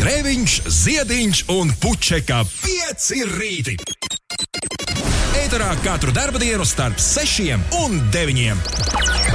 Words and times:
Grēviņš, 0.00 0.52
Ziediņš 0.72 1.40
un 1.52 1.68
Puķeka 1.76 2.38
5 2.48 3.08
rīti. 3.34 3.74
Eterā 5.36 5.74
katru 5.84 6.08
dienu 6.40 6.64
starp 6.64 6.96
6 6.96 7.52
un 7.82 7.98
9. 8.14 8.56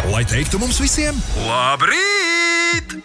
Lai 0.09 0.23
teiktu 0.25 0.57
mums 0.57 0.81
visiem, 0.81 1.13
labrīt! 1.46 2.97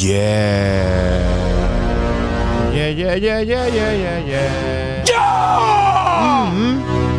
Yeah! 0.00 1.22
Yeah, 2.74 2.88
yeah, 2.88 3.14
yeah, 3.14 3.40
yeah, 3.46 3.66
yeah, 3.66 3.92
yeah, 3.94 4.18
yeah! 4.26 5.04
Jā! 5.06 7.09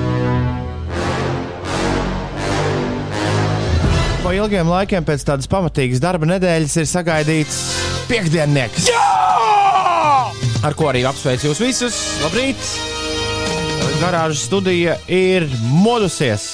Po 4.21 4.29
ilgiem 4.35 4.69
laikiem 4.69 5.05
pēc 5.05 5.23
tādas 5.25 5.49
pamatīgas 5.49 6.01
darba 6.01 6.27
nedēļas 6.29 6.75
ir 6.77 6.87
sagaidīts 6.89 7.55
piekdiennieks. 8.05 8.91
Ar 10.61 10.75
ko 10.77 10.91
arī 10.91 11.01
apsveicu 11.09 11.49
jūs 11.49 11.61
visus. 11.63 11.97
Labrīt! 12.21 12.61
Garāžas 14.01 14.45
studija 14.45 14.95
ir 15.09 15.47
modusies. 15.81 16.45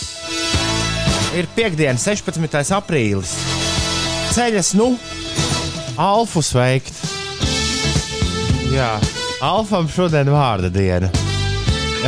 Ir 1.35 1.47
piekdiena, 1.55 1.99
16. 1.99 2.71
aprīlis. 2.77 3.35
Ceļas, 4.31 4.71
nu, 4.79 4.93
Alfu 5.99 6.43
sveikt. 6.45 7.03
Jā, 8.71 8.93
Alfam 9.43 9.91
šodien 9.91 10.31
vārda 10.31 10.71
diena. 10.71 11.11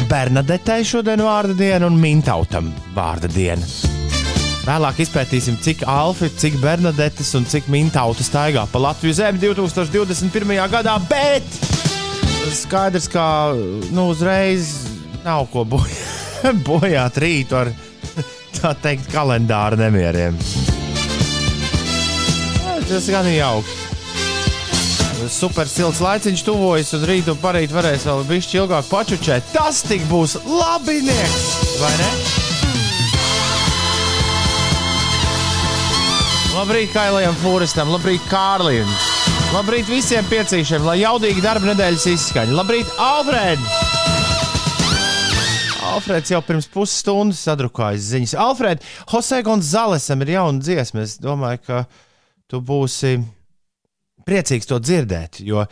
Bernadetei 0.09 0.87
šodien 0.87 1.23
vārda 1.25 1.55
diena 1.57 1.91
un 1.91 1.99
Mintautam 1.99 2.71
vārda 2.95 3.31
diena. 3.31 3.88
Vēlāk 4.69 4.99
izpētīsim, 5.01 5.55
cik 5.65 5.79
Alfi, 5.89 6.27
cik 6.29 6.59
Bernadetes 6.61 7.31
un 7.33 7.45
cik 7.49 7.65
Mintauta 7.73 8.21
staigā 8.21 8.67
pa 8.69 8.77
Latviju 8.83 9.15
zemi 9.17 9.41
2021. 9.41 10.51
gadā, 10.69 10.93
bet 11.09 11.47
skaidrs, 12.53 13.07
ka 13.09 13.23
nu, 13.89 14.03
uzreiz 14.11 14.69
nav 15.23 15.47
ko 15.49 15.63
bojā, 15.65 16.53
bojāt 16.67 17.17
rītu 17.17 17.57
ar 17.57 17.71
tā 18.59 18.75
teikt 18.83 19.09
kalendāra 19.09 19.79
nemieriem. 19.79 20.37
Tas 22.89 23.09
gan 23.09 23.25
ir 23.31 23.39
jauki. 23.39 23.73
Super 25.33 25.65
silts 25.69 26.03
laiciņš 26.05 26.45
tuvojas, 26.45 26.93
un 26.93 27.09
rīt 27.09 27.33
un 27.33 27.41
parīt 27.41 27.73
varēs 27.73 28.05
vēl 28.05 28.21
bišķi 28.29 28.61
ilgāk 28.61 28.85
pačučēt. 28.93 29.49
Tas 29.57 29.81
tik 29.89 30.05
būs 30.13 30.37
labinieks, 30.45 31.49
vai 31.81 31.93
ne? 32.03 32.48
Labrīt, 36.59 36.89
Kailajam 36.91 37.37
Fūristam, 37.39 37.87
labrīt, 37.93 38.19
Kārlim! 38.27 38.89
Labrīt 39.53 39.87
visiem 39.87 40.25
piecīšiem, 40.27 40.83
lai 40.83 40.97
jaudīgi 40.99 41.39
darba 41.39 41.69
nedēļas 41.69 42.03
izskaņa. 42.11 42.51
Labrīt, 42.57 42.89
Alfred! 42.99 43.63
Alfreds 45.87 46.33
jau 46.33 46.41
pirms 46.43 46.67
pusstundas 46.73 47.45
sadrukājis 47.47 48.09
ziņas. 48.09 48.35
Alfred, 48.43 48.83
Jose 49.07 49.39
Gonzalesam 49.47 50.27
ir 50.27 50.33
jauna 50.35 50.59
dziesma. 50.59 51.07
Es 51.07 51.15
domāju, 51.23 51.63
ka 51.63 51.79
tu 52.51 52.59
būsi 52.59 53.15
priecīgs 54.27 54.67
to 54.67 54.83
dzirdēt, 54.83 55.39
jo 55.47 55.63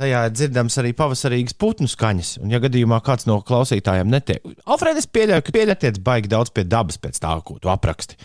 tajā 0.00 0.24
ir 0.24 0.36
dzirdams 0.38 0.80
arī 0.80 0.96
pavasarīgas 0.96 1.60
putnu 1.60 1.92
skaņas. 1.92 2.38
Un, 2.40 2.56
ja 2.56 2.64
gadījumā 2.64 3.04
kāds 3.04 3.28
no 3.28 3.42
klausītājiem 3.44 4.08
netiek, 4.08 4.56
Alfred, 4.64 5.04
es 5.04 5.10
pieļauju, 5.12 5.44
ka 5.44 5.58
pieļauties 5.60 6.00
baigi 6.00 6.32
daudz 6.32 6.56
pie 6.56 6.64
dabas 6.64 6.96
pēc 6.96 7.20
tā, 7.20 7.36
ko 7.44 7.60
tu 7.60 7.76
apraksti. 7.76 8.16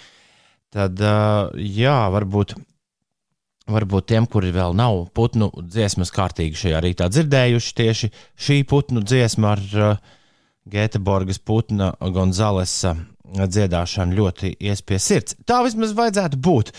Tad, 0.75 0.99
uh, 0.99 1.55
jā, 1.55 1.95
varbūt, 2.11 2.55
varbūt 3.71 4.09
tiem, 4.11 4.27
kuri 4.27 4.51
vēl 4.55 4.75
nav 4.75 5.05
putnu 5.15 5.47
dziesmas 5.63 6.11
kārtīgi 6.15 6.59
šajā 6.65 6.83
rītā 6.83 7.07
dzirdējuši, 7.13 7.73
tieši 7.79 8.11
šī 8.35 8.61
putnu 8.67 9.03
dziesma 9.05 9.53
ar 9.55 9.65
uh, 9.79 10.13
Gēteborgas 10.65 11.39
putna 11.45 11.91
Gonzalesa 12.01 12.95
dziedāšanu 13.35 14.17
ļoti 14.17 14.55
ies 14.65 14.81
pie 14.81 14.99
sirds. 15.01 15.37
Tā 15.45 15.61
vismaz 15.65 15.93
vajadzētu 15.97 16.39
būt. 16.41 16.71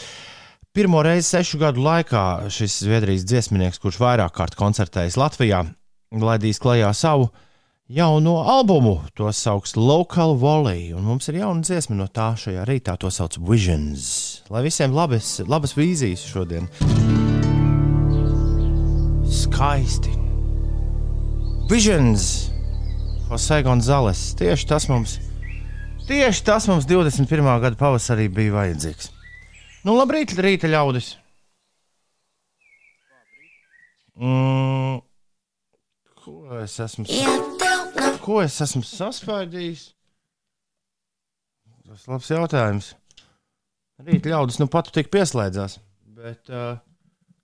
Pirmo 0.76 1.00
reizi 1.04 1.30
sešu 1.30 1.60
gadu 1.62 1.80
laikā 1.84 2.50
šis 2.52 2.82
Zviedrijas 2.82 3.24
dziesminieks, 3.24 3.80
kurš 3.80 4.00
vairāk 4.02 4.34
kārt 4.36 4.58
koncertējis 4.58 5.16
Latvijā, 5.16 5.62
laidīs 6.12 6.60
klajā 6.60 6.90
savu 6.92 7.30
jauno 7.88 8.42
albumu. 8.42 9.00
To 9.14 9.32
sauc 9.32 9.76
Local 9.76 10.36
Volley, 10.36 10.92
un 10.94 11.04
mums 11.06 11.28
ir 11.28 11.40
jauna 11.40 11.62
dziesma 11.62 11.96
no 11.96 12.08
tā 12.08 12.32
šajā 12.38 12.66
rītā. 12.66 12.96
To 13.00 13.10
sauc 13.10 13.38
Visions. 13.38 14.42
Lai 14.50 14.64
visiem 14.66 14.94
labas, 14.94 15.38
labas 15.46 15.76
vīzijas 15.76 16.26
šodien. 16.26 16.68
Skaisti. 19.26 20.12
Visions! 21.70 22.50
Jose 23.26 23.62
Gonzales. 23.66 24.20
Tieši 24.38 24.68
tas 24.70 24.86
mums, 24.88 25.16
tieši 26.06 26.44
tas 26.46 26.68
mums 26.70 26.86
21. 26.86 27.26
gada 27.60 27.74
pavasarī 27.78 28.28
bija 28.30 28.54
vajadzīgs. 28.54 29.10
Nu, 29.86 29.96
labrīt, 29.98 30.34
rīta 30.38 30.70
ļaudis. 30.70 31.16
Mm, 34.16 35.02
ko 36.22 36.62
es 36.62 36.78
esmu, 36.80 37.04
ko 38.24 38.40
es 38.42 38.58
esmu 38.64 38.82
saspēdījis? 38.86 39.84
Tas 41.86 42.06
ir 42.06 42.12
labs 42.12 42.30
jautājums. 42.32 42.90
Rīt 44.06 44.26
ļaudis 44.28 44.58
nu 44.60 44.66
pat 44.68 44.90
tik 44.92 45.08
pieslēdzās, 45.14 45.78
bet 46.18 46.50
uh, 46.52 46.76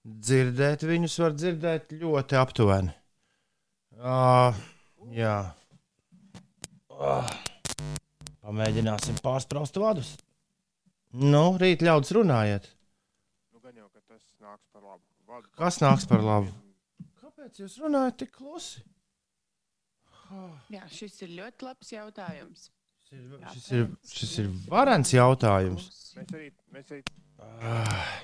dzirdēt 0.05 0.83
viņus 0.85 1.15
var 1.23 1.37
dzirdēt 1.39 1.95
ļoti 2.03 2.39
aptuveni. 2.41 2.93
Uh, 3.97 4.59
jā. 5.15 5.37
Oh. 6.93 7.33
Pamēģināsim 8.43 9.17
pārspraust 9.23 9.79
vadus. 9.79 10.17
Nu, 11.13 11.45
rīt 11.61 11.85
ļaudis 11.87 12.13
runājiet. 12.17 12.67
Nu, 13.53 13.63
gan 13.63 13.77
jau, 13.79 13.89
ka 13.89 14.01
tas 14.03 14.23
nāks 14.43 14.67
par 14.73 14.83
labu. 14.83 15.05
Vadu 15.31 15.53
Kas 15.61 15.79
nāks 15.81 16.09
par 16.11 16.25
labu? 16.27 16.53
Kāpēc 17.23 17.63
jūs 17.63 17.79
runājat 17.85 18.19
tik 18.25 18.35
klusi? 18.35 18.83
Jā, 20.73 20.85
šis 20.93 21.19
ir 21.27 21.35
ļoti 21.39 21.67
labs 21.67 21.93
jautājums. 21.93 22.69
Šis 23.09 23.19
ir, 23.19 23.49
šis 23.53 23.67
ir, 23.77 23.89
šis 24.09 24.37
ir 24.43 24.53
varants 24.73 25.13
jautājums. 25.13 25.91
Mēs 26.17 26.37
arī, 26.39 26.49
mēs 26.73 26.95
arī 26.95 27.03
Ah. 27.43 28.23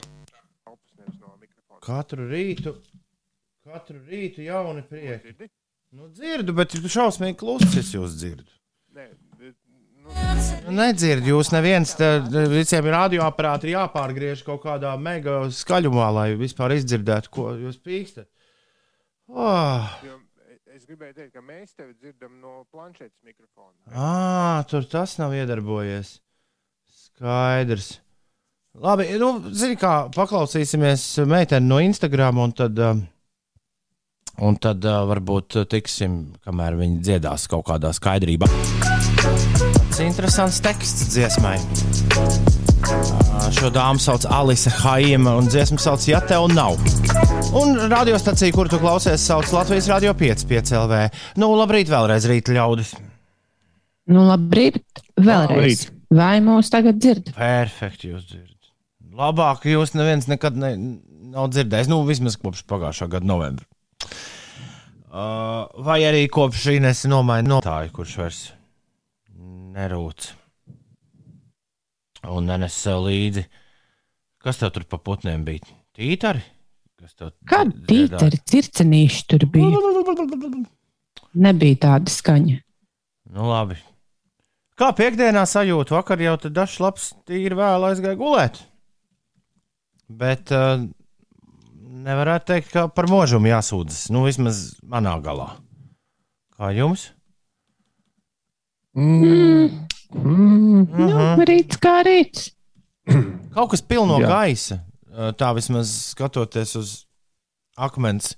Katru 1.84 2.26
rītu, 2.28 2.74
katru 3.64 4.00
rītu 4.08 4.44
jauni 4.44 4.82
prieki. 4.86 5.48
Nu, 5.97 6.08
dzirdu, 6.12 6.52
bet 6.56 6.74
jūs 6.76 6.92
šausmīgi 6.92 7.38
klusi 7.41 7.80
es 7.80 7.94
jūs 7.94 8.18
dzirdu. 8.18 8.50
Nē, 8.97 9.06
nu, 9.38 9.54
Nu, 10.08 10.72
Nedzird, 10.72 11.26
jūs 11.28 11.50
neviens, 11.52 11.91
te, 11.98 12.06
visiem 12.48 12.86
ir 12.88 12.94
radioaparāti 12.94 13.74
jāpārgriež 13.74 14.41
kaut 14.47 14.62
kādā 14.62 14.94
mega 15.00 15.42
skaļumā, 15.52 16.06
lai 16.16 16.26
vispār 16.41 16.72
izdzirdētu, 16.78 17.32
ko 17.32 17.50
jūs 17.60 17.76
pīkstat. 17.84 18.28
Oh, 19.28 19.84
gribēju 20.88 21.15
teikt, 21.19 21.34
ka 21.37 21.43
mēs 21.44 21.75
tevi 21.76 21.93
dzirdam 21.99 22.38
no 22.41 22.62
planšetes 22.72 23.19
mikrofona. 23.26 23.76
ah, 23.93 24.65
tur 24.71 24.87
tas 24.88 25.19
nav 25.21 25.34
iedarbojies. 25.37 26.15
Skaidrs. 26.88 27.99
Labi, 28.78 29.09
nu, 29.21 29.32
zini, 29.53 29.77
kā 29.81 30.09
paklausīsimies 30.15 31.04
meiteni 31.28 31.69
no 31.69 31.81
Instagram, 31.82 32.41
un 32.41 32.54
tad, 32.56 32.78
um, 32.81 33.03
un 34.48 34.59
tad 34.62 34.84
uh, 34.87 35.03
varbūt 35.10 35.59
tiksim, 35.69 36.21
kamēr 36.47 36.78
viņi 36.81 37.00
dziedās 37.04 37.48
kaut 37.53 37.66
kādā 37.69 37.93
skaidrībā. 37.97 38.48
Tas 39.19 40.00
ir 40.00 40.09
interesants 40.09 40.62
teksts 40.65 41.10
dziesmai. 41.16 41.59
Šo 43.38 43.68
dāmu 43.70 44.00
sauc 44.02 44.24
Alise 44.34 44.70
Haima, 44.80 45.36
un 45.38 45.46
dziesmu 45.46 45.78
sauc 45.80 46.02
Ja 46.08 46.18
tev 46.24 46.48
nav. 46.50 46.74
Un 47.56 47.76
radiostacija, 47.90 48.52
kur 48.54 48.68
tu 48.70 48.80
klausies, 48.82 49.22
sauc 49.22 49.46
Latvijas 49.54 49.86
Radio 49.92 50.14
5, 50.18 50.42
5 50.50 50.72
LV. 50.80 50.98
Nu, 51.38 51.52
labrīt, 51.58 51.90
vēlreiz 51.92 52.26
rīta 52.28 52.56
ļaudis. 52.56 52.92
Nu, 54.10 54.24
labrīt, 54.26 54.80
vēlreiz. 55.14 55.84
Labrīt. 55.86 55.94
Vai 56.18 56.38
mūs 56.44 56.72
tagad 56.72 56.98
dzird? 56.98 57.30
Perfekti, 57.36 58.10
jūs 58.14 58.26
dzirdat. 58.26 58.72
Labāk 59.18 59.68
jūs 59.70 59.94
neviens 59.94 60.26
nekad 60.30 60.58
ne, 60.58 60.72
nav 61.34 61.50
dzirdējis, 61.52 61.92
nu, 61.92 62.02
vismaz 62.08 62.38
kopš 62.40 62.64
pagājušā 62.70 63.10
gada 63.12 63.28
novembra. 63.28 63.68
Uh, 65.08 65.68
vai 65.86 66.02
arī 66.08 66.26
kopš 66.32 66.66
šī 66.66 66.80
nesen 66.84 67.14
nomaina 67.14 67.54
notāju, 67.54 67.94
kurš 68.00 68.18
vairs 68.20 68.42
nerūc 69.78 70.32
un 72.26 72.48
nenes 72.48 72.74
sev 72.74 73.04
līdzi. 73.06 73.44
Kas 74.42 74.60
tev 74.60 74.72
tur 74.74 74.86
pa 74.88 74.98
putniem 75.03 75.44
bija? 75.47 75.66
Tītari? 75.98 76.42
Kas 76.98 77.15
tev 77.18 77.32
Kāda 77.48 77.74
dziedāja? 77.74 78.18
tītari 78.18 78.41
circenīši 78.50 79.26
tur 79.30 79.47
bija? 79.53 80.65
Nebija 81.38 81.78
tāda 81.84 82.10
skaņa. 82.10 82.59
Nu, 83.34 83.48
labi. 83.50 83.76
Kā 84.78 84.92
piekdienā 84.97 85.42
sajūta? 85.47 85.97
Vakar 85.98 86.22
jau 86.22 86.36
tad 86.41 86.54
dažs 86.56 86.78
labs 86.82 87.10
tīri 87.28 87.56
vēl 87.59 87.86
aizgāja 87.91 88.18
gulēt. 88.18 88.60
Bet 90.09 90.53
uh, 90.54 90.86
nevarētu 92.09 92.48
teikt, 92.53 92.71
ka 92.72 92.86
par 92.94 93.10
mūžumu 93.10 93.50
jāsūdzas. 93.50 94.06
Nu, 94.14 94.22
vismaz 94.26 94.78
manā 94.86 95.16
galā. 95.22 95.50
Kā 96.59 96.71
jums? 96.74 97.10
Mm. 98.98 99.84
Mm. 100.15 100.87
Nu, 100.97 101.45
rīts 101.49 101.77
kā 101.83 101.99
rīts. 102.07 102.51
Kaut 103.55 103.71
kas 103.75 103.83
pilno 103.84 104.21
Jā. 104.22 104.28
gaisa. 104.31 104.81
Uh, 105.09 105.33
Tā 105.37 105.51
vismaz 105.57 105.91
skatoties 106.13 106.75
uz 106.78 106.91
akmens, 107.77 108.33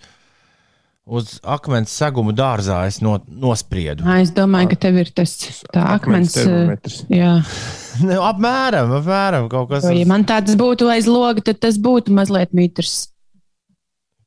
uz 1.05 1.39
akmens 1.45 1.93
segumu 1.93 2.33
dārzā, 2.37 2.81
es 2.89 3.01
no, 3.05 3.19
nospriedu. 3.29 4.05
Ā, 4.07 4.21
Es 4.25 4.31
domāju, 4.37 4.71
ka 4.73 4.79
tev 4.87 4.99
ir 5.03 5.11
tas 5.15 5.35
tā 5.75 5.85
akmens. 5.97 6.35
termometrs. 6.39 7.03
Jā, 7.13 7.35
Ne, 8.07 8.17
apmēram, 8.23 8.93
apmēram 9.01 9.49
kaut 9.53 9.69
kas 9.73 9.85
jo, 9.85 9.91
ja 9.93 10.05
uz, 10.07 10.09
man 10.09 10.23
tāds 10.25 10.55
būtu 10.57 10.87
aiz 10.89 11.09
loga, 11.11 11.43
tad 11.45 11.59
tas 11.61 11.77
būtu 11.83 12.15
mazliet 12.17 12.55
mitrs. 12.57 13.11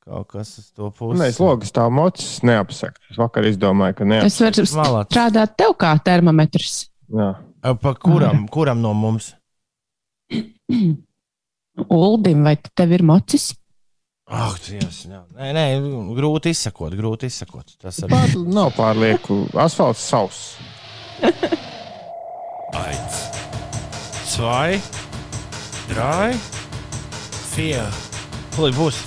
kaut 0.04 0.28
kas 0.36 0.57
uz 0.60 0.68
to 0.75 0.90
Nē, 0.92 0.94
pusi. 1.00 1.31
slogas 1.38 1.72
tā 1.72 1.86
mocis 1.90 2.42
neapsakt. 2.44 3.00
Es 3.10 3.18
vakar 3.18 3.48
izdomāju, 3.48 3.95
ka 4.01 4.04
Tas 4.04 4.40
neapsakt. 4.42 4.75
var 4.75 5.06
strādāt 5.07 5.56
tev 5.57 5.74
kā 5.80 5.94
termometrs. 6.04 6.90
Jā. 7.11 7.31
Pa 7.81 7.94
kuram, 8.00 8.45
kuram 8.51 8.79
no 8.83 8.94
mums? 8.94 9.33
Uldim, 11.89 12.44
vai 12.45 12.55
tev 12.75 12.91
ir 12.95 13.03
mocis? 13.05 13.51
Ak, 14.33 14.55
Dievs, 14.63 15.03
nē, 15.11 15.50
nē, 15.53 15.63
grūti 16.15 16.53
izsakot, 16.55 16.94
grūti 16.95 17.27
izsakot. 17.27 17.73
Tas 17.81 18.00
arī 18.05 18.13
Pār, 18.15 18.35
nav 18.55 18.71
pārlieku. 18.77 19.44
Asfalts 19.59 20.05
sauss. 20.09 20.55
Eins, 22.73 23.19
Zwei, 24.33 24.79
drei, 25.91 26.31
vier. 27.53 27.85
Kur 28.56 28.71
būs? 28.73 28.97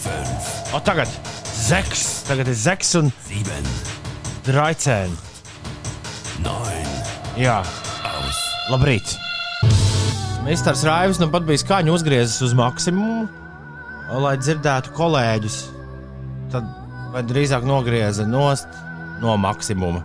O, 0.76 0.78
tagad 0.86 1.10
zeks, 1.56 2.04
tagad 2.28 2.52
ir 2.52 2.58
zeks 2.60 2.92
un 3.00 3.10
sieben, 3.26 3.66
draicēni. 4.46 5.16
neun, 6.44 6.94
Jā, 7.40 7.58
aus. 7.64 7.85
Labrīt. 8.72 9.16
Misters 10.46 10.84
Raivs 10.86 11.18
nu 11.18 11.26
pat 11.32 11.46
bija 11.46 11.62
skaņu 11.62 11.94
uzgriezis 11.96 12.42
uz 12.46 12.52
maksimumu, 12.54 13.26
lai 14.22 14.36
dzirdētu 14.38 14.92
kolēģus. 14.94 15.56
Tad, 16.52 16.68
vai 17.14 17.24
drīzāk 17.26 17.66
nogrieza 17.66 18.26
nost 18.28 18.70
no 19.22 19.34
maksimuma. 19.42 20.04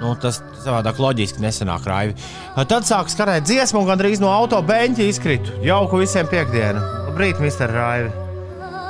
Nu, 0.00 0.14
tas 0.16 0.38
savādāk 0.62 0.96
loģiski 1.02 1.42
nesenāk 1.44 1.84
raivi. 1.84 2.14
Tad 2.56 2.86
sāk 2.88 3.10
skanēt 3.12 3.44
dziesmu, 3.44 3.82
un 3.82 3.90
gandrīz 3.90 4.22
no 4.22 4.30
auto 4.32 4.62
beņķa 4.64 5.08
izkritu. 5.10 5.58
Jauku 5.64 6.00
visiem 6.00 6.28
piekdienu. 6.30 6.80
Labrīt, 7.10 7.42
Mister 7.44 7.68
Raivi! 7.74 8.08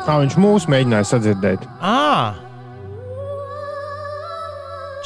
Kā 0.06 0.20
viņš 0.22 0.38
mūs 0.40 0.68
mēģināja 0.70 1.10
sadzirdēt? 1.10 1.66
Ah! 1.82 2.38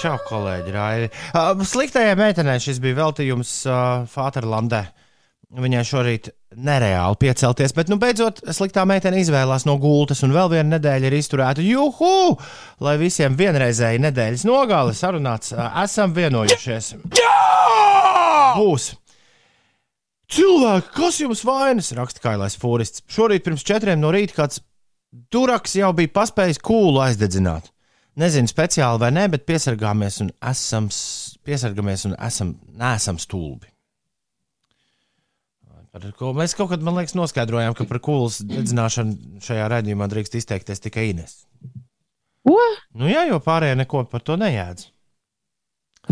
Čau, 0.04 0.18
kolēģi, 0.20 0.72
Raivi. 0.74 1.06
Uh, 1.32 1.62
sliktajai 1.64 2.12
meitenei 2.20 2.58
šis 2.60 2.76
bija 2.84 2.98
veltījums 2.98 3.52
uh, 3.64 4.02
Fāterlandē. 4.12 4.82
Viņai 5.64 5.84
šorīt 5.88 6.28
nereāli 6.60 7.16
piecelties, 7.22 7.72
bet, 7.72 7.88
nu, 7.88 7.96
beidzot, 8.02 8.42
sliktā 8.52 8.84
meitene 8.84 9.22
izvēlās 9.22 9.64
no 9.64 9.78
gultas, 9.80 10.20
un 10.26 10.34
vēl 10.36 10.50
viena 10.52 10.74
nedēļa 10.74 11.08
ir 11.08 11.16
izturēta. 11.16 11.64
Juhu! 11.64 12.36
Lai 12.84 12.98
visiem 13.00 13.38
vienreizēji 13.38 14.04
nedēļas 14.04 14.44
nogali 14.44 14.92
sarunāts, 14.98 15.54
uh, 15.56 15.72
esam 15.86 16.12
vienojušies. 16.12 16.92
Būs! 18.58 18.92
Cilvēki, 20.36 20.96
kas 21.00 21.22
jums 21.24 21.48
vainas? 21.48 21.94
raksta 21.96 22.28
Kailais 22.28 22.60
Fūrists. 22.60 23.06
Šorīt 23.08 23.48
pirms 23.48 23.64
četriem 23.64 24.04
no 24.04 24.12
rīta 24.12 24.36
kāds 24.42 24.60
duraks 25.32 25.78
jau 25.80 25.94
bija 25.96 26.12
paspējis 26.20 26.60
kūlu 26.60 27.00
aizdedzināt. 27.08 27.72
Nezinu 28.20 28.46
speciāli 28.46 29.00
vai 29.02 29.10
nē, 29.14 29.26
bet 29.32 29.46
piesargāmies 29.48 30.20
un 30.22 30.28
esam, 30.50 30.86
piesargāmies 31.46 32.04
un 32.06 32.14
esam, 32.22 32.52
nesam 32.78 33.18
stulbi. 33.18 33.66
Par 35.94 36.06
ko 36.18 36.32
mēs 36.34 36.56
kaut 36.58 36.72
kad, 36.72 36.82
man 36.82 36.96
liekas, 36.98 37.14
noskaidrojām, 37.14 37.74
ka 37.78 37.86
par 37.86 38.00
kūlas 38.02 38.40
dedzināšanu 38.50 39.42
šajā 39.46 39.66
raidījumā 39.70 40.08
drīkst 40.10 40.34
izteikties 40.40 40.82
tikai 40.82 41.08
Ines. 41.12 41.36
Ko? 42.44 42.56
Nu 42.98 43.06
jā, 43.06 43.22
jo 43.30 43.38
pārējie 43.42 43.76
neko 43.78 44.02
par 44.10 44.24
to 44.26 44.34
nejēdz. 44.40 44.88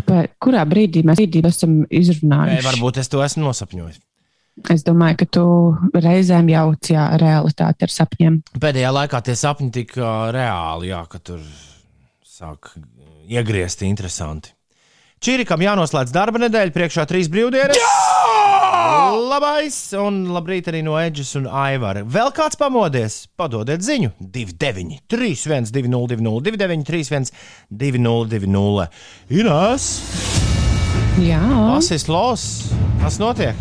Pa, 0.07 0.23
kurā 0.43 0.63
brīdī 0.71 1.03
mēs 1.05 1.19
brīdī 1.19 1.43
esam 1.51 1.83
Nē, 1.83 1.91
izrunājuši? 1.99 2.63
varbūt 2.69 3.03
es 3.03 3.11
to 3.13 3.21
esmu 3.27 3.49
nosapņojis. 3.49 3.99
Es 4.71 4.85
domāju, 4.87 5.19
ka 5.23 5.27
tu 5.35 5.45
reizēm 5.97 6.49
jauc 6.53 6.91
jā, 6.93 7.09
realitāti 7.21 7.87
ar 7.87 7.93
sapņiem. 7.93 8.39
Pēdējā 8.63 8.95
laikā 8.95 9.21
tie 9.27 9.35
sapņi 9.39 9.71
tik 9.81 9.95
reāli, 9.99 10.93
jā, 10.93 11.03
ka 11.11 11.19
tur 11.19 11.43
sāk 12.43 12.73
iegriezt 13.31 13.85
interesanti. 13.87 14.53
Čīrikam 15.23 15.63
jānoslēdz 15.63 16.11
darba 16.11 16.41
nedēļa, 16.43 16.75
priekšā 16.75 17.05
trīs 17.07 17.29
brīvdienas. 17.31 17.79
Labais, 19.33 19.77
un 19.97 20.25
labrīt 20.35 20.67
arī 20.73 20.81
no 20.83 20.97
Edžas 20.99 21.37
un 21.39 21.47
Aivara. 21.47 22.03
Vēl 22.03 22.33
kāds 22.35 22.59
pamodies? 22.59 23.21
Padodiet 23.39 23.85
ziņu 23.87 24.11
29, 24.19 24.99
3, 25.13 25.31
1, 25.47 25.71
2, 25.71 25.93
0, 25.93 26.11
2, 26.17 26.27
0, 26.27 26.43
2, 26.51 26.59
9, 26.65 26.87
3, 26.91 27.05
1, 27.15 27.31
2, 27.85 28.03
0, 28.03 28.27
2, 28.35 28.51
0. 28.51 28.89
Inās, 29.39 29.89
Jā, 31.23 31.45
tas 31.45 31.93
ir 31.95 32.09
los. 32.11 32.49
Kas 33.05 33.21
notiek? 33.23 33.59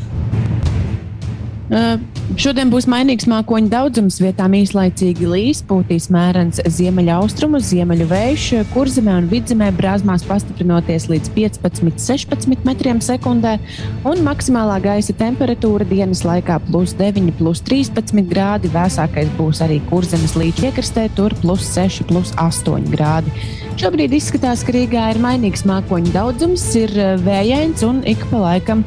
Uh, 1.72 1.94
šodien 2.36 2.68
būs 2.68 2.84
mainīgs 2.92 3.30
mākoņu 3.32 3.70
daudzums, 3.72 4.18
vietām 4.20 4.58
īslaicīgi 4.58 5.28
līs, 5.32 5.62
pūtīs 5.64 6.10
mērens 6.12 6.60
ziemeļaustrumu, 6.68 7.62
ziemeļu 7.64 8.08
vējš, 8.10 8.48
kurzemē 8.74 9.14
un 9.22 9.30
vidzemē 9.32 9.70
brāzmās 9.78 10.26
pastiprinoties 10.28 11.08
līdz 11.08 11.32
15-16 11.38 12.68
metriem 12.68 13.00
sekundē, 13.00 13.54
un 14.04 14.20
maksimālā 14.26 14.82
gaisa 14.84 15.16
temperatūra 15.16 15.88
dienas 15.88 16.26
laikā 16.28 16.60
plus 16.68 16.92
9, 17.00 17.32
plus 17.40 17.64
13 17.64 18.20
grādi. 18.28 18.72
Vēsākais 18.76 19.32
būs 19.38 19.64
arī 19.64 19.80
kurzemes 19.88 20.36
līdz 20.36 20.60
piekrastē, 20.66 21.08
tur 21.16 21.38
plus 21.40 21.64
6, 21.72 22.04
plus 22.12 22.36
8 22.36 22.92
grādi. 22.92 23.32
Šobrīd 23.80 24.12
izskatās, 24.20 24.66
ka 24.68 24.76
Rīgā 24.76 25.08
ir 25.14 25.24
mainīgs 25.24 25.64
mākoņu 25.72 26.12
daudzums, 26.12 26.68
ir 26.84 26.92
eh, 27.00 27.16
vējains 27.24 27.88
un 27.88 28.04
ik 28.12 28.28
pa 28.28 28.44
laikam 28.44 28.84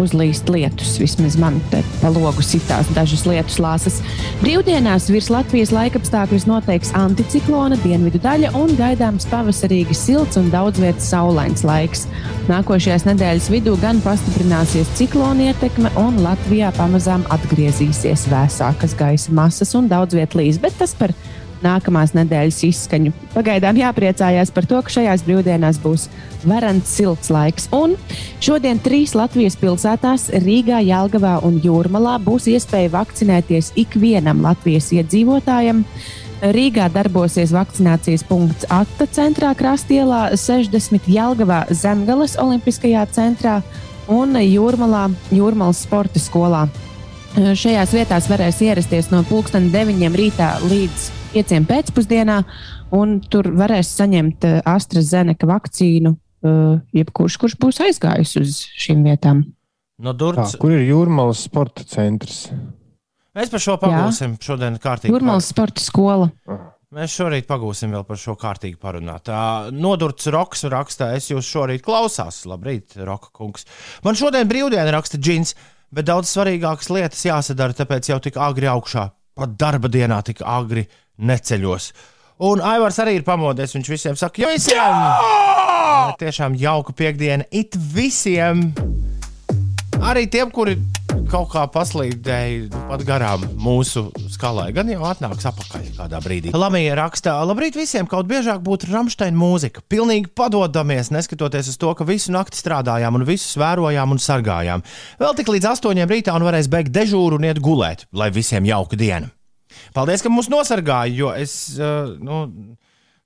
uzlīst 0.00 0.50
lietus. 0.50 0.96
Vismaz 1.02 1.36
man 1.40 1.60
te 1.70 1.82
pa 2.00 2.10
logu 2.24 2.44
sitās 2.44 2.88
dažas 2.96 3.24
lietus 3.28 3.60
lāsas. 3.62 4.00
Brīvdienās 4.40 5.10
virs 5.12 5.30
Latvijas 5.32 5.72
laikapstākļus 5.74 6.46
noteiks 6.48 6.94
anticiklona 6.98 7.78
dienvidu 7.84 8.20
daļa 8.24 8.54
un 8.58 8.72
gaidāms 8.78 9.28
pavasarīgi 9.30 9.96
silts 9.98 10.40
un 10.40 10.50
daudz 10.54 10.80
vietas 10.82 11.10
saulains 11.12 11.64
laiks. 11.66 12.06
Nākošajās 12.48 13.06
nedēļas 13.08 13.50
vidū 13.52 13.76
gan 13.82 14.00
pastiprināsies 14.04 14.90
ciklona 14.98 15.50
ietekme 15.50 15.92
un 16.00 16.20
Latvijā 16.24 16.72
pamazām 16.78 17.24
atgriezīsies 17.34 18.28
vēsākas 18.32 18.96
gaisa 18.98 19.32
masas 19.36 19.74
un 19.78 19.88
daudz 19.92 20.16
vietas 20.16 20.40
līs, 20.40 20.60
bet 20.60 20.76
tas 20.80 20.96
par 20.98 21.14
nākamās 21.64 22.14
nedēļas 22.16 22.60
izskaņu. 22.68 23.12
Pagaidām 23.34 23.78
jāpriecājās 23.80 24.52
par 24.54 24.68
to, 24.70 24.80
ka 24.84 24.94
šajās 24.98 25.24
brīvdienās 25.26 25.80
būs 25.82 26.08
varants 26.44 26.92
silts 26.98 27.30
laiks. 27.32 27.68
Un 27.74 27.96
šodien 28.44 28.80
trīs 28.84 29.16
Latvijas 29.18 29.56
pilsētās- 29.60 30.28
Rīgā, 30.46 30.82
Jālgavā 30.84 31.38
un 31.44 31.60
Jūrmalā- 31.64 32.18
būs 32.28 32.46
iespēja 32.52 32.92
vakcinēties 32.92 33.72
ikvienam 33.76 34.42
Latvijas 34.44 34.92
iedzīvotājam. 34.92 35.84
Rīgā 36.44 36.90
darbosies 36.92 37.52
vakcinācijas 37.54 38.24
punkts 38.28 38.66
Atta 38.68 39.06
centrā, 39.06 39.54
Krastielā, 39.56 40.36
60 40.36 41.08
Jālgavā, 41.08 41.64
Zemgales 41.72 42.36
Olimpiskajā 42.36 43.06
centrā 43.08 43.62
un 44.08 44.34
Jūrmalā, 44.34 45.08
Jūrmalas 45.32 45.84
sporta 45.86 46.20
skolā. 46.20 46.68
Šajās 47.34 47.90
vietās 47.90 48.28
varēs 48.30 48.60
ierasties 48.62 49.10
no 49.10 49.24
9 49.26 50.14
rītā 50.14 50.54
līdz 50.68 51.23
5 51.34 51.66
pēcpusdienā, 51.68 52.38
un 52.96 53.18
tur 53.30 53.50
varēs 53.58 53.90
saņemt 53.98 54.46
eh, 54.48 54.60
AstraZeneca 54.70 55.48
vakcīnu, 55.50 56.14
eh, 56.14 56.76
jebkurš, 57.00 57.38
kurš 57.42 57.58
būs 57.62 57.82
aizgājis 57.88 58.36
uz 58.40 58.62
šīm 58.84 59.04
vietām. 59.08 59.44
No 59.98 60.14
Tā, 60.14 60.18
Durts. 60.18 60.56
kur 60.58 60.74
ir 60.74 60.86
jūrmālas 60.88 61.44
sporta 61.46 61.84
centrs? 61.86 62.48
Mēs 63.34 63.50
par 63.50 63.62
šo 63.62 63.74
pagūsim 63.82 64.36
šodien 64.42 64.78
kārtīgi. 64.82 65.10
Jūrmālas 65.14 65.50
sporta 65.50 65.82
skola. 65.82 66.30
Mēs 66.94 67.14
šorīt 67.18 67.48
pagūsim 67.48 67.90
vēl 67.90 68.04
par 68.06 68.18
šo 68.22 68.36
kārtīgi 68.38 68.78
parunāt. 68.78 69.24
Tā 69.26 69.72
Nodurts 69.74 70.28
Roks 70.30 70.62
rakstā, 70.70 71.10
es 71.18 71.26
jūs 71.32 71.48
šorīt 71.50 71.82
klausās. 71.82 72.44
Labrīt, 72.46 72.94
Roka 73.02 73.32
kungs. 73.34 73.66
Man 74.06 74.14
šodien 74.18 74.46
brīvdiena 74.50 74.92
raksta 74.94 75.18
džins, 75.18 75.56
bet 75.94 76.06
daudz 76.06 76.30
svarīgākas 76.30 76.92
lietas 76.94 77.24
jāsadara, 77.26 77.74
tāpēc 77.74 78.12
jau 78.12 78.20
tik 78.22 78.38
agri 78.38 78.70
augšā. 78.70 79.08
Pat 79.34 79.56
darba 79.58 79.90
dienā 79.90 80.20
tik 80.22 80.44
agri 80.46 80.86
neceļos. 81.18 81.92
Un 82.44 82.62
Aivars 82.64 82.98
arī 83.02 83.20
ir 83.20 83.26
pamodies. 83.26 83.76
Viņš 83.76 83.92
visiem 83.92 84.18
saka, 84.18 84.42
jo 84.42 84.50
visiem! 84.50 84.78
Jā! 84.80 86.16
Tiešām 86.18 86.58
jauka 86.58 86.96
piekdiena 86.96 87.46
it 87.54 87.78
visiem! 87.94 88.72
arī 90.04 90.26
tiem, 90.30 90.50
kuri 90.52 90.76
kaut 91.30 91.48
kā 91.54 91.64
paslīdēja 91.72 92.68
nu, 92.68 92.80
pat 92.88 93.02
garām 93.06 93.44
mūsu 93.60 94.06
skalai, 94.32 94.68
gan 94.76 94.90
jau 94.90 95.02
atnāks 95.08 95.46
atpakaļ 95.50 95.86
kādā 95.96 96.20
brīdī. 96.24 96.52
Lamija 96.54 96.96
rakstā, 96.98 97.36
labrīt 97.48 97.78
visiem, 97.78 98.08
kaut 98.10 98.28
biežāk 98.30 98.62
būtu 98.64 98.90
Rāmsteina 98.92 99.38
mūzika. 99.38 99.82
Pilnīgi 99.90 100.30
padodamies, 100.36 101.12
neskatoties 101.14 101.72
uz 101.72 101.78
to, 101.80 101.92
ka 101.96 102.06
visu 102.08 102.34
nakti 102.34 102.60
strādājām 102.60 103.20
un 103.20 103.26
visus 103.28 103.56
vērojām 103.60 104.14
un 104.14 104.22
sargājām. 104.22 104.84
Vēl 105.22 105.38
tik 105.38 105.54
līdz 105.54 105.70
astoņiem 105.74 106.12
rītā 106.12 106.36
un 106.36 106.46
varēs 106.46 106.70
beigt 106.72 106.94
dežūru 106.94 107.40
un 107.40 107.48
iet 107.48 107.62
gulēt, 107.64 108.06
lai 108.12 108.30
visiem 108.34 108.68
jauka 108.68 109.00
diena. 109.00 109.32
Paldies, 109.96 110.22
ka 110.24 110.32
mūs 110.32 110.50
nosargāja, 110.52 111.14
jo 111.14 111.30
es, 111.34 111.54
uh, 111.78 112.14
nu, 112.20 112.42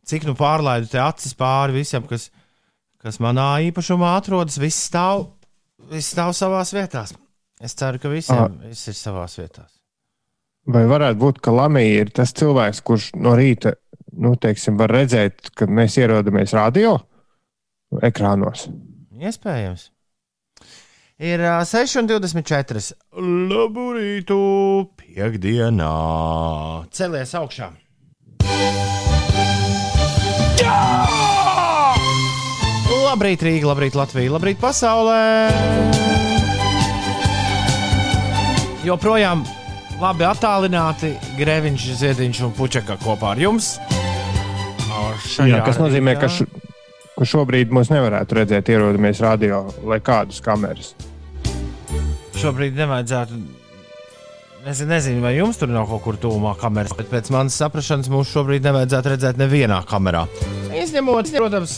cik 0.08 0.26
nu 0.28 0.34
pārlaidu 0.38 0.90
te 0.92 1.00
acis 1.02 1.34
pāri 1.38 1.78
visam, 1.80 2.06
kas, 2.08 2.28
kas 3.02 3.20
manā 3.24 3.50
īpašumā 3.68 4.16
atrodas, 4.18 4.58
viss 4.60 4.88
stāv, 4.90 5.28
viss 5.92 6.14
stāv 6.14 6.34
savās 6.36 6.72
vietās. 6.76 7.14
Es 7.60 7.74
ceru, 7.74 7.98
ka 7.98 8.08
visiem 8.12 8.38
Ah. 8.44 8.48
viss 8.68 8.88
ir 8.88 8.94
savās 8.94 9.34
vietās. 9.40 9.72
Vai 10.68 10.84
varētu 10.84 11.18
būt, 11.18 11.38
ka 11.40 11.50
Lamija 11.50 12.02
ir 12.04 12.10
tas 12.12 12.32
cilvēks, 12.36 12.82
kurš 12.84 13.12
no 13.16 13.32
rīta, 13.38 13.72
nu, 14.12 14.34
teiksim, 14.36 14.76
var 14.76 14.92
redzēt, 14.92 15.50
kad 15.56 15.68
mēs 15.72 15.96
ierodamies 15.98 16.52
radio 16.52 16.98
ekrānos? 18.04 18.68
Iespējams. 19.18 19.88
Ir 21.18 21.40
uh, 21.42 21.64
6,24. 21.66 22.92
Labu 23.50 23.88
rītu, 23.96 24.38
piekdienā. 25.00 25.92
Celies 26.94 27.34
augšā. 27.34 27.72
Labrīt, 33.08 33.42
Rīga, 33.44 33.68
labrīt, 33.70 33.96
Latvija, 33.98 34.32
labrīt, 34.34 34.58
pasaulē! 34.60 35.18
Joprojām 38.86 39.42
labi 40.00 40.24
attālināti 40.28 41.10
Grēviņš, 41.38 41.86
Ziediņš 42.00 42.40
un 42.46 42.54
Puķeka 42.56 42.96
kopā 43.02 43.34
ar 43.34 43.42
jums. 43.42 43.74
Šajā 45.28 45.58
Jā, 45.58 45.62
kas 45.66 45.80
nozīmē, 45.82 46.14
ka, 46.20 46.28
rītā- 46.30 46.46
š, 46.46 46.67
ka 47.18 47.26
šobrīd 47.26 47.72
mūs 47.74 47.90
nevarētu 47.90 48.38
redzēt, 48.38 48.70
ierodamies 48.70 49.22
radio, 49.24 49.64
lai 49.86 49.98
kādas 50.04 50.42
kameras. 50.44 50.94
šobrīd 52.38 52.76
nevajadzētu. 52.78 53.38
Es 54.68 54.82
nezinu, 54.84 55.22
vai 55.24 55.32
jums 55.36 55.56
tur 55.58 55.70
nav 55.72 55.86
kaut 55.88 56.02
kur 56.04 56.16
tuvumā 56.20 56.52
kameras, 56.58 56.92
bet 56.98 57.08
pēc 57.10 57.30
manas 57.32 57.56
saprašanas 57.58 58.10
mums 58.12 58.30
šobrīd 58.34 58.66
nevajadzētu 58.66 59.12
redzēt 59.14 59.38
nevienā 59.40 59.78
kamerā. 59.88 60.26
Izņemot, 60.76 61.30
protams, 61.34 61.76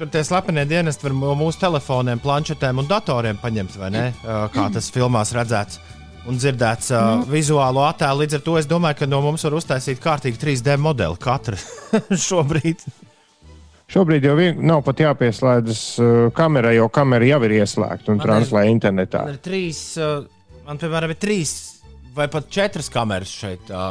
tie 0.00 0.22
slepenie 0.24 0.64
dienesti 0.66 1.06
var 1.06 1.16
no 1.18 1.34
mūsu 1.38 1.60
telefoniem, 1.66 2.22
planšetēm 2.22 2.80
un 2.80 2.88
datoriem 2.90 3.38
paņemt, 3.42 3.76
vai 3.82 3.90
ne? 3.94 4.04
Kā 4.24 4.70
tas 4.74 4.88
filmās 4.94 5.34
redzēts 5.36 5.82
un 6.24 6.38
dzirdēts 6.40 6.90
mm. 6.94 7.26
vizuālo 7.30 7.84
attēlu. 7.84 8.24
Līdz 8.24 8.38
ar 8.38 8.44
to 8.46 8.58
es 8.60 8.68
domāju, 8.70 9.02
ka 9.02 9.10
no 9.10 9.20
mums 9.24 9.44
var 9.44 9.58
uztaisīt 9.58 10.00
kārtīgi 10.02 10.40
3D 10.40 10.78
modeli 10.80 11.20
katra 11.20 11.58
šobrīd. 12.28 12.86
Šobrīd 13.92 14.24
jau 14.24 14.32
vien, 14.38 14.56
nav 14.64 14.80
pat 14.86 15.02
jāpieslēdzas 15.04 15.82
uh, 16.00 16.12
kamerai, 16.34 16.76
jo 16.78 16.86
kamera 16.88 17.26
jau 17.28 17.40
ir 17.44 17.56
ieslēgta 17.60 18.10
un 18.14 18.16
Man 18.16 18.22
ir- 18.24 18.30
translē 18.30 18.62
internetā. 18.72 19.24
Man 19.28 19.36
ir 19.36 19.42
trīs, 19.44 19.80
ā, 20.00 20.08
man 20.66 20.80
piemēram 20.80 21.12
ir 21.12 21.20
trīs 21.20 21.52
vai 22.16 22.28
pat 22.32 22.48
četras 22.48 22.88
kameras 22.94 23.28
šeit 23.42 23.68
ā, 23.74 23.84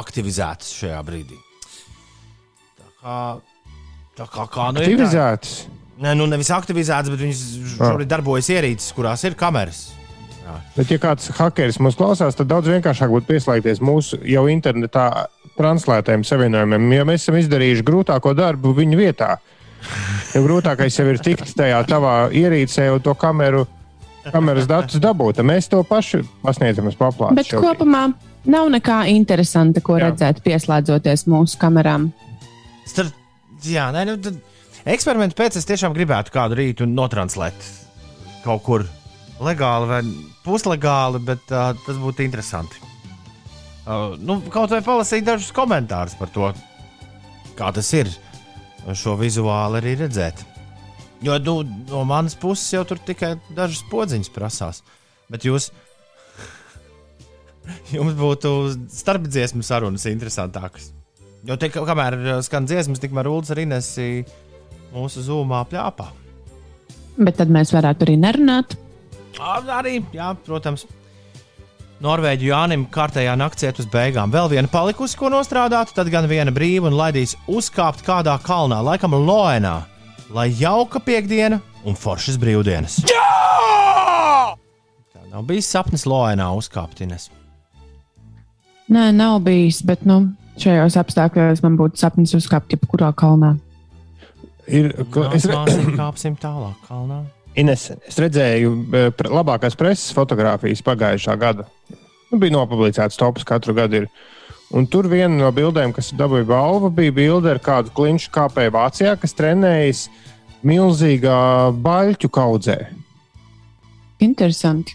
aktivizētas 0.00 0.70
šajā 0.82 1.00
brīdī. 1.08 1.38
Tā 2.78 2.88
kā, 3.02 3.18
tā 4.20 4.26
kā, 4.30 4.46
kā 4.54 4.68
nu 4.76 4.82
ir? 4.84 4.90
Aktivizētas. 4.92 5.54
Nē, 6.00 6.14
nu 6.16 6.24
nevis 6.30 6.48
aktivizētas, 6.54 7.10
bet 7.12 7.20
viņas 7.26 7.40
šobrīd 7.74 8.08
darbojas 8.08 8.48
ierīces, 8.54 8.92
kurās 8.96 9.24
ir 9.28 9.34
kameras. 9.36 9.88
Bet, 10.74 10.88
ja 10.90 10.96
kāds 10.98 11.28
hakeris 11.36 11.76
mūs 11.78 11.94
klausās, 11.98 12.34
tad 12.34 12.48
daudz 12.50 12.66
vienkāršāk 12.72 13.10
būtu 13.12 13.28
pieslēgties 13.28 13.78
mūsu 13.86 14.16
jau 14.26 14.46
internetā 14.50 15.04
translētajiem 15.58 16.24
savienojumiem. 16.26 16.88
Ja 16.94 17.06
mēs 17.08 17.24
esam 17.24 17.38
izdarījuši 17.40 17.84
grūtāko 17.86 18.32
darbu 18.36 18.74
viņu 18.76 18.98
vietā, 19.00 19.34
jo 20.34 20.42
grūtākais 20.46 20.98
jau 21.00 21.06
ir 21.10 21.20
tikt 21.24 21.54
tajā 21.58 21.82
tavā 21.88 22.14
ierīcē 22.36 22.90
un 22.94 23.04
to 23.04 23.14
kameru, 23.18 23.66
kameras 24.30 24.68
datus 24.70 25.02
dabūt. 25.02 25.42
Mēs 25.46 25.70
to 25.72 25.82
pašu 25.86 26.22
pasniedzam 26.44 26.90
uz 26.90 26.98
paplātes. 26.98 27.40
Bet 27.40 27.54
kopumā 27.56 28.08
nav 28.50 28.70
nekā 28.72 29.02
interesanta, 29.12 29.82
ko 29.84 29.98
Jā. 29.98 30.08
redzēt, 30.08 30.44
pieslēdzoties 30.44 31.26
mūsu 31.30 31.60
kamerām. 31.60 32.10
Starp, 32.88 33.12
jā, 33.64 33.90
nē, 33.94 34.06
nu, 34.08 34.16
tad 34.22 34.40
eksperimentu 34.88 35.36
pēc 35.38 35.60
es 35.60 35.68
tiešām 35.68 35.94
gribētu 35.96 36.32
kādu 36.34 36.58
rītu 36.62 36.88
notranslēt 36.88 37.68
kaut 38.44 38.64
kur 38.64 38.86
legāli 39.40 39.88
vai 39.88 40.00
puslegāli, 40.44 41.20
bet 41.24 41.52
uh, 41.52 41.72
tas 41.84 42.00
būtu 42.00 42.24
interesanti. 42.24 42.89
Uh, 43.80 44.14
nu, 44.20 44.38
kaut 44.52 44.72
vai 44.74 44.82
palasīt 44.84 45.24
dažus 45.24 45.54
komentārus 45.56 46.16
par 46.18 46.28
to, 46.34 46.50
kā 47.58 47.70
tas 47.74 47.88
ir 47.96 48.10
šo 48.96 49.16
vizuāli 49.20 49.80
arī 49.80 49.94
redzēt. 50.02 50.44
Jo 51.24 51.36
nu, 51.44 51.60
no 51.88 52.04
manas 52.08 52.36
puses 52.38 52.68
jau 52.72 52.84
tur 52.88 53.00
tikai 53.04 53.34
dažas 53.56 53.82
podziņas 53.90 54.32
prasās. 54.32 54.82
Bet 55.30 55.44
jūs, 55.44 55.70
jums 57.96 58.16
būtu 58.18 58.54
starpdziesmu 58.92 59.64
sarunas 59.66 60.08
interesantākas. 60.10 60.90
Jo 61.48 61.56
te, 61.56 61.70
kamēr 61.72 62.18
skan 62.44 62.68
dziesmas, 62.68 63.00
tikmēr 63.00 63.28
Ulas 63.30 63.52
arī 63.54 63.66
nesīja 63.68 64.26
mūsu 64.92 65.24
zūmā 65.24 65.62
pļāpā. 65.70 66.10
Bet 67.20 67.36
tad 67.40 67.52
mēs 67.52 67.72
varētu 67.74 68.06
arī 68.06 68.16
nerunāt. 68.20 68.76
Arī, 69.40 70.00
jā, 70.12 70.32
protams. 70.44 70.86
Norvēģi 72.00 72.48
Jānim 72.48 72.86
kārtējā 72.88 73.34
naktī 73.36 73.66
iet 73.68 73.80
uz 73.82 73.88
beigām. 73.92 74.30
Vēl 74.32 74.48
viena 74.54 74.70
palikusi, 74.72 75.18
ko 75.20 75.28
nostrādāt, 75.32 75.90
tad 75.92 76.08
gan 76.12 76.24
viena 76.30 76.52
brīva 76.54 76.88
un 76.88 76.96
laidīs 76.96 77.34
uzkāpt 77.50 78.00
kādā 78.06 78.38
kalnā, 78.40 78.78
laikam 78.86 79.12
Loenā. 79.18 79.82
Lai 80.32 80.46
jauka 80.54 81.00
piekdiena 81.04 81.58
un 81.84 81.96
foršas 81.98 82.38
brīvdienas. 82.40 83.00
Jā! 83.10 84.56
Tā 85.12 85.26
nav 85.28 85.44
bijis 85.50 85.68
sapnis 85.74 86.06
Loenā 86.08 86.48
uzkāpt 86.56 87.02
Ines. 87.04 87.28
Nē, 88.90 89.10
nav 89.14 89.40
bijis, 89.46 89.82
bet 89.86 90.06
nu, 90.08 90.22
šajos 90.58 90.96
apstākļos 91.02 91.60
man 91.66 91.76
būtu 91.78 92.00
sapnis 92.00 92.32
uzkāpt 92.38 92.72
jebkurā 92.74 93.12
kalnā. 93.14 93.52
Ir, 94.70 94.92
ko- 95.10 95.28
Es 95.34 95.44
domāju, 95.46 95.92
kāpsim 95.98 96.36
tālāk 96.38 96.80
kalnā. 96.88 97.20
Ines, 97.58 97.88
es 98.06 98.18
redzēju 98.20 98.74
eh, 98.94 99.24
labākās 99.26 99.74
preses 99.78 100.12
fotogrāfijas 100.14 100.84
pagājušā 100.86 101.34
gada. 101.40 101.66
Nu, 102.30 102.38
bija 102.38 102.54
nopublicēts 102.54 103.18
tops 103.18 103.46
katru 103.46 103.74
gadu. 103.74 104.04
Ir. 104.04 104.10
Un 104.70 104.86
tur 104.86 105.08
viena 105.10 105.34
no 105.34 105.48
bildēm, 105.50 105.90
kas 105.96 106.12
dabūja 106.14 106.46
balvu, 106.46 106.92
bija 106.94 107.14
bilde 107.16 107.50
ar 107.50 107.58
kādu 107.62 107.90
klinšu 107.94 108.30
kāpēju 108.34 108.74
Vācijā, 108.76 109.16
kas 109.18 109.34
trenējas 109.34 110.04
milzīgā 110.62 111.40
baļķu 111.82 112.30
kaudzē. 112.30 112.78
Interesanti. 114.22 114.94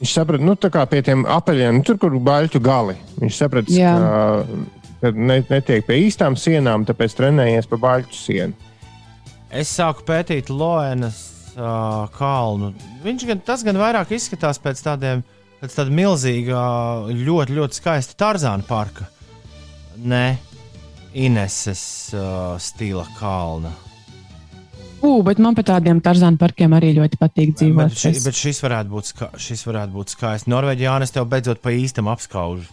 Viņš 0.00 0.14
saprata, 0.16 0.44
nu, 0.46 0.54
tā 0.56 0.70
kā 0.72 0.86
pie 0.88 1.02
tiem 1.04 1.26
apaļiem, 1.28 1.76
nu, 1.78 1.84
tur, 1.84 2.00
kur 2.00 2.16
baļķu 2.16 2.62
gali. 2.64 2.96
Viņš 3.20 3.42
saprata, 3.42 3.76
ka, 3.76 4.64
ka 5.02 5.12
ne, 5.12 5.38
netiek 5.52 5.84
pie 5.84 6.00
īstām 6.06 6.38
sienām, 6.40 6.88
tāpēc 6.88 7.18
trenējies 7.20 7.68
pa 7.68 7.80
baļķu 7.84 8.18
sienu. 8.22 8.72
Es 9.54 9.76
sāku 9.76 10.02
pētīt 10.08 10.48
Loenas 10.50 11.33
uh, 11.56 12.04
kalnu. 12.14 12.72
Viņš 13.04 13.26
gan, 13.30 13.40
tas 13.46 13.64
gan 13.66 13.78
vairāk 13.80 14.14
izskatās 14.16 14.60
pēc 14.62 14.82
tādiem, 14.84 15.24
pēc 15.62 15.78
tāda 15.78 15.94
milzīga, 15.94 16.64
ļoti, 17.10 17.58
ļoti 17.60 17.80
skaista 17.80 18.18
Tarzāna 18.24 18.66
parka. 18.68 19.08
Nē, 20.04 20.26
Ineses 21.14 21.84
uh, 22.16 22.54
stila 22.58 23.06
kalna. 23.18 23.70
Ugh, 25.04 25.20
bet 25.26 25.40
man 25.42 25.56
par 25.56 25.66
tādiem 25.68 26.00
tarzānu 26.02 26.40
parkiem 26.40 26.72
arī 26.76 26.94
ļoti 26.96 27.18
patīk 27.20 27.52
dzīvot. 27.58 27.92
Bet, 27.92 27.98
ši, 28.00 28.12
bet 28.24 28.38
šis 28.38 28.62
varētu 28.64 28.92
būt, 28.94 29.10
ska, 29.10 29.28
šis 29.36 29.66
varētu 29.68 29.92
būt 29.98 30.14
skaists. 30.14 30.48
Norvēģijā 30.48 30.94
es 31.04 31.12
tev 31.12 31.28
beidzot 31.28 31.60
pa 31.60 31.74
īstam 31.76 32.08
apskaužu. 32.12 32.70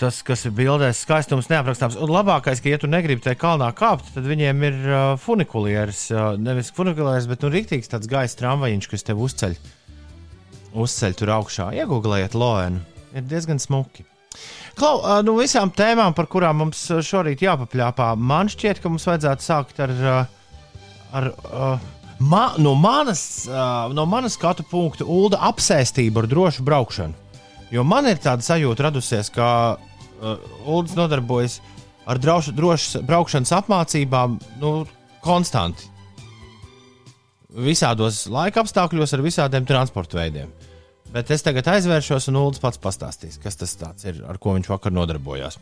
Tas, 0.00 0.22
kas 0.24 0.46
ir 0.48 0.54
bildēs, 0.56 1.02
skaistums 1.04 1.50
neaprakstāms. 1.50 1.98
Un 2.00 2.08
labākais, 2.08 2.62
ka, 2.64 2.70
ja 2.72 2.78
tu 2.80 2.88
negribi 2.88 3.20
tajā 3.20 3.36
kalnā 3.36 3.68
kāpt, 3.76 4.14
tad 4.14 4.24
viņiem 4.24 4.62
ir 4.64 4.76
uh, 4.88 5.00
funikulieris. 5.20 6.06
Uh, 6.14 6.38
nevis 6.40 6.70
funikulieris, 6.72 7.26
bet 7.28 7.44
nu, 7.44 7.50
rīktīgs 7.52 7.92
tāds 7.92 8.08
gaisa 8.08 8.38
tramvajiņš, 8.40 8.88
kas 8.88 9.04
tev 9.04 9.20
uzceļ, 9.26 9.58
uzceļ 10.72 11.16
tur 11.20 11.32
augšā. 11.36 11.68
Iegūlējiet 11.82 12.36
Loenu. 12.38 12.80
Ir 13.12 13.26
diezgan 13.28 13.60
smuki. 13.60 14.06
Klau, 14.78 15.02
uh, 15.02 15.18
nu, 15.26 15.36
visām 15.42 15.68
tēmām, 15.74 16.16
par 16.16 16.30
kurām 16.32 16.62
mums 16.62 16.86
šorīt 17.04 17.44
jāpapļāpā, 17.44 18.14
man 18.16 18.48
šķiet, 18.52 18.80
ka 18.80 18.92
mums 18.92 19.04
vajadzētu 19.10 19.44
sākt 19.44 19.84
ar. 19.84 19.92
Uh, 20.00 20.40
ar 21.14 21.28
uh, 21.28 21.90
ma, 22.24 22.46
no, 22.56 22.72
manas, 22.74 23.44
uh, 23.50 23.92
no 23.92 24.08
manas 24.08 24.38
skatu 24.38 24.64
punkta, 24.70 25.04
ULDA 25.04 25.44
apsēstība 25.50 26.24
ar 26.24 26.30
drošu 26.30 26.64
braukšanu. 26.64 27.23
Jo 27.74 27.82
man 27.82 28.06
ir 28.06 28.20
tāda 28.22 28.44
sajūta 28.44 28.86
radusies, 28.86 29.32
ka 29.34 29.46
uh, 29.74 30.36
ULDS 30.62 30.94
nodarbojas 30.94 31.58
ar 32.06 32.20
drošu, 32.22 32.54
drošas 32.54 33.02
braukšanas 33.08 33.54
apmācībām 33.58 34.38
nu, 34.62 34.76
konstanti. 35.24 35.90
visādos 37.54 38.24
laika 38.30 38.62
apstākļos 38.62 39.14
ar 39.14 39.22
visādiem 39.22 39.66
transporta 39.66 40.18
veidiem. 40.18 40.50
Bet 41.14 41.30
es 41.30 41.44
tagad 41.46 41.68
aizvēršos 41.70 42.26
un 42.30 42.40
Ulrichs 42.40 42.62
pats 42.62 42.80
pastāstīs, 42.82 43.38
kas 43.42 43.56
tas 43.56 43.76
ir, 44.04 44.24
ar 44.26 44.38
ko 44.42 44.56
viņš 44.56 44.70
vakar 44.72 44.94
nodarbojās. 44.94 45.58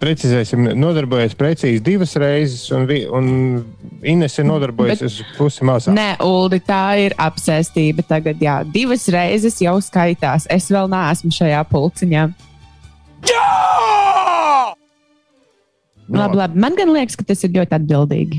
Precizēsim, 0.00 0.66
nodarbojas 0.78 1.34
precīzi 1.38 1.80
divas 1.84 2.12
reizes, 2.20 2.64
un, 2.74 2.86
vi- 2.88 3.04
un 3.08 3.26
Ines 4.06 4.34
ir 4.38 4.44
nodarbojusies 4.46 5.20
pusi 5.38 5.64
mazāk. 5.66 5.94
Nē, 5.96 6.08
Ulu, 6.24 6.58
tā 6.66 6.82
ir 7.06 7.14
apsēstība 7.18 8.04
tagad. 8.06 8.40
Jā, 8.42 8.58
divas 8.72 9.06
reizes 9.12 9.56
jau 9.62 9.76
skaitās. 9.82 10.46
Es 10.52 10.68
vēl 10.70 10.88
neesmu 10.92 11.32
šajā 11.34 11.62
pulciņā. 11.70 12.26
No. 16.06 16.20
Labi, 16.20 16.36
labi. 16.38 16.58
Man 16.62 16.76
gan 16.78 16.92
liekas, 16.94 17.16
ka 17.18 17.24
tas 17.26 17.42
ir 17.42 17.50
ļoti 17.56 17.74
atbildīgi. 17.80 18.38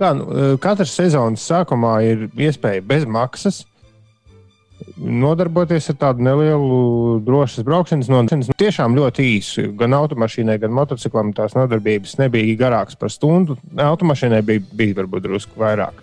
Kā, 0.00 0.10
nu, 0.18 0.24
katras 0.62 0.94
sezonas 0.96 1.44
sākumā 1.46 1.92
ir 2.08 2.24
iespēja 2.40 2.82
bez 2.88 3.04
maksas 3.06 3.60
nodarboties 4.96 5.90
ar 5.92 5.98
tādu 6.00 6.24
nelielu 6.26 6.78
drošas 7.26 7.64
braukšanas 7.66 8.10
nodaļu. 8.12 8.56
Tiešām 8.58 8.96
ļoti 8.98 9.26
īsu. 9.36 9.66
Gan 9.78 9.96
automašīnai, 9.98 10.58
gan 10.62 10.74
motociklam 10.76 11.32
tās 11.36 11.56
nodarbības 11.58 12.16
nebija 12.20 12.58
garākas 12.60 12.98
par 12.98 13.12
stundu. 13.12 13.58
Automašīnai 13.80 14.42
bija, 14.46 14.64
bija 14.78 14.98
varbūt 15.02 15.26
drusku 15.26 15.62
vairāk. 15.62 16.02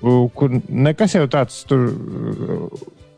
Kur 0.00 0.58
nekas 0.68 1.18
jau 1.18 1.26
tāds 1.30 1.62
tur. 1.68 1.88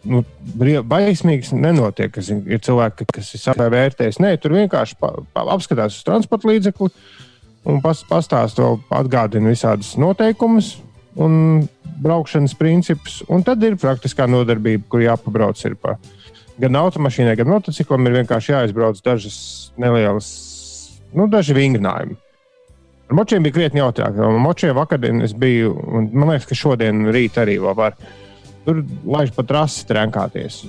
Nu, 0.00 0.22
baismīgs 0.56 1.50
nenotiek. 1.52 2.14
Ir 2.16 2.62
cilvēki, 2.64 3.08
kas 3.12 3.34
ir 3.36 3.42
savā 3.42 3.66
vērtējis. 3.72 4.20
Nē, 4.24 4.36
tur 4.40 4.56
vienkārši 4.56 4.96
pa, 5.00 5.12
pa, 5.34 5.44
apskatās 5.52 5.98
uz 5.98 6.06
transporta 6.06 6.48
līdzekli 6.48 6.88
un 7.68 7.82
pas, 7.84 8.00
pastāsta, 8.08 8.70
atgādina 8.96 9.52
visādas 9.52 9.92
noteikumus 10.00 10.78
un 11.20 11.34
braukšanas 12.00 12.54
principus. 12.58 13.20
Un 13.28 13.44
tad 13.46 13.62
ir 13.66 13.78
praktiskā 13.80 14.26
nodarbība, 14.30 14.86
kur 14.90 15.04
jāpabrauc 15.04 15.60
ir 15.68 15.76
pa 15.80 15.96
gan 16.60 16.76
automašīnai, 16.80 17.36
gan 17.40 17.50
motociklam. 17.52 18.08
Ir 18.08 18.20
vienkārši 18.20 18.54
jāizbrauc 18.54 19.00
dažas 19.04 19.38
nelielas, 19.80 20.30
nu, 21.16 21.28
daži 21.30 21.56
vingrinājumi. 21.56 22.18
Ar 23.10 23.16
močiem 23.18 23.42
bija 23.42 23.56
krietni 23.56 23.82
jautrāk. 23.82 24.18
Močiem 24.38 24.76
vakardien 24.76 25.24
es 25.26 25.32
biju, 25.34 25.72
un 25.74 26.12
man 26.14 26.30
liekas, 26.30 26.46
ka 26.46 26.58
šodien 26.58 27.08
rīt 27.10 27.40
arī 27.42 27.56
vēl 27.58 27.74
var. 27.74 27.96
Tur 28.66 28.84
laiž 29.08 29.32
pa 29.34 29.42
trasi 29.48 29.82
trenkāties. 29.88 30.62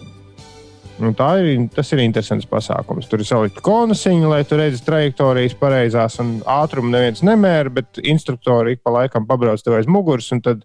Nu, 1.01 1.11
ir, 1.41 1.63
tas 1.73 1.89
ir 1.95 2.03
interesants 2.03 2.45
pasākums. 2.49 3.07
Tur 3.09 3.23
ir 3.23 3.27
salikta 3.27 3.63
konasiņa, 3.65 4.27
lai 4.29 4.41
tu 4.45 4.59
redzētu 4.59 4.85
trajektorijas 4.85 5.55
pareizās, 5.57 6.19
un 6.21 6.35
ātrumu 6.45 6.91
neviens 6.93 7.23
nemēra, 7.25 7.73
bet 7.73 8.01
instruktori 8.03 8.75
ik 8.75 8.83
pa 8.85 8.93
laikam 8.99 9.25
pabrauc 9.29 9.63
tev 9.63 9.79
aiz 9.79 9.89
muguras, 9.89 10.29
un 10.35 10.43
tad 10.45 10.61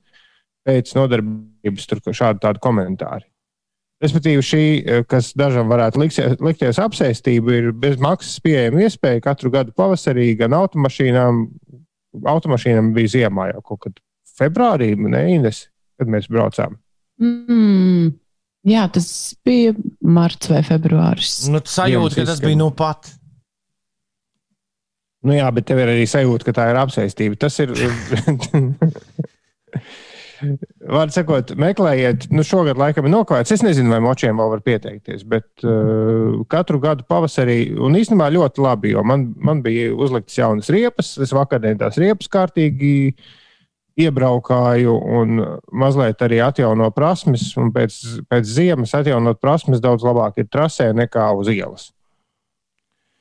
pēc 0.67 0.93
nodarbības 0.99 1.89
tur 1.89 2.03
šādi 2.11 2.43
tādi 2.43 2.63
komentāri. 2.63 3.25
Respektīvi, 4.03 4.43
šī, 4.45 4.65
eh, 4.85 5.05
kas 5.09 5.31
dažam 5.33 5.71
varētu 5.73 6.03
liksies, 6.03 6.37
likties 6.45 6.81
apsēstība, 6.83 7.55
ir 7.57 7.71
bez 7.73 7.97
maksas 7.97 8.43
pieejama 8.45 8.85
iespēja 8.85 9.23
katru 9.25 9.51
gadu 9.51 9.73
pavasarī 9.73 10.35
gan 10.37 10.53
automašīnām, 10.53 11.47
automašīnām 12.29 12.93
bija 12.93 13.15
ziemā 13.15 13.49
jau 13.55 13.63
kaut 13.63 13.81
kad 13.87 14.05
februārī, 14.37 14.93
ne 14.97 15.25
Ines, 15.33 15.69
kad 15.97 16.13
mēs 16.13 16.29
braucām. 16.29 16.77
Mm. 17.17 18.13
Jā, 18.67 18.89
tas 18.91 19.07
bija 19.47 19.77
marts 20.03 20.51
vai 20.51 20.63
februāris. 20.67 21.45
Nu, 21.53 21.61
sajūta, 21.63 22.19
ka 22.19 22.27
tas 22.33 22.43
bija 22.43 22.59
nu 22.59 22.73
pat. 22.75 23.13
Nu 25.27 25.35
jā, 25.35 25.47
bet 25.55 25.69
tev 25.69 25.83
ir 25.83 25.93
arī 25.93 26.07
sajūta, 26.11 26.49
ka 26.49 26.55
tā 26.55 26.67
ir 26.73 26.81
apsēstība. 26.81 27.39
Tas 27.47 27.59
ir. 27.63 27.75
Vārds 30.37 31.17
sakot, 31.17 31.55
meklējiet, 31.59 32.27
nu 32.35 32.45
šogad 32.45 32.77
laikam 32.79 33.07
ir 33.09 33.15
noklāts. 33.15 33.55
Es 33.55 33.63
nezinu, 33.65 33.89
vai 33.95 34.03
močiem 34.05 34.37
vēl 34.37 34.51
var 34.53 34.63
pieteikties, 34.67 35.25
bet 35.31 35.65
uh, 35.65 36.43
katru 36.53 36.81
gadu 36.83 37.07
pavasarī, 37.09 37.73
un 37.81 37.97
īstenībā 37.97 38.29
ļoti 38.35 38.63
labi, 38.63 38.93
jo 38.93 39.03
man, 39.07 39.31
man 39.41 39.63
bija 39.65 39.95
uzliktas 39.97 40.37
jaunas 40.37 40.71
riepas. 40.73 41.15
Es 41.23 41.33
vakardien 41.35 41.81
tās 41.81 41.97
riepas 42.03 42.29
kārtīgi 42.33 42.93
iebraukāju 43.97 44.95
un 45.19 45.41
mazliet 45.73 46.21
arī 46.25 46.41
atjauno 46.45 46.91
prasmes. 46.95 47.49
Pēc, 47.75 47.99
pēc 48.29 48.49
ziemas 48.49 48.95
atjaunot 48.97 49.41
prasmes 49.41 49.83
daudz 49.83 50.05
labāk 50.07 50.43
ir 50.43 50.51
trasē 50.53 50.91
nekā 50.97 51.31
uz 51.39 51.51
ielas. 51.53 51.91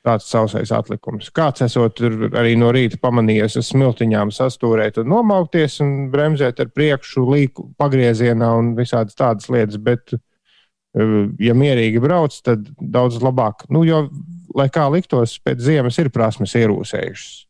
Tāds 0.05 0.27
sausais 0.29 0.69
atlikums. 0.75 1.31
Kāds 1.33 1.63
esot 1.65 2.03
arī 2.37 2.53
no 2.59 2.69
rīta 2.75 2.99
pamanījies 3.01 3.55
uz 3.61 3.71
smiltiņām 3.71 4.29
sastūrēt 4.35 4.99
un 5.01 5.09
nomaukties 5.09 5.79
un 5.81 5.95
bremzēt 6.13 6.61
ar 6.61 6.69
priekšu, 6.75 7.25
līku 7.31 7.71
pagriezienā 7.79 8.51
un 8.59 8.75
visādas 8.77 9.17
tādas 9.17 9.49
lietas. 9.49 9.79
Bet, 9.81 10.13
eh, 10.13 11.17
ja 11.41 11.57
mierīgi 11.57 12.03
brauc, 12.03 12.37
tad 12.45 12.69
daudz 12.77 13.17
labāk. 13.23 13.65
Nu, 13.71 13.81
jo, 13.87 14.05
lai 14.53 14.69
kā 14.69 14.85
liktos, 14.91 15.39
pēc 15.41 15.65
ziemas 15.71 15.97
ir 16.03 16.13
prasmes 16.13 16.53
ierūsējušas. 16.53 17.45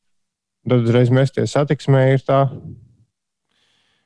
Tad 0.66 0.88
uzreiz 0.88 1.12
mesties 1.14 1.54
satiksmē 1.54 2.08
ir 2.14 2.24
tā. 2.26 2.46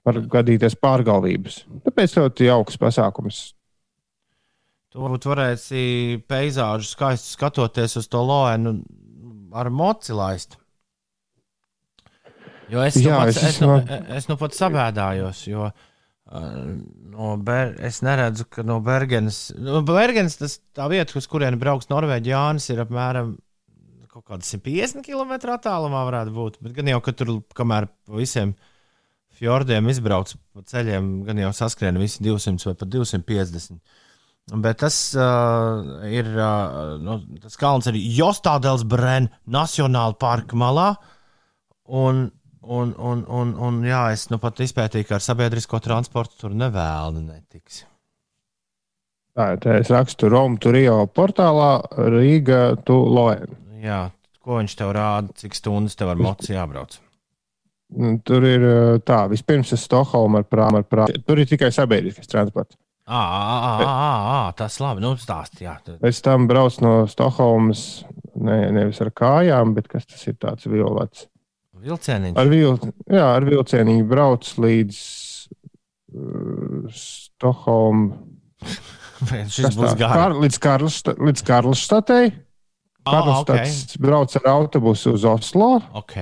Var 0.10 0.20
gadīties 0.36 0.76
pārgalvības. 0.82 1.62
Tāpēc 1.86 2.18
ļoti 2.20 2.50
jauks 2.50 2.80
pasākums. 2.82 3.42
Tu 4.90 4.98
varbūt 5.04 5.28
varēsi 5.30 5.82
peizāžu 6.30 6.88
skaisti 6.90 7.36
skatoties 7.36 7.94
uz 8.02 8.08
to 8.10 8.24
loēnu 8.26 8.80
ar 9.54 9.70
moci 9.70 10.16
laist. 10.18 10.58
Jo 12.70 12.84
es, 12.86 12.98
Jā, 13.02 13.16
nu 13.16 13.20
pats, 13.24 13.38
es 13.38 13.44
es, 13.56 13.60
nu, 13.64 13.76
esmu- 13.82 14.16
es 14.18 14.28
nu 14.30 14.36
pat 14.38 14.54
sabēdājos, 14.58 15.40
jo 15.50 15.68
uh, 15.70 16.50
no 17.16 17.32
Ber 17.42 17.72
es 17.86 18.02
neredzu, 18.06 18.46
ka 18.54 18.62
no 18.66 18.78
Bergenes, 18.86 19.40
no 19.58 19.82
Bergenes 19.88 20.38
tas 20.38 20.60
tā 20.78 20.86
vieta, 20.92 21.18
uz 21.18 21.26
kurieni 21.30 21.58
brauks 21.62 21.90
Norvēģi 21.90 22.30
Jānis, 22.34 22.70
ir 22.70 22.84
apmēram 22.86 23.32
kaut 24.10 24.26
kāda 24.30 24.46
150 24.46 25.02
km 25.06 25.34
attālumā 25.56 26.04
varētu 26.10 26.34
būt. 26.36 26.60
Bet 26.66 26.74
gan 26.78 26.90
jau, 26.94 27.00
ka 27.06 27.14
tur, 27.18 27.34
kamēr 27.58 27.90
visiem 28.18 28.54
fjordiem 29.40 29.90
izbrauc 29.92 30.36
pa 30.54 30.64
ceļiem, 30.68 31.10
gan 31.28 31.42
jau 31.42 31.52
saskrien 31.56 32.00
visi 32.02 32.24
200 32.26 32.70
vai 32.70 32.76
pat 32.80 32.92
250. 32.94 33.80
Bet 34.50 34.80
tas 34.82 34.96
uh, 35.14 36.02
ir. 36.10 36.26
Uh, 36.34 36.98
nu, 37.04 37.20
tas 37.44 37.58
kalns 37.60 37.90
ir 37.92 38.00
Jostādels 38.18 38.86
Brēna 38.90 39.30
Nacionāla 39.46 40.18
parka 40.18 40.58
malā. 40.58 40.90
Un, 41.90 42.28
un, 42.62 42.96
un, 42.98 43.22
un, 43.30 43.54
un 43.54 43.78
jā, 43.86 44.08
es 44.14 44.28
nu 44.34 44.40
pat 44.42 44.62
izpētīju, 44.66 45.06
ka 45.10 45.20
ar 45.20 45.26
sabiedrisko 45.26 45.82
transportu 45.86 46.42
tur 46.42 46.58
nevēlu 46.58 47.22
netiks. 47.22 47.84
Tā 49.38 49.54
tā 49.62 49.78
Es 49.80 49.92
rakstu 49.94 50.32
Romu 50.34 50.58
Turio 50.62 51.04
portālā 51.14 51.76
Rīga 52.10 52.64
tu 52.86 52.98
Loēna. 53.06 53.60
Jā, 53.80 54.02
ko 54.44 54.58
viņš 54.58 54.76
tev 54.82 54.96
rāda, 54.98 55.32
cik 55.40 55.56
stundas 55.56 55.96
tev 55.96 56.12
ar 56.12 56.20
moci 56.20 56.52
jābrauc? 56.58 56.98
Nu, 57.90 58.20
Tur 58.22 58.44
ir 58.46 58.64
tā, 59.08 59.24
vispirms 59.32 59.72
ir 59.74 59.80
Stokholma 59.82 60.44
ar 60.44 60.46
prāmu. 60.46 60.84
Prāmu. 60.86 61.24
Tur 61.26 61.42
ir 61.42 61.50
tikai 61.50 61.72
sabiedriskais 61.74 62.30
transports. 62.30 62.78
À, 63.10 63.18
à, 63.18 63.70
à, 63.82 63.94
à, 64.48 64.52
tas 64.54 64.76
labi, 64.78 65.02
nu 65.02 65.16
stāsti. 65.18 65.64
Jā, 65.66 65.80
Pēc 65.98 66.20
tam 66.22 66.46
brauc 66.46 66.76
no 66.86 66.92
Stokholmas 67.10 68.04
ne, 68.38 68.60
nevis 68.76 69.00
ar 69.02 69.10
kājām, 69.18 69.74
bet 69.74 69.88
kas 69.90 70.06
tas 70.06 70.28
ir 70.30 70.36
tāds 70.38 70.68
vilnis. 70.70 71.26
Vilcieniņš. 71.80 72.38
Ar, 72.38 72.52
vil, 72.52 72.76
jā, 73.10 73.26
ar 73.40 73.48
vilcieniņu 73.48 74.06
brauc 74.12 74.46
līdz 74.62 75.00
uh, 76.14 76.86
Stokholmai. 76.94 78.20
Šis 79.56 79.74
būs. 79.74 79.98
Kar, 80.00 80.38
līdz 80.38 80.62
Karlsta- 80.62 81.18
līdz 81.18 81.44
Karlštatei. 81.50 82.30
Ah, 83.10 83.40
ok. 83.40 83.50
Karlstats 83.50 83.98
brauc 83.98 84.36
ar 84.38 84.50
autobusu 84.54 85.16
uz 85.18 85.26
Oslo. 85.26 85.80
Ok. 85.98 86.16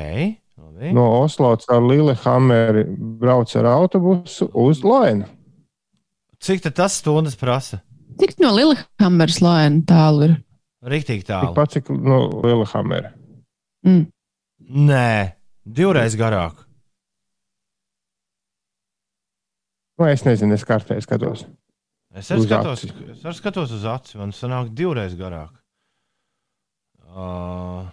Labi. 0.77 0.93
No 0.93 1.05
Oslo 1.23 1.55
caur 1.57 1.81
Lillehammeri 1.89 2.85
brauc 3.21 3.55
ar 3.57 3.65
autobusu 3.65 4.49
uz 4.53 4.83
Loenu. 4.83 5.25
Cik 6.39 6.61
tad 6.61 6.77
tas 6.77 6.99
stundas 7.01 7.35
prasa? 7.35 7.81
Cik 8.21 8.37
no 8.41 8.53
Lillehammeras 8.55 9.41
lēna 9.41 9.81
tālu 9.89 10.29
ir? 10.29 10.37
Rīktīgi 10.87 11.25
tālu. 11.27 11.49
Tikpat 11.49 11.77
cik 11.77 11.89
no 11.89 12.21
Lillehammera. 12.45 13.11
Mm. 13.85 14.07
Nē, 14.87 15.33
divreiz 15.65 16.15
garāk. 16.19 16.63
Nu, 19.97 20.05
es 20.05 20.21
nezinu, 20.27 20.53
es 20.53 20.65
kartē 20.67 20.99
skatos. 21.01 21.47
Es 22.17 22.29
arī 22.33 22.45
skatos, 22.45 22.83
es 22.85 23.23
arī 23.25 23.37
skatos 23.37 23.73
uz 23.73 23.85
aci. 23.89 24.17
Man 24.19 24.33
sanāk 24.35 24.69
divreiz 24.77 25.15
garāk. 25.17 25.55
Uh, 27.07 27.87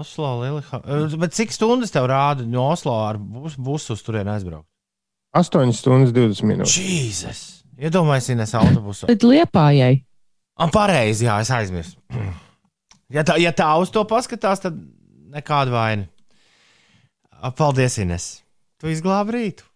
Oslo, 0.00 0.28
Lillehammer. 0.40 1.16
Bet 1.20 1.34
cik 1.36 1.52
stundas 1.52 1.92
tev 1.92 2.06
rāda 2.10 2.46
no 2.48 2.68
Oslo 2.72 2.94
ar 3.04 3.18
bus, 3.20 3.56
busu 3.60 3.96
uz 3.96 4.04
turieni 4.04 4.32
aizbraukt? 4.32 4.68
8 5.36 5.72
stundas 5.76 6.12
20 6.14 6.48
minūtes. 6.48 6.76
Jēzus! 6.76 7.42
Iedomājieties, 7.82 8.52
autobusu. 8.58 9.08
Tad 9.08 9.24
liepājai. 9.26 10.02
Ah, 10.60 10.68
pareizi, 10.72 11.26
jā, 11.26 11.40
es 11.44 11.52
aizmirsu. 11.52 11.98
Ja 13.12 13.20
tā, 13.28 13.34
ja 13.36 13.50
tā 13.52 13.66
uz 13.76 13.90
to 13.92 14.00
paskatās, 14.08 14.62
tad 14.64 14.78
nekāda 15.34 15.68
vaina. 15.68 16.06
A, 17.28 17.50
Paldies, 17.52 17.98
Ines. 18.00 18.28
Tu 18.80 18.88
izglābi 18.88 19.34
rītu. 19.36 19.66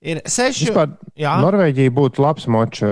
Ir 0.00 0.22
seši. 0.24 0.70
Vispār 0.70 0.94
Jā, 1.20 1.34
Norvēģija 1.44 1.92
būtu 1.92 2.24
labs 2.24 2.46
moča 2.48 2.88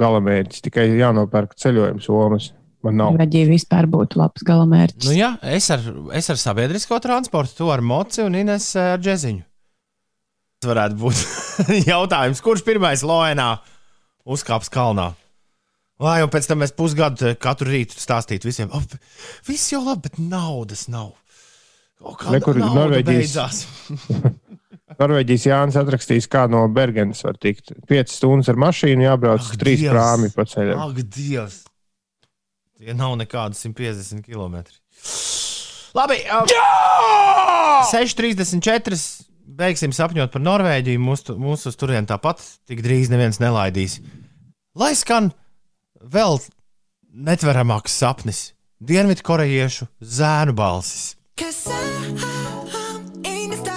galamērķis, 0.00 0.64
tikai 0.66 0.88
jānopērk 0.98 1.54
ceļojuma 1.54 2.02
somas. 2.02 2.50
Man 2.84 2.98
nav. 3.00 3.12
Norvēģija 3.16 3.48
vispār 3.48 3.86
būtu 3.90 4.18
labs 4.20 4.44
galamērķis. 4.46 5.08
nu 5.08 5.14
jā 5.16 5.30
es, 5.56 5.70
ar, 5.74 5.80
es 6.14 6.28
ar 6.30 6.36
sabiedrisko 6.38 6.98
transportu, 7.02 7.56
tu 7.62 7.70
ar 7.72 7.80
moci 7.82 8.20
un 8.22 8.36
Ines 8.38 8.68
ar 8.78 8.98
džeziņu. 9.02 9.42
Tas 10.60 10.70
varētu 10.70 10.98
būt 11.00 11.22
jautājums, 11.92 12.42
kurš 12.44 12.62
pirmais 12.66 13.02
loenā 13.06 13.56
uzkāps 14.26 14.70
kalnā. 14.72 15.14
Lai 16.00 16.18
jau 16.20 16.28
pēc 16.28 16.46
tam 16.50 16.60
mēs 16.60 16.74
pusgadu 16.76 17.32
katru 17.40 17.70
rītu 17.72 17.96
stāstītu 17.96 18.50
visiem, 18.50 18.68
oh, 18.76 18.82
viss 19.48 19.70
jau 19.72 19.80
labi, 19.86 20.10
bet 20.10 20.18
naudas 20.20 20.86
nav. 20.92 21.14
Kaut 21.96 22.18
kā 22.20 22.34
Ne, 22.34 22.40
kur 22.44 22.58
nauda 22.60 22.82
Norvēģijas- 22.82 23.32
beidzās. 23.32 23.62
Norvēģijas 25.00 25.46
Jānis 25.48 25.76
atrakstīs, 25.80 26.28
kā 26.30 26.44
no 26.52 26.62
Bergenas 26.72 27.22
var 27.24 27.36
tikt. 27.40 27.72
5 27.88 28.12
stundas 28.12 28.48
ar 28.52 28.60
mašīnu 28.60 29.04
jābrauc 29.08 29.40
Ak, 29.42 29.54
uz 29.56 29.60
3 29.60 29.80
Dievs! 29.80 29.92
prāmi 29.92 30.30
pa 30.36 30.44
ceļam. 30.48 30.82
Ak, 30.84 31.00
Dievs! 31.16 31.62
Tie 32.76 32.92
nav 32.92 33.14
nekādi 33.16 33.56
150 33.56 34.20
km. 34.26 34.58
Labi, 35.96 36.18
um, 36.28 36.44
6,34. 37.88 38.98
Beigsim 39.56 39.94
sapņot 39.96 40.34
par 40.34 40.42
Norvēģiju. 40.44 41.00
Mūsu, 41.00 41.36
mūsu 41.40 41.70
uz 41.72 41.78
turieni 41.80 42.08
tāpat 42.10 42.42
tik 42.68 42.82
drīz 42.84 43.08
neviens 43.08 43.40
nelaidīs. 43.40 44.00
Lai 44.76 44.92
skan 44.98 45.30
vēl 46.04 46.36
netveramāks 47.16 47.96
sapnis- 47.96 48.50
Dienvidkorejiešu 48.88 49.88
zēnu 50.04 50.52
balsis. 50.52 51.14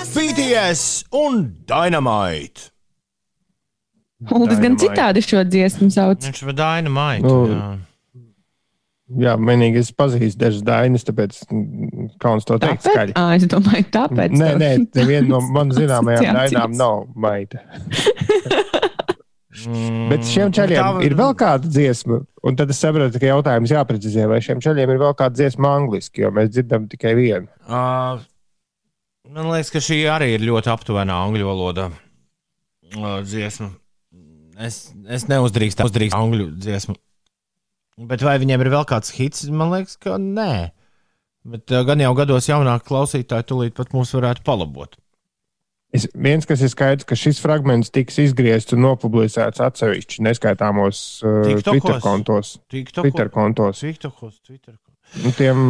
BTS 0.10 1.06
un 1.16 1.46
Dynamite! 1.70 2.74
Uldis 4.36 4.60
gan 4.60 4.76
citādi 4.76 5.24
šo 5.24 5.46
dziesmu 5.48 5.88
sauc. 5.94 6.26
Viņš 6.26 6.42
ir 6.44 6.52
Dynamite. 6.58 7.24
Nu, 7.24 7.80
jā. 9.18 9.34
Vienīgi 9.40 9.82
es 9.82 9.90
pazīstu 9.96 10.40
dažas 10.44 10.62
dainas, 10.68 11.06
tāpēc 11.08 11.40
mm, 11.50 12.10
kauns 12.22 12.46
to 12.46 12.60
teikt 12.62 12.84
Tāpēc, 12.86 12.94
skaļi. 12.94 13.16
à, 13.18 13.26
es 13.40 13.48
domāju, 13.50 13.88
tāpēc. 13.96 14.36
Nē, 14.38 14.52
nē, 14.62 14.72
neviena 15.00 15.28
no 15.34 15.42
man 15.56 15.74
zināmajām 15.80 16.38
dainām 16.42 16.78
nav 16.78 17.06
maita. 17.16 17.64
Mm, 19.60 20.06
Bet 20.08 20.24
šiem 20.30 20.52
čaļiem 20.56 20.80
tā- 20.80 21.02
ir 21.04 21.14
vēl 21.20 21.34
kāda 21.36 21.68
dziesma, 21.68 22.22
un 22.48 22.56
tad 22.56 22.70
es 22.72 22.78
saprotu, 22.80 23.20
ka 23.20 23.28
jautājums 23.28 23.74
jāprecizē, 23.74 24.28
vai 24.30 24.38
šiem 24.46 24.62
čaļiem 24.64 24.94
ir 24.94 25.00
vēl 25.02 25.16
kāda 25.20 25.36
dziesma 25.36 25.72
angliski, 25.82 26.22
jo 26.24 26.30
mēs 26.32 26.52
dzirdam 26.54 26.86
tikai 26.88 27.12
vienu. 27.18 27.50
Uh, 27.66 28.22
man 29.28 29.50
liekas, 29.52 29.74
ka 29.74 29.82
šī 29.84 29.98
arī 30.14 30.30
ir 30.38 30.46
ļoti 30.48 30.72
aptuvena 30.72 31.18
angļu 31.26 31.50
valoda 31.50 31.90
uh, 31.90 33.20
dziesma. 33.26 33.72
Es, 34.60 34.94
es 35.12 35.28
neuzdrīkstu 35.28 35.90
uzdrīkst 35.90 36.16
angļu 36.16 36.48
dziesmu. 36.56 36.96
Bet 38.08 38.24
vai 38.24 38.38
viņiem 38.40 38.64
ir 38.64 38.72
vēl 38.72 38.86
kāds 38.88 39.12
hits? 39.18 39.48
Man 39.52 39.74
liekas, 39.74 39.98
ka 40.00 40.16
nē. 40.22 40.72
Bet 41.50 41.72
uh, 41.74 41.84
gan 41.88 42.00
jau 42.04 42.14
gados 42.16 42.48
jaunāki 42.48 42.88
klausītāji 42.88 43.48
tūlīt 43.50 43.76
pat 43.76 43.92
mūs 43.96 44.14
varētu 44.16 44.46
palabot. 44.48 44.96
Es, 45.96 46.06
viens, 46.14 46.46
kas 46.46 46.62
ir 46.62 46.70
skaidrs, 46.70 47.08
ka 47.10 47.18
šis 47.18 47.40
fragments 47.42 47.90
tiks 47.90 48.20
izgriezts 48.22 48.76
un 48.76 48.84
nopublicēts 48.86 49.64
atsevišķi 49.66 50.22
neskaitāmos 50.28 51.00
uh, 51.24 51.40
TikTokos? 51.48 51.66
Twitter 51.66 52.04
kontos. 52.04 52.54
Twitter 52.70 53.32
kontos. 53.34 53.82
TikTokos, 53.82 54.38
Twitter. 54.46 54.78
Nu, 55.24 55.34
tiem, 55.34 55.64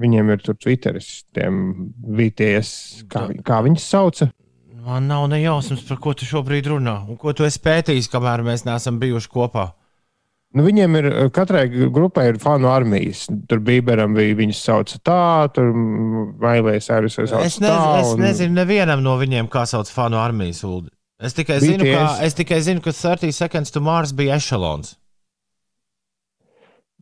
viņiem 0.00 0.32
ir 0.32 0.40
tur 0.40 0.56
Twitteris, 0.56 1.10
tiem 1.36 1.90
VTS, 2.16 3.04
kā, 3.12 3.26
kā 3.44 3.60
viņus 3.66 3.88
sauca. 3.92 4.30
Man 4.88 5.10
nav 5.10 5.26
ne 5.28 5.42
jausmas, 5.42 5.82
par 5.84 5.98
ko 6.00 6.14
tu 6.16 6.24
šobrīd 6.24 6.70
runā. 6.72 7.02
Un 7.10 7.18
ko 7.20 7.34
tu 7.36 7.44
esi 7.44 7.60
pētījis, 7.60 8.08
kamēr 8.08 8.40
mēs 8.46 8.64
neesam 8.64 8.96
bijuši 9.02 9.28
kopā? 9.34 9.66
Nu, 10.56 10.62
viņiem 10.64 10.94
ir 10.96 11.06
katrai 11.36 11.66
grupai 11.92 12.28
ir 12.30 12.38
fanu 12.40 12.70
armijas. 12.72 13.26
Tur 13.50 13.60
Bīberam 13.60 14.14
bija 14.16 14.36
viņas 14.38 14.62
sauca 14.64 14.98
tā, 15.04 15.18
tur 15.52 15.74
Mailēs 16.40 16.88
arī 16.94 17.10
sauca 17.12 17.42
Es, 17.44 17.58
tā. 17.60 17.68
nez, 17.68 18.06
es 18.06 18.12
un- 18.14 18.22
nezinu, 18.24 18.54
nevienam 18.56 19.02
no 19.04 19.18
viņiem, 19.20 19.50
kā 19.52 19.66
sauc 19.68 19.90
fanu 19.92 20.16
armijas 20.16 20.62
ulu. 20.64 20.88
Es 21.20 21.34
tikai, 21.34 21.58
zinu, 21.60 21.82
BTS. 21.84 21.98
ka, 21.98 22.24
es 22.24 22.34
tikai 22.38 22.60
zinu, 22.64 22.80
ka 22.80 22.92
30 22.96 23.32
seconds 23.34 23.70
to 23.74 23.80
Mars 23.84 24.12
bija 24.16 24.36
ešalons. 24.38 24.94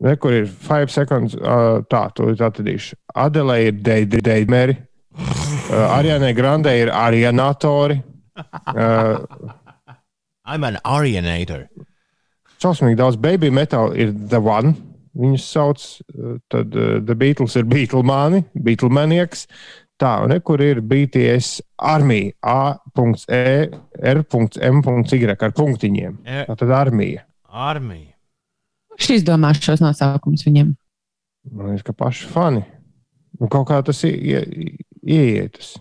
Ne, 0.01 0.17
kur 0.17 0.33
ir 0.33 0.47
5 0.47 0.91
sekundes, 0.93 1.35
uh, 1.41 1.81
tā, 1.89 2.03
to 2.15 2.29
es 2.33 2.41
atradīšu. 2.45 2.97
Adelē 3.17 3.61
ir 3.69 3.79
Deidmeri, 4.21 4.75
uh, 5.17 5.97
Arianai 5.97 6.35
Grandē 6.37 6.75
ir 6.83 6.91
Arianatori. 6.93 8.03
Uh, 8.37 9.23
I'm 10.45 10.65
an 10.65 10.79
Arianator. 10.85 11.69
Šausmīgi 12.63 12.97
daudz 12.97 13.17
baby 13.21 13.51
metal 13.53 13.93
ir 13.97 14.13
The 14.31 14.39
One. 14.41 14.75
Viņus 15.17 15.45
sauc, 15.49 15.81
uh, 16.13 16.37
tad 16.53 16.75
uh, 16.77 16.99
The 17.05 17.15
Beatles 17.17 17.55
ir 17.57 17.65
Beatlemani, 17.69 18.43
Beatlemanieks. 18.53 19.47
Tā, 19.97 20.11
un 20.27 20.35
kur 20.45 20.61
ir 20.61 20.83
BTS 20.85 21.63
armija, 21.81 22.35
A.E, 22.45 23.71
R.M.Y 24.13 25.31
ar 25.41 25.55
punktiņiem. 25.57 26.19
E- 26.29 26.43
Tā 26.51 26.57
tad 26.61 26.75
armija. 26.77 27.23
Armija. 27.49 28.13
Šis 29.01 29.25
domās 29.25 29.57
šos 29.65 29.81
nosaukumus 29.81 30.45
viņiem. 30.45 30.75
Man 31.53 31.71
liekas, 31.73 31.87
ka 31.89 31.93
paši 31.97 32.29
fani. 32.29 32.61
Nu, 33.41 33.49
kaut 33.49 33.69
kā 33.71 33.81
tas 33.85 34.03
ie- 34.05 34.13
ie- 34.21 34.77
ieietas. 35.01 35.79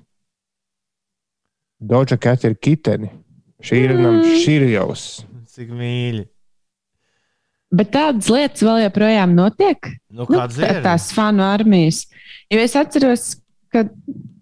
Doja 1.80 2.18
Cat 2.18 2.44
ir 2.48 2.56
kiteni. 2.56 3.10
Šīrinam 3.64 4.22
Mm. 4.22 4.40
šīrjaus. 4.46 5.26
Cik 5.52 5.70
mīļi. 5.72 6.26
Bet 7.76 7.90
tādas 7.92 8.30
lietas 8.32 8.64
vēl 8.64 8.86
joprojām 8.86 9.34
notiek. 9.36 9.90
Nu, 10.10 10.24
Nu, 10.30 10.38
tā- 10.48 10.78
ir? 10.78 10.82
tās 10.86 11.10
fanu 11.16 11.44
armijas. 11.44 12.06
Jo 12.52 12.60
es 12.64 12.76
atceros, 12.80 13.36
ka 13.74 13.84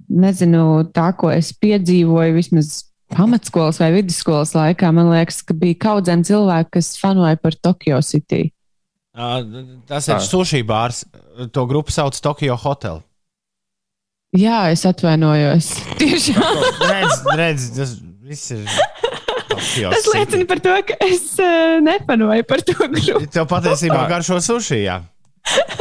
nezinu, 0.09 0.83
tā, 0.93 1.07
ko 1.17 1.31
es 1.33 1.49
piedzīvoju 1.57 2.35
vismaz 2.35 2.83
pamatskolas 3.13 3.79
vai 3.81 3.91
vidusskolas 3.95 4.53
laikā, 4.57 4.91
man 4.93 5.09
liekas, 5.13 5.41
ka 5.45 5.53
bija 5.57 5.79
kaudzēni 5.87 6.27
cilvēki, 6.29 6.69
kas 6.77 6.91
fanoja 7.01 7.39
par 7.41 7.55
Tokyo 7.57 8.01
City. 8.05 8.51
Ā, 9.15 9.41
Tas 9.87 10.07
ir 10.09 10.21
sushi 10.25 10.63
bārs. 10.65 11.03
To 11.53 11.65
grupu 11.69 11.91
sauc 11.93 12.17
Tokyo 12.21 12.55
Hotel. 12.57 13.01
Jā, 14.33 14.71
es 14.73 14.81
atvainojos. 14.89 15.67
Tiešām 16.01 16.61
Redz, 16.89 17.19
redz, 17.37 17.67
tas 17.77 17.91
viss 18.25 18.49
ir. 18.55 18.65
Tokyo 19.63 19.91
tas 19.95 20.07
liecina 20.13 20.45
par 20.49 20.59
to, 20.63 20.73
ka 20.87 20.97
es 21.07 21.23
uh, 21.39 21.79
nepanoju 21.83 22.43
par 22.49 22.61
to 22.67 22.75
grupu. 22.79 23.27
Tev 23.31 23.47
patiesībā 23.51 24.03
garšo 24.11 24.39
sushi. 24.43 24.83
Jā, 24.85 24.99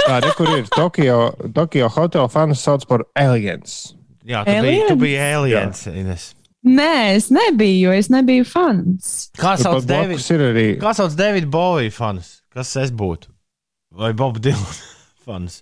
Tā 0.02 0.16
ir 0.18 0.32
kur 0.34 0.48
ir 0.56 0.64
Tokio, 0.74 1.18
Tokio 1.54 1.88
hotel 1.94 2.28
fans 2.32 2.62
sauc 2.62 2.86
par 2.90 3.04
aliens. 3.18 3.92
jā 4.26 4.40
tu, 4.46 4.54
biji, 4.62 4.78
tu 4.86 4.94
Aliens? 4.94 5.02
biji 5.02 5.18
aliens. 5.22 5.82
Ines. 5.92 6.24
Nē, 6.62 7.16
es 7.16 7.28
nebiju, 7.34 7.88
jo 7.88 7.92
es 7.98 8.08
nebiju 8.10 8.44
fans. 8.46 9.30
Kā 9.38 9.56
sauc 9.58 9.84
Davids? 9.86 10.28
arī 10.30 10.66
Kā 10.82 10.92
sauc 10.94 11.14
Davids 11.18 11.46
Bowie 11.50 11.90
fans? 11.90 12.40
Kas 12.54 12.74
es 12.78 12.90
būtu? 12.94 13.30
Vai 13.92 14.12
Bob 14.14 14.38
Dylan 14.42 14.76
fans? 15.26 15.60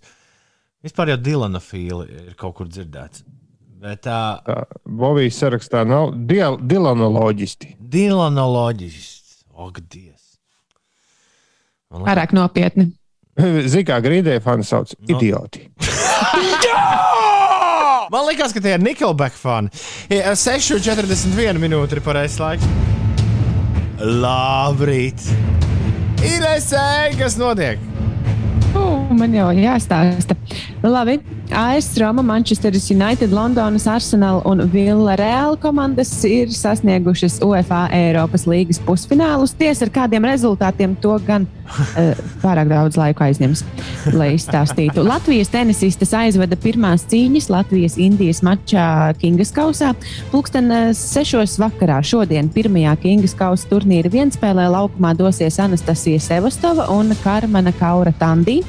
Vispār 0.85 1.13
jau 1.13 1.19
Dilana 1.21 1.61
fīli 1.61 2.07
ir 2.29 2.35
kaut 2.41 2.57
kur 2.57 2.69
dzirdēts. 2.69 3.25
Bet 3.81 4.03
tā 4.05 4.19
tā, 4.45 4.59
Bovijas 4.85 5.39
sarakstā 5.41 5.87
nav 5.89 6.11
dial- 6.29 6.59
dilanoloģisti. 6.61 7.77
Dilanoloģists. 7.81 9.39
Ak, 9.61 9.81
Dievs. 9.93 10.37
Pārāk 11.93 12.33
nopietni. 12.37 12.91
Zini, 13.73 13.85
kā 13.89 13.97
grīdē 14.05 14.37
fani 14.45 14.65
sauc 14.69 14.93
Nu. 15.01 15.17
idioti. 15.17 15.65
Man 18.11 18.25
liekas, 18.27 18.51
ka 18.53 18.59
tie 18.61 18.73
ir 18.75 18.81
Nickelback 18.83 19.37
fani. 19.39 19.69
Ja, 20.11 20.33
6,41 20.35 21.61
minūte 21.63 21.95
ir 21.95 22.01
pareizais 22.03 22.41
laiks. 22.43 22.67
Labrīt! 24.01 25.23
Ir 26.27 26.43
esēji, 26.57 27.15
kas 27.21 27.37
notiek? 27.41 27.79
Uh, 28.75 29.11
man 29.19 29.35
jau 29.35 29.51
jāstāsta. 29.57 30.37
Labi. 30.83 31.21
AS 31.51 31.99
Roma, 31.99 32.23
Manchester 32.23 32.73
United, 32.91 33.33
Londonas 33.35 33.87
Arsenal 33.87 34.41
un 34.47 34.63
Villarreal 34.71 35.57
komandas 35.59 36.13
ir 36.25 36.53
sasniegušas 36.55 37.41
UEFA 37.43 37.89
Eiropas 37.91 38.47
līgas 38.47 38.79
pusfinālus. 38.87 39.57
Tiesa 39.59 39.89
ar 39.89 39.91
kādiem 39.91 40.29
rezultātiem 40.31 40.95
to 41.03 41.17
gan 41.27 41.49
uh, 41.67 42.15
pārāk 42.43 42.71
daudz 42.71 42.99
laika 43.01 43.27
aizņems, 43.27 43.65
lai 44.15 44.31
izstāstītu. 44.37 45.03
Latvijas 45.07 45.51
tenisistes 45.51 46.15
aizveda 46.15 46.59
pirmās 46.61 47.03
cīņas 47.11 47.51
Latvijas-Indijas 47.51 48.45
mačā 48.47 48.87
Kingas 49.19 49.51
kausā. 49.57 49.93
Pulksten 50.31 50.71
eh, 50.71 50.91
sešos 50.97 51.59
vakarā 51.61 51.99
šodien 52.07 52.51
pirmajā 52.55 52.95
Kingas 53.03 53.35
kausa 53.39 53.67
turnīra 53.73 54.13
vienspēlē 54.13 54.69
laukumā 54.71 55.17
dosies 55.19 55.59
Anastasija 55.63 56.23
Sevastova 56.23 56.87
un 56.95 57.11
Karmana 57.25 57.75
Kaura 57.81 58.15
Tandī. 58.23 58.60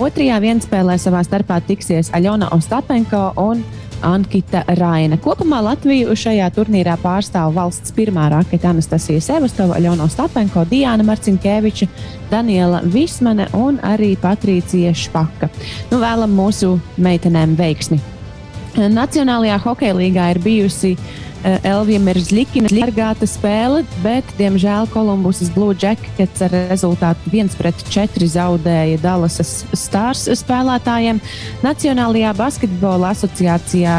Otrajā 0.00 0.38
vienspēlē 0.40 0.96
savā 1.00 1.20
starpā 1.26 1.60
tiksies 1.66 2.12
Aļona 2.16 2.48
Ostapenko 2.56 3.30
un 3.40 3.64
Ankita 4.02 4.62
Raina. 4.78 5.18
Kopumā 5.20 5.60
Latviju 5.64 6.14
šajā 6.16 6.46
turnīrā 6.56 6.96
pārstāv 7.02 7.52
valsts 7.56 7.92
pirmā 7.96 8.30
raketa 8.32 8.70
Anastasija 8.72 9.20
Sevastova, 9.24 9.80
Ļono 9.82 10.08
Stapenko, 10.08 10.64
Diana 10.70 11.04
Marcinkēviča, 11.06 11.88
Daniela 12.30 12.80
Vismane 12.84 13.50
un 13.56 13.80
arī 13.84 14.14
Patricija 14.20 14.94
Špaka. 14.96 15.50
Nu, 15.92 16.00
vēlam 16.00 16.32
mūsu 16.36 16.78
meitenēm 16.96 17.58
veiksmi! 17.60 18.19
Nacionālajā 18.76 19.58
hokeja 19.64 19.96
līgā 19.98 20.28
ir 20.34 20.40
bijusi 20.44 20.94
uh, 20.94 21.20
Elvija 21.66 22.00
Merzlikina 22.04 22.70
līgāta 22.72 23.26
spēle, 23.28 23.82
bet, 24.04 24.28
diemžēl, 24.38 24.88
Kolumbusas 24.92 25.50
Blue 25.54 25.74
Jackets 25.74 26.44
ar 26.44 26.54
rezultātu 26.70 27.32
1-4 27.32 28.28
zaudēja 28.34 29.00
Dallasas 29.02 29.64
Stars 29.72 30.26
spēlētājiem. 30.42 31.20
Nacionālajā 31.64 32.34
basketbola 32.38 33.14
asociācijā 33.14 33.98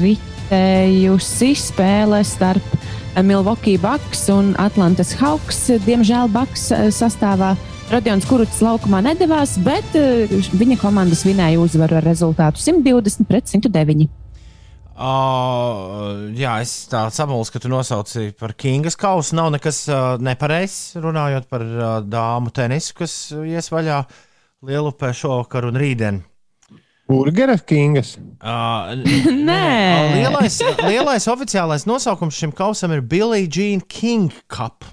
ritējusi 0.00 1.52
spēle 1.60 2.22
starp 2.24 2.78
Milwaukee 3.20 3.78
Bucks 3.80 4.28
un 4.32 4.54
Atlantas 4.58 5.12
Hawks. 5.20 5.66
Diemžēl 5.84 6.30
Bucks 6.32 6.70
sastāvā 6.96 7.54
Radions 7.90 8.22
Kuruts 8.22 8.60
laukumā 8.62 9.00
nedavās, 9.02 9.56
bet 9.66 9.96
uh, 9.98 10.30
viņa 10.54 10.76
komandas 10.78 11.24
vinēja 11.26 11.58
uzvaru 11.58 11.96
ar 11.98 12.04
rezultātu 12.06 12.62
120 12.62 13.26
pret 13.26 13.50
109. 13.50 14.06
Uh, 14.94 16.28
jā, 16.38 16.52
es 16.62 16.74
tā 16.92 17.00
samulsu, 17.10 17.56
ka 17.56 17.62
tu 17.64 17.70
nosauci 17.72 18.28
par 18.38 18.54
Kingas 18.54 18.94
kausu. 19.00 19.34
Nav 19.34 19.48
nekas 19.56 19.80
uh, 19.90 20.14
nepareizs 20.22 21.00
runājot 21.02 21.48
par 21.50 21.64
uh, 21.66 21.88
dāmu 22.06 22.52
tenisu, 22.54 22.94
kas 23.00 23.16
ies 23.42 23.72
vaļā 23.74 24.04
Lielupē 24.70 25.10
šovakar 25.16 25.66
un 25.66 25.80
rītdien. 25.80 26.22
Burgera 27.10 27.58
Kingas. 27.58 28.14
Uh, 28.38 28.94
Nē. 29.50 29.66
lielais, 30.14 30.62
lielais 30.84 31.26
oficiālais 31.32 31.88
nosaukums 31.90 32.38
šim 32.38 32.54
kausam 32.54 32.94
ir 32.94 33.02
Billie 33.02 33.50
Jean 33.50 33.82
King 33.82 34.30
Cup. 34.46 34.86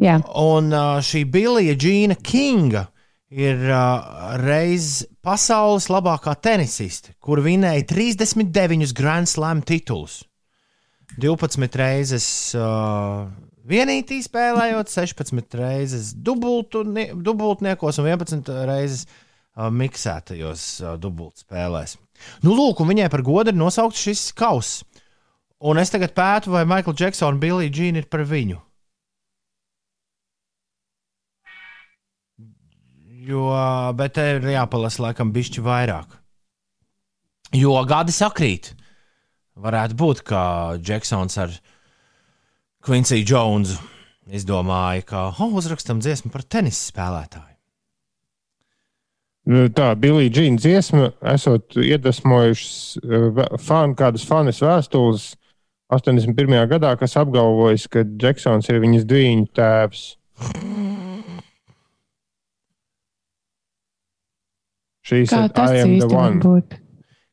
Jā. 0.00 0.16
Un 0.40 0.72
uh, 0.72 0.96
šī 1.04 1.26
Bilija 1.28 1.76
Džīna 1.76 2.16
Kinga 2.24 2.86
ir 3.30 3.60
uh, 3.68 4.34
reiz 4.40 5.04
pasaules 5.22 5.90
labākā 5.92 6.32
tenisiste, 6.40 7.12
kur 7.20 7.42
vinēja 7.44 7.84
39 7.92 8.94
Grand 8.96 9.28
Slam 9.28 9.60
titulus. 9.66 10.22
12 11.20 11.76
reizes 11.76 12.26
uh, 12.56 13.26
vienītī 13.68 14.20
spēlējot, 14.24 14.88
16 14.88 15.58
reizes 15.60 16.14
dubultu, 16.14 16.84
dubultniekos 16.86 18.00
un 18.00 18.08
11 18.08 18.48
reizes 18.70 19.04
uh, 19.04 19.68
miksētajos 19.74 20.64
uh, 20.84 20.94
dubultspēlēs. 21.02 21.98
Nu, 22.46 22.54
lūk, 22.56 22.80
viņai 22.86 23.10
par 23.12 23.24
godu 23.26 23.52
ir 23.52 23.58
nosaukts 23.58 24.06
šis 24.08 24.30
kauss. 24.36 24.80
Un 25.60 25.76
es 25.76 25.92
tagad 25.92 26.14
pētu, 26.16 26.54
vai 26.54 26.64
Maikls 26.64 26.96
Džeksons 26.96 27.34
un 27.34 27.40
Bilija 27.42 27.72
Džīna 27.72 28.00
ir 28.00 28.08
par 28.08 28.24
viņu. 28.24 28.62
Jo, 33.30 33.46
bet 33.94 34.16
te 34.18 34.26
ir 34.36 34.48
jāpalasa 34.56 35.04
laikam 35.04 35.30
bišķi 35.34 35.62
vairāk. 35.62 36.16
Jo 37.54 37.76
gadi 37.86 38.14
sakrīt. 38.14 38.72
Varētu 39.60 39.96
būt, 39.98 40.22
ka 40.26 40.40
Džeksons 40.80 41.36
ar 41.42 41.54
Quincy 42.86 43.20
Jonesu 43.26 43.76
izdomāja, 44.30 45.04
ka 45.06 45.22
oh, 45.34 45.56
uzrakstam 45.58 46.00
dziesmu 46.00 46.30
par 46.32 46.46
tenisa 46.46 46.90
spēlētāju. 46.92 47.46
Nu, 49.50 49.66
Tā 49.74 49.92
Bilija 49.98 50.30
Džina 50.30 50.60
dziesma, 50.60 51.10
esot 51.32 51.76
iedvesmojušas 51.80 52.74
uh, 53.02 53.40
fan, 53.58 53.96
kādas 53.98 54.26
fanas 54.28 54.60
vēstules 54.62 55.32
81. 55.90 56.54
gadā, 56.70 56.94
kas 57.00 57.18
apgalvojas, 57.18 57.88
ka 57.90 58.04
Džeksons 58.06 58.70
ir 58.70 58.78
viņas 58.84 59.08
dviņu 59.10 59.50
tēvs. 59.58 60.04
Kā 65.10 65.44
ir 65.46 65.52
tas 65.56 65.74
I 65.74 65.82
am 65.82 65.92
the 65.92 66.00
īsti 66.00 66.14
var 66.14 66.30
one. 66.30 66.40
būt? 66.44 66.78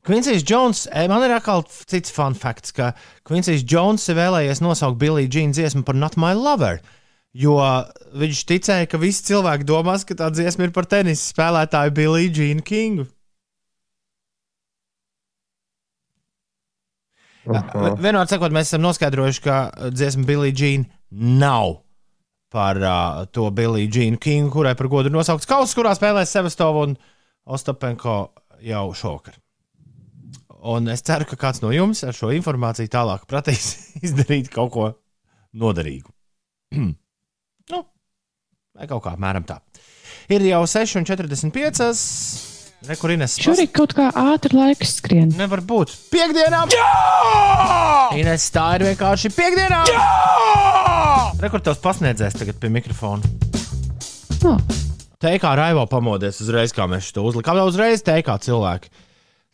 Quincy's 0.08 0.44
Jones, 0.48 0.86
man 1.12 1.26
ir 1.26 1.34
atkal 1.36 1.66
cits 1.68 2.14
fun 2.16 2.36
fakts, 2.38 2.72
ka 2.72 2.94
Quincy's 3.28 3.66
Jones 3.68 4.08
vēlējies 4.08 4.62
nosaukt 4.64 4.96
Billy 5.02 5.28
Jean 5.28 5.52
dziesmu 5.52 5.84
par 5.84 5.98
Not 6.00 6.16
My 6.16 6.32
Lover. 6.38 6.80
Jo 7.36 7.58
viņš 8.18 8.46
ticēja, 8.48 8.88
ka 8.88 8.98
visi 9.02 9.26
cilvēki 9.28 9.68
domās, 9.68 10.08
ka 10.08 10.16
tā 10.18 10.30
dziesma 10.32 10.70
ir 10.70 10.74
par 10.74 10.88
tenisa 10.90 11.28
spēlētāju 11.34 11.94
Billy 11.98 12.32
Jean 12.32 12.64
Kingu. 12.64 13.10
Aha. 17.48 17.92
Vienmēr 18.00 18.28
sakot, 18.28 18.56
mēs 18.56 18.72
esam 18.72 18.84
noskaidrojuši, 18.84 19.44
ka 19.44 19.60
dziesma 19.92 20.26
Billy 20.28 20.56
Jean 20.56 20.88
nav 21.12 21.82
par 22.52 22.80
uh, 22.80 23.26
to 23.36 23.50
Billy 23.52 23.88
Jean 23.92 24.16
Kingu, 24.16 24.52
kurai 24.56 24.76
par 24.80 24.88
godu 24.92 25.12
ir 25.12 25.16
nosaukts 25.16 25.48
kausa, 25.48 25.76
kurā 25.76 25.94
spēlēs 26.00 26.32
Sevastova 26.32 26.88
un 26.88 26.96
Ostapenko 27.48 28.18
jau 28.64 28.86
šovakar. 28.98 29.38
Un 30.68 30.90
es 30.92 31.04
ceru, 31.06 31.28
ka 31.30 31.38
kāds 31.40 31.62
no 31.64 31.72
jums 31.72 32.02
ar 32.04 32.16
šo 32.18 32.32
informāciju 32.36 32.92
tālāk 32.92 33.28
prasīs 33.30 33.70
izdarīt 34.06 34.50
kaut 34.54 34.74
ko 34.74 34.88
noderīgu. 35.58 36.12
nu, 37.72 37.82
vai 38.76 38.90
kaut 38.90 39.06
kā 39.06 39.16
apmēram 39.16 39.48
tā. 39.48 39.62
Ir 40.34 40.44
jau 40.50 40.66
6,45. 40.68 42.56
Rekurīnes. 42.88 43.40
Šur 43.42 43.58
ir 43.58 43.72
kaut 43.74 43.96
kā 43.98 44.12
ātri 44.14 44.54
laiks 44.54 45.00
skrien. 45.00 45.32
Nevar 45.40 45.64
būt. 45.66 45.96
Piektdienā! 46.14 46.60
Ines, 48.20 48.46
tā 48.54 48.68
ir 48.78 48.86
vienkārši 48.92 49.32
piekdienā! 49.34 49.82
Rekords 51.42 51.82
pasniedzējis 51.82 52.38
tagad 52.38 52.62
pie 52.62 52.70
mikrofona. 52.74 53.26
Oh, 54.46 54.62
Teikā 55.18 55.56
raivo 55.58 55.88
pamodies 55.90 56.38
uzreiz, 56.44 56.74
kā 56.76 56.86
mēs 56.90 57.10
to 57.16 57.24
uzlikām. 57.26 57.58
Uzreiz 57.66 58.04
teikā 58.06 58.36
cilvēki, 58.44 58.92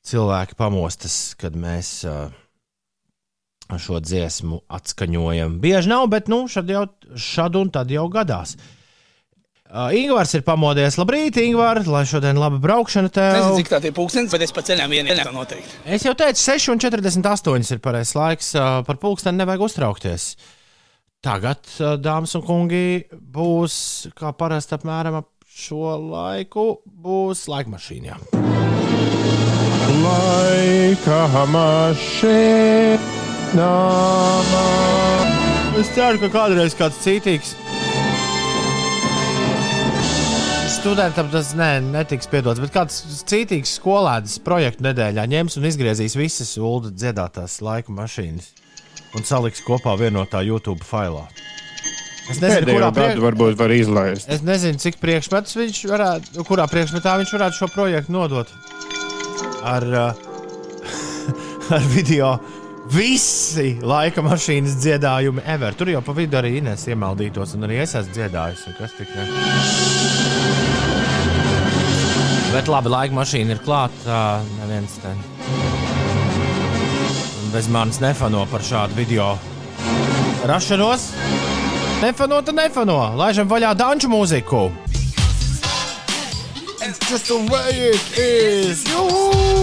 cilvēki 0.03 0.57
pamostas, 0.59 1.17
kad 1.39 1.55
mēs 1.55 2.01
uh, 2.03 2.33
šo 3.79 4.01
dziesmu 4.03 4.59
atskaņojam. 4.67 5.59
Bieži 5.63 5.91
nav, 5.93 6.09
bet 6.11 6.27
nu, 6.31 6.43
šad, 6.51 6.67
jau, 6.69 6.87
šad 7.15 7.55
un 7.59 7.71
tad 7.73 7.93
jau 7.95 8.09
gadās. 8.11 8.57
Uh, 9.73 9.87
Ingūns 9.97 10.35
ir 10.37 10.43
pamodies. 10.45 10.99
Labrīt, 10.99 11.39
Ingūns, 11.41 11.87
lai 11.89 12.03
šodien 12.05 12.37
laba 12.37 12.59
braukšana 12.61 13.09
tev. 13.13 13.37
Nezinu, 13.39 13.61
cik 13.63 13.71
tā 13.71 13.79
ir 13.87 13.95
pūkstens, 13.95 14.35
bet 14.35 14.43
es 14.45 14.51
pa 14.53 14.61
ceļam 14.67 14.91
vienu 14.91 15.15
tā 15.15 15.31
noteikti. 15.33 15.79
Es 15.95 16.03
jau 16.05 16.13
teicu, 16.19 16.43
6,48 16.43 17.71
ir 17.73 17.81
pareizais 17.81 18.13
laiks. 18.19 18.51
uh, 18.59 18.83
Par 18.85 18.99
pulksteni 19.01 19.39
nevajag 19.39 19.65
uztraukties. 19.71 20.27
Tagad, 21.23 21.63
dāmas 22.03 22.33
un 22.35 22.41
kungi, 22.43 23.05
būs 23.15 23.75
kā 24.19 24.33
parasti 24.35 24.75
apmēram 24.75 25.21
ap 25.21 25.29
šo 25.53 25.95
laiku, 26.01 26.65
būs 26.85 27.45
laika 27.51 27.73
mašīnā. 27.73 28.17
Laika 30.03 31.19
mašīna. 31.53 33.01
Es 35.79 35.91
ceru, 35.93 36.21
ka 36.23 36.29
kādreiz 36.33 36.73
kāds 36.77 36.97
citīgs 37.05 37.53
studentam 40.73 41.29
tas 41.31 41.53
ne, 41.55 41.77
netiks 41.93 42.27
piedots, 42.27 42.59
bet 42.59 42.73
kāds 42.75 42.97
citīgs 43.29 43.77
skolēns 43.77 44.35
projektu 44.43 44.83
nedēļā 44.83 45.23
ņems 45.31 45.55
un 45.61 45.69
izgriezīs 45.69 46.17
visas 46.19 46.57
ULDA 46.59 46.91
dziedātās 46.97 47.61
laika 47.63 47.93
mašīnas 47.95 48.49
un 49.15 49.23
saliks 49.23 49.63
kopā 49.63 49.93
vienotā 50.01 50.41
YouTube 50.43 50.83
failā. 50.83 51.23
Es 52.31 52.39
nezinu, 52.39 52.63
Pēdējo 52.63 52.77
kurā 52.77 52.89
gadu 52.89 52.99
priek... 52.99 53.21
varbūt 53.25 53.57
var 53.59 53.73
izlaist. 53.75 54.29
Es 54.31 54.43
nezinu, 54.45 54.79
cik 54.79 54.99
priekšmetus 55.01 55.57
viņš 55.59 55.79
varētu, 55.91 56.45
kurā 56.47 56.67
priekšmetā 56.71 57.17
viņš 57.19 57.33
varētu 57.35 57.59
šo 57.59 57.69
projektu 57.73 58.15
nodot. 58.15 58.51
Ar, 59.67 59.87
uh, 59.91 60.11
ar 61.75 61.89
video 61.91 62.37
visi 62.93 63.77
laika 63.83 64.23
mašīnas 64.23 64.79
dziedājumi 64.79 65.43
ever. 65.55 65.75
Tur 65.75 65.91
jau 65.91 66.03
pa 66.05 66.15
vidu 66.15 66.39
arī 66.39 66.57
Inês 66.61 66.87
iemaldītos, 66.87 67.57
un 67.57 67.67
arī 67.67 67.81
es 67.83 67.95
esmu 67.99 68.15
dziedājusi. 68.15 68.75
Kas 68.79 68.95
tik 68.99 69.11
ne? 69.17 69.27
Bet 72.53 72.71
labi, 72.71 72.91
laika 72.93 73.19
mašīna 73.19 73.57
ir 73.57 73.63
klāta. 73.65 74.23
Neviens 74.61 74.99
te 75.03 75.15
bez 77.53 77.67
manis 77.69 77.99
nefano 78.01 78.47
par 78.49 78.65
šādu 78.65 78.97
video 78.97 79.35
rašanos. 80.49 81.11
Nefano, 82.03 82.41
tad 82.43 82.57
nefano. 82.57 82.97
Laižam 83.15 83.47
vaļā 83.47 83.69
danču 83.79 84.09
mūziku. 84.11 84.65
It's 86.83 86.99
just 87.07 87.29
the 87.31 87.37
way 87.47 87.93
it 87.95 88.17
is. 88.19 88.81
Juhu! 88.91 89.53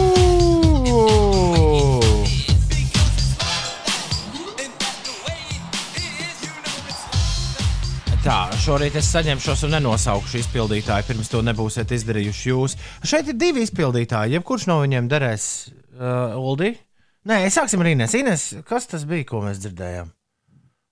Tā, 8.24 8.38
šorīt 8.64 8.96
es 8.96 9.10
saņemšos 9.12 9.66
un 9.68 9.76
nenosaukšu 9.76 10.40
izpildītāju, 10.40 11.08
pirms 11.10 11.28
to 11.28 11.42
nebūsiet 11.44 11.92
izdarījuši 11.92 12.48
jūs. 12.54 12.78
Šeit 13.04 13.28
ir 13.28 13.36
divi 13.36 13.66
izpildītāji. 13.68 14.38
Jebkurš 14.38 14.64
no 14.70 14.78
viņiem 14.80 15.12
derēs 15.12 15.50
uh, 15.68 16.40
Uldi? 16.40 16.72
Nē, 17.28 17.42
sāksim 17.52 17.84
ar 17.84 17.92
Ines. 17.92 18.16
Ines, 18.16 18.46
kas 18.64 18.88
tas 18.88 19.04
bija, 19.04 19.28
ko 19.28 19.44
mēs 19.44 19.60
dzirdējām? 19.60 20.08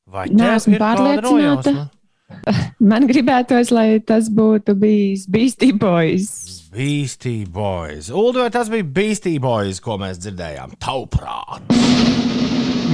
Vai 0.09 0.25
tev 0.33 0.69
ir 0.73 0.81
nojausma? 1.23 1.89
Man 2.91 3.07
gribētos, 3.09 3.71
lai 3.73 3.99
tas 4.05 4.29
būtu 4.33 4.75
bijis 4.79 5.27
Beastie 5.29 5.75
Boys. 5.77 6.29
Beastie 6.73 7.45
Boys. 7.49 8.09
Ulu, 8.13 8.43
vai 8.45 8.51
tas 8.53 8.71
bija 8.73 8.85
Beastie 8.85 9.39
Boys, 9.43 9.81
ko 9.85 9.99
mēs 10.01 10.21
dzirdējām? 10.23 10.77
Tauprāt. 10.81 11.73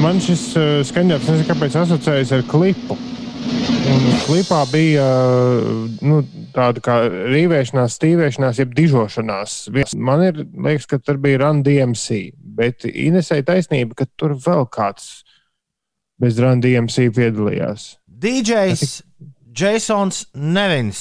Man 0.02 0.18
šis 0.22 0.46
uh, 0.58 0.70
skaņdarbs, 0.86 1.28
nezinu, 1.30 1.48
kāpēc 1.50 1.76
asociējas 1.84 2.32
ar 2.34 2.46
klipu. 2.50 2.98
Un 3.84 4.06
klipā 4.24 4.62
bija 4.72 5.04
uh, 5.04 5.84
nu, 6.02 6.22
tāda 6.54 6.82
kā 6.82 6.96
rīvēšanās, 7.10 7.98
stīvēšanās, 7.98 8.62
jeb 8.62 8.74
dižošanās. 8.74 9.58
Man 9.94 10.24
ir 10.30 10.42
liekas, 10.50 10.88
ka 10.90 10.98
tur 11.02 11.20
bija 11.22 11.44
Run 11.44 11.62
DMC, 11.66 12.24
bet 12.58 12.86
Inesai 12.90 13.44
taisnība, 13.46 14.02
ka 14.02 14.10
tur 14.18 14.34
vēl 14.38 14.66
kāds 14.74 15.23
bez 16.20 16.38
DMC 16.64 17.08
piedalījās. 17.14 17.94
DJs 18.06 19.02
Jasons 19.54 20.26
Nevins. 20.34 21.00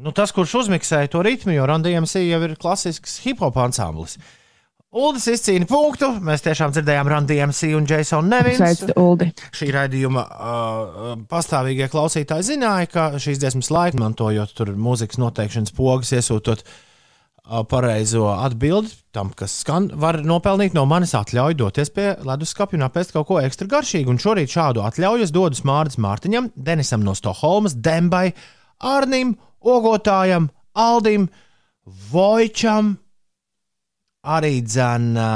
Nu, 0.00 0.14
tas, 0.16 0.32
kurš 0.32 0.62
uzmiksēja 0.62 1.10
to 1.12 1.20
ritmu, 1.24 1.52
jo 1.52 1.66
Randījums 1.68 2.16
jau 2.16 2.44
ir 2.46 2.54
klasisks 2.60 3.18
hip 3.26 3.42
hop 3.44 3.58
ansamblis. 3.60 4.16
Uldis 4.90 5.28
izcīna 5.30 5.68
punktu. 5.70 6.08
Mēs 6.24 6.42
tiešām 6.42 6.72
dzirdējām 6.74 7.10
Randījums 7.12 7.60
un. 8.16 8.30
Sveicu, 8.58 8.88
Uldi. 8.98 9.28
Šī 9.54 9.68
raidījuma 9.76 10.24
uh, 10.24 11.10
pastāvīgie 11.30 11.86
klausītāji 11.92 12.48
zināja, 12.54 12.88
ka 12.90 13.04
šīs 13.22 13.38
dziesmas 13.42 13.70
laiku 13.70 14.00
mantojot 14.00 14.56
tur 14.56 14.72
mūzikas 14.74 15.20
noteikšanas 15.20 15.76
pogas, 15.76 16.10
iesūtot 16.16 16.64
uh, 16.64 16.78
pareizo 17.70 18.28
atbildi 18.30 18.92
tam, 19.14 19.32
kas 19.34 19.56
skan, 19.64 19.88
var 19.98 20.20
nopelnīt 20.22 20.74
no 20.76 20.84
manis 20.86 21.16
atļauju 21.18 21.58
doties 21.58 21.90
pie 21.94 22.12
leduskapja 22.26 22.78
un 22.78 22.86
apēst 22.86 23.14
kaut 23.14 23.26
ko 23.26 23.40
ekstra 23.42 23.66
garšīgu. 23.70 24.12
Un 24.12 24.20
šorīt 24.22 24.52
šādu 24.54 24.84
atļauju 24.86 25.26
es 25.26 25.34
dodu 25.34 25.58
Mārcis 25.66 25.98
Mārtiņam, 26.02 26.50
Denisam 26.54 27.02
no 27.06 27.16
Stokholmas, 27.18 27.74
Dembai, 27.74 28.30
Arnim, 28.86 29.34
Ogotājam, 29.60 30.48
Aldim, 30.78 31.26
Vojčam, 32.12 32.94
arī 34.22 34.60
dzēnā 34.62 35.32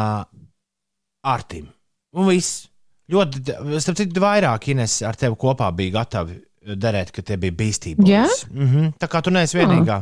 Artim. 1.34 1.68
Un 2.14 2.30
viss. 2.30 2.68
Ļoti, 3.10 3.42
starp 3.84 3.98
citu, 3.98 4.20
vairāk 4.22 4.70
Ines 4.72 5.02
ar 5.04 5.18
tevi 5.20 5.36
kopā 5.36 5.66
bija 5.76 5.98
gatavi 5.98 6.38
derēt, 6.80 7.10
ka 7.12 7.24
tie 7.26 7.36
bija 7.40 7.52
bīstīgi. 7.58 8.06
Jā? 8.08 8.24
Mm 8.50 8.68
-hmm. 8.68 8.92
Tā 9.00 9.08
kā 9.12 9.20
tu 9.22 9.30
neesi 9.34 9.58
vienīgā. 9.58 9.98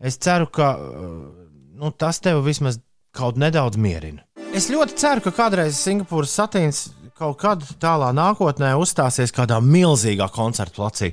Es 0.00 0.18
ceru, 0.20 0.48
ka 0.52 0.74
uh, 0.76 1.14
nu, 1.76 1.92
tas 1.92 2.20
tev 2.20 2.42
vismaz 2.44 2.80
kaut 3.16 3.38
nedaudz 3.40 3.78
mierina. 3.80 4.24
Es 4.56 4.68
ļoti 4.72 4.96
ceru, 5.00 5.24
ka 5.24 5.32
kādreiz 5.36 5.78
Singapūras 5.80 6.34
satīns 6.36 6.86
kaut 7.16 7.38
kad 7.40 7.62
tālā 7.80 8.10
nākotnē 8.16 8.74
uzstāsies 8.76 9.32
kādā 9.32 9.56
milzīgā 9.64 10.28
koncerta 10.32 10.76
placī. 10.76 11.12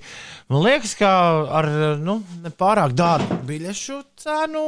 Man 0.52 0.66
liekas, 0.66 0.98
ka 1.00 1.12
ar 1.60 1.68
nu, 2.00 2.18
nepārāk 2.44 2.96
dārgu 2.98 3.40
biļešu 3.48 4.02
cenu 4.20 4.64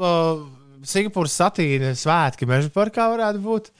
uh, 0.00 0.46
Singapūras 0.86 1.36
satīna 1.42 1.92
svētki 1.98 2.48
meža 2.48 2.72
parkā 2.72 3.10
varētu 3.12 3.42
būt 3.44 3.70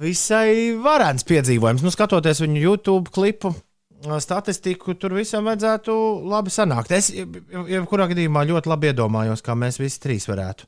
visai 0.00 0.74
varants 0.82 1.26
piedzīvojums. 1.26 1.84
Nu, 1.86 1.94
skatoties 1.94 2.42
viņu 2.42 2.62
YouTube 2.62 3.14
klipu. 3.14 3.54
Statistiku 4.00 4.94
tur 4.96 5.12
visam 5.18 5.44
vajadzētu 5.44 5.94
labi 6.32 6.52
sanākt. 6.54 6.92
Es, 6.96 7.10
jeb- 7.12 7.36
jebkurā 7.68 8.06
gadījumā, 8.08 8.46
ļoti 8.48 8.70
labi 8.72 8.88
iedomājos, 8.94 9.42
kā 9.44 9.52
mēs 9.58 9.76
visi 9.80 10.00
trīs 10.00 10.24
varētu. 10.30 10.64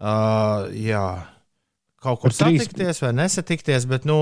Uh, 0.00 0.66
jā, 0.76 1.04
kaut 2.00 2.20
kur 2.20 2.34
trīs- 2.36 2.60
satikties 2.66 3.00
vai 3.04 3.14
nesatikties, 3.16 3.86
bet, 3.88 4.04
nu, 4.08 4.18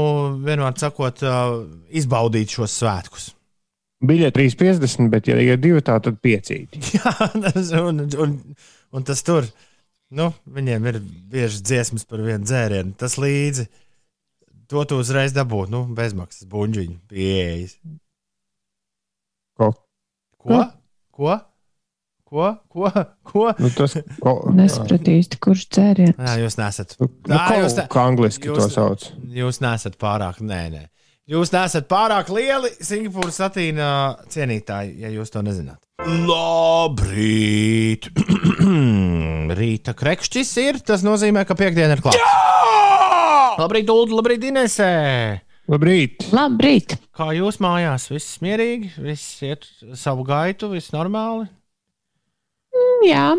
vienmēr 0.46 0.78
sakot, 0.78 1.22
uh, 1.26 1.58
izbaudīt 1.90 2.54
šos 2.54 2.78
svētkus. 2.78 3.28
Bija 4.06 4.30
3,50, 4.30 5.10
bet, 5.10 5.26
ja 5.26 5.40
ir 5.42 5.58
divi, 5.58 5.82
tā, 5.82 5.96
tad 6.02 6.20
piecīti. 6.22 6.78
Jā, 6.94 7.10
un, 7.82 8.04
un, 8.06 8.36
un 8.94 9.06
tas 9.06 9.24
tur, 9.26 9.48
nu, 10.14 10.30
viņiem 10.46 10.86
ir 10.92 11.00
bieži 11.02 11.64
dziesmas 11.66 12.06
par 12.06 12.22
vienu 12.22 12.46
dzērienu. 12.46 12.94
Tas 12.98 13.18
līdzi, 13.18 13.66
to 14.70 14.84
tu 14.86 15.00
uzreiz 15.02 15.34
dabūji, 15.34 15.72
nu, 15.74 15.82
bezmaksas 15.98 16.46
buļbuļsaktas, 16.46 17.08
pieejas. 17.10 17.74
Ko? 19.58 19.72
Ko? 20.38 20.58
Ko? 21.12 21.38
Ko? 22.28 22.48
Ko? 22.68 22.90
Ko? 23.24 23.44
Nu, 23.58 23.70
tas 23.72 23.96
ko, 24.20 24.32
Nesapratu 24.54 25.10
īsti, 25.16 25.38
kurš 25.42 25.64
dzēriens. 25.72 26.18
Jā, 26.20 26.34
jūs 26.44 26.58
nesat. 26.60 26.94
Nu, 27.00 27.08
Jā, 27.26 27.40
ko, 27.48 27.54
jūs 27.64 27.76
ne- 27.78 27.86
kā 27.90 28.04
angliski 28.10 28.50
jūs- 28.50 28.60
to 28.60 28.68
sauc. 28.74 29.06
Jūs 29.40 29.60
nesat 29.64 29.96
pārāk, 30.00 30.38
nē, 30.44 30.60
nē. 30.74 30.82
Jūs 31.28 31.50
nesat 31.52 31.88
pārāk 31.90 32.30
lieli 32.32 32.70
Singapūras 32.80 33.36
satīna 33.42 33.88
cienītāji, 34.32 34.94
ja 35.02 35.08
jūs 35.12 35.32
to 35.34 35.42
nezināt. 35.44 35.80
Labrīt! 36.28 38.08
Rīta 39.58 39.92
krekšķis 39.96 40.52
ir. 40.62 40.78
Tas 40.84 41.02
nozīmē, 41.04 41.44
ka 41.48 41.56
piekdiena 41.58 41.96
ir 41.96 42.02
klāta. 42.04 42.20
Labrīt, 43.58 43.88
Ulu, 43.90 44.20
labrīt, 44.20 44.44
Inesē! 44.52 44.92
Labrīt! 45.68 46.30
Labrīt! 46.32 46.96
Kā 47.12 47.28
jūs 47.36 47.60
mājās? 47.60 48.08
Viss 48.08 48.40
mierīgi, 48.44 48.94
viss 49.04 49.42
iet 49.44 49.68
savu 49.98 50.24
gaitu, 50.24 50.70
viss 50.72 50.94
normāli. 50.94 51.44
Jā, 53.04 53.34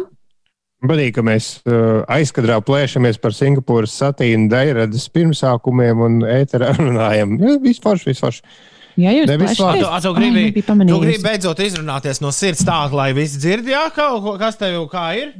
Patīk, 0.79 1.17
ka 1.17 1.23
mēs 1.27 1.47
uh, 1.67 2.05
aizkadrā 2.07 2.61
plēšamies 2.63 3.17
par 3.19 3.33
Singapūras 3.35 3.91
satīnu 3.99 4.47
daļradas 4.51 5.09
pirmsākumiem 5.11 6.03
un 6.05 6.19
ēterā 6.23 6.69
runājam. 6.77 7.33
Jā, 7.41 7.57
vispār, 7.65 7.99
vispār. 7.99 8.39
Jā 8.97 9.13
jūs 9.13 9.29
Ne, 9.29 9.37
viss 9.41 9.59
plēšaties? 9.59 9.61
labi. 9.61 9.83
Tu, 10.63 10.63
tu, 10.89 10.99
gribi, 11.03 11.21
beidzot 11.23 11.61
izrunāties 11.65 12.21
no 12.23 12.31
sirds 12.35 12.63
tā, 12.67 12.79
lai 12.95 13.11
visi 13.17 13.37
dzird, 13.41 13.67
jā, 13.69 13.85
kaut 13.95 14.23
ko, 14.25 14.37
kas 14.41 14.57
tev 14.59 14.87
kā 14.91 15.05
ir. 15.19 15.33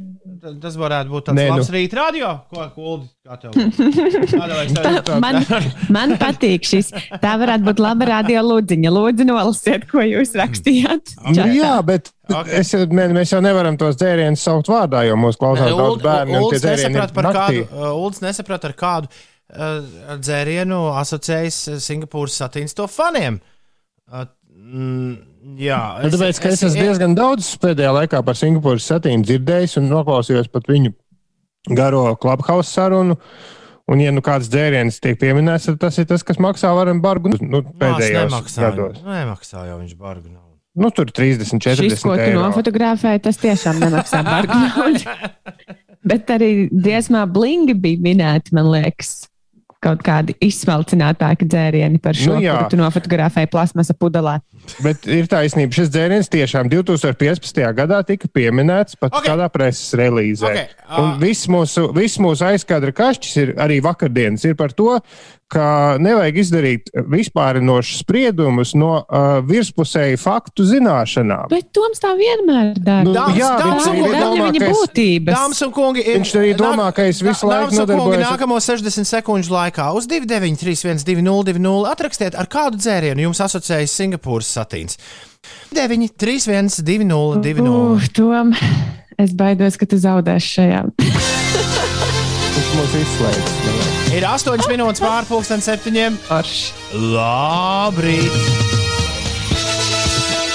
Tas 0.60 0.76
varētu 0.78 1.10
būt 1.12 1.26
tāds 1.28 1.36
Nē, 1.36 1.48
nu. 1.50 1.56
labs 1.58 1.68
rīt 1.74 1.92
radio. 1.96 2.30
Ko, 2.48 2.64
kuldi, 2.72 3.10
man, 5.20 5.40
man 5.92 6.14
patīk 6.20 6.64
šis. 6.64 6.92
Tā 7.20 7.34
varētu 7.40 7.66
būt 7.66 7.82
laba 7.82 8.08
radio 8.08 8.44
lūdziņa. 8.46 8.92
Lūdzu, 8.94 9.26
nolasiet, 9.28 9.84
ko 9.90 10.04
jūs 10.06 10.32
rakstījāt. 10.40 11.16
Nu, 11.28 11.50
jā, 11.56 11.74
bet 11.86 12.12
Ok. 12.30 12.44
okay. 12.46 12.60
es, 12.62 12.70
ne, 12.94 13.08
mēs 13.16 13.32
jau 13.34 13.40
nevaram 13.42 13.76
tos 13.80 13.96
dzērienus 13.98 14.44
saukt 14.46 14.70
vārdā, 14.70 15.02
jo 15.08 15.16
mūsu 15.18 15.40
klausās 15.40 15.72
daudz 15.74 16.04
bērnu. 16.04 16.44
Ulds 16.46 16.62
nesaprata, 16.62 17.24
kādu, 17.34 17.64
uh, 17.74 18.20
nesaprata, 18.22 18.70
ar 18.70 18.76
kādu 18.78 19.10
uh, 19.10 19.24
dzērienu 19.50 20.80
asociējas 21.00 21.58
Singapūras 21.82 22.38
satīns 22.42 22.76
to 22.76 22.86
faniem. 22.90 23.40
Mm, 24.70 25.14
jā, 25.58 25.78
Nu, 26.04 26.10
tāpēc, 26.12 26.40
ka 26.42 26.50
es 26.52 26.64
esmu 26.66 26.84
diezgan 26.84 27.14
daudz 27.18 27.48
pēdējā 27.62 27.94
laikā 27.96 28.20
par 28.26 28.38
Singapūras 28.38 28.86
satīnu 28.90 29.26
dzirdējis 29.26 29.78
un 29.80 29.88
noklausījos 29.90 30.50
pat 30.52 30.68
viņu 30.70 30.92
garo 31.76 32.10
clubhouse 32.20 32.70
sarunu. 32.70 33.16
Un, 33.90 33.98
ja 33.98 34.12
nu 34.14 34.22
kāds 34.22 34.46
dzēriens 34.52 35.00
tiek 35.02 35.16
pieminēts, 35.18 35.66
tad 35.66 35.80
tas 35.82 35.96
ir 35.98 36.06
tas, 36.06 36.22
kas 36.22 36.38
maksā 36.38 36.70
varam 36.76 37.00
bargu 37.02 37.32
nu, 37.34 37.62
pēdējos 37.80 38.30
nemaksā, 38.30 38.68
gados. 38.68 39.00
nemaksā 39.02 39.64
jau 39.66 39.80
viņš 39.80 39.96
bargu 39.98 40.28
naudu. 40.28 40.46
Nu, 40.78 40.92
tur 40.94 41.10
30, 41.10 41.58
40 41.58 41.90
Šis, 41.90 42.04
ko 42.04 42.14
tu 42.14 42.28
nofotografēji, 42.36 43.24
tas 43.24 43.40
tiešām 43.42 43.80
nemaksā 43.82 44.22
bargu. 44.22 44.60
Bet 46.10 46.30
arī 46.30 46.68
dziesmā 46.70 47.24
blingi 47.28 47.74
bija 47.74 48.04
minēti, 48.06 48.54
man 48.56 48.70
liekas, 48.70 49.26
kaut 49.80 50.02
kādi 50.04 50.34
izsmalcinātāki 50.44 51.46
dzērieni 51.48 52.00
par 52.02 52.16
šo, 52.18 52.34
Nu 52.34 52.38
nu, 52.38 52.44
jā. 52.44 52.56
kuru 52.58 52.72
tu 52.74 52.80
nofotografēji 52.80 53.50
plasmasa 53.52 53.96
pudelē. 53.96 54.38
Bet 54.84 55.06
ir 55.08 55.28
taisnība, 55.30 55.72
šis 55.72 55.88
dzēriens 55.94 56.28
tiešām 56.32 56.68
2015. 56.72 57.62
gadā 57.78 58.02
tika 58.06 58.28
pieminēts 58.28 58.98
pat 59.00 59.12
Ok. 59.14 59.22
okay. 59.22 59.30
kādā 59.32 59.48
preses 59.52 59.94
relīzē. 59.96 60.52
Ok, 60.52 60.76
ā. 60.84 61.00
Un 61.00 61.18
viss 61.22 61.48
mūsu, 61.50 61.88
viss 61.96 62.20
mūsu 62.20 62.44
aizkadra 62.52 62.92
kašķis 62.92 63.36
ir 63.40 63.54
arī 63.60 63.80
vakardienas 63.84 64.44
ir 64.44 64.54
par 64.58 64.76
to, 64.76 64.98
ka 65.50 65.96
nevajag 65.98 66.36
izdarīt 66.44 66.90
vispārinošus 67.10 68.00
spriedumus 68.04 68.72
no 68.78 68.92
uh, 69.02 69.40
virspusēju 69.46 70.18
faktu 70.22 70.64
zināšanām. 70.68 71.48
Bet 71.50 71.72
Toms 71.74 71.98
tā 72.02 72.12
vienmēr 72.18 72.72
dara. 72.78 73.02
Nu, 73.06 73.14
Dāmas- 73.16 73.38
jā, 73.40 73.50
dāmas 73.58 73.82
viņš 73.82 73.88
un 73.88 73.96
arī 73.96 74.04
kungi, 74.04 74.20
domā, 74.22 74.46
viņa 74.46 74.60
ka 74.62 74.68
es, 74.70 74.76
būtības. 74.78 75.34
Dāmas 75.34 75.62
un 75.66 75.72
kungi, 75.74 76.04
ir- 76.06 76.18
Viņš 76.20 76.34
arī 76.40 76.52
domā, 76.60 76.86
ka 76.94 77.02
es 77.10 77.22
visu 77.26 77.50
laiku 77.50 77.74
nodarbojos 77.80 78.24
ar- 78.24 78.38
Nākamo 78.38 78.60
60 78.62 79.10
sekundžu 79.10 79.50
laikā 79.56 79.88
uz 79.98 80.06
293, 80.06 81.04
200, 81.04 81.84
atrakstiet, 81.90 82.38
ar 82.38 82.46
kādu 82.46 82.78
dzērienu 82.78 83.26
jums 83.28 83.42
asociējas 83.42 83.90
Singapūras 83.98 84.50
satīns. 84.54 84.96
9, 85.74 86.08
3, 86.16 86.46
1, 86.46 86.82
2, 86.84 87.04
0, 87.04 87.40
2, 87.42 87.54
0. 87.64 87.94
Uf, 87.96 88.08
Tom, 88.14 88.54
es 89.18 89.32
baidos, 89.34 89.76
ka 89.80 89.86
tu 89.90 89.96
zaudēsi 89.96 90.54
šajā. 90.60 90.82
Viņš 91.00 92.70
mūs 92.76 93.00
izslēdz. 93.02 93.89
Ir 94.10 94.24
8 94.26 94.66
minūtes 94.66 95.02
pārpusdienas 95.04 95.68
septiņiem. 95.70 96.16
Labrīt! 97.14 98.34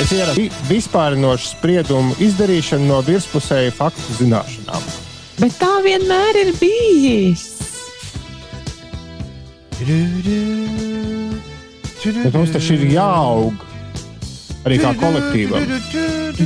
Es 0.03 0.11
ierastu 0.11 0.49
vispārinošu 0.67 1.53
spriedumu 1.53 2.17
izdarīšanu 2.19 2.89
no 2.89 2.99
virspusēju 3.07 3.71
faktu 3.77 4.17
zināšanām. 4.19 4.89
Bet 5.39 5.55
tā 5.61 5.71
vienmēr 5.85 6.41
ir 6.43 6.51
bijis. 6.59 7.45
Bet 12.11 12.35
mums 12.35 12.51
taču 12.53 12.75
ir 12.75 12.85
jāaug 12.91 13.65
arī 14.67 14.83
kā 14.83 14.93
kolektīvam. 14.99 15.75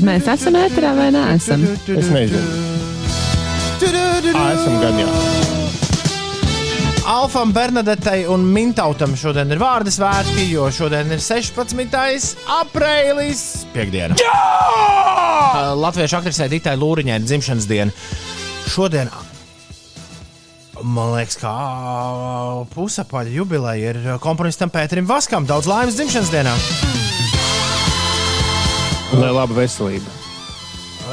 Mēs 0.05 0.30
esam 0.30 0.62
ēterā 0.62 0.93
vai 0.97 1.10
neesam? 1.18 1.66
Es 1.89 2.14
nezinu. 2.14 2.68
Ā, 4.30 4.49
esam 4.53 4.78
gan 4.84 4.99
jā. 5.01 5.48
Alfam, 7.10 7.49
Bernadetei 7.49 8.28
un 8.30 8.43
Mintautam 8.53 9.16
šodien 9.18 9.49
ir 9.49 9.57
vārdu 9.57 9.89
svētki, 9.89 10.43
jo 10.51 10.68
šodien 10.70 11.10
ir 11.10 11.24
16. 11.26 12.36
aprīlis, 12.53 13.41
piekdiena. 13.74 14.14
Jā! 14.22 15.74
Latviešu 15.74 16.20
aktrisē 16.20 16.45
Ditai 16.51 16.76
Lūriņai 16.78 17.18
ir 17.18 17.26
dzimšanas 17.26 17.66
diena. 17.66 17.95
Šodien, 18.70 19.10
man 20.86 21.16
liekas, 21.16 21.41
kā 21.41 21.55
pusapaļa 22.78 23.34
jubileja 23.39 23.95
ir 23.95 24.01
komponistam 24.22 24.70
Pēterim 24.70 25.10
Vaskam. 25.10 25.49
Daudz 25.49 25.66
laimes 25.66 25.97
dzimšanas 25.97 26.30
dienā. 26.30 26.53
Lai 29.18 29.34
laba 29.34 29.64
veselība. 29.64 30.28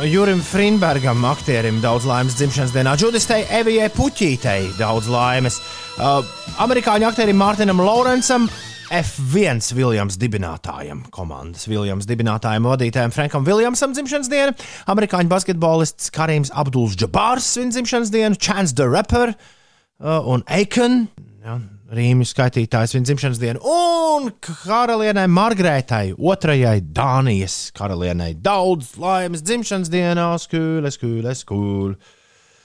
Jurim 0.05 0.43
Frinbergam, 0.45 1.25
aktierim, 1.25 1.79
daudz 1.81 2.05
laimes 2.05 2.35
dzimšanas 2.37 2.73
dienā, 2.75 2.93
Džudistei 3.01 3.47
Evijai 3.59 3.87
Puķītei, 3.95 4.75
daudz 4.77 5.09
laimes. 5.09 5.57
Uh, 5.97 6.21
amerikāņu 6.61 7.07
aktierim 7.09 7.39
Mārtiņam 7.41 7.81
Lorencam, 7.81 8.45
F1 8.93 9.63
Viljams 9.75 10.19
dibinātājam, 10.21 11.01
komandas 11.15 11.65
Viljams 11.71 12.09
dibinātājam, 12.11 12.69
vadītājam 12.69 13.15
Frankam 13.15 13.47
Viljamsam 13.47 13.95
dzimšanas 13.97 14.29
diena, 14.33 14.57
amerikāņu 14.93 15.33
basketbolists 15.33 16.13
Karims 16.15 16.53
Abduls 16.53 16.99
Džabārs 17.01 17.49
svin 17.57 17.73
dzimšanas 17.73 18.13
dienu, 18.13 18.37
Chance 18.37 18.77
the 18.77 18.91
Rapper 18.91 19.33
uh, 19.33 20.21
un 20.29 20.45
Aikon. 20.53 21.07
Ja, 21.47 21.61
Rīmju 21.87 22.27
skaitītājs 22.27 22.97
viņa 22.97 23.07
dzimšanas 23.07 23.39
dienu, 23.39 23.61
un 23.63 24.33
karalienei 24.43 25.29
Margaritai, 25.31 26.17
otrajai 26.19 26.81
Dānijas 26.83 27.71
karalienei, 27.77 28.33
daudz 28.43 28.97
laimes 28.99 29.45
dzimšanas 29.47 29.91
dienā, 29.93 30.25
skūle, 30.43 30.91
skūle, 30.91 31.35
skūle. 31.39 31.95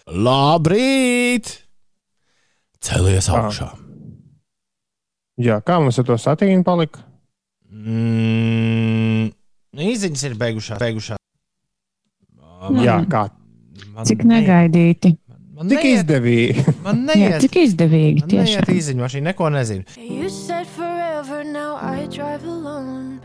Labrīt! 0.10 1.52
Celies 2.82 3.30
augšā! 3.30 3.70
Jā, 5.42 5.60
kā 5.66 5.78
mums 5.82 6.02
ar 6.02 6.08
to 6.10 6.18
satīnu 6.22 6.66
palika? 6.66 7.06
Mm, 7.72 9.30
Īziņas 9.78 10.26
ir 10.32 10.40
beigušās. 10.42 10.82
beigušās. 10.82 11.22
Jā, 12.82 12.98
kā 13.10 13.28
Man 13.96 14.06
Cik 14.06 14.24
ne- 14.24 14.42
negaidīti. 14.42 15.16
Man 15.62 15.70
tik 15.70 15.84
neiet, 15.84 16.00
izdevīgi. 16.00 16.64
man 16.82 17.04
Jā, 17.06 17.14
neiet, 17.14 17.44
cik 17.44 17.58
izdevīgi. 17.62 18.24
man 18.26 18.48
neiet 18.48 18.70
īziņu, 18.74 19.04
mašīna 19.04 19.30
neko 19.30 19.50
nezinu. 19.54 19.84
You 20.02 20.30
said 20.34 20.66
forever, 20.74 21.44
alone. 21.46 23.20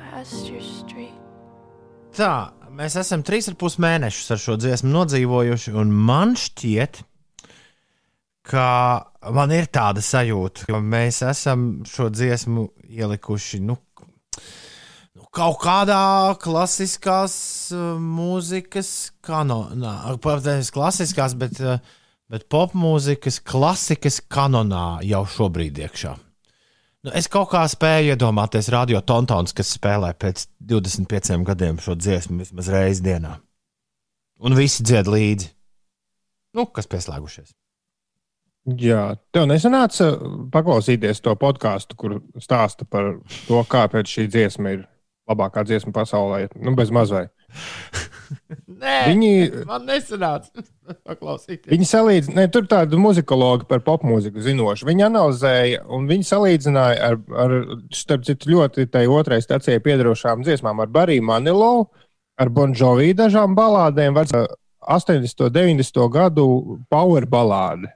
Tā, 2.17 2.31
mēs 2.77 2.99
esam 3.01 3.25
trīs 3.25 3.49
ar 3.49 3.57
pus 3.57 3.79
mēnešus 3.81 4.35
ar 4.35 4.43
šo 4.43 4.57
dziesmu 4.61 4.93
nodzīvojuši, 4.93 5.73
un 5.81 5.97
man 5.97 6.37
šķiet, 6.37 7.01
ka 8.53 8.69
man 9.33 9.57
ir 9.57 9.73
tāda 9.73 10.05
sajūta, 10.05 10.69
ka 10.69 10.81
mēs 10.81 11.23
esam 11.25 11.67
šo 11.89 12.11
dziesmu 12.13 12.69
ielikuši 13.01 13.61
nu, 13.65 13.79
nu, 15.17 15.29
kaut 15.33 15.61
kādā 15.65 16.01
klasiskās 16.45 17.37
uh, 17.73 17.95
mūzikas 17.97 18.93
kanonā. 19.25 19.99
Protams, 20.21 20.73
klasiskās, 20.73 21.37
bet, 21.41 21.61
uh, 21.65 21.81
bet 22.33 22.47
popmūzikas 22.53 23.41
klasikas 23.47 24.21
kanonā 24.33 25.01
jau 25.07 25.23
šobrīd 25.37 25.79
iekšā. 25.85 26.15
Nu, 27.07 27.13
es 27.15 27.29
kaut 27.31 27.53
kā 27.53 27.63
spēju 27.71 28.17
iedomāties 28.17 28.71
radio 28.75 28.99
tontons, 29.07 29.55
kas 29.55 29.77
spēlē 29.77 30.11
pēc 30.19 30.49
25 30.73 31.45
gadiem 31.47 31.79
šo 31.83 31.95
dziesmu 31.95 32.41
vismaz 32.43 32.71
reizi 32.73 33.05
dienā. 33.07 33.37
Un 34.43 34.57
visi 34.59 34.83
dzied 34.85 35.07
līdzi. 35.09 35.53
Nu, 36.57 36.67
kas 36.67 36.91
pieslēgušies? 36.91 37.55
Jā, 38.83 39.15
tev 39.31 39.47
nesanāca 39.47 40.09
paklausīties 40.51 41.23
to 41.23 41.37
podkāstu, 41.39 41.95
kur 42.01 42.17
stāsta 42.43 42.89
par 42.91 43.21
to, 43.47 43.61
kāpēc 43.71 44.11
šī 44.11 44.27
dziesma 44.27 44.75
ir 44.75 44.83
labākā 45.31 45.63
dziesma 45.69 45.95
pasaulē. 45.95 46.49
Nu, 46.59 46.75
bez 46.75 46.91
mazai. 46.91 47.29
Nē, 48.83 48.97
Viņi, 49.11 49.31
man 49.69 49.87
nesanāca 49.89 50.65
paklausīties. 51.09 51.71
viņi 51.73 51.89
salīdzināja, 51.89 52.37
ne, 52.39 52.51
tur 52.53 52.67
tādu 52.71 52.99
muzikologu 53.01 53.67
par 53.71 53.81
popmūziku 53.87 54.43
zinošu. 54.45 54.87
Viņi 54.89 55.07
analizēja 55.09 55.83
un 55.97 56.07
viņi 56.11 56.29
salīdzināja 56.29 57.11
ar, 57.11 57.19
ar 57.47 57.57
starp 57.95 58.27
citu, 58.29 58.53
ļoti 58.55 58.87
tai 58.93 59.07
otrai 59.11 59.41
stācijai 59.45 59.81
piedarošām 59.85 60.45
dziesmām, 60.47 60.83
ar 60.85 60.93
Bariju 60.93 61.25
Manilovu, 61.27 61.89
ar 62.37 62.53
Bonžovī 62.53 63.13
dažām 63.17 63.57
balādēm, 63.57 64.17
var 64.19 64.29
80. 64.29 65.47
un 65.49 65.53
90. 65.57 66.03
gadu 66.13 66.47
power 66.93 67.27
balādi. 67.27 67.89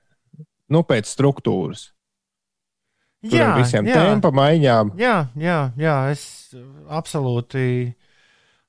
Nu, 0.70 0.84
pēc 0.86 1.08
struktūras. 1.10 1.88
Tur 3.20 3.42
ar 3.44 3.58
visiem 3.58 3.84
tempa 3.84 4.30
maiņām. 4.32 4.94
Jā, 4.96 5.16
jā, 5.36 5.58
jā, 5.76 5.96
es 6.14 6.54
absolūti, 6.88 7.64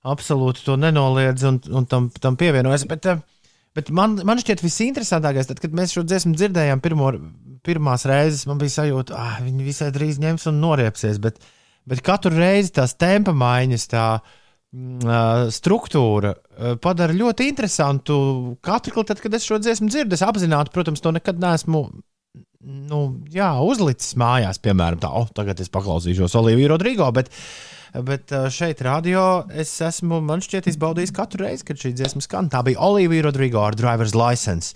absolūti 0.07 0.65
to 0.65 0.77
nenoliedzu 0.81 1.47
un, 1.51 1.61
un 1.77 1.87
tam, 1.89 2.09
tam 2.21 2.37
pievienojos. 2.39 2.87
Bet, 2.89 3.07
eh, 3.09 3.21
bet 3.77 3.91
man, 3.93 4.17
man 4.27 4.41
šķiet 4.41 4.63
visinteresantākais, 4.65 5.49
tad, 5.49 5.61
kad 5.63 5.73
mēs 5.77 5.95
šo 5.95 6.05
dziesmu 6.07 6.35
dzirdējām 6.37 6.83
pirmo, 6.83 7.13
pirmās 7.65 8.05
reizes, 8.09 8.45
man 8.49 8.61
bija 8.61 8.79
sajūta, 8.79 9.15
ka 9.15 9.23
ah, 9.23 9.41
viņi 9.45 9.65
visai 9.67 9.89
drīz 9.95 10.21
ņems 10.23 10.47
un 10.51 10.61
noriepsies. 10.63 11.21
Bet, 11.23 11.41
bet 11.89 12.03
katru 12.05 12.33
reizi 12.35 12.75
tās 12.79 12.97
tempa 12.99 13.35
maiņas, 13.37 13.89
tā 13.91 14.05
mm, 14.17 15.51
struktūra 15.53 16.35
padara 16.81 17.15
ļoti 17.17 17.49
interesantu. 17.51 18.15
Katru 18.65 19.03
reizi, 19.03 19.25
kad 19.25 19.37
es 19.37 19.45
šo 19.45 19.61
dziesmu 19.61 19.91
dzirdu, 19.91 20.17
es 20.17 20.25
apzināti, 20.25 20.73
protams, 20.73 21.03
to 21.03 21.13
nekad 21.13 21.41
neesmu 21.41 21.85
nu, 22.61 23.01
jā, 23.33 23.51
uzlicis 23.65 24.15
mājās, 24.19 24.59
piemēram, 24.61 25.01
tā, 25.01 25.09
oh, 25.17 25.29
tagad 25.35 25.61
es 25.63 25.71
paklausīšos 25.73 26.35
Oliviju 26.39 26.71
Rodrigo. 26.73 27.07
Bet, 27.15 27.31
bet 28.07 28.31
ā, 28.31 28.45
šeit, 28.53 28.81
radio, 28.85 29.43
es 29.51 29.73
esmu, 29.83 30.21
man 30.23 30.43
šķiet, 30.43 30.69
izbaudījis 30.71 31.13
katru 31.15 31.45
reizi, 31.45 31.65
kad 31.67 31.81
šī 31.81 31.91
dziesma 31.97 32.23
skan. 32.23 32.49
Tā 32.51 32.63
bija 32.67 32.79
Olivija 32.87 33.25
Rodrigo 33.27 33.59
ar 33.65 33.75
driver's 33.77 34.15
license. 34.15 34.75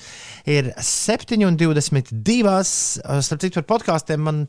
Ir 0.50 0.74
7,22. 0.76 2.54
Starp 2.66 3.44
citu, 3.44 3.62
par 3.62 3.70
podkāstiem 3.76 4.26
man 4.28 4.46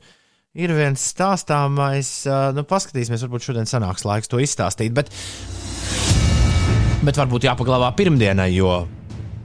ir 0.56 0.74
viens 0.74 1.08
stāstāmais. 1.12 2.10
ā, 2.26 2.50
Nu, 2.56 2.66
paskatīsimies, 2.66 3.22
varbūt 3.26 3.50
šodien 3.50 3.70
sanāks 3.70 4.06
laiks 4.08 4.32
to 4.32 4.42
izstāstīt. 4.42 4.94
Bet, 4.96 5.12
bet 7.06 7.22
varbūt 7.22 7.46
jāpaglabā 7.46 7.92
pirmdienai, 7.98 8.50
jo 8.56 8.86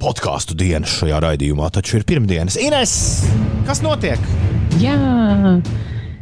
podkāstu 0.01 0.57
dienas 0.57 0.97
šajā 0.97 1.19
raidījumā 1.21 1.69
taču 1.73 1.99
ir 1.99 2.07
pirmdienas. 2.09 2.57
Ines, 2.57 2.93
kas 3.67 3.83
notiek? 3.85 4.21
Jā. 4.81 4.97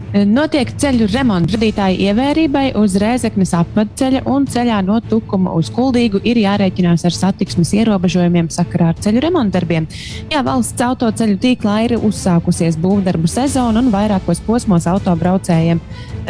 Notiek 0.10 0.72
ceļu 0.82 1.06
remonta 1.12 1.54
radītāju 1.54 2.00
ievērībai 2.10 2.64
uz 2.80 2.96
Rēzeknes 2.98 3.52
apvedceļa 3.54 4.24
un 4.32 4.48
ceļā 4.50 4.80
no 4.88 4.96
Tukuma 5.06 5.54
uz 5.54 5.70
Kuldīgu 5.76 6.24
ir 6.26 6.40
jārēķinās 6.42 7.06
ar 7.06 7.14
satiksmes 7.14 7.76
ierobežojumiem 7.78 8.50
sakarā 8.50 8.88
ar 8.90 8.98
ceļu 9.06 9.22
remontdarbiem. 9.28 9.86
Jā, 10.34 10.42
valsts 10.48 10.82
autoceļu 10.82 11.38
tīklā 11.44 11.76
ir 11.86 11.96
uzsākusies 12.00 12.80
būvdarbu 12.82 13.30
sezona 13.30 13.84
un 13.84 13.92
vairākos 13.94 14.42
posmos 14.48 14.90
autobraucējiem 14.90 15.84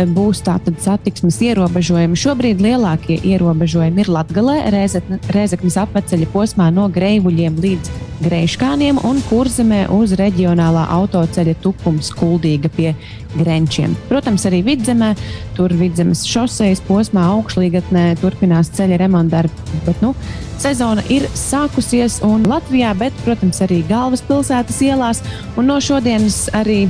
būs 0.07 0.43
tātad 0.45 0.79
satiksmes 0.81 1.39
ierobežojumi. 1.43 2.17
Šobrīd 2.19 2.61
lielākie 2.63 3.19
ierobežojumi 3.19 3.99
ir 4.03 4.11
Latgalē, 4.11 4.57
Rēzekne- 4.71 5.19
Rēzeknes 5.33 5.77
apvedceļa 5.83 6.27
posmā 6.33 6.69
no 6.73 6.87
Greivuļiem 6.89 7.59
līdz 7.59 7.89
Greiškāniem 8.19 8.99
un 9.07 9.21
Kurzemē 9.29 9.89
uz 9.95 10.11
reģionālā 10.19 10.87
autoceļa 10.91 11.55
Tukums 11.63 12.11
Kuldīga 12.11 12.69
pie 12.75 12.95
Grenčiem. 13.37 13.95
Protams, 14.09 14.43
arī 14.45 14.63
vidzemē, 14.63 15.15
tur 15.55 15.69
vidzemes 15.69 16.25
šoseis 16.27 16.81
posmā 16.87 17.23
augšlīgatnē 17.35 18.19
turpinās 18.19 18.71
ceļa 18.75 18.97
remontdarbi. 18.97 19.51
Bet, 19.85 20.01
nu, 20.01 20.13
Sezona 20.59 20.99
ir 21.07 21.23
sākusies 21.31 22.17
un 22.27 22.43
Latvijā, 22.43 22.91
bet, 22.99 23.13
protams, 23.23 23.61
arī 23.63 23.79
galvaspilsētas 23.87 24.81
ielās. 24.83 25.21
Un 25.55 25.71
no 25.71 25.77
šodienas 25.79 26.49
arī 26.51 26.89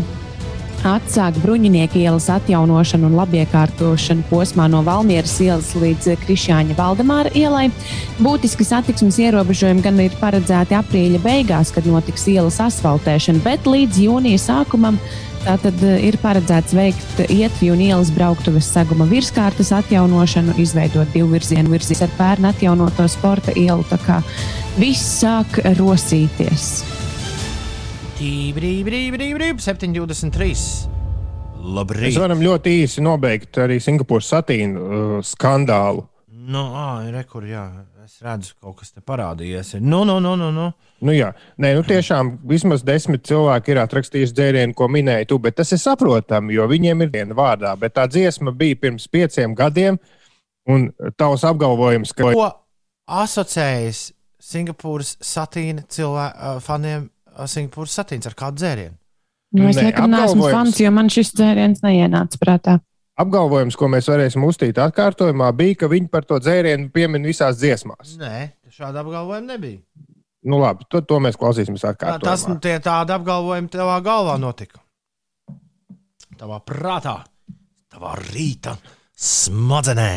atsāk 0.88 1.38
bruņinieku 1.44 2.00
ielas 2.00 2.30
atjaunošanu 2.32 3.10
un 3.10 3.18
labiekārtošanu 3.20 4.28
posmā 4.30 4.68
no 4.72 4.82
Valmieras 4.86 5.36
ielas 5.44 5.72
līdz 5.76 6.14
Krišāņa 6.24 6.78
Valdemāra 6.78 7.32
ielai. 7.38 7.68
Būtiski 8.20 8.68
satiksmes 8.68 9.20
ierobežojumi 9.24 9.84
gan 9.86 10.00
ir 10.04 10.16
paredzēti 10.22 10.78
aprīļa 10.80 11.24
beigās, 11.24 11.74
kad 11.76 11.88
notiks 11.90 12.28
ielas 12.32 12.62
asfaltēšana, 12.64 13.44
bet 13.46 13.68
līdz 13.68 14.04
jūnija 14.06 14.44
sākumam 14.46 15.00
Tātad 15.40 15.80
eh, 15.88 16.00
ir 16.10 16.18
paredzēts 16.20 16.76
veikt 16.76 17.22
ietvi 17.32 17.72
un 17.72 17.84
ielas 17.84 18.12
brauktuves 18.12 18.68
saguma 18.74 19.08
virskārtas 19.10 19.72
atjaunošanu, 19.78 20.58
izveidot 20.60 21.12
divu 21.16 21.32
virzienu 21.36 21.72
virzienu 21.72 22.10
ar 22.10 22.16
pērnu 22.18 22.52
atjaunoto 22.52 23.08
sporta 23.12 23.56
ielu. 23.56 23.86
Tā 23.90 24.02
kā 24.04 24.20
viss 24.80 25.22
sāk 25.22 25.62
rosīties. 25.80 26.74
Brīv, 28.20 28.57
brīv, 28.57 29.13
brīv, 29.15 29.38
brīv, 29.38 29.59
7,23. 29.63 30.63
Labrīt! 31.72 32.09
Mēs 32.09 32.17
varam 32.20 32.41
ļoti 32.43 32.74
īsi 32.82 32.99
nobeigt 32.99 33.55
arī 33.63 33.78
Singapūras 33.80 34.28
satīnu 34.34 34.82
uh, 34.82 35.11
skandālu. 35.24 36.01
Nu, 36.28 36.65
ā, 36.76 37.05
re, 37.13 37.22
kur, 37.30 37.45
jā, 37.47 37.61
es 38.03 38.17
redzu, 38.26 38.57
kaut 38.59 38.82
kas 38.82 38.91
te 38.91 38.99
parādījies. 38.99 39.70
ir. 39.78 39.86
Nu, 39.88 40.01
nu, 40.03 40.17
nu, 40.20 40.34
nu, 40.36 40.49
nu. 40.51 40.65
Nu, 40.99 41.13
jā, 41.15 41.30
Nē, 41.63 41.72
nu, 41.78 41.86
tiešām 41.88 42.34
vismaz 42.49 42.84
desmit 42.84 43.24
cilvēki 43.30 43.72
ir 43.72 43.80
atrakstījuši 43.86 44.36
dzērienu, 44.36 44.76
ko 44.76 44.89
minēji 44.91 45.30
tu, 45.30 45.38
bet 45.39 45.55
tas 45.61 45.72
ir 45.72 45.80
saprotami, 45.80 46.57
jo 46.57 46.65
viņiem 46.67 47.05
ir 47.05 47.13
viena 47.13 47.38
vārdā. 47.38 47.72
Bet 47.80 47.95
tā 47.95 48.03
dziesma 48.11 48.51
bija 48.51 48.82
pirms 48.82 49.05
pieciem 49.07 49.55
gadiem, 49.55 49.95
un 50.67 50.89
tavs 51.15 51.47
apgalvojums, 51.47 52.11
ka 52.20 52.34
Ko 52.36 52.49
asociējas 53.24 54.09
Singapūras 54.43 55.15
satīna 55.24 55.88
cilvēku 55.88 56.59
faniem? 56.67 57.07
Ā, 57.40 57.48
Singapūras 57.48 57.96
satīns 58.00 58.28
ar 58.30 58.36
kādu 58.38 58.60
dzērienu? 58.62 58.96
Nu, 59.56 59.66
es 59.72 59.80
Nē, 59.80 59.88
laikam 59.88 60.12
neesmu 60.14 60.50
fans, 60.54 60.78
jo 60.84 60.92
man 60.94 61.08
šis 61.10 61.32
dzēriens 61.40 61.80
neienāca 61.82 62.38
prātā. 62.42 62.76
apgalvojums, 63.20 63.76
ko 63.80 63.88
mēs 63.92 64.08
varēsim 64.12 64.44
uztīt 64.46 64.78
atkārtojumā, 64.80 65.48
bija, 65.58 65.76
ka 65.82 65.90
viņi 65.92 66.10
par 66.14 66.28
to 66.30 66.38
dzērienu 66.40 66.92
piemin 66.94 67.26
visās 67.26 67.58
dziesmās. 67.60 68.14
Nē, 68.22 68.52
šāda 68.76 69.02
apgalvojuma 69.02 69.48
nebija. 69.56 69.82
Nu, 70.46 70.60
labi, 70.62 70.86
to, 70.88 71.02
to 71.04 71.18
mēs 71.20 71.36
klausīsimies 71.36 71.82
Tā, 71.84 71.96
atkārtojumā. 71.96 72.24
tas 72.30 72.46
nu, 72.48 72.56
tie 72.64 72.78
tādi 72.80 73.12
apgalvojumi 73.12 73.68
tavā 73.74 73.98
galvā 74.06 74.38
notika. 74.40 74.80
Tavā 76.40 76.62
prātā, 76.64 77.18
tavā 77.92 78.14
rīta 78.30 78.78
smadzenē, 79.20 80.12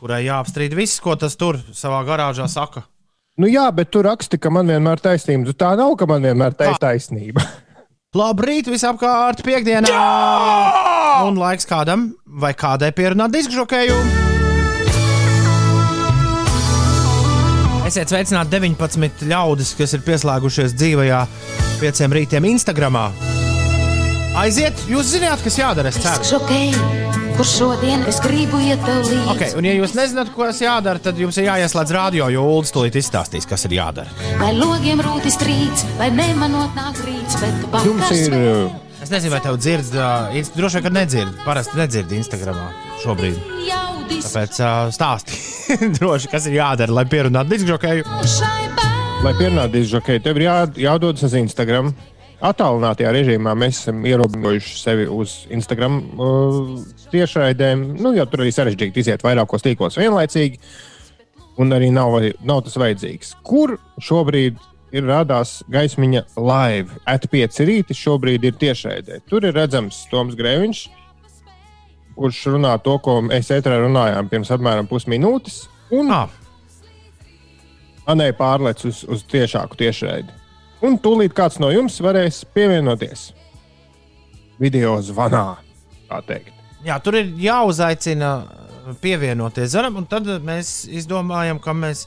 kurai 0.00 0.24
jāapstrīd 0.26 0.74
viss, 0.74 0.98
ko 1.04 1.14
tas 1.14 1.36
tur 1.38 1.60
savā 1.70 2.00
garāžā 2.08 2.48
saka. 2.50 2.82
Nu, 3.40 3.48
jā, 3.48 3.64
bet 3.72 3.88
tu 3.88 4.02
raksti, 4.04 4.36
ka 4.36 4.50
man 4.52 4.68
vienmēr 4.68 4.98
ir 4.98 5.04
taisnība. 5.06 5.48
Tu 5.48 5.56
Tā 5.56 5.72
nav, 5.78 5.94
ka 5.96 6.04
man 6.08 6.24
vienmēr 6.26 6.52
ir 6.52 6.80
taisnība. 6.80 7.44
Labrīt, 8.18 8.68
visapkārt, 8.68 9.40
piekdienā! 9.46 9.92
Un 11.24 11.38
laiks 11.40 11.64
kādam 11.68 12.10
vai 12.26 12.52
kādai 12.52 12.90
pierunāt 12.92 13.32
diskžokēju. 13.32 13.96
Esiet 17.88 18.12
sveicināti 18.12 18.52
19 18.52 19.24
ļaudis, 19.32 19.72
kas 19.80 19.96
ir 19.96 20.04
pieslēgušies 20.04 20.76
dzīvajā 20.76 21.24
pieciem 21.80 22.12
rītiem 22.18 22.50
Instagram. 22.52 23.00
Aiziet, 24.42 24.76
jūs 24.92 25.08
zināt, 25.16 25.40
kas 25.44 25.56
jādara. 25.56 25.88
Es 25.88 26.00
ceru. 26.04 26.28
Šokēji, 26.34 26.76
kur 27.36 27.46
šodien 27.48 28.04
es 28.10 28.18
gribu 28.22 28.60
iet 28.62 28.82
līdzi. 28.86 29.18
Okay, 29.34 29.52
un, 29.58 29.66
ja 29.66 29.74
jūs 29.76 29.94
nezināt, 29.96 30.30
kas 30.36 30.60
jādara, 30.62 31.00
tad 31.02 31.18
jums 31.20 31.38
ir 31.40 31.48
jāieslēdz 31.48 31.94
radio, 31.96 32.28
jo 32.32 32.44
Ulas 32.58 32.72
tūlīt 32.74 32.98
izstāstīs, 33.00 33.46
kas 33.48 33.66
ir 33.68 33.76
jādara. 33.78 34.12
Vai 34.40 34.52
logiem 34.56 35.00
rūtis 35.04 35.38
trīc, 35.40 35.84
vai 36.00 36.10
nemanot 36.14 36.76
nāk 36.78 37.00
rīts, 37.06 37.38
bet 37.42 37.84
Jums 37.88 38.12
ir. 38.16 38.36
uh, 38.38 38.80
Es 39.02 39.10
nezinu, 39.10 39.32
vai 39.34 39.40
tev 39.42 39.56
dzird, 39.58 39.88
uh, 39.98 40.36
droši 40.54 40.78
vien, 40.78 40.84
ka 40.84 40.90
nedzird. 40.94 41.32
Parasti 41.42 41.74
nedzird 41.74 42.12
Instagramā 42.14 42.68
šobrīd. 43.02 43.40
Tāpēc 44.12 44.60
uh, 44.62 44.92
stāsti 44.94 45.40
droši, 45.98 46.30
kas 46.30 46.46
ir 46.46 46.60
jādara, 46.60 46.94
lai 47.00 47.02
pierunātu 47.10 47.56
diskžokēju. 47.56 48.06
Lai 49.22 49.32
pierunātu 49.38 49.76
dižokai, 49.80 50.20
tev 50.22 50.38
ir 50.38 50.46
jā, 50.48 50.54
jādodas 50.86 51.22
uz 51.26 51.34
Instagram. 51.38 51.90
Attālinātajā 52.42 53.12
režīmā 53.14 53.52
mēs 53.54 53.84
esam 53.84 54.00
ierobežojuši 54.08 54.72
sevi 54.80 55.04
uz 55.06 55.44
Instagram 55.54 56.00
uh, 56.18 56.72
tiešraidēm. 57.12 57.84
Nu, 58.02 58.10
jo 58.16 58.26
tur 58.26 58.42
arī 58.42 58.50
sarežģīti 58.54 59.04
iziet 59.04 59.22
vairākos 59.22 59.62
tīklos 59.62 59.98
vienlaicīgi, 60.00 60.58
un 61.62 61.76
arī 61.76 61.92
nav, 61.94 62.18
nav 62.42 62.64
tas 62.66 62.74
vajadzīgs. 62.82 63.36
Kur 63.46 63.76
šobrīd 64.02 64.58
ir 64.90 65.06
rādās 65.06 65.60
gaismiņa 65.70 66.24
live? 66.34 66.98
At5 67.06 67.62
rīti 67.68 67.96
šobrīd 67.96 68.50
ir 68.50 68.58
tiešraidē. 68.58 69.22
Tur 69.30 69.46
ir 69.46 69.54
redzams 69.54 70.02
Toms 70.10 70.34
Grēviņš, 70.38 70.82
kurš 72.18 72.44
runā 72.56 72.74
to, 72.82 72.98
ko 73.06 73.20
mēs 73.30 73.54
ētrā 73.54 73.78
runājām 73.86 74.28
pirms 74.32 74.50
apmēram 74.50 74.90
pusminūtes. 74.90 75.68
Un 75.94 76.10
Ah, 76.10 76.38
Anē 78.10 78.32
pārlec 78.34 78.82
uz, 78.88 79.04
uz 79.06 79.22
tiešāku 79.30 79.78
tiešraidi. 79.78 80.41
Un 80.82 80.98
tūlīt 80.98 81.34
kāds 81.36 81.60
no 81.62 81.70
jums 81.70 82.00
varēs 82.02 82.42
pievienoties 82.54 83.28
video 84.62 84.96
zvanā. 85.02 85.44
jā, 86.84 86.98
tur 87.02 87.16
ir 87.20 87.30
jāuzaicina 87.40 88.32
pievienoties 89.02 89.72
zaram, 89.76 90.00
un 90.00 90.08
tad 90.10 90.26
mēs 90.44 90.82
izdomājam, 90.90 91.60
ka 91.62 91.74
mēs 91.76 92.06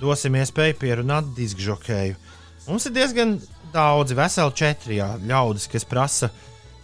dosim 0.00 0.38
iespēju 0.38 0.78
pierunāt 0.80 1.34
diskžokēju. 1.36 2.16
Mums 2.68 2.86
ir 2.88 2.94
diezgan 2.96 3.36
daudzi, 3.74 4.16
veseli 4.16 4.56
četri 4.56 4.98
jā, 5.00 5.10
ļaudis, 5.26 5.68
kas 5.70 5.86
prasa 5.88 6.30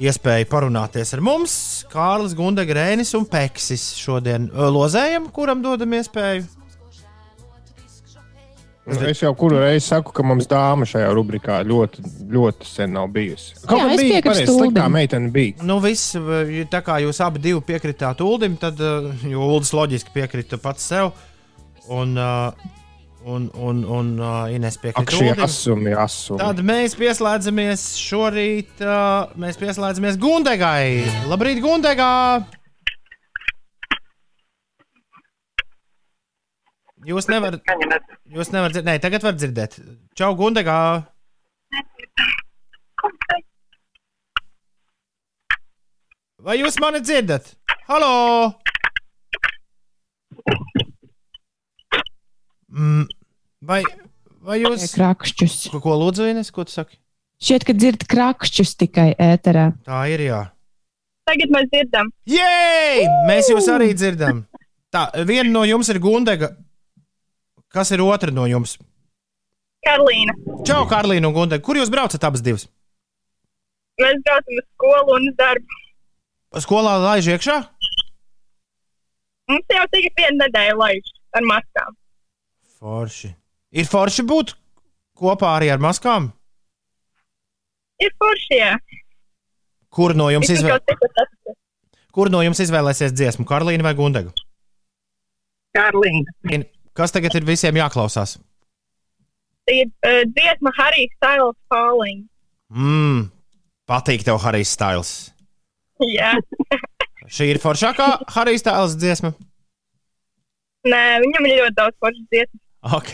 iespēju 0.01 0.49
parunāties 0.51 1.15
ar 1.15 1.23
mums. 1.25 1.55
Kārlis, 1.93 2.35
Gunde, 2.37 2.65
Grēnis 2.69 3.15
un 3.19 3.27
Peksis 3.29 3.93
šodien 4.01 4.51
Ö, 4.51 4.71
lozējam, 4.73 5.29
kuram 5.35 5.63
dodam 5.65 5.95
iespēju. 6.01 6.47
Es 9.11 9.23
jau 9.23 9.31
kuru 9.39 9.61
reizi 9.63 9.87
saku, 9.87 10.13
ka 10.17 10.25
mums 10.27 10.49
dāma 10.51 10.87
šajā 10.89 11.13
rubrikā 11.15 11.61
ļoti, 11.67 12.03
ļoti 12.33 12.67
sen 12.69 12.93
nav 12.97 13.09
bijusi. 13.15 13.55
Kaut 13.65 13.85
kā 13.85 13.95
es 13.95 14.03
bija 14.03 14.23
pareizi, 14.25 14.49
sliktā 14.49 14.85
Uldim. 14.85 14.97
meitene 14.97 15.31
bija. 15.35 15.63
Nu, 15.67 15.79
viss, 15.85 16.17
tā 16.73 16.83
kā 16.87 16.99
jūs 17.05 17.23
abi 17.25 17.43
divi 17.45 17.63
piekritāt 17.71 18.21
Ulim, 18.27 18.59
tad 18.61 18.81
uh, 18.83 19.09
jo 19.31 19.47
Ulas 19.55 19.73
loģiski 19.77 20.15
piekrita 20.15 20.59
pats 20.63 20.91
sev. 20.91 21.13
Un, 21.91 22.15
uh, 22.19 22.53
un, 23.25 23.49
un, 23.55 23.83
un 23.85 24.13
Ines 24.55 24.77
Ak, 24.77 24.85
piekrita 24.85 25.47
asumi, 25.47 25.95
asumi. 25.95 26.41
Tad 26.43 26.63
mēs 26.67 26.95
pieslēdzamies 26.99 27.87
šorīt. 28.01 28.83
Mēs 29.41 29.61
pieslēdzamies 29.61 30.19
Gundegai. 30.21 31.05
Labrīt, 31.31 31.63
Gundegā! 31.65 32.15
Jūs 37.01 37.31
nevarat, 37.33 37.63
jūs 38.29 38.51
nevarat 38.53 38.75
dzirdēt, 38.75 38.85
nē, 38.85 38.95
tagad 39.01 39.25
var 39.25 39.37
dzirdēt. 39.39 39.79
Čau, 40.19 40.35
Gundegā! 40.37 40.77
Vai 46.45 46.59
jūs 46.61 46.77
mani 46.81 47.01
dzirdat? 47.01 47.55
Halo! 47.89 48.13
Mm, 52.69 53.09
vai, 53.65 53.81
vai 54.45 54.61
jūs. 54.61 54.93
Krakšķus. 54.93 55.59
Ko, 55.73 55.81
ko 55.85 55.97
lūdzu, 56.05 56.29
Ines, 56.35 56.53
ko 56.53 56.69
tu 56.69 56.77
saki? 56.77 57.01
Šķiet, 57.41 57.65
ka 57.65 57.75
dzird 57.81 58.09
krakšķus 58.13 58.77
tikai 58.85 59.11
ēterā. 59.17 59.71
Tā 59.89 60.05
ir 60.13 60.29
jā. 60.29 60.47
Tagad 61.29 61.53
mēs 61.55 61.69
dzirdam, 61.73 62.09
Jē, 62.29 62.57
mēs 63.29 63.49
jūs 63.53 63.69
arī 63.73 63.95
dzirdam. 63.97 64.45
Tā, 64.93 65.09
viena 65.25 65.49
no 65.49 65.65
jums 65.65 65.89
ir 65.93 66.01
Gundega. 66.03 66.53
Kas 67.71 67.93
ir 67.95 68.03
otra 68.03 68.35
no 68.35 68.47
jums? 68.51 68.77
Karolīna. 69.87 70.35
Čau, 70.67 70.85
Karlīna 70.91 71.31
un 71.31 71.37
Gundega. 71.37 71.63
Kur 71.65 71.79
jūs 71.79 71.91
braucat 71.93 72.25
abas 72.27 72.43
divas? 72.45 72.67
Mēs 74.01 74.19
braucam 74.27 74.59
uz 74.59 74.67
skolu 74.75 75.17
un 75.17 75.29
uz 75.31 75.37
darbu. 75.39 75.79
Skolā 76.65 76.97
laiž 76.99 77.31
iekšā? 77.37 77.57
Mums 79.51 79.75
jau 79.75 79.85
tikai 79.93 80.11
viena 80.19 80.47
nedēļa 80.47 80.77
laiž 80.81 81.13
ar 81.39 81.47
maskām. 81.47 81.95
Forši. 82.81 83.31
Ir 83.71 83.87
forši 83.87 84.25
būt 84.27 84.55
kopā 85.21 85.55
arī 85.59 85.71
ar 85.71 85.83
maskām. 85.83 86.31
Ir 88.03 88.11
forši, 88.19 88.59
jā. 88.59 88.75
Kur 89.95 90.17
no 90.19 90.31
jums, 90.33 90.51
izvē... 90.51 90.79
Kur 92.15 92.31
no 92.33 92.41
jums 92.43 92.63
izvēlēsies 92.63 93.15
dziesmu? 93.15 93.47
Karlīna 93.47 93.87
vai 93.87 93.95
Gundega? 93.99 94.33
Karolīna. 95.77 96.65
Kas 97.01 97.15
tagad 97.17 97.33
ir 97.39 97.47
visiem 97.49 97.79
jāklausās? 97.81 98.37
Tā 99.65 99.77
ir 99.81 99.87
uh, 100.05 100.23
dziesma 100.37 100.73
Harry 100.77 101.07
Styles 101.17 101.57
Falling. 101.73 102.27
Mmm, 102.75 103.23
patīk 103.89 104.25
tev 104.27 104.41
Harijs 104.45 104.75
Styles. 104.77 105.13
Jā. 106.19 106.35
Šī 107.35 107.49
ir 107.55 107.61
foršākā 107.63 108.09
Harijs 108.35 108.61
Styles 108.65 108.99
dziesma. 109.01 109.33
Nē, 110.91 111.01
viņam 111.25 111.47
ir 111.49 111.57
ļoti 111.61 111.77
daudz 111.79 111.97
foršas 112.03 112.27
dziesmas. 112.33 112.63
Ok. 112.99 113.13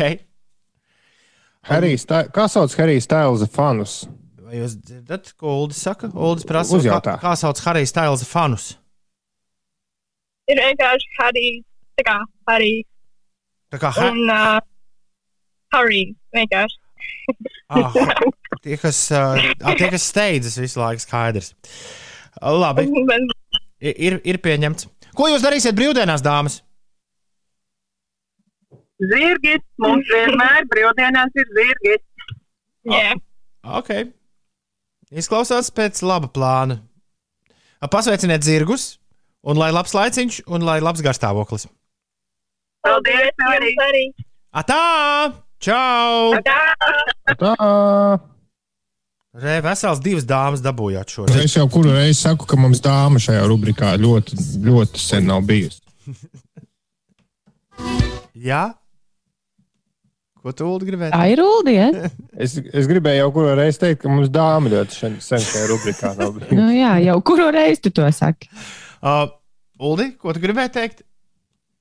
Harry 1.71 1.95
Styles- 1.99 2.31
Kā 2.35 2.47
sauc 2.51 2.75
Harijs 2.79 3.07
Styles 3.09 3.47
fanus? 3.55 3.97
Vai 4.47 4.61
jūs 4.61 4.77
dzirdat, 4.79 5.33
ko 5.39 5.57
Uldis 5.65 5.81
saka? 5.83 6.11
Uldis 6.15 6.47
prasa, 6.47 6.79
kā, 6.79 7.17
kā 7.23 7.33
sauc 7.39 7.59
Harijs 7.67 7.91
Styles 7.91 8.23
fanus? 8.31 8.69
Ir 10.47 10.61
vienkārši 10.63 11.09
Harry, 11.19 11.49
tā 11.99 12.05
kā 12.07 12.21
Harry 12.51 12.85
Tā 13.73 13.81
kā 13.83 13.93
ha 13.97 14.09
un 14.13 14.21
uh, 14.31 14.59
Harry. 15.75 16.03
Vienkārši. 16.37 16.79
ah, 17.75 17.97
tie, 18.65 18.77
kas, 18.81 19.01
uh, 19.15 19.41
tie, 19.79 19.89
kas 19.93 20.07
steidzas 20.13 20.59
visu 20.63 20.81
laiku, 20.81 21.03
skaidrs. 21.03 21.55
Labi, 22.37 22.87
ir, 23.81 24.21
ir 24.23 24.39
pieņemts. 24.45 24.91
Ko 25.17 25.31
jūs 25.33 25.45
darīsiet 25.45 25.77
brīvdienās, 25.77 26.25
dāmas? 26.25 26.61
Zirgi, 29.01 29.57
mums 29.81 30.09
vienmēr 30.13 30.69
brīvdienās 30.73 31.41
ir 31.41 31.49
zirgi. 31.57 31.97
Jā, 32.87 33.17
Ok. 33.67 33.91
Izklausās 35.11 35.73
pēc 35.75 35.99
laba 36.07 36.31
plāna. 36.31 36.81
Pasveiciniet 37.91 38.43
zirgus, 38.47 38.97
un 39.47 39.59
lai 39.59 39.69
labs 39.75 39.95
laiciņš, 39.95 40.41
un 40.51 40.65
lai 40.67 40.79
labs 40.83 41.03
garstāvoklis. 41.05 41.67
Paldies, 42.87 43.45
arī. 43.51 43.75
arī. 43.89 44.05
Atā! 44.57 44.81
Čau! 45.67 46.37
Tā, 46.47 47.57
Re, 49.37 49.59
vesels 49.61 50.01
divas 50.01 50.25
dāmas 50.25 50.63
dabūjāt 50.65 51.13
šodien. 51.13 51.43
es 51.45 51.53
jau 51.57 51.67
kuru 51.69 51.93
reizi 51.93 52.23
saku, 52.23 52.47
ka 52.49 52.57
mums 52.57 52.81
dāma 52.85 53.21
šajā 53.21 53.43
rubrikā 53.51 53.93
ļoti, 54.01 54.39
ļoti 54.65 55.03
sen 55.03 55.27
nav 55.29 55.43
bijusi. 55.49 55.83
Jā? 58.49 58.63
Ko 60.41 60.55
tu 60.57 60.69
Ulu 60.71 60.87
gribēji? 60.87 61.13
Tā 61.13 61.25
ir 61.33 61.43
Uldi. 61.43 61.75
Ja? 61.75 61.89
Es, 62.47 62.55
es 62.57 62.89
gribēju 62.89 63.23
jau 63.25 63.29
kuru 63.35 63.55
reizi 63.59 63.81
teikt, 63.83 64.03
ka 64.05 64.13
mums 64.13 64.29
dāma 64.33 64.73
ļoti 64.73 64.93
sen, 64.95 65.15
sen 65.25 65.41
šajā 65.43 65.69
rubrikā 65.73 66.13
nav 66.19 66.35
bijusi. 66.37 66.57
Nu, 66.57 66.69
jā, 66.77 66.95
jau 67.09 67.17
kuru 67.27 67.49
reizi 67.57 67.87
tu 67.89 67.93
to 67.97 68.09
saki? 68.13 68.49
Uh, 69.01 69.25
Uldi, 69.81 70.11
ko 70.21 70.33
tu 70.37 70.41
gribēji 70.45 70.73
teikt? 70.77 71.06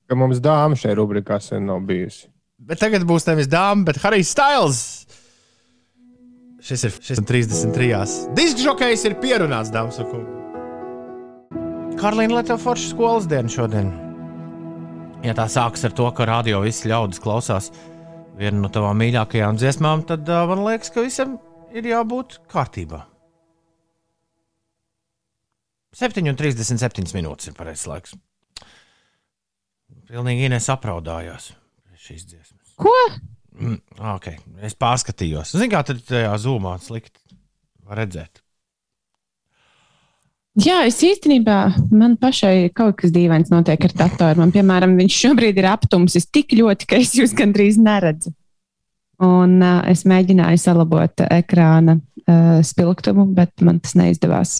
Ka 0.06 0.18
mums 0.18 0.38
dāma 0.42 0.78
šajā 0.78 0.94
rubrikā 0.98 1.40
sen 1.42 1.66
nav 1.66 1.82
bijusi. 1.86 2.28
Bet 2.56 2.80
tagad 2.80 3.04
būs 3.06 3.26
nevis 3.28 3.48
dāma, 3.50 3.84
bet 3.88 4.00
Harijs 4.00 4.30
Styles. 4.32 4.80
Šis 6.66 6.86
ir 6.88 6.94
šis 6.98 7.20
ir 7.20 7.26
33. 7.28 8.14
Disks 8.38 8.64
žokejs 8.64 9.04
ir 9.06 9.18
pierunāts, 9.22 9.70
dāmas 9.74 10.00
un 10.02 10.10
kungi. 10.10 10.32
Karlīna 12.00 12.38
Latvijas 12.38 12.64
forša 12.64 12.88
skolas 12.90 13.28
diena 13.30 13.50
šodien. 13.52 13.92
Ja 15.24 15.32
tā 15.36 15.46
sākas 15.50 15.86
ar 15.88 15.94
to, 15.96 16.06
ka 16.14 16.26
radio 16.28 16.60
visi 16.64 16.90
ļaudis 16.90 17.22
klausās 17.22 17.70
vienu 18.36 18.60
no 18.62 18.70
tavām 18.72 18.98
mīļākajām 19.00 19.58
dziesmām, 19.60 20.04
tad 20.08 20.28
uh, 20.28 20.44
man 20.50 20.64
liekas, 20.66 20.92
ka 20.92 21.04
visam 21.04 21.38
ir 21.74 21.88
jābūt 21.88 22.40
kārtībā. 22.52 23.00
7,37 25.96 27.16
minūtes 27.16 27.48
ir 27.48 27.56
pareizais 27.56 27.88
laiks. 27.88 28.16
Pilnīgi 30.06 30.46
pie 31.82 31.98
šīs 32.08 32.26
dziesmas. 32.30 32.74
Ko? 32.78 32.94
Mm, 33.56 33.78
okay. 34.14 34.38
Es 34.64 34.76
pārskatījos. 34.78 35.54
Zinu, 35.56 35.72
kā 35.72 35.82
tur 35.86 36.00
tajā 36.04 36.34
zūmā 36.42 36.76
slikti 36.82 37.22
redzēt. 37.88 38.42
Jā, 40.56 40.86
es 40.88 41.02
īstenībā 41.04 41.56
man 41.92 42.14
pašai 42.16 42.70
kaut 42.76 42.96
kas 43.02 43.12
dīvains 43.12 43.50
notiek 43.52 43.82
ar 43.88 43.92
datoru. 43.92 44.40
Man, 44.40 44.52
piemēram, 44.54 44.94
viņš 44.96 45.18
šobrīd 45.26 45.58
ir 45.60 45.68
aptumsis 45.68 46.30
tik 46.32 46.54
ļoti, 46.56 46.88
ka 46.88 47.00
es 47.02 47.12
jūs 47.18 47.34
gandrīz 47.36 47.76
neredzu. 47.76 48.32
Un 49.26 49.58
uh, 49.60 49.82
es 49.88 50.06
mēģināju 50.08 50.60
salabot 50.60 51.24
ekrāna 51.28 51.98
uh, 51.98 52.62
spilgtumu, 52.64 53.26
bet 53.36 53.64
man 53.64 53.82
tas 53.84 53.96
neizdevās. 54.00 54.58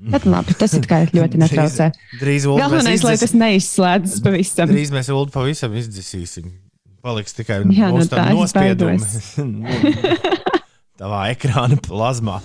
Bet 0.00 0.24
labi, 0.24 0.54
tas 0.56 0.72
ir 0.78 0.86
ļoti 1.18 1.40
netraucē. 1.42 1.90
Drīz 2.20 2.48
mēs 2.48 2.62
Galvenais, 2.62 3.04
lai 3.04 3.14
tas 3.20 3.34
neizslēdzas 3.36 4.22
pavisam. 4.24 4.72
Drīz 4.72 4.92
mēs 4.94 5.12
Ulu 5.12 5.28
pavisam 5.34 5.76
izdzisīsim. 5.76 6.50
Paliks 7.04 7.36
tikai 7.36 7.62
Jā, 7.72 7.88
nu 7.88 8.00
mūsu 8.00 8.12
tā 8.12 8.26
nospiedumi. 8.32 9.00
Tavā 11.00 11.22
ekrāna 11.32 11.80
plazmā. 11.80 12.40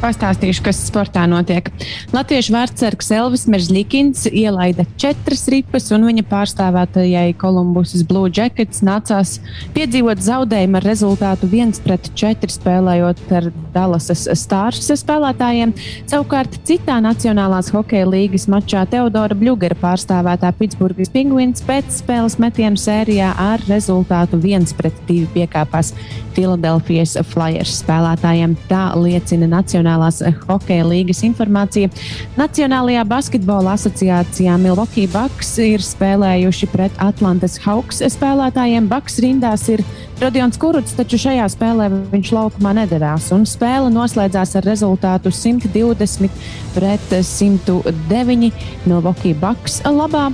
Pastāstīšu, 0.00 0.62
kas 0.64 0.78
sportā 0.88 1.26
notiek. 1.28 1.66
Latviešu 2.14 2.54
vārdsargs 2.54 3.10
Elvis 3.12 3.42
Meržļikins 3.52 4.22
ielaida 4.30 4.86
četras 5.00 5.42
ripas, 5.52 5.90
un 5.92 6.06
viņa 6.08 6.24
pārstāvētajai 6.30 7.34
Kolumbusas 7.36 8.06
Blue 8.08 8.30
Jackets 8.32 8.80
nācās 8.86 9.34
piedzīvot 9.74 10.22
zaudējumu 10.24 10.78
ar 10.80 10.86
rezultātu 10.88 11.50
1-4 11.52 12.48
spēlējot 12.54 13.20
ar 13.36 13.50
Dallasas 13.74 14.24
Stars 14.40 14.88
spēlētājiem. 15.02 15.74
Savukārt 16.08 16.56
citā 16.64 16.96
Nacionālās 17.04 17.68
hokeja 17.74 18.08
līgas 18.08 18.48
mačā 18.48 18.86
Teodora 18.88 19.36
Bļugera 19.36 19.76
pārstāvētā 19.84 20.54
Pitsburgas 20.56 21.12
Penguins 21.12 21.60
pēc 21.68 22.00
spēles 22.00 22.38
metienu 22.40 22.80
sērijā 22.80 23.34
ar 23.36 23.60
rezultātu 23.68 24.40
1-2 24.40 25.28
piekāpās 25.36 25.92
Filadelfijas 26.32 27.18
Flyers 27.28 27.82
spēlētājiem. 27.82 28.56
Tā 28.70 28.88
liecina 28.96 29.50
Nacionālās 29.90 30.20
hokeja 30.46 30.84
līgas 30.86 31.22
informācija. 31.26 31.90
Nacionālajā 32.38 33.02
basketbola 33.08 33.74
asociācijā 33.74 34.56
Milwaukee 34.60 35.08
Bucks 35.10 35.56
ir 35.58 35.82
spēlējuši 35.82 36.68
pret 36.70 36.92
Atlantas 37.02 37.58
Hawks 37.64 38.02
spēlētājiem. 38.14 38.88
Bucks 38.90 39.18
rindās 39.22 39.66
ir 39.68 39.82
Rodions 40.20 40.58
Kuruts, 40.60 40.94
taču 40.94 41.18
šajā 41.18 41.48
spēlē 41.50 41.88
viņš 42.12 42.32
laukumā 42.36 42.74
nedavās. 42.82 43.30
Un 43.34 43.46
spēle 43.48 43.90
noslēdzās 43.90 44.54
ar 44.60 44.68
rezultātu 44.68 45.32
120 45.32 46.30
pret 46.76 47.16
109 47.26 48.52
Milwaukee 48.86 49.34
Bucks 49.34 49.80
labā. 49.86 50.28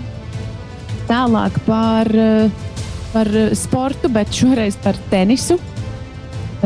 Tālāk 1.06 1.56
par, 1.64 2.10
par 3.14 3.32
sportu, 3.54 4.10
bet 4.12 4.34
šoreiz 4.34 4.76
par 4.82 4.98
tenisu. 5.12 5.60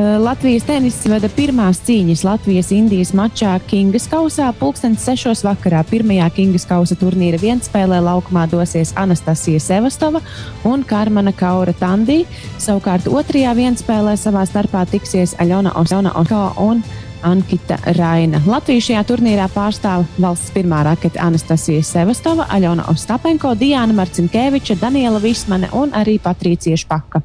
Eh, 0.01 0.19
Latvijas 0.19 0.65
tenis 0.65 0.95
veda 1.05 1.29
pirmās 1.35 1.81
cīņas 1.85 2.23
Latvijas-Indijas 2.25 3.11
mačā 3.13 3.51
Kingas 3.69 4.07
kausā. 4.09 4.47
Pulkstenis 4.57 5.03
sešos 5.05 5.43
vakarā 5.45 5.83
pirmajā 5.91 6.29
Kingas 6.39 6.65
kausa 6.65 6.97
turnīra 6.97 7.37
vienspēlē 7.43 7.99
laukumā 8.07 8.47
dosies 8.49 8.95
Anastasija 8.97 9.61
Sevastova 9.61 10.23
un 10.65 10.87
Karmana 10.89 11.35
Kaura 11.37 11.75
Tandī. 11.77 12.23
Savukārt 12.57 13.11
otrajā 13.11 13.53
vienspēlē 13.59 14.15
savā 14.17 14.47
starpā 14.49 14.87
tiksies 14.89 15.35
Aļona 15.43 15.75
Osona 15.83 16.15
Osko 16.23 16.47
un 16.65 16.81
Ankita 17.27 17.77
Raina. 17.99 18.41
Latviju 18.49 18.87
šajā 18.87 19.05
turnīrā 19.11 19.51
pārstāv 19.53 20.07
valsts 20.17 20.55
pirmā 20.57 20.81
rakete 20.89 21.21
Anastasija 21.21 21.85
Sevastova, 21.85 22.49
Aļona 22.49 22.89
Ostapenko, 22.95 23.53
Diana 23.59 24.01
Marcinkeviča, 24.01 24.81
Daniela 24.81 25.21
Vismane 25.21 25.69
un 25.77 25.93
arī 25.93 26.17
Patricija 26.23 26.81
Špaka. 26.81 27.21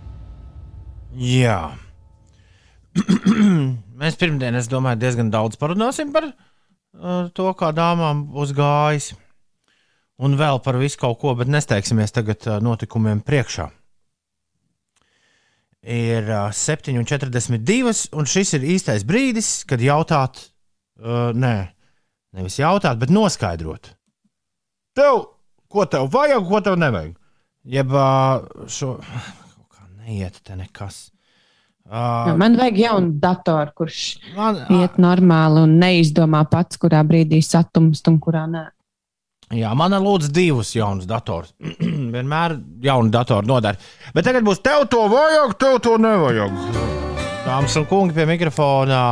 Jā. 1.16 1.85
Mēs 4.00 4.18
pirmdien, 4.20 4.56
es 4.56 4.70
domāju, 4.72 5.02
diezgan 5.02 5.32
daudz 5.34 5.60
parunāsim 5.60 6.14
par 6.16 6.30
uh, 6.30 7.28
to, 7.36 7.50
kā 7.60 7.72
dāmām 7.76 8.26
būs 8.32 8.54
gājis. 8.56 9.14
Un 10.24 10.38
vēl 10.40 10.62
par 10.64 10.78
visu 10.80 11.00
kaut 11.02 11.20
ko, 11.20 11.34
bet 11.36 11.52
nesteigsimies 11.52 12.16
tagad 12.16 12.46
uh, 12.48 12.60
notikumiem 12.64 13.20
priekšā. 13.26 13.68
Ir 15.86 16.30
uh, 16.32 16.48
7,42, 16.56 18.08
un 18.16 18.30
šis 18.32 18.56
ir 18.58 18.68
īstais 18.76 19.04
brīdis, 19.08 19.50
kad 19.68 19.84
jautāt, 19.84 20.40
uh, 21.04 21.36
nē, 21.36 21.56
nevis 22.40 22.58
jautāt, 22.62 22.98
bet 23.02 23.12
noskaidrot. 23.14 23.92
Tev, 24.96 25.26
ko 25.68 25.84
tev 25.92 26.08
vajag, 26.16 26.48
ko 26.48 26.64
tev 26.64 26.80
nevajag? 26.80 27.12
Jeb 27.76 27.92
uh, 27.92 28.46
šo. 28.72 28.96
Kā 29.76 29.90
neiet 30.00 30.40
te 30.48 30.56
nekas. 30.56 31.10
Uh, 31.86 32.32
Man 32.34 32.56
vajag 32.58 32.80
jaunu 32.82 33.12
datoru, 33.22 33.70
kurš 33.78 34.00
man, 34.34 34.58
iet 34.74 34.96
normāli 34.98 35.62
un 35.68 35.76
neizdomā 35.78 36.42
pats, 36.50 36.80
kurā 36.82 37.04
brīdī 37.06 37.44
satumst 37.46 38.10
un 38.10 38.18
kurā 38.24 38.48
nē. 38.50 38.64
Jā, 39.54 39.70
man 39.78 39.94
ir 39.94 40.02
lūdzu 40.02 40.32
divus 40.34 40.72
jaunus 40.74 41.06
datorus. 41.06 41.54
Vienmēr 42.16 42.56
jaunu 42.82 43.14
datoru 43.14 43.46
nodara. 43.46 43.78
Bet 44.16 44.26
tagad 44.26 44.48
būs 44.48 44.64
tev 44.66 44.88
to 44.90 45.04
vajag, 45.12 45.54
tev 45.62 45.78
to 45.86 46.00
nevajag. 46.02 46.58
Dāmas 47.46 47.76
un 47.78 47.86
kungi 47.86 48.18
pie 48.18 48.26
mikrofona. 48.34 49.04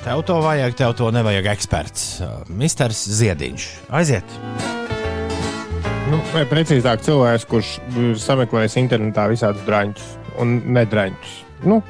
Tev 0.00 0.22
to 0.24 0.38
vajag, 0.40 0.72
tev 0.80 0.94
to 0.96 1.10
nevajag 1.12 1.50
eksperts. 1.52 2.06
Uh, 2.24 2.38
Misters 2.48 3.02
Ziediņš. 3.18 3.66
Aiziet! 3.92 4.38
Nu, 6.08 6.22
vai 6.32 6.46
precīzāk, 6.48 7.04
cilvēks, 7.04 7.44
kurš 7.52 7.74
sameklējis 8.24 8.80
internetā 8.80 9.28
visādus 9.30 9.68
drāņus 9.68 10.08
un 10.42 10.58
nedraņus. 10.76 11.36
Nu, 11.68 11.80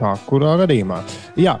tā, 0.00 0.12
kurā 0.28 0.56
gadījumā? 0.62 1.00
Jā, 1.40 1.56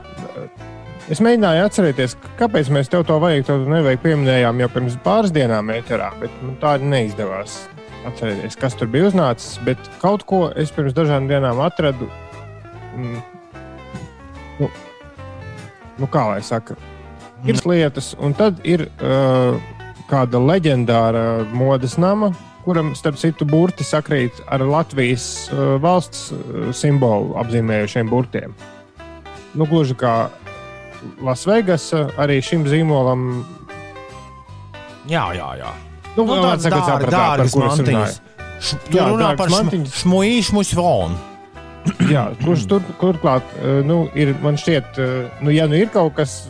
es 1.10 1.22
mēģināju 1.24 1.64
atcerēties, 1.66 2.16
kāpēc 2.40 2.70
mēs 2.74 2.92
tev 2.92 3.06
to 3.08 3.18
vajag, 3.22 3.46
to 3.48 3.58
nevajag 3.66 4.02
pieminējām 4.04 4.64
jau 4.64 4.70
pirms 4.76 4.98
pāris 5.04 5.34
dienām 5.34 5.72
ēterā, 5.74 6.12
bet 6.20 6.34
man 6.42 6.58
tā 6.62 6.76
arī 6.76 6.92
neizdevās 6.92 7.62
atcerēties, 8.06 8.58
kas 8.60 8.76
tur 8.78 8.90
bija 8.90 9.10
uznācis. 9.10 9.56
Bet 9.66 9.90
kaut 10.02 10.26
ko 10.28 10.46
es 10.54 10.72
pirms 10.74 10.94
dažām 10.96 11.28
dienām 11.30 11.60
atradu. 11.64 12.08
Mm, 12.96 13.22
nu, 14.60 14.70
nu, 15.98 16.10
kā 16.12 16.26
lai 16.30 16.42
saka, 16.46 16.78
ir 17.48 17.58
lietas, 17.68 18.14
un 18.22 18.36
tad 18.36 18.62
ir 18.64 18.86
uh, 18.86 19.58
kāda 20.10 20.40
leģendāra 20.40 21.24
modes 21.52 21.96
nama, 22.00 22.30
kuram, 22.66 22.92
starp 22.98 23.16
citu, 23.20 23.46
burti 23.48 23.86
sakrīt 23.86 24.42
ar 24.52 24.60
Latvijas 24.66 25.26
uh, 25.54 25.76
valsts 25.82 26.28
uh, 26.34 26.68
simbolu 26.76 27.36
apzīmējušiem 27.42 28.10
burtiem. 28.12 28.52
Nu, 29.56 29.64
gluži 29.70 29.94
kā 29.96 30.16
Lasvegas, 31.24 31.90
arī 32.18 32.40
šim 32.44 32.64
zīmolam. 32.68 33.22
Jā, 35.06 35.28
jā, 35.36 35.50
jā. 35.62 35.72
Nu, 36.16 36.24
Nu, 36.26 36.36
tāds 36.42 36.64
tāds 36.64 36.70
sakot, 36.70 36.80
dār- 36.80 36.90
sapratāt, 36.90 37.10
par 37.10 37.16
dārgas 37.16 37.52
kur 37.54 37.64
es 37.66 37.78
mantiņas. 37.78 37.86
runāju. 37.86 38.22
Š- 38.56 38.78
Tu 38.90 38.96
Jā, 38.96 39.06
runā 39.12 39.30
par 39.36 39.50
šmuīšu 40.00 40.54
mušvonu. 40.56 41.18
Jā, 42.14 42.22
kurš 42.42 42.64
tur, 42.66 42.82
turklāt, 42.98 43.50
nu, 43.86 44.08
ir, 44.18 44.32
man 44.42 44.56
šķiet, 44.58 44.96
nu, 45.44 45.52
ja 45.54 45.68
nu 45.70 45.76
ir 45.78 45.86
kaut 45.94 46.16
kas 46.16 46.48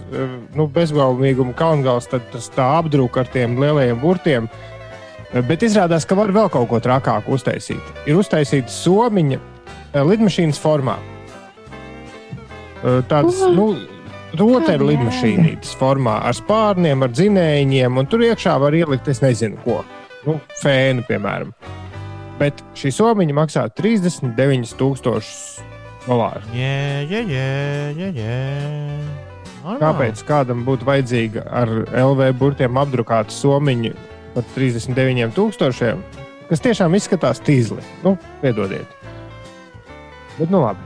nu, 0.57 0.64
bezgalīguma 0.73 1.53
kalngals, 1.59 2.07
tad 2.09 2.25
tas 2.33 2.47
tā 2.55 2.71
apdrūk 2.79 3.19
ar 3.21 3.29
tiem 3.35 3.59
lielajiem 3.61 4.01
burtiem. 4.01 4.47
Bet 5.35 5.64
izrādās, 5.66 6.07
ka 6.07 6.16
var 6.18 6.31
vēl 6.35 6.49
kaut 6.53 6.68
ko 6.70 6.79
trakāku 6.83 7.35
uztaisīt. 7.37 7.83
Ir 8.07 8.18
uztaisīta 8.20 8.70
somiņa 8.72 9.41
lidmašīnas 10.07 10.61
formā. 10.62 10.97
Tāds, 13.11 13.41
nu, 13.51 13.72
rotaļu 14.39 14.91
lidmašīnītes 14.93 15.74
formā 15.81 16.20
ar 16.29 16.37
spārniem, 16.37 17.03
ar 17.03 17.11
dzinējiem, 17.14 17.99
un 17.99 18.09
tur 18.11 18.24
iekšā 18.27 18.57
var 18.62 18.77
ielikt, 18.77 19.09
es 19.11 19.22
nezinu, 19.24 19.59
ko. 19.64 19.81
Nu, 20.27 20.39
fēnu, 20.62 21.05
piemēram. 21.09 21.53
Bet 22.41 22.61
šī 22.77 22.91
somiņa 22.93 23.35
maksā 23.37 23.62
39,000 23.79 25.22
dolāru. 26.07 26.43
Jā, 26.55 27.03
jā, 27.09 27.22
jā, 27.97 28.11
jā. 28.14 28.41
Kāpēc 29.81 30.20
kādam 30.29 30.62
būtu 30.66 30.87
vajadzīga 30.87 31.43
ar 31.51 31.72
LV 31.91 32.29
burtiem 32.39 32.77
apdrukāta 32.79 33.35
somiņa 33.35 33.95
par 34.37 34.47
39,000, 34.55 36.22
kas 36.51 36.64
tiešām 36.64 36.97
izskatās 36.99 37.43
tīzli? 37.45 37.82
Nu, 38.05 38.14
piedodiet. 38.45 38.93
Bet, 40.37 40.51
nu 40.53 40.61
labi. 40.62 40.84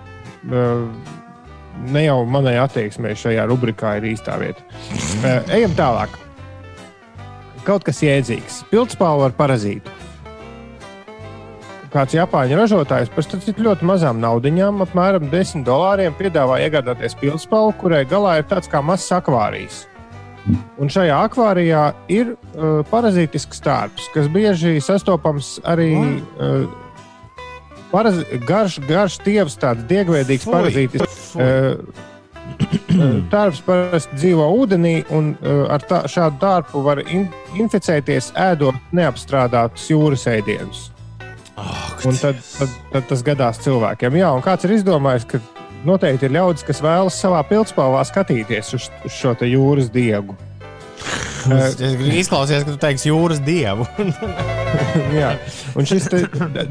Ne 1.90 2.05
jau 2.05 2.20
manai 2.28 2.57
attieksmei 2.61 3.16
šajā 3.18 3.46
rubrikā 3.51 3.96
ir 3.98 4.11
īstā 4.12 4.36
vieta. 4.40 4.62
Ejam 5.53 5.74
tālāk. 5.78 6.14
Kaut 7.66 7.84
kas 7.84 8.01
jēdzīgs. 8.05 8.62
Pildspalva 8.70 9.28
ar 9.28 9.36
parazītu 9.36 10.01
kāds 11.90 12.14
Japāņu 12.14 12.59
ražotājs 12.59 13.11
par 13.11 13.26
ļoti 13.66 13.86
mazām 13.86 14.20
naudaiņām, 14.22 14.82
apmēram 14.84 15.26
10 15.32 15.64
dolāriem, 15.66 16.14
piedāvā 16.18 16.61
iegādāties 16.66 17.16
pilspalvu, 17.18 17.74
kurai 17.80 18.05
galā 18.07 18.38
ir 18.38 18.46
tāds 18.51 18.70
kā 18.70 18.82
mazs 18.82 19.11
akvārijas. 19.16 19.86
Un 20.80 20.88
šajā 20.93 21.16
akvārijā 21.28 21.82
ir 22.12 22.34
uh, 22.34 22.80
parazītisks 22.91 23.61
tārps, 23.64 24.09
kas 24.14 24.28
bieži 24.32 24.78
sastopams 24.84 25.59
arī 25.68 25.91
uh, 25.97 26.64
paraz, 27.93 28.22
garš, 28.49 28.78
garš 28.88 29.18
tievs, 29.24 29.59
tāds 29.61 29.84
diegveidīgs 29.91 30.49
parazītisks. 30.49 31.34
Uh, 31.36 32.07
Tārps 33.30 33.61
parasti 33.64 34.16
dzīvo 34.18 34.47
ūdenī, 34.59 34.95
un 35.14 35.32
uh, 35.38 35.62
ar 35.72 35.84
tā, 35.86 36.03
šādu 36.11 36.41
tārpu 36.43 36.82
var 36.84 37.03
in, 37.05 37.28
inficēties 37.57 38.32
ēdot 38.38 38.91
neapstrādātus 38.97 39.86
jūras 39.93 40.26
ēdienus. 40.30 40.88
Ak, 41.61 42.03
Un 42.09 42.16
tad, 42.16 42.41
tad, 42.57 42.76
tad 42.93 43.09
tas 43.11 43.22
gadās 43.24 43.61
cilvēkiem. 43.64 44.16
Jā, 44.16 44.32
un 44.32 44.45
kāds 44.45 44.64
ir 44.66 44.78
izdomājis, 44.78 45.26
ka 45.28 45.41
noteikti 45.87 46.28
ir 46.28 46.37
ļaudis, 46.37 46.66
kas 46.66 46.83
vēlas 46.85 47.18
savā 47.20 47.41
pildspalvā 47.49 48.05
skatīties 48.09 48.74
uz, 48.76 48.89
uz 49.07 49.16
šo 49.16 49.35
jūras 49.47 49.91
diegu. 49.93 50.37
Es 51.49 51.76
gribu 51.81 52.18
izklausīties, 52.20 52.64
ka 52.66 52.74
tu 52.74 52.81
teiksi 52.81 53.09
jūras 53.09 53.41
dievu. 53.45 53.87
Jā, 55.16 55.33
un 55.78 55.87
šis 55.89 56.09
te 56.12 56.20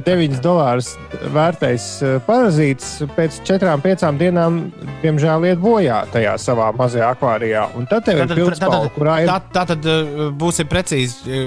9 0.05 0.37
dolārus 0.43 0.91
vērtais 1.33 1.87
eh, 2.05 2.17
parazīts 2.27 2.91
pēc 3.15 3.41
4-5 3.47 4.05
dienām, 4.19 4.61
diemžēl, 5.03 5.49
iet 5.49 5.63
bojā 5.63 6.03
tajā 6.13 6.35
savā 6.41 6.69
mazajā 6.77 7.09
akvārijā. 7.15 7.65
Un 7.79 7.89
tad 7.89 8.05
tev 8.07 8.23
ir 8.23 8.35
pildspalva, 8.35 8.93
kurā 8.95 9.19
ir. 9.23 9.33
Tā, 9.55 9.65
tad 9.73 9.89
uh, 9.89 10.29
būsim 10.37 10.69
precīzi, 10.69 11.41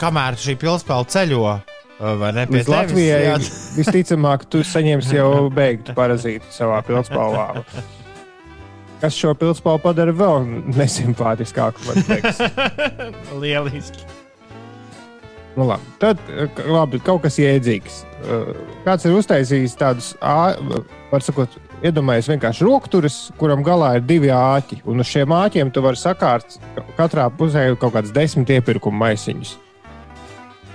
kamēr 0.00 0.40
šī 0.40 0.56
pilspēle 0.62 1.08
ceļo. 1.12 1.44
Vai 2.00 2.32
ne? 2.34 2.46
tevis, 2.50 2.70
Latvijai 2.70 3.36
visticamāk, 3.76 4.46
tu 4.50 4.62
saņemsi 4.66 5.18
jau 5.18 5.50
beigtu 5.54 5.94
parazītu 5.94 6.48
savā 6.50 6.80
pildspalvā. 6.86 7.64
Kas 9.02 9.18
šo 9.18 9.34
pildspalvu 9.38 9.82
padara 9.82 10.14
vēl 10.14 10.46
nesimpātiskāku? 10.78 11.94
Lieliski. 13.42 14.06
Nu, 15.56 15.66
labi. 15.68 15.84
Tad 16.00 16.20
labi, 16.64 17.00
kaut 17.04 17.26
kas 17.26 17.36
jēdzīgs. 17.40 17.98
Kāds 18.86 19.04
ir 19.04 19.18
uztaisījis 19.18 19.74
tādus, 19.76 20.12
var 20.22 21.24
sakot, 21.24 21.58
iedomājies 21.84 22.30
vienkārši 22.32 22.64
rokturis, 22.66 23.18
kuram 23.40 23.64
galā 23.66 23.96
ir 23.98 24.06
divi 24.06 24.30
āķi. 24.32 24.80
Un 24.88 25.04
uz 25.04 25.10
šiem 25.10 25.34
āķiem 25.36 25.72
tu 25.74 25.82
vari 25.84 26.00
sakārt 26.00 26.56
katrā 26.96 27.28
pusē 27.36 27.66
kaut 27.74 27.96
kādas 27.98 28.14
desmit 28.14 28.54
iepirkuma 28.54 29.08
maisiņus. 29.08 29.56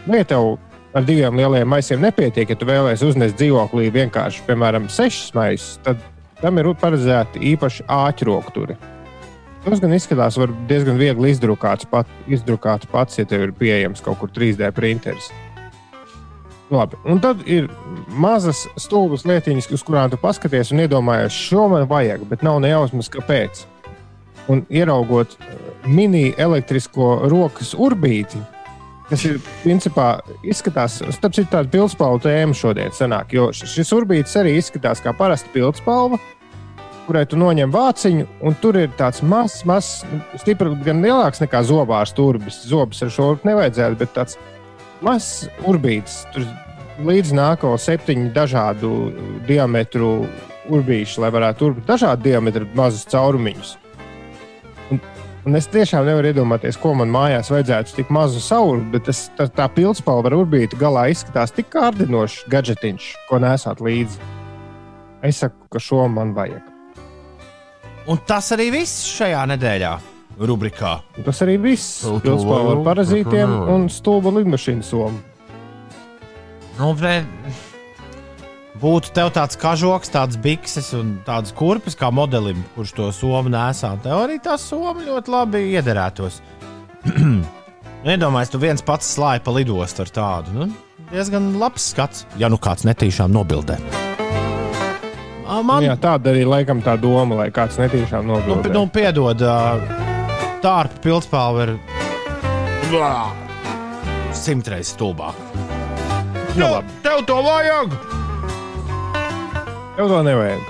Nu, 0.08 0.16
ja 0.20 0.28
tev 0.28 0.56
ar 0.96 1.08
diviem 1.08 1.36
lieliem 1.38 1.68
maisiem 1.68 2.04
nepietiek, 2.04 2.50
ja 2.50 2.60
tu 2.60 2.68
vēlēsies 2.68 3.08
uznest 3.12 3.40
dzīvoklī 3.40 3.90
vienkārši, 3.94 4.46
piemēram, 4.48 4.88
sešas 4.92 5.34
maisus, 5.38 5.80
tad 5.86 6.04
tam 6.42 6.62
ir 6.62 6.70
paredzēti 6.80 7.42
īpaši 7.54 7.88
āķu 7.92 8.30
rokturi. 8.30 8.78
Tas 9.68 9.82
gan 9.84 9.92
izskatās, 9.92 10.38
diezgan 10.70 10.96
viegli 10.96 11.34
izdrukāts, 11.34 11.88
pat, 11.92 12.08
izdrukāts 12.32 12.88
pats, 12.88 13.18
ja 13.20 13.28
tev 13.28 13.50
ir 13.50 13.52
pieejams 13.58 14.00
kaut 14.06 14.22
kur 14.22 14.32
3D 14.32 14.70
printeris. 14.72 15.28
Labi. 16.72 17.00
Un 17.08 17.20
tad 17.24 17.46
ir 17.48 17.70
mazas 18.12 18.66
stūres 18.80 19.24
lietiņas, 19.28 19.70
uz 19.72 19.84
kurām 19.88 20.12
tu 20.12 20.20
paskaties 20.20 20.74
un 20.76 20.84
iedomājies, 20.84 21.36
šo 21.36 21.68
man 21.72 21.88
vajag, 21.88 22.26
bet 22.28 22.44
nav 22.44 22.60
nejausmas, 22.64 23.08
kāpēc. 23.12 23.64
Un 24.52 24.64
ieraugot 24.72 25.36
eh, 25.40 25.54
mini 25.88 26.30
elektrisko 26.40 27.28
rokas 27.32 27.74
urbīti, 27.76 28.40
kas 29.10 29.26
ir 29.28 29.38
principā 29.64 30.08
izskatās, 30.44 31.00
starp 31.16 31.36
citu, 31.38 31.50
tāda 31.54 31.72
pildspalva 31.72 32.20
tēma 32.26 32.58
šodien 32.58 32.92
sanāk, 32.96 33.36
jo 33.38 33.50
šis 33.56 33.94
urbītis 33.96 34.36
arī 34.40 34.58
izskatās 34.60 35.02
kā 35.04 35.14
parasta 35.16 35.52
pildspalva, 35.54 36.20
kurai 37.08 37.24
tu 37.30 37.40
noņem 37.40 37.72
vāciņu, 37.72 38.28
un 38.44 38.58
tur 38.62 38.80
ir 38.82 38.92
tāds 39.00 39.24
mazs, 39.24 39.64
mazs, 39.68 40.04
stipri 40.42 40.74
gan 40.84 41.00
lielāks 41.06 41.40
nekā 41.44 41.64
zobārs 41.64 42.12
turbis. 42.16 42.60
Zobus 42.68 43.00
ar 43.06 43.14
šo 43.14 43.30
nevajadzētu, 43.48 44.00
bet 44.02 44.14
tāds 44.18 44.36
mazs 45.06 45.48
urbītis. 45.64 46.26
Tur 46.36 46.44
līdz 47.08 47.34
nāk 47.38 47.64
vēl 47.64 47.80
septiņu 47.80 48.32
dažādu 48.36 48.94
diametru 49.48 50.12
urbīšu, 50.68 51.22
lai 51.24 51.32
varētu 51.32 51.70
urbīt 51.70 51.88
dažādu 51.88 52.28
diametru 52.28 52.68
mazus 52.76 53.08
caurumiņus. 53.14 53.78
Un, 55.48 55.56
es 55.56 55.70
tiešām 55.72 56.04
nevaru 56.04 56.28
iedomāties, 56.28 56.76
ko 56.76 56.90
man 57.00 57.08
mājās 57.08 57.48
vajadzētu 57.54 57.94
tik 57.96 58.10
mazu 58.12 58.42
sauru, 58.44 58.82
bet 58.92 59.06
tas, 59.08 59.30
tā, 59.38 59.46
tā 59.48 59.70
pildspalva 59.72 60.28
ar 60.28 60.34
urbīti 60.42 60.76
galā 60.76 61.06
izskatās 61.14 61.54
tik 61.56 61.70
kārdinošs 61.72 62.42
gadžetiņš, 62.52 63.06
ko 63.30 63.40
nesāt 63.40 63.80
līdzi. 63.80 64.20
Es 65.24 65.40
saku, 65.46 65.70
ka 65.72 65.80
šo 65.80 66.02
man 66.12 66.34
vajag. 66.36 66.68
Un 68.12 68.20
tas 68.28 68.52
arī 68.58 68.68
viss 68.76 69.08
šajā 69.08 69.46
nedēļā, 69.54 69.94
rubrikā. 70.52 70.98
Un 71.16 71.30
Tas 71.30 71.40
arī 71.48 71.56
viss. 71.64 72.04
Pilspāle 72.04 72.76
ar 72.76 72.84
parazītiem 72.84 73.56
un 73.72 73.88
stulbu 73.88 74.36
lidmašīnu 74.42 74.84
somu. 74.84 75.24
Nu, 76.76 76.92
re, 77.00 77.22
būtu 78.82 79.12
tev 79.16 79.32
tāds 79.36 79.58
kažoks, 79.60 80.12
tāds 80.14 80.38
bikses 80.42 80.92
un 80.98 81.18
tāds 81.28 81.54
kurpes 81.56 81.96
kā 81.98 82.10
modelim, 82.14 82.64
kurš 82.76 82.94
to 82.98 83.10
somu 83.16 83.50
nesā. 83.54 83.94
Tev 84.04 84.24
arī 84.26 84.40
tā 84.44 84.58
soma 84.62 85.02
ļoti 85.04 85.34
labi 85.34 85.64
iederētos. 85.78 86.42
Iedomājieties, 88.08 88.52
tu 88.54 88.60
viens 88.62 88.84
pats 88.86 89.08
slāpj 89.18 89.44
pa 89.48 89.54
lidostu 89.56 90.04
ar 90.06 90.12
tādu. 90.14 90.54
Nu, 90.56 90.68
diezgan 91.12 91.56
labs 91.60 91.90
skats, 91.94 92.26
ja 92.40 92.50
nu 92.52 92.60
kāds 92.62 92.86
netīšām 92.88 93.34
nobildē. 93.34 93.80
Ā, 95.48 95.62
Man, 95.64 95.80
Jā, 95.86 95.96
tāda 95.96 96.34
arī 96.34 96.44
laikam 96.48 96.82
tā 96.84 96.98
doma, 97.00 97.38
lai 97.42 97.50
kāds 97.56 97.78
netīšām 97.80 98.26
nu, 98.28 98.36
nobildē. 98.36 98.72
nu, 98.76 98.84
piedod, 98.92 99.40
tārpa 100.64 101.02
pilspāle 101.04 101.64
ir 101.66 101.74
Blā! 102.92 103.32
simtreiz 104.36 104.92
stulbāk. 104.94 105.36
Nu. 106.60 106.70
Tev 107.04 107.24
to 107.28 107.40
vajag! 107.46 107.96
Tev 109.98 110.10
to 110.12 110.20
nevajag. 110.26 110.62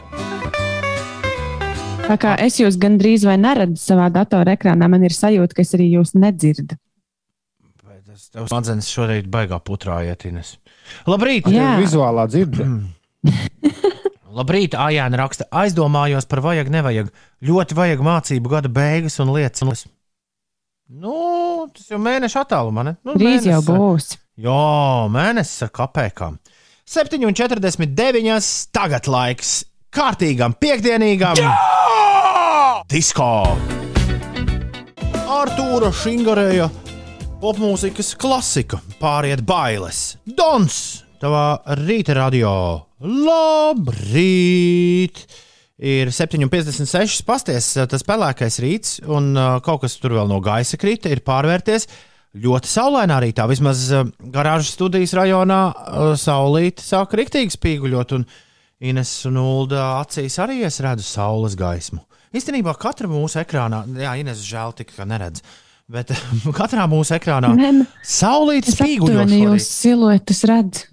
Tā 2.08 2.16
kā 2.22 2.36
es 2.40 2.56
jūs 2.62 2.78
gandrīz 2.80 3.26
vai 3.28 3.36
neredzu 3.42 3.80
savā 3.82 4.06
datorā 4.14 4.54
ekrānā, 4.56 4.88
man 4.88 5.04
ir 5.04 5.12
sajūta, 5.16 5.58
ka 5.58 5.66
es 5.66 5.74
arī 5.76 5.90
jūs 5.92 6.14
nedzirdu. 6.16 6.78
Vai 7.84 7.98
tas 8.06 8.30
tev 8.32 8.48
smadzenes 8.48 8.88
šorīt 8.88 9.28
baigā 9.32 9.60
putrā 9.68 10.00
ietines? 10.08 10.54
Labrīt! 11.10 11.50
Jā. 11.52 11.74
Vizuālā 11.82 12.24
dzirde. 12.32 12.70
Labrīt, 14.38 14.78
Ājāna 14.80 15.20
raksta. 15.20 15.50
Aizdomājos 15.52 16.28
par 16.32 16.40
vajag, 16.46 16.72
nevajag. 16.72 17.12
Ļoti 17.44 17.76
vajag 17.76 18.04
mācību 18.08 18.52
gada 18.54 18.72
beigas 18.72 19.20
un 19.24 19.34
lietas. 19.36 19.84
Nu, 20.88 21.68
tas 21.76 21.90
jau 21.92 22.00
mēneša 22.00 22.46
attālumā, 22.46 22.86
ne? 22.88 22.96
Nu, 23.04 23.18
Drīz 23.20 23.44
jau 23.50 23.60
mēnesis 23.60 23.74
ar- 23.74 23.82
būs. 23.84 24.12
Jā, 24.40 24.62
mēnesis 25.12 25.66
ar 25.68 25.74
kapekām. 25.76 26.38
7,49. 26.88 28.70
Tagad 28.72 29.10
laiks 29.12 29.66
kārtīgam, 29.92 30.54
piekdienīgam 30.56 31.36
disko. 32.88 33.58
Artūra 35.28 35.92
Šingarēja 35.92 36.70
popmūzikas 37.42 38.14
klasika 38.16 38.80
pāriet 39.02 39.44
bailes. 39.44 40.16
Dons 40.24 41.04
tavā 41.20 41.60
rīta 41.82 42.16
radio. 42.16 42.54
Labrīt! 43.04 44.48
Ir 45.78 46.08
7,56. 46.16 47.20
Pasties, 47.28 47.68
tas 47.92 48.04
pelēkais 48.08 48.64
rīts, 48.64 49.04
un 49.04 49.36
uh, 49.36 49.60
kaut 49.66 49.84
kas 49.84 50.00
tur 50.00 50.16
vēl 50.16 50.32
no 50.32 50.40
gaisa 50.42 50.80
krita, 50.80 51.12
ir 51.12 51.20
pārvērties 51.28 51.92
ļoti 52.44 52.70
saulainā 52.72 53.20
rītā. 53.24 53.46
Vismaz 53.50 53.86
uh, 53.96 54.10
garāžas 54.34 54.74
studijas 54.78 55.16
rajonā 55.18 55.62
uh, 55.72 56.12
saulīte 56.20 56.84
sāk 56.86 57.16
riktīgi 57.18 57.56
spīguļot, 57.58 58.18
un 58.20 58.28
Ines 58.88 59.10
un 59.26 59.40
Ulda 59.42 59.88
acīs 60.04 60.36
arī 60.44 60.60
es 60.68 60.78
redzu 60.86 61.06
saules 61.08 61.56
gaismu. 61.58 62.04
Īstenībā 62.38 62.76
katra 62.78 63.10
mūsu 63.10 63.40
ekrānā, 63.42 63.82
jā, 63.98 64.12
Ines 64.22 64.44
žēl 64.46 64.76
tik, 64.78 64.92
ka 64.94 65.08
neredz. 65.10 65.42
Bet 65.88 66.12
katrā 66.60 66.84
mūsu 66.92 67.16
ekrānā 67.16 67.54
saulīte 68.06 68.74
spīguļo. 68.76 69.24
jūs 69.32 69.68
siluetes 69.72 70.44
redzu. 70.50 70.88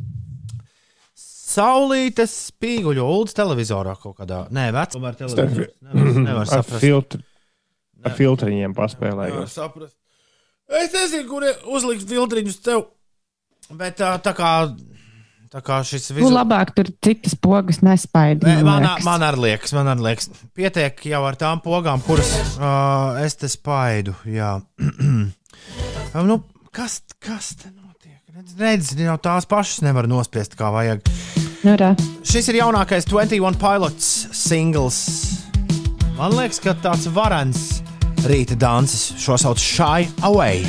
Saulīte 1.55 2.25
spīguļo 2.31 3.05
ULDS 3.07 3.37
televizorā 3.37 3.95
kaut 4.01 4.17
kādā. 4.19 4.41
Nē, 4.55 4.71
vecā 4.75 4.97
tomēr 4.97 5.19
televizorā. 5.19 5.69
Nevar, 5.85 6.17
nevar 6.25 6.41
Ar, 6.47 6.51
saprast. 6.51 6.81
filtri, 6.83 7.21
ar 8.03 8.17
filtriņiem 8.17 8.75
paspēlējot. 8.75 9.37
Nevar 9.37 9.53
saprast. 9.53 9.95
Es 10.69 10.93
nezinu, 10.95 11.27
kur 11.29 11.45
uzlikt 11.77 12.09
filtriņus 12.09 12.61
tev. 12.65 12.87
Bet 13.75 13.99
tā, 14.01 14.33
kā. 14.37 14.53
Tā 15.55 15.61
kā 15.63 15.77
šis 15.87 16.09
Nu, 16.11 16.17
vizuāls. 16.17 16.35
labāk 16.35 16.73
tur 16.75 16.89
citas 17.05 17.37
pogas 17.39 17.79
nespaidi. 17.85 18.49
Man, 18.67 18.89
man 19.07 19.23
arī 19.23 19.45
liekas, 19.45 19.71
man 19.77 19.87
arī 19.93 20.09
liekas, 20.09 20.27
pietiek 20.57 20.99
jau 21.13 21.21
ar 21.29 21.37
tām 21.39 21.61
pogām, 21.63 22.03
kuras 22.03 22.33
uh, 22.59 23.21
es 23.23 23.37
te 23.39 23.47
spaidu. 23.53 24.17
Jā, 24.27 24.57
nu, 26.31 26.41
kas, 26.75 26.99
kas 27.23 27.53
te 27.61 27.71
notiek? 27.71 28.19
Redz, 28.35 28.57
redz, 28.59 28.91
jau 28.99 29.15
tās 29.23 29.47
pašas 29.47 29.85
nevar 29.87 30.09
nospiest 30.11 30.59
kā 30.59 30.73
vajag. 30.75 31.07
Nu, 31.63 31.77
rā. 31.79 31.93
Šis 32.27 32.51
ir 32.51 32.59
jaunākais 32.59 33.07
21 33.07 33.55
pilots 33.63 34.11
singls. 34.35 34.99
Man 36.19 36.35
liekas, 36.35 36.59
ka 36.63 36.75
tāds 36.83 37.07
varens 37.15 37.63
rīta 38.25 38.57
danses 38.57 39.13
šo 39.21 39.37
sauc 39.41 39.61
Shy 39.61 40.07
Away. 40.25 40.63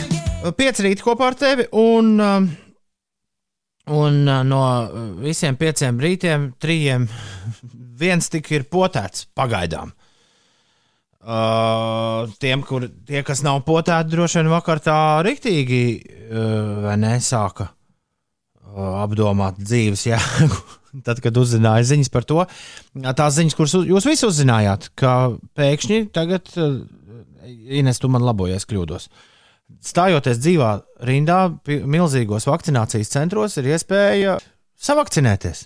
Pieci 0.57 0.83
rīti 0.83 1.03
kopā 1.05 1.29
ar 1.31 1.35
tevi, 1.39 1.65
un, 1.79 2.09
um, 2.19 2.47
un 3.95 4.17
uh, 4.27 4.41
no 4.43 4.61
visiem 5.23 5.55
pieciem 5.59 5.99
rītiem, 6.01 6.49
trījiem, 6.61 7.07
viens 8.01 8.27
tik 8.31 8.51
ir 8.55 8.65
potēts 8.71 9.27
pagaidām. 9.37 9.93
Uh, 11.25 12.27
tiem, 12.41 12.61
kur, 12.65 12.85
tie, 13.07 13.23
kas 13.25 13.41
nav 13.45 13.63
potēti, 13.65 14.11
droši 14.11 14.41
vien 14.41 14.51
vakar 14.51 14.83
tā 14.83 14.97
riktīgi 15.25 15.79
uh, 15.95 16.91
nesāka 17.01 17.71
uh, 17.71 18.99
apdomāt 19.05 19.57
dzīves 19.63 20.05
jēgu. 20.11 20.59
Tad, 21.07 21.19
kad 21.23 21.35
uzzināja 21.35 21.87
ziņas 21.87 22.11
par 22.13 22.23
to, 22.27 22.43
tās 23.17 23.33
ziņas, 23.35 23.55
kuras 23.57 23.73
jūs 23.83 24.05
visi 24.07 24.27
uzzinājāt, 24.27 24.91
ka 24.95 25.15
pēkšņi 25.57 26.05
tagad, 26.15 26.53
uh, 26.59 26.77
Ines, 27.45 28.01
tu 28.01 28.09
man 28.11 28.25
labojies, 28.25 28.67
kļūdos. 28.69 29.07
Stājoties 29.85 30.41
dzīvā 30.41 30.71
rindā, 31.07 31.39
milzīgos 31.67 32.45
vakcinācijas 32.49 33.13
centros, 33.13 33.57
ir 33.57 33.71
iespēja 33.73 34.37
savakcinēties. 34.81 35.65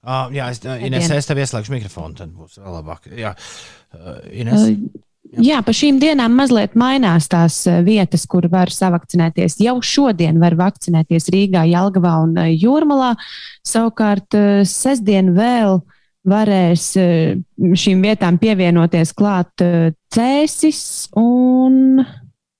Uh, 0.00 0.30
jā, 0.32 0.48
es, 0.48 0.62
uh, 0.64 0.80
Ines, 0.80 1.10
es 1.12 1.28
tev 1.28 1.42
ieslēgšu 1.42 1.74
mikrofonu, 1.74 2.16
tad 2.16 2.32
būs 2.32 2.56
vēl 2.56 2.76
labāk. 2.78 3.10
Jā, 3.12 3.34
uh, 3.36 4.20
Ines. 4.32 4.70
Uh, 4.70 5.06
Jā, 5.38 5.60
pa 5.62 5.70
šīm 5.76 6.00
dienām 6.02 6.32
mazliet 6.34 6.72
mainās 6.78 7.28
tās 7.30 7.60
uh, 7.70 7.78
vietas, 7.86 8.24
kur 8.26 8.48
var 8.50 8.72
savakcinēties. 8.74 9.60
Jau 9.62 9.76
šodien 9.84 10.40
var 10.42 10.56
vakcinēties 10.58 11.28
Rīgā, 11.30 11.62
Jālgavā 11.70 12.16
un 12.24 12.32
uh, 12.40 12.48
Jūrmalā. 12.50 13.12
Savukārt 13.66 14.34
uh, 14.34 14.62
sestdien 14.66 15.30
vēl 15.36 15.78
varēs 16.28 16.86
uh, 17.00 17.74
šīm 17.80 18.04
vietām 18.04 18.38
pievienoties 18.40 19.12
klāt 19.16 19.64
uh, 19.64 19.90
Cēsis 20.12 21.10
un 21.18 22.02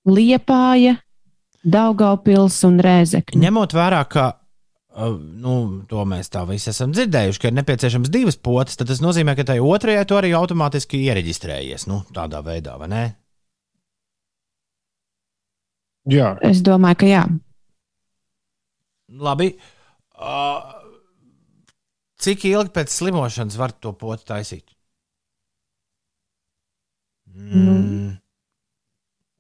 Liepāja, 0.09 0.97
Daugaupils 1.61 2.63
un 2.65 2.79
Rēzekne. 2.81 3.43
Ņemot 3.43 3.75
vērā, 3.77 4.01
ka 4.09 4.27
uh, 4.33 5.13
nu, 5.21 5.85
to 5.91 6.07
mēs 6.09 6.33
tā 6.33 6.47
visi 6.49 6.71
esam 6.73 6.95
dzirdējuši, 6.97 7.43
ka 7.43 7.51
ir 7.51 7.59
nepieciešams 7.61 8.13
divas 8.13 8.41
potes, 8.41 8.81
tad 8.81 8.89
tas 8.89 9.03
nozīmē, 9.05 9.37
ka 9.37 9.45
tai 9.53 9.61
otrajai 9.61 10.07
tu 10.09 10.17
arī 10.17 10.33
automātiski 10.39 11.03
iereģistrējies. 11.11 11.89
Nu, 11.91 12.03
tādā 12.17 12.41
veidā, 12.47 12.79
vai 12.81 12.91
ne? 12.93 13.05
Jā, 16.11 16.33
Es 16.43 16.63
domāju, 16.65 17.03
ka 17.03 17.09
jā. 17.11 17.25
Labi. 19.21 19.53
Uh, 20.17 20.80
cik 22.21 22.45
ilgi 22.51 22.73
pēc 22.77 22.93
slimošanas 22.93 23.57
var 23.61 23.73
to 23.73 23.93
potu 23.97 24.27
taisīt? 24.29 24.67
Mm. 27.31 28.19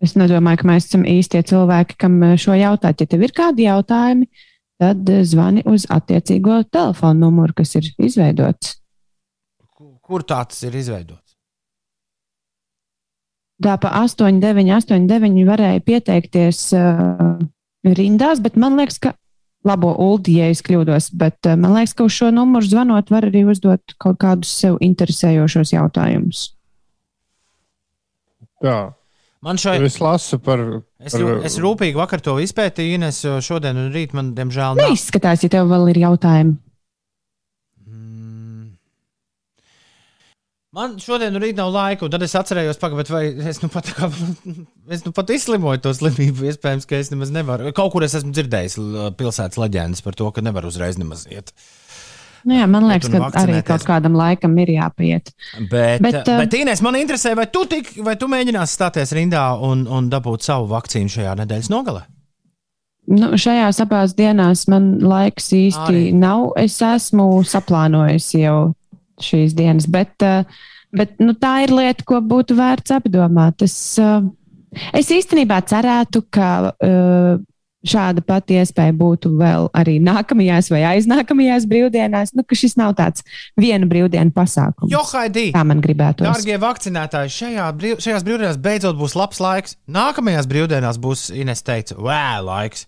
Es 0.00 0.14
nedomāju, 0.16 0.62
ka 0.62 0.68
mēs 0.70 0.86
esam 0.88 1.02
īstie 1.08 1.42
cilvēki, 1.44 1.98
kam 2.00 2.14
eh, 2.24 2.36
šo 2.40 2.54
jautāt. 2.56 3.02
Ja 3.02 3.10
tev 3.10 3.26
ir 3.26 3.34
kādi 3.36 3.66
jautājumi, 3.66 4.28
tad 4.80 5.10
eh, 5.12 5.24
zvani 5.28 5.64
uz 5.68 5.84
attiecīgo 5.92 6.62
telefonu 6.72 7.26
numuru, 7.26 7.58
kas 7.60 7.74
ir 7.76 7.90
izveidots. 8.00 8.78
Kur- 9.76 9.98
Kur 10.00 10.24
tāds 10.24 10.62
ir 10.64 10.76
izveidots? 10.80 11.36
Tā 13.60 13.74
pa 13.76 13.90
8, 14.00 14.38
9, 14.40 14.70
8, 14.72 15.04
9 15.04 15.42
varēja 15.44 15.82
pieteikties 15.84 16.62
uh, 16.72 17.34
rindās, 17.84 18.40
bet 18.40 18.56
man 18.56 18.78
liekas, 18.80 18.96
ka 19.04 19.12
labo 19.64 19.90
uldi, 20.00 20.38
ja 20.40 20.46
es 20.48 20.62
kļūdos, 20.64 21.10
bet 21.20 21.46
uh, 21.46 21.56
man 21.60 21.74
liekas, 21.76 21.92
ka 21.98 22.04
uz 22.06 22.14
šo 22.16 22.30
numuru 22.32 22.64
zvanot 22.64 23.10
var 23.12 23.26
arī 23.28 23.42
uzdot 23.50 23.94
kaut 24.00 24.16
kādus 24.22 24.52
sev 24.62 24.78
interesējošos 24.80 25.74
jautājumus. 25.76 26.46
tā. 28.62 28.78
Man 29.40 29.56
šai, 29.56 29.78
Es 29.88 29.96
lasu 30.04 30.36
par. 30.38 30.60
es, 31.00 31.12
par 31.14 31.20
rū- 31.22 31.44
es 31.48 31.54
rūpīgi 31.56 31.96
vakar 31.96 32.20
to 32.20 32.34
izpētīju, 32.44 32.98
Ines, 32.98 33.22
jo 33.24 33.38
šodien 33.40 33.76
un 33.80 33.86
rīt 33.92 34.12
man, 34.12 34.34
diemžēl, 34.36 34.76
nav. 34.76 34.90
Neizskatās, 34.90 35.40
ja 35.42 35.48
tev 35.48 35.70
vēl 35.70 35.88
ir 35.94 36.00
jautājumi. 36.02 36.58
Man 40.70 40.92
šodien 41.02 41.34
rīt 41.42 41.56
nav 41.58 41.72
laika, 41.74 42.06
un 42.06 42.12
tad 42.14 42.22
es 42.22 42.36
atcerējos, 42.38 42.78
pagaidi, 42.78 43.10
vai 43.10 43.24
es 43.50 43.58
nu 43.58 43.66
pat, 43.72 43.88
kā, 43.90 44.06
es 44.94 45.02
nu 45.02 45.10
pat 45.14 45.32
izslimoju 45.34 45.82
to 45.82 45.94
slimību. 45.98 46.46
Iespējams, 46.46 46.86
ka 46.86 47.00
es 47.02 47.10
nemaz 47.10 47.32
nevaru. 47.34 47.72
Kaut 47.74 47.90
kur 47.94 48.06
es 48.06 48.14
esmu 48.14 48.30
dzirdējis 48.36 48.78
pilsētas 49.18 49.58
leģendas 49.58 50.04
par 50.06 50.14
to, 50.18 50.30
ka 50.30 50.44
nevar 50.46 50.68
uzreiz 50.70 51.00
nemaz 51.00 51.26
iet. 51.26 51.50
Nu, 52.46 52.54
jā, 52.54 52.68
man 52.70 52.86
liekas, 52.86 53.10
ka 53.10 53.32
arī 53.42 53.58
kaut 53.66 53.82
kādam 53.84 54.14
laikam 54.16 54.54
ir 54.62 54.70
jāpiet. 54.76 55.34
Bet, 55.58 56.00
bet, 56.06 56.22
uh, 56.22 56.38
bet 56.38 56.54
Inês, 56.56 56.80
man 56.86 56.96
interesē, 56.96 57.34
vai 57.36 57.50
tu, 57.52 57.66
tik, 57.68 57.90
vai 58.06 58.14
tu 58.20 58.30
mēģināsi 58.30 58.78
stāties 58.78 59.12
rindā 59.18 59.42
un, 59.66 59.84
un 59.90 60.08
dabūt 60.12 60.46
savu 60.46 60.70
vakcīnu 60.70 61.12
šajā 61.18 61.34
nedēļas 61.42 61.74
nogalē? 61.74 62.06
Nu, 63.10 63.34
šajās 63.34 63.82
abās 63.82 64.14
dienās 64.14 64.68
man 64.70 64.92
laiks 65.02 65.50
īsti. 65.56 65.88
Arī. 65.90 66.02
nav. 66.14 66.52
Es 66.62 66.78
esmu 66.84 67.42
saplānojis 67.42 68.30
jau 68.38 68.70
šīs 69.24 69.54
dienas, 69.58 69.88
bet, 69.90 70.14
uh, 70.24 70.44
bet 70.96 71.16
nu, 71.22 71.36
tā 71.38 71.60
ir 71.66 71.74
lieta, 71.74 72.06
ko 72.06 72.20
būtu 72.24 72.56
vērts 72.58 72.96
apdomāt. 72.98 73.64
Es, 73.66 73.76
uh, 74.00 74.24
es 74.96 75.12
īstenībā 75.14 75.60
cerētu, 75.70 76.24
ka 76.32 76.50
uh, 76.72 77.38
šāda 77.86 78.22
pati 78.24 78.58
iespēja 78.60 78.92
būtu 78.96 79.32
vēl 79.40 79.68
arī 79.76 79.96
nākamajās 80.04 80.68
vai 80.72 80.82
aiznākamajās 80.90 81.66
brīvdienās, 81.70 82.34
nu, 82.36 82.44
šis 82.44 82.76
nav 82.80 82.94
tāds 82.98 83.24
viena 83.60 83.88
brīvdienu 83.88 84.34
pasākums. 84.36 84.90
Jo, 84.92 85.02
Haidī! 85.12 85.48
Tā 85.54 85.64
man 85.66 85.80
gribētu. 85.84 86.26
Dārgie 86.28 86.58
vakcinētāji, 86.60 87.34
šajā 87.38 87.68
brīv, 87.78 87.98
šajās 88.04 88.26
brīvdienās 88.26 88.60
beidzot 88.60 88.98
būs 89.00 89.16
labs 89.18 89.40
laiks. 89.42 89.76
Nākamajās 89.90 90.48
brīvdienās 90.50 91.00
būs 91.00 91.28
Ines 91.40 91.64
teica, 91.66 91.96
vē, 91.96 92.24
laiks. 92.44 92.86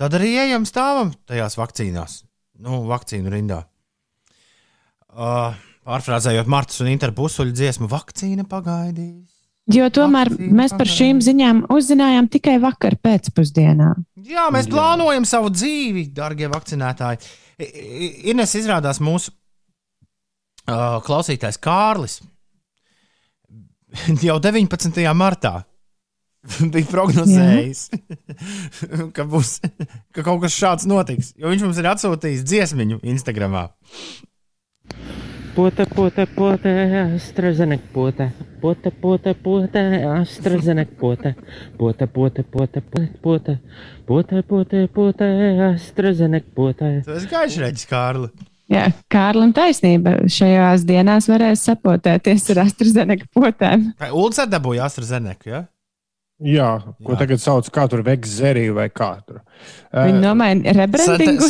Tad 0.00 0.16
arī 0.18 0.34
ejam 0.42 0.66
stāvam 0.68 1.14
tajās 1.28 1.56
vakcīnās, 1.56 2.24
nu, 2.64 2.82
vakcīnu 2.90 3.30
rindā. 3.32 3.62
Uh, 5.14 5.54
pārfrāzējot 5.84 6.50
Martas 6.50 6.80
un 6.82 6.90
Interu 6.92 7.14
pusuļu 7.16 7.54
dziesmu, 7.54 7.88
vakcīna 7.92 8.46
pagaidīs. 8.48 9.30
Jo 9.72 9.88
tomēr 9.92 10.28
Vakcīna 10.28 10.56
mēs 10.58 10.74
par 10.76 10.90
šīm 10.90 11.22
ziņām 11.24 11.62
uzzinājām 11.72 12.28
tikai 12.32 12.58
vakar 12.60 12.98
pēcpusdienā. 13.00 13.94
Jā, 14.28 14.50
mēs 14.52 14.68
plānojam 14.72 15.24
savu 15.28 15.52
dzīvi, 15.54 16.10
darbie 16.16 16.50
vakcinētāji. 16.52 17.22
Ines 18.28 18.52
izrādās 18.58 19.00
mūsu 19.04 19.32
uh, 19.32 20.98
klausītājs 21.06 21.60
Kārlis. 21.64 22.18
Jau 24.26 24.36
19. 24.42 25.00
martā 25.16 25.62
bija 26.74 26.90
prognozējis, 26.90 27.86
ka, 29.16 29.24
būs, 29.28 29.56
ka 30.12 30.24
kaut 30.26 30.42
kas 30.44 30.56
šāds 30.56 30.88
notiks. 30.90 31.32
Jo 31.40 31.52
viņš 31.52 31.66
mums 31.66 31.80
ir 31.80 31.90
atsūtījis 31.94 32.46
dziesmiņu 32.50 33.00
Instagram. 33.14 33.56
Puota, 35.54 35.86
puota, 35.94 36.26
puota, 36.26 36.68
AstraZeneca, 37.14 37.84
puota. 37.92 38.30
Puota, 38.60 38.90
puota, 38.90 39.34
puota, 39.34 39.78
AstraZeneca, 40.20 40.92
puota. 41.00 41.34
Puota, 41.78 42.06
puota, 42.06 42.42
puota, 42.42 42.82
puota. 43.22 43.56
Puota, 44.06 44.42
puota, 44.42 44.76
puota, 44.94 45.24
AstraZeneca, 45.74 46.46
puota. 46.54 46.84
Tas 47.06 47.28
gaišs 47.30 47.60
reģis, 47.62 47.86
Kārli. 47.86 48.32
Jā, 48.72 48.88
Kārlim 49.12 49.52
taisnība. 49.54 50.16
Šajās 50.26 50.88
dienās 50.88 51.30
varēs 51.30 51.62
sapotēties 51.68 52.50
ar 52.54 52.64
AstraZeneca 52.64 53.30
potēm. 53.36 53.92
Ulds 54.10 54.42
atdabūja 54.42 54.88
AstraZeneca, 54.90 55.46
jā? 55.46 55.62
Ja? 55.62 55.68
Jā, 56.44 56.68
ko 57.06 57.16
tagad 57.16 57.40
sauc 57.40 57.68
kā 57.72 57.86
tur 57.88 58.02
veiks 58.04 58.34
zeriju 58.36 58.74
vai 58.76 58.90
kā 58.92 59.14
tur. 59.24 59.38
Viņi 59.94 60.20
nomaina 60.20 60.74
rebrandingu. 60.76 61.46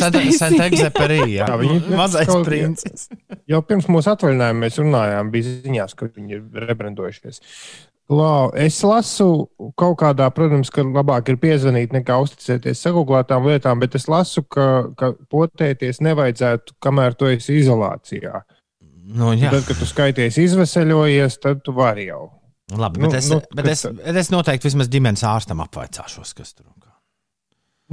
Jā. 1.35 1.49
Jā, 1.49 1.57
viņi 1.59 1.81
Mazais 1.99 2.31
princis. 2.47 3.09
Jau 3.51 3.59
pirms 3.67 3.89
mūsu 3.91 4.13
atvaļinājuma 4.13 4.61
mēs 4.61 4.79
runājām, 4.79 5.33
bija 5.33 5.57
ziņās, 5.65 5.97
ka 5.99 6.07
viņi 6.07 6.39
ir 6.39 6.69
rebrandojušies. 6.69 7.41
Lau, 8.05 8.51
es 8.53 8.77
lasu 8.85 9.47
kaut 9.81 9.97
kādā, 9.97 10.27
protams, 10.31 10.69
ka 10.69 10.83
labāk 10.85 11.31
ir 11.33 11.39
piezvanīt 11.41 11.95
nekā 11.95 12.19
uzticēties 12.21 12.83
sagūglētām 12.85 13.47
lietām, 13.49 13.81
bet 13.81 13.97
es 13.97 14.05
lasu, 14.07 14.43
ka, 14.45 14.91
ka 14.95 15.15
potēties 15.33 16.03
nevajadzētu, 16.05 16.77
kamēr 16.85 17.17
tu 17.17 17.31
esi 17.33 17.57
izolācijā. 17.63 18.43
Nu, 19.05 19.33
jā. 19.33 19.49
Tad, 19.53 19.65
kad 19.65 19.81
tu 19.81 19.89
skaities 19.89 20.37
izveseļojies, 20.41 21.39
tad 21.41 21.65
tu 21.65 21.73
vari 21.77 22.07
jau. 22.11 22.29
Labi, 22.73 23.03
Nu, 23.03 23.11
bet, 23.11 23.19
es, 23.19 23.29
nu, 23.29 23.37
bet, 23.53 23.67
es, 23.69 23.85
bet 23.85 24.17
es 24.17 24.31
noteikti 24.33 24.71
vismaz 24.71 24.89
ģimenes 24.89 25.21
ārstam 25.29 25.61
apvaicāšos, 25.61 26.33
kas 26.33 26.55
tur 26.55 26.65
ir. 26.65 26.85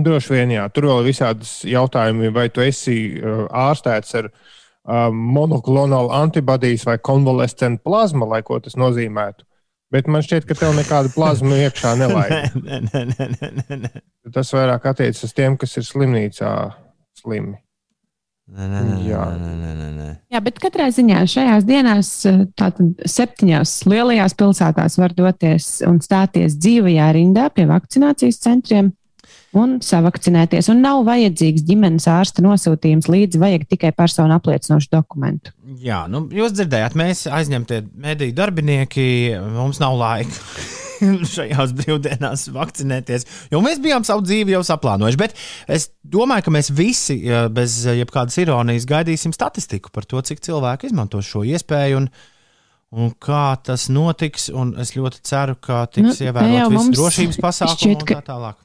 Droši 0.01 0.33
vien, 0.33 0.53
jā. 0.55 0.65
Tur 0.73 0.89
vēl 0.89 1.03
ir 1.03 1.11
visādas 1.11 1.51
jautājumi, 1.69 2.31
vai 2.33 2.47
tu 2.49 2.63
esi 2.65 2.97
uh, 3.21 3.43
ārstēts 3.69 4.15
ar 4.23 4.31
uh, 4.31 5.11
monoklonālu 5.13 6.09
antibodijas 6.17 6.87
vai 6.89 6.97
konvalescentu 6.97 7.85
plazmu, 7.85 8.29
lai 8.31 8.41
ko 8.47 8.57
tas 8.65 8.79
nozīmētu. 8.81 9.45
Bet 9.93 10.09
man 10.09 10.25
šķiet, 10.25 10.47
ka 10.49 10.57
tev 10.57 10.73
nekāda 10.79 11.13
plazma 11.13 11.59
iekšā. 11.67 11.93
Nē, 12.01 12.09
nē, 12.09 12.81
nē, 12.89 13.05
nē, 13.13 13.51
nē, 13.59 13.79
nē. 13.83 13.91
Tas 14.33 14.55
vairāk 14.57 14.89
attiecas 14.89 15.27
uz 15.29 15.37
tiem, 15.37 15.59
kas 15.61 15.77
ir 15.77 15.85
slimnīcā 15.85 16.53
slimi. 17.21 17.59
Nē, 18.51 18.67
nē, 18.69 18.81
nē, 18.85 18.97
Jā. 19.07 19.21
nē, 19.39 19.51
nē, 19.57 19.69
nē, 19.79 19.89
nē. 19.97 20.09
Jā, 20.35 20.41
bet 20.43 20.59
katrā 20.61 20.89
ziņā 20.93 21.23
šajās 21.31 21.67
dienās, 21.69 22.11
eh, 22.27 22.41
tātad 22.59 23.05
septiņās 23.07 23.77
lielajās 23.87 24.35
pilsētās, 24.35 24.99
var 24.99 25.15
doties 25.15 25.69
un 25.87 26.03
stāties 26.03 26.59
dzīvajā 26.59 27.07
rindā 27.17 27.47
pie 27.55 27.69
vakcinācijas 27.71 28.43
centriem 28.43 28.91
un 29.55 29.79
savakcinēties. 29.85 30.69
Un 30.73 30.83
nav 30.85 31.05
vajadzīgs 31.07 31.65
ģimenes 31.69 32.09
ārsta 32.11 32.45
nosūtījums 32.45 33.09
līdzi, 33.13 33.41
vajag 33.41 33.67
tikai 33.71 33.95
personu 33.97 34.35
apliecinošu 34.37 34.91
dokumentu. 34.91 35.55
Jā, 35.81 36.05
nu, 36.11 36.27
jūs 36.33 36.57
dzirdējāt, 36.57 36.99
mēs 36.99 37.29
aizņemtie 37.31 37.85
mediju 37.95 38.37
darbinieki, 38.37 39.09
mums 39.55 39.81
nav 39.81 39.97
laika 40.03 40.82
šajās 41.35 41.75
brīvdienās 41.79 42.49
vakcinēties, 42.55 43.27
jo 43.53 43.63
mēs 43.65 43.81
bijām 43.83 44.07
savu 44.09 44.25
dzīvi 44.27 44.57
jau 44.57 44.65
saplānojuši. 44.67 45.21
Bet 45.21 45.39
es 45.71 45.91
domāju, 46.03 46.47
ka 46.49 46.57
mēs 46.59 46.73
visi 46.75 47.19
bez 47.55 47.83
jebkādas 47.87 48.39
ironijas 48.43 48.89
gaidīsim 48.89 49.35
statistiku 49.37 49.93
par 49.95 50.09
to, 50.09 50.23
cik 50.23 50.45
cilvēki 50.45 50.91
izmanto 50.91 51.23
šo 51.25 51.47
iespēju. 51.49 52.05
Un, 52.05 52.13
Un 52.93 53.09
kā 53.17 53.55
tas 53.65 53.87
notiks, 53.89 54.51
un 54.53 54.75
es 54.81 54.91
ļoti 54.93 55.23
ceru, 55.25 55.55
ka 55.57 55.87
tiks 55.89 56.19
Nu, 56.21 56.27
ievērot 56.27 56.51
visi 56.53 56.75
mums 56.75 56.99
drošības 56.99 57.39
pasākumi 57.41 57.79
šķiet, 57.79 58.03
un 58.05 58.11
tā 58.11 58.25
tālāk. 58.27 58.59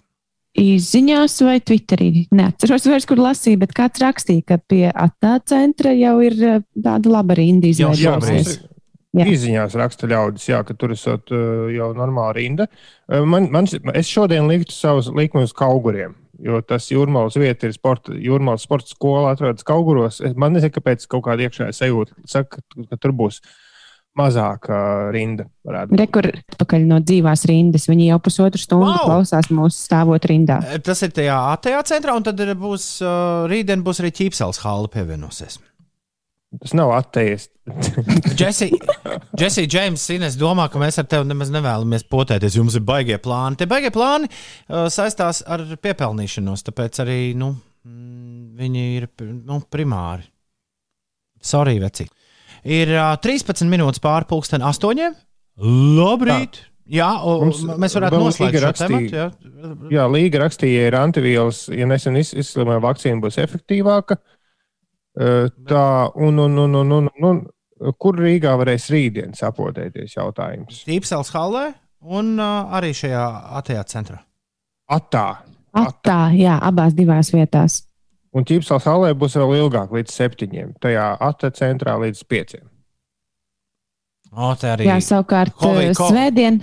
Izziņās 0.58 1.36
vai 1.46 1.58
Twitterī. 1.62 2.10
Neatceros 2.36 2.88
vairs, 2.90 3.06
kur 3.08 3.22
lasīju, 3.22 3.62
bet 3.62 3.76
kāds 3.78 4.02
rakstīja, 4.04 4.44
ka 4.52 4.58
pie 4.60 4.88
attēla 4.90 5.44
centra 5.48 5.94
jau 5.96 6.18
ir 6.26 6.36
eh, 6.42 6.64
tāda 6.76 7.14
laba 7.14 7.38
rinda 7.40 7.70
Jau 7.72 7.94
Izziņās 9.26 9.76
raksta 9.80 10.10
ļaudis, 10.12 10.46
jā, 10.52 10.62
ka 10.68 10.76
tur 10.78 10.94
esot 10.96 11.34
uh, 11.34 11.68
jau 11.74 11.90
normāla 11.98 12.36
rinda. 12.38 12.68
Uh, 13.08 13.24
Man, 13.26 13.50
man, 13.52 13.68
es 13.96 14.10
šodien 14.12 14.48
liktu 14.50 14.76
savus 14.76 15.10
likumus 15.16 15.56
kauguriem. 15.58 16.16
Jo 16.44 16.60
tas 16.62 16.86
jūrmālas 16.92 17.38
vieta 17.40 17.66
ir 17.66 17.74
sporta, 17.74 18.14
jūrmālas 18.14 18.68
sporta 18.68 18.92
skola, 18.92 19.32
atrodas 19.34 19.66
kauguros. 19.66 20.20
Es, 20.22 20.36
man 20.38 20.54
nezinu, 20.54 20.76
kāpēc 20.76 21.08
kaut 21.10 21.24
kāda 21.26 21.48
iekšējā 21.48 21.72
sajūta 21.74 22.14
saka, 22.30 22.62
ka 22.92 23.00
tur 23.02 23.16
būs 23.18 23.40
mazāka 24.18 24.78
rinda. 25.14 25.48
Rekur 25.98 26.30
atpakaļ 26.34 26.86
no 26.90 27.00
dzīvās 27.06 27.46
rindas. 27.50 27.88
Viņi 27.90 28.10
jau 28.12 28.20
pusotru 28.24 28.62
stundu 28.62 28.92
Wow! 28.92 29.06
klausās 29.06 29.50
mūsu 29.54 29.78
stāvot 29.78 30.26
rindā. 30.30 30.60
Tas 30.86 31.04
ir 31.06 31.14
tajā 31.16 31.38
ATA 31.54 31.82
centrā, 31.90 32.18
un 32.18 32.26
tad 32.26 32.40
ir 32.44 32.54
būs, 32.58 32.90
uh, 33.06 33.46
rītdien 33.50 33.86
būs 33.86 34.02
arī 34.04 34.14
ķīpsels 34.22 34.62
hāla 34.66 34.90
pievienosies. 34.94 35.60
Tas 36.62 36.74
nav 36.78 36.92
atteists. 36.96 37.54
Jesse, 38.40 39.66
James, 39.68 40.06
Ines 40.16 40.38
domā, 40.40 40.68
ka 40.72 40.80
mēs 40.82 40.98
ar 41.02 41.08
tevi 41.10 41.28
nemaz 41.30 41.52
nevēlamies 41.54 42.06
potēties. 42.10 42.56
Jums 42.58 42.78
ir 42.80 42.86
baigie 42.88 43.18
plāni. 43.22 43.60
Tie 43.60 43.68
baigie 43.70 43.92
plāni 43.94 44.30
uh, 44.30 44.88
saistās 44.94 45.44
ar 45.46 45.66
piepelnīšanos, 45.84 46.66
tāpēc 46.70 47.02
arī 47.04 47.20
nu, 47.38 47.52
mm, 47.86 48.56
viņi 48.62 48.86
ir 49.02 49.10
nu, 49.36 49.60
primāri. 49.70 50.26
Sorry, 51.44 51.78
veci. 51.84 52.08
Ir 52.66 52.96
uh, 52.96 53.12
13 53.22 53.70
minūtes 53.70 54.02
pāri 54.04 54.28
pulksten 54.30 54.66
astoņiem. 54.66 55.14
Labrīt! 55.98 56.64
Jā, 56.88 57.10
un 57.28 57.50
Mums 57.50 57.66
mēs 57.84 57.98
varētu 57.98 58.20
noslēgt 58.22 58.62
šo 58.64 58.70
tematu. 58.80 59.12
Jā. 59.12 59.26
Jā, 59.92 60.06
Līga 60.08 60.46
rakstīja, 60.46 60.86
ja 60.86 60.92
ir 60.94 60.96
antivielas, 60.96 61.66
ja 61.68 61.84
nesen 61.90 62.16
iz- 62.16 62.32
izslimēja 62.32 62.80
vakcīna, 62.86 63.20
būs 63.26 63.36
efektīvāka. 63.44 64.16
Uh, 64.16 64.37
Tā, 65.18 65.84
un, 66.14 66.38
un, 66.44 66.58
un, 66.62 66.76
un, 66.78 66.92
un, 66.94 67.10
un 67.26 67.94
kur 67.98 68.20
Rīgā 68.22 68.54
varēs 68.60 68.90
rītdien 68.94 69.34
sapotēties 69.38 70.14
jautājums? 70.18 70.84
Tīpsels 70.86 71.32
halē 71.34 71.72
un 72.06 72.36
uh, 72.38 72.70
arī 72.78 72.94
šajā 72.94 73.26
ATA 73.58 73.84
centrā. 73.90 74.22
Atā. 74.88 75.28
Atā, 75.78 76.20
jā, 76.38 76.56
abās 76.64 76.94
divās 76.98 77.34
vietās. 77.34 77.82
Un 78.38 78.46
ķīpsels 78.46 78.86
halē 78.86 79.14
būs 79.18 79.36
vēl 79.40 79.56
ilgāk, 79.64 79.94
līdz 79.96 80.14
septiņiem. 80.14 80.74
Tajā 80.84 81.10
atā 81.24 81.50
centrā 81.56 81.98
līdz 82.02 82.24
pieciem. 82.30 82.66
O, 84.38 84.52
arī 84.54 84.86
Jā, 84.86 84.98
savukārt 85.02 85.56
eh, 85.56 85.94
ko- 85.98 86.10
svētdien, 86.12 86.60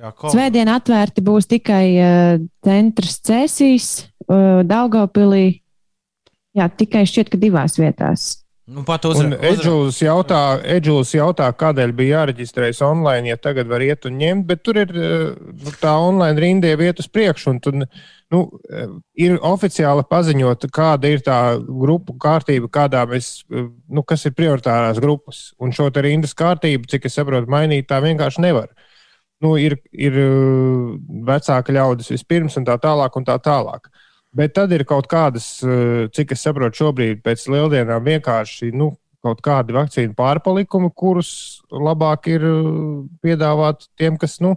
Jā, 0.00 0.12
ko- 0.16 0.30
svētdien 0.32 0.70
atvērti 0.72 1.20
būs 1.26 1.48
tikai 1.50 1.84
uh, 2.00 2.38
centrs 2.64 3.18
Cēsīs, 3.26 3.88
uh, 4.30 4.62
Daugavpilī. 4.64 5.59
Jā, 6.58 6.66
tikai 6.68 7.04
šķiet, 7.06 7.32
ka 7.32 7.38
divās 7.40 7.78
vietās. 7.78 8.30
Nu, 8.70 8.84
pat 8.86 9.02
uzra, 9.08 9.34
Edžuls 9.48 9.98
jautā, 9.98 10.60
Edžuls 10.76 11.10
jautā, 11.16 11.48
kādēļ 11.58 11.92
bija 11.96 12.20
jāreģistrējas 12.20 12.82
online, 12.86 13.32
ja 13.32 13.38
tagad 13.40 13.66
var 13.70 13.82
iet 13.82 14.06
un 14.06 14.14
ņemt, 14.20 14.46
bet 14.46 14.62
tur 14.62 14.78
ir 14.78 14.92
eh, 14.94 15.24
nu, 15.34 15.72
tā 15.80 15.96
online 15.98 16.38
rinda 16.38 16.70
jau 16.70 16.78
iet 16.86 17.02
uz 17.02 17.10
priekšu. 17.10 17.54
un 17.54 17.62
tur, 17.64 17.84
Nu, 18.30 18.44
eh, 18.70 18.86
ir 19.18 19.40
oficiāli 19.42 20.04
paziņota, 20.06 20.68
kāda 20.70 21.08
ir 21.10 21.18
tā 21.26 21.58
grupu 21.58 22.14
kārtība, 22.14 22.68
kādā 22.70 23.02
mēs, 23.10 23.42
eh, 23.50 23.66
nu, 23.90 24.04
kas 24.06 24.24
ir 24.26 24.36
prioritārās 24.38 25.00
grupas. 25.02 25.52
Un 25.58 25.72
šo 25.74 25.88
te 25.90 26.04
rindas 26.06 26.34
kārtību, 26.38 26.86
cik 26.86 27.06
es 27.06 27.18
saprotu, 27.18 27.50
mainīt 27.50 27.88
tā 27.88 27.98
vienkārši 27.98 28.38
nevar. 28.38 28.68
Nu, 29.42 29.56
ir 29.56 29.80
ir 29.90 30.12
vecāka 31.26 31.74
ļaudis 31.74 32.12
vispirms, 32.14 32.56
un 32.56 32.64
tā 32.66 32.78
tālāk, 32.78 33.16
un 33.16 33.24
tā 33.24 33.38
tālāk. 33.42 33.90
Bet 34.30 34.54
tad 34.54 34.70
ir 34.70 34.84
kaut 34.86 35.08
kādas, 35.10 35.58
eh, 35.66 36.06
cik 36.14 36.36
es 36.36 36.44
saprotu, 36.46 36.84
šobrīd 36.84 37.22
pēc 37.22 37.48
lieldienām 37.50 38.04
vienkārši 38.06 38.70
nu, 38.72 38.92
kaut 39.24 39.42
kādi 39.42 39.74
vakcīnu 39.74 40.14
pārpalikumi, 40.16 40.92
kurus 40.94 41.62
labāk 41.70 42.30
ir 42.30 42.46
eh, 42.46 42.68
piedāvāt 43.24 43.88
tiem, 43.98 44.16
kas, 44.20 44.38
nu, 44.40 44.54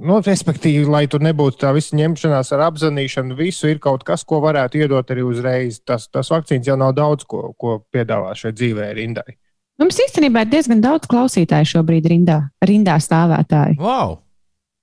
nu 0.00 0.18
respektīvi, 0.24 0.88
lai 0.88 1.04
tur 1.12 1.20
nebūtu 1.20 1.60
tā 1.60 1.74
visa 1.76 1.98
ņemšanās 1.98 2.54
ar 2.56 2.64
apzvanīšanu, 2.70 3.36
visu 3.36 3.68
ir 3.68 3.82
kaut 3.84 4.06
kas, 4.08 4.24
ko 4.24 4.40
varētu 4.40 4.80
iedot 4.80 5.12
arī 5.12 5.28
uzreiz. 5.28 5.82
Tas, 5.84 6.08
tas 6.08 6.32
vakcīns 6.32 6.72
jau 6.72 6.80
nav 6.80 6.96
daudz, 6.96 7.28
ko, 7.28 7.52
ko 7.60 7.82
piedāvā 7.92 8.32
šai 8.32 8.56
dzīvē 8.56 8.88
rindai. 8.96 9.36
Mums 9.82 10.00
īstenībā 10.08 10.46
ir 10.46 10.52
diezgan 10.52 10.80
daudz 10.80 11.08
klausītāju 11.10 11.68
šobrīd 11.68 12.08
rindā, 12.08 12.40
rindā 12.64 12.96
stāvētāji. 13.02 13.76
wow! 13.80 14.21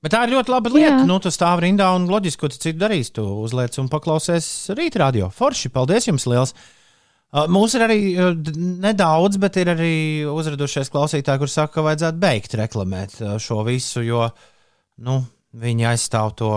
Bet 0.04 0.14
tā 0.16 0.24
ir 0.24 0.34
ļoti 0.38 0.54
laba 0.54 0.72
lieta. 0.72 0.91
Jā. 1.02 1.06
Nu, 1.08 1.18
tu 1.20 1.32
stāv 1.34 1.60
rindā 1.64 1.89
un 1.95 2.06
loģiski, 2.08 2.39
ko 2.39 2.50
tu 2.52 2.60
citu 2.60 2.80
darīsi. 2.80 3.18
Tu 3.18 3.24
uzliec 3.24 3.76
un 3.82 3.89
paklausies 3.91 4.47
rītdienā. 4.78 5.32
Forši, 5.36 5.72
paldies 5.76 6.08
jums 6.08 6.28
liels! 6.30 6.56
Uh, 7.30 7.45
Mums 7.52 7.76
ir 7.78 7.84
arī 7.86 7.97
uh, 8.18 8.32
nedaudz, 8.82 9.38
bet 9.38 9.60
ir 9.62 9.70
arī 9.76 9.95
uzradušies 10.32 10.89
klausītāji, 10.89 11.41
kuriem 11.43 11.52
saka, 11.54 11.76
ka 11.76 11.84
vajadzētu 11.86 12.22
beigt 12.24 12.56
reklamēt 12.58 13.20
uh, 13.22 13.36
šo 13.43 13.60
visu, 13.68 14.02
jo 14.02 14.24
nu, 15.06 15.20
viņi 15.62 15.91
aizstāv 15.91 16.34
to 16.39 16.54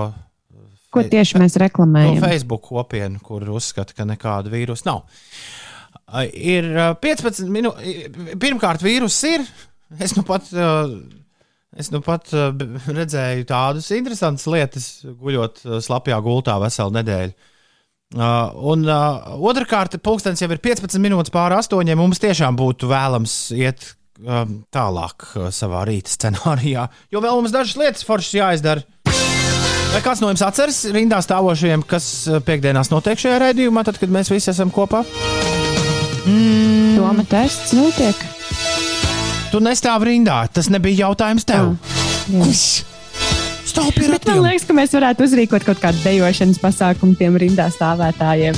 Ko 0.92 1.00
tieši 1.08 1.40
mēs 1.40 1.56
No 1.56 1.62
reklamējam? 1.64 2.20
Facebook 2.20 2.66
kopienu, 2.68 3.20
kur 3.24 3.46
uzskata, 3.56 3.94
ka 3.96 4.04
nekāda 4.08 4.52
vīrusa 4.52 4.90
nav. 4.90 5.06
Ir 6.36 6.68
uh, 6.72 6.90
15 7.00 7.48
minūtes. 7.52 8.36
Pirmkārt, 8.40 8.84
vīrus 8.84 9.16
ir. 9.28 9.46
Es 10.00 10.12
nu 10.16 10.24
pat, 10.28 10.50
uh, 10.52 10.92
es 11.78 11.88
nu 11.92 12.00
pat 12.04 12.28
b- 12.32 12.68
redzēju 12.92 13.46
tādas 13.48 13.88
interesantas 13.96 14.46
lietas, 14.50 14.86
guļot 15.06 15.64
uh, 15.64 15.78
slapjā 15.84 16.18
gultā 16.24 16.58
veselu 16.62 16.94
nedēļu. 16.98 17.34
Uh, 18.12 18.50
un 18.68 18.82
uh, 18.84 19.38
otrkārt, 19.48 19.96
pulkstenis 20.04 20.42
jau 20.44 20.50
ir 20.52 20.60
15 20.60 21.00
minūtes 21.00 21.32
pāri 21.32 21.56
astoņiem. 21.56 21.96
Mums 21.96 22.20
tiešām 22.20 22.58
būtu 22.60 22.90
vēlams 22.90 23.36
iet 23.56 23.86
um, 24.20 24.58
tālāk 24.74 25.24
uh, 25.32 25.46
savā 25.54 25.86
rīta 25.88 26.12
scenārijā, 26.12 26.88
jo 27.08 27.22
vēl 27.24 27.38
mums 27.40 27.54
dažas 27.54 27.78
lietas 27.80 28.04
foršas 28.04 28.36
jāizdara. 28.36 28.84
Vai 29.92 30.00
kāds 30.04 30.20
no 30.24 30.28
jums 30.30 30.44
atceras 30.44 30.82
rindā 30.92 31.18
stāvošajiem, 31.24 31.82
kas 31.88 32.06
piekdienās 32.46 32.88
notiek 32.92 33.20
šajā 33.20 33.40
raidījumā, 33.42 33.82
tad, 33.84 33.98
kad 34.00 34.12
mēs 34.12 34.30
visi 34.32 34.48
esam 34.52 34.72
kopā? 34.72 35.02
Mm. 36.24 36.94
Doma 36.96 37.24
tests 37.28 37.74
notiek. 37.76 38.16
Tu 39.52 39.60
nestāvi 39.60 40.14
rindā, 40.14 40.38
tas 40.48 40.70
nebija 40.72 41.06
jautājums 41.06 41.44
tev. 41.44 41.74
Jā. 42.32 42.46
Stāv 43.68 43.90
pie 43.92 44.08
Bet 44.08 44.24
man 44.30 44.46
liekas, 44.46 44.64
ka 44.64 44.76
mēs 44.76 44.94
varētu 44.96 45.26
uzrīkot 45.26 45.66
kaut 45.66 45.82
kādu 45.82 46.00
dejošanas 46.06 46.60
pasākumu 46.62 47.18
tiem 47.20 47.36
rindā 47.40 47.66
stāvētājiem. 47.72 48.56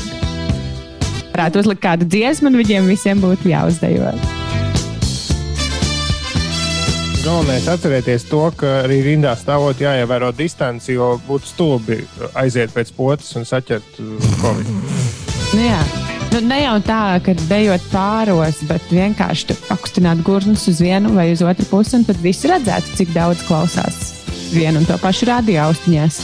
Varētu 1.35 1.65
uzlikt 1.65 1.83
kādu 1.83 2.07
dziesmu, 2.07 2.53
un 2.53 2.61
viņiem 2.63 2.87
visiem 2.87 3.19
būtu 3.23 3.51
jāuzdejo. 3.51 4.15
Galvenais 7.25 7.67
atcerieties 7.73 8.29
to, 8.31 8.45
ka 8.55 8.85
arī 8.85 9.01
rindā 9.03 9.35
stāvot 9.41 9.83
jāievēro 9.83 10.31
distanci, 10.37 10.95
jo 10.95 11.15
būtu 11.27 11.51
stulbi 11.51 12.03
aiziet 12.39 12.71
pēc 12.71 12.95
potes 12.95 13.35
un 13.41 13.49
saķert 13.49 14.03
uh, 14.05 14.33
covid. 14.45 14.75
Nu, 15.57 15.63
jā. 15.65 16.04
Nu, 16.35 16.41
ne 16.51 16.57
jau 16.65 16.75
tā, 16.83 17.01
ka 17.23 17.35
dejot 17.47 17.85
pāros, 17.93 18.59
bet 18.67 18.91
vienkārši 18.91 19.49
tu 19.51 19.57
pakustināt 19.69 20.23
gurnus 20.27 20.67
uz 20.71 20.81
vienu 20.83 21.13
vai 21.15 21.29
uz 21.31 21.45
otru 21.47 21.67
pusi, 21.71 21.95
un 22.01 22.07
tad 22.09 22.19
visi 22.25 22.51
redzētu, 22.51 22.97
cik 22.99 23.13
daudz 23.15 23.45
klausās 23.47 24.01
vienu 24.55 24.83
un 24.83 24.89
to 24.89 24.97
pašu 25.03 25.29
radio 25.31 25.69
austiņās. 25.69 26.19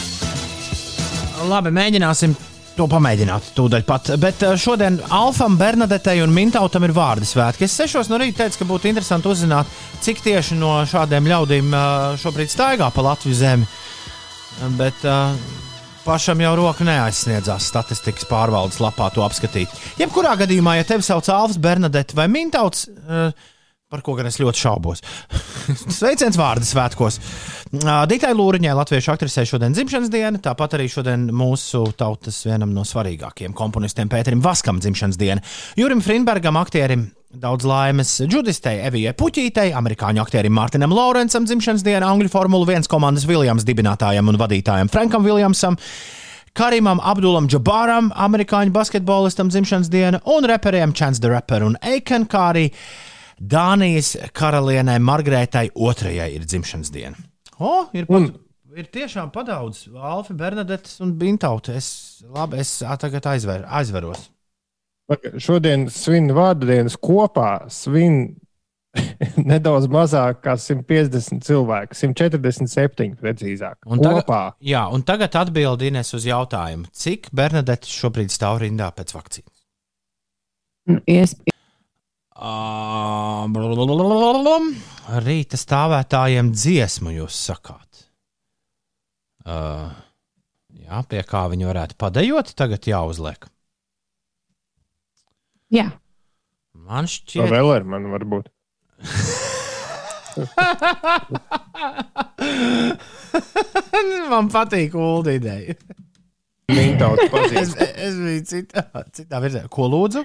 Labi, 1.50 1.70
mēģināsim 1.74 2.34
to 2.74 2.88
pamēģināt. 2.90 3.52
Tūdaļ 3.56 3.86
pat. 3.86 4.12
Bet 4.20 4.42
eh, 4.46 4.56
šodien 4.58 4.98
Alfam, 5.14 5.56
Bernadetei 5.60 6.24
un 6.24 6.34
Mintautam 6.34 6.86
ir 6.86 6.94
vārdu 6.96 7.28
svētki. 7.28 7.68
Es 7.68 7.78
sešos 7.78 8.10
no 8.10 8.18
rīta 8.20 8.44
teicu, 8.44 8.60
ka 8.60 8.68
būtu 8.70 8.90
interesanti 8.90 9.30
uzzināt, 9.30 9.70
cik 10.04 10.22
tieši 10.26 10.58
no 10.58 10.78
šādiem 10.90 11.30
ļaudīm 11.30 11.70
eh, 11.70 11.96
šobrīd 12.22 12.50
staigā 12.50 12.90
pa 12.94 13.06
Latviju 13.10 13.36
zemi. 13.36 13.70
Bet 14.76 15.06
uh, 15.06 15.30
pašam 16.04 16.40
jau 16.42 16.52
roka 16.58 16.84
neaizsniedzās 16.86 17.68
statistikas 17.70 18.26
pārvaldes 18.30 18.80
lapā 18.82 19.10
to 19.14 19.24
apskatīt. 19.26 19.72
Jebkurā 20.00 20.36
gadījumā, 20.40 20.78
ja 20.78 20.88
tevi 20.88 21.06
sauc 21.06 21.28
Alfs, 21.32 21.60
Bernadette 21.60 22.16
vai 22.18 22.28
Mintauts, 22.32 22.86
uh, 22.88 23.30
par 23.90 24.04
ko 24.06 24.14
gan 24.14 24.28
es 24.30 24.38
ļoti 24.38 24.62
šaubos. 24.62 25.00
Sveiciens 25.98 26.38
vārdu 26.38 26.66
svētkos. 26.68 27.18
Uh, 27.74 28.04
Dītai 28.10 28.30
Lūriņai, 28.38 28.74
latviešu 28.78 29.10
aktrisei, 29.14 29.48
šodien 29.50 29.74
dzimšanas 29.74 30.12
diena, 30.12 30.38
tāpat 30.42 30.76
arī 30.78 30.86
šodien 30.90 31.26
mūsu 31.34 31.82
tautas 31.98 32.38
vienam 32.46 32.70
no 32.74 32.84
svarīgākajiem 32.86 33.56
komponistiem, 33.58 34.10
Pēterim 34.12 34.44
Vaskam, 34.44 34.78
dzimšanas 34.82 35.18
diena. 35.18 35.42
Jurim 35.78 36.04
Frinbergam, 36.06 36.60
aktierim, 36.62 37.08
daudz 37.34 37.66
laimes 37.66 38.14
džudistei 38.30 38.78
Evijai 38.86 39.16
Puķītei, 39.18 39.74
amerikāņu 39.74 40.22
aktierim 40.22 40.54
Mārtiņam 40.54 40.94
Laurencam, 40.94 41.50
dzimšanas 41.50 41.82
diena, 41.86 42.14
Angļu 42.14 42.30
Formula 42.30 42.70
1 42.70 42.86
komandas 42.90 43.26
Viljams 43.26 43.66
dibinātājam 43.66 44.30
un 44.30 44.38
vadītājam 44.38 44.90
Frankam 44.94 45.26
Viljamsam. 45.26 45.78
Karimam 46.54 46.98
Abdulam 47.06 47.46
Džabāram, 47.50 48.14
amerikāņu 48.14 48.74
basketbolistam 48.74 49.50
dzimšanas 49.50 49.90
diena, 49.90 50.18
un 50.30 50.46
reperiem 50.50 50.94
Chance 50.94 51.22
the 51.22 51.30
Rapper 51.30 51.66
un 51.66 51.78
Aiken, 51.82 52.26
kā 52.30 52.48
arī 52.54 52.68
Dānijas 53.40 54.14
karalienei 54.36 55.00
Margaretai 55.00 55.70
II 55.72 56.18
ir 56.36 56.44
dzimšanas 56.44 56.92
diena. 56.92 57.16
O, 57.60 57.86
ir, 57.96 58.04
pat, 58.08 58.34
ir 58.76 58.90
tiešām 58.92 59.32
padaudz 59.32 59.86
Alfa, 59.96 60.36
Bernadetes 60.36 61.00
un 61.04 61.14
Bintauta. 61.20 61.72
Es, 61.76 62.20
labi, 62.28 62.60
es 62.60 62.74
tagad 63.00 63.26
aizver, 63.32 63.64
aizveros. 63.68 64.28
Šodien 65.42 65.88
svin 65.90 66.30
vārdu 66.36 66.68
dienas 66.68 66.94
kopā, 67.00 67.64
svin 67.72 68.36
nedaudz 69.50 69.88
mazāk 69.90 70.40
kā 70.44 70.54
150 70.58 71.42
cilvēku, 71.46 71.96
147 71.98 73.16
precīzāk. 73.18 73.80
Un 73.90 74.02
tagad, 74.02 74.24
kopā. 74.24 74.42
jā, 74.62 74.84
un 74.92 75.02
tagad 75.06 75.36
atbild 75.40 75.82
Ines 75.86 76.12
uz 76.16 76.26
jautājumu, 76.28 76.90
cik 76.92 77.30
Bernadetes 77.34 77.90
šobrīd 77.90 78.34
stāv 78.34 78.60
rindā 78.64 78.90
pēc 78.94 79.14
vakcīnas? 79.16 79.56
Nu, 80.90 81.00
iesp- 81.10 81.49
Blablabla. 83.54 84.54
Rīta 85.24 85.56
stāvētājiem 85.60 86.52
dziesmu 86.56 87.12
jūs 87.18 87.36
sakāt. 87.50 88.06
Uh, 89.44 89.90
jā, 90.76 91.00
pie 91.10 91.20
kā 91.26 91.42
viņi 91.52 91.64
varētu 91.68 91.94
padejot, 92.00 92.54
tagad 92.56 92.86
jāuzliek. 92.88 93.40
Jā, 95.70 95.90
Man 96.90 97.06
Tā 97.06 97.10
šķiet, 97.12 97.50
vēl 97.52 97.68
ir 97.76 97.84
man 97.86 98.06
varbūt. 98.10 98.46
man 104.32 104.48
patīk 104.52 104.94
ULD 104.98 105.28
ideja. 105.36 105.74
Mintautu 106.70 107.24
Es, 107.26 107.30
pazīstu. 107.34 107.86
es 108.08 108.14
biju 108.18 108.42
citā, 108.50 108.82
citā 109.14 109.36
virzienā. 109.42 109.68
Ko 109.72 109.82
lūdzu? 109.90 110.22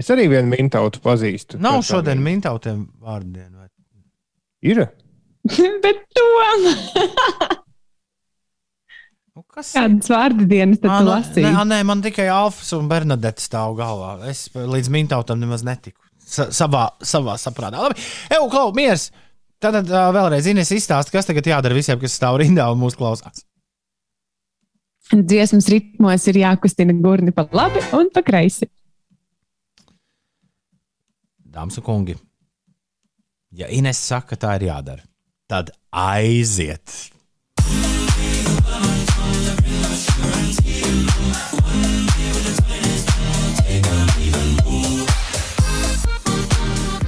Es 0.00 0.10
arī 0.10 0.26
vienu 0.32 0.50
mintautu 0.50 1.00
pazīstu. 1.04 1.58
Nav 1.62 1.82
šodien 1.86 2.18
viņa- 2.18 2.26
mintautiem 2.28 2.86
vārdienu. 3.02 3.60
vai? 3.60 3.68
Ir. 4.64 4.86
bet 5.84 6.00
to 6.16 6.24
Nu, 9.34 9.42
kas 9.50 9.72
kādas 9.74 10.10
vārdu 10.12 10.46
dienas 10.46 10.78
tad 10.78 10.92
Ā, 10.92 10.98
tu 11.00 11.06
nu, 11.06 11.10
lasīji? 11.10 11.44
Nē, 11.48 11.62
nē, 11.66 11.78
man 11.86 12.02
tikai 12.04 12.28
Alfs 12.30 12.68
un 12.76 12.86
Bernadette 12.90 13.42
stāv 13.42 13.74
galvā. 13.80 14.12
Es 14.30 14.46
līdz 14.54 14.90
mintautam 14.94 15.40
nemaz 15.42 15.64
netiku. 15.66 15.98
Sa 16.24 16.46
savā, 16.54 16.84
savā 17.02 17.34
saprātā. 17.40 17.82
Labi, 17.82 17.98
Evo, 18.30 18.46
Klau, 18.52 18.70
miers! 18.76 19.08
Tad 19.62 19.80
uh, 19.80 20.06
vēlreiz 20.14 20.46
Ines 20.50 20.70
izstāst, 20.76 21.10
kas 21.10 21.26
tagad 21.26 21.46
jādara 21.50 21.74
visiem, 21.74 21.98
kas 21.98 22.14
stāv 22.14 22.38
rindā 22.42 22.68
un 22.70 22.78
mūsu 22.78 22.98
klausās. 23.00 23.42
Dziesmas 25.14 25.66
ritmos 25.72 26.24
ir 26.30 26.38
jākustina 26.40 26.94
gurni 27.02 27.34
pa 27.34 27.44
labi 27.52 27.82
un 27.96 28.10
pa 28.14 28.22
kreisi. 28.24 28.70
Dāmas 31.54 31.76
un 31.78 31.84
kungi, 31.86 32.14
ja 33.54 33.68
Ines 33.70 33.98
saka, 34.02 34.34
ka 34.34 34.36
tā 34.42 34.54
ir 34.58 34.64
jādara, 34.66 35.04
tad 35.46 35.68
aiziet! 35.94 37.12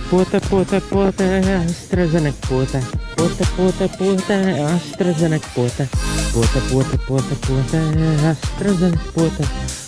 Pote, 0.07 0.39
pote, 0.47 0.79
pote, 0.93 1.27
AstraZeneca 1.57 2.47
pote. 2.47 2.83
Pote, 3.17 3.49
pote, 3.57 3.89
pote, 3.99 4.37
AstraZeneca 4.69 5.51
pote. 5.57 5.89
Pote, 6.31 6.63
pote, 6.71 7.01
pote, 7.09 7.41
pote, 7.49 7.83
AstraZeneca 8.31 9.11
pote. 9.11 9.11
Pote, 9.11 9.11
pote, 9.11 9.11
pote, 9.11 9.43
AstraZeneca 9.43 9.86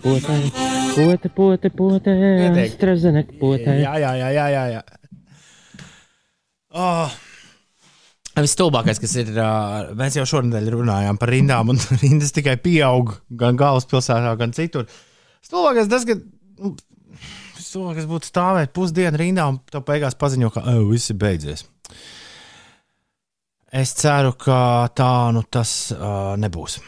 pote. 0.00 0.36
Pote, 0.94 1.28
pote, 1.28 1.70
pote, 1.70 2.12
Pietiek. 2.14 2.70
AstraZeneca 2.70 3.34
pote. 3.40 3.74
Jā, 3.76 3.92
jā, 4.00 4.12
jā, 4.16 4.30
jā. 4.32 4.46
jā, 4.54 4.62
jā. 4.72 4.82
Oh. 6.72 7.18
Visstulbākais, 8.32 8.96
kas 9.02 9.12
ir, 9.20 9.34
mēs 9.98 10.16
jau 10.16 10.24
šonadēļ 10.30 10.70
runājām 10.72 11.18
par 11.20 11.32
rindām, 11.34 11.74
un 11.74 11.82
rindas 12.02 12.32
tikai 12.32 12.56
pieaug 12.56 13.12
gan 13.42 13.60
galvaspilsētā, 13.60 14.32
gan 14.40 14.56
citur. 14.56 14.88
Stulbākais 15.44 15.92
tas, 15.92 16.08
ka 16.08 16.16
nu, 16.16 16.72
stulbākais 17.58 18.08
būtu 18.08 18.32
stāvēt 18.32 18.72
pusdienu 18.72 19.20
rindā 19.20 19.50
un 19.52 19.60
to 19.68 19.84
beigās 19.84 20.16
paziņo, 20.16 20.54
ka 20.56 20.64
viss 20.88 21.12
ir 21.12 21.20
beidzies. 21.20 21.66
Es 23.72 23.92
ceru, 24.00 24.32
ka 24.40 24.88
tā 24.96 25.12
nu 25.36 25.44
tas 25.52 25.92
uh, 25.92 26.32
nebūs. 26.40 26.80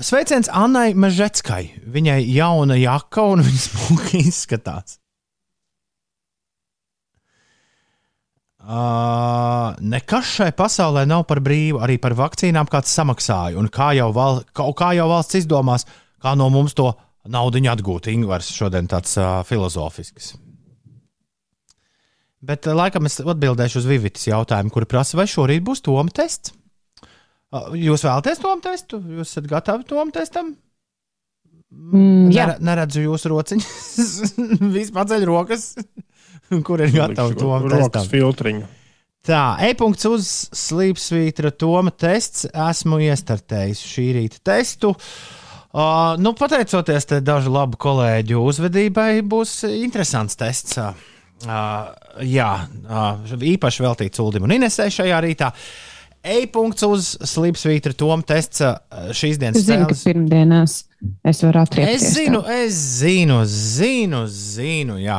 Sveiciens 0.00 0.50
Annai 0.52 0.92
Mežetskai. 0.94 1.62
Viņai 1.92 2.20
jauna 2.32 2.76
jaka 2.80 3.24
un 3.34 3.42
viņa 3.46 3.62
smuki 3.66 4.24
izskatās. 4.26 4.98
Uh, 8.62 9.74
nekas 9.82 10.28
šai 10.36 10.52
pasaulē 10.54 11.02
nav 11.10 11.24
par 11.26 11.42
brīvu. 11.42 11.80
Arī 11.82 11.98
par 12.02 12.14
vakcīnām 12.18 12.70
kāds 12.70 12.94
samaksāja. 12.94 13.58
Un 13.58 13.66
kā 13.72 13.90
jau, 13.98 14.12
val, 14.14 14.44
kā, 14.54 14.68
kā 14.78 14.92
jau 14.94 15.08
valsts 15.10 15.40
izdomās, 15.42 15.88
kā 16.22 16.36
no 16.38 16.46
mums 16.54 16.78
to 16.78 16.92
naudu 17.26 17.62
atgūt. 17.72 18.06
Ingūns 18.14 18.54
šodien 18.54 18.86
tāds 18.90 19.18
uh, 19.18 19.42
filozofisks. 19.48 20.36
Bet 22.42 22.66
uh, 22.70 22.78
laikam 22.78 23.10
es 23.10 23.18
atbildēšu 23.18 23.82
uz 23.82 23.90
Vivitas 23.90 24.30
jautājumu, 24.30 24.70
kur 24.70 24.86
prasa, 24.86 25.18
vai 25.18 25.26
šorīt 25.30 25.66
būs 25.66 25.82
Toma 25.82 26.14
tests. 26.14 26.54
Uh, 27.52 27.72
Jūs 27.76 28.04
vēlaties 28.06 28.40
Toma 28.40 28.64
testu? 28.64 29.00
Jūs 29.18 29.34
esat 29.34 29.48
gatavi 29.50 29.84
Toma 29.88 30.14
testam? 30.14 30.54
Mm, 31.72 32.30
jā. 32.32 32.46
Nere, 32.48 32.56
neredzu 32.64 33.04
jūsu 33.04 33.32
rociņus. 33.32 34.36
Viss 34.76 34.94
paceļ 34.94 35.26
rokas. 35.28 35.72
Kur 36.66 36.84
ir 36.84 36.94
gatavi 36.94 37.36
to 37.36 37.50
rokas 37.50 37.92
testam? 37.92 38.08
filtriņu. 38.12 38.70
Tā, 39.22 39.42
e-punkts 39.68 40.08
uz 40.08 40.30
slīpsvītra 40.58 41.52
Toma 41.54 41.92
tests. 41.94 42.48
Esmu 42.50 42.98
iestartējis 43.06 43.84
šī 43.86 44.08
rīta 44.18 44.42
testu. 44.50 44.96
Uh, 45.72 46.18
nu, 46.20 46.34
pateicoties 46.36 47.06
te 47.08 47.22
dažu 47.24 47.52
labu 47.54 47.78
kolēģu 47.80 48.42
uzvedībai, 48.44 49.22
būs 49.24 49.62
interesants 49.70 50.36
tests. 50.40 50.76
Uh, 50.80 51.08
Uh, 51.42 51.88
jā, 52.22 52.50
uh, 52.86 53.32
īpaši 53.42 53.82
veltīts 53.82 54.20
Ulim 54.22 54.44
un 54.46 54.52
Inesē 54.54 54.86
šajā 54.94 55.16
rītā. 55.24 55.48
E-punkts 56.22 56.84
uz 56.86 57.08
slīpsvītra 57.26 57.96
Toma 57.98 58.22
tests 58.26 58.62
uh, 58.62 58.76
šīs 59.10 59.40
dienas 59.42 59.58
Es 59.58 59.66
zinu, 59.66 59.88
ka 59.88 59.96
spēles. 59.96 60.04
pirmdienās 60.06 60.74
es 61.26 61.40
varu 61.42 61.62
atriepties. 61.64 62.02
Es 62.06 62.14
zinu, 62.14 62.42
tev. 62.46 62.60
es 62.62 62.76
zinu, 63.02 63.40
zinu, 63.50 64.20
zinu, 64.30 65.00
jā. 65.02 65.18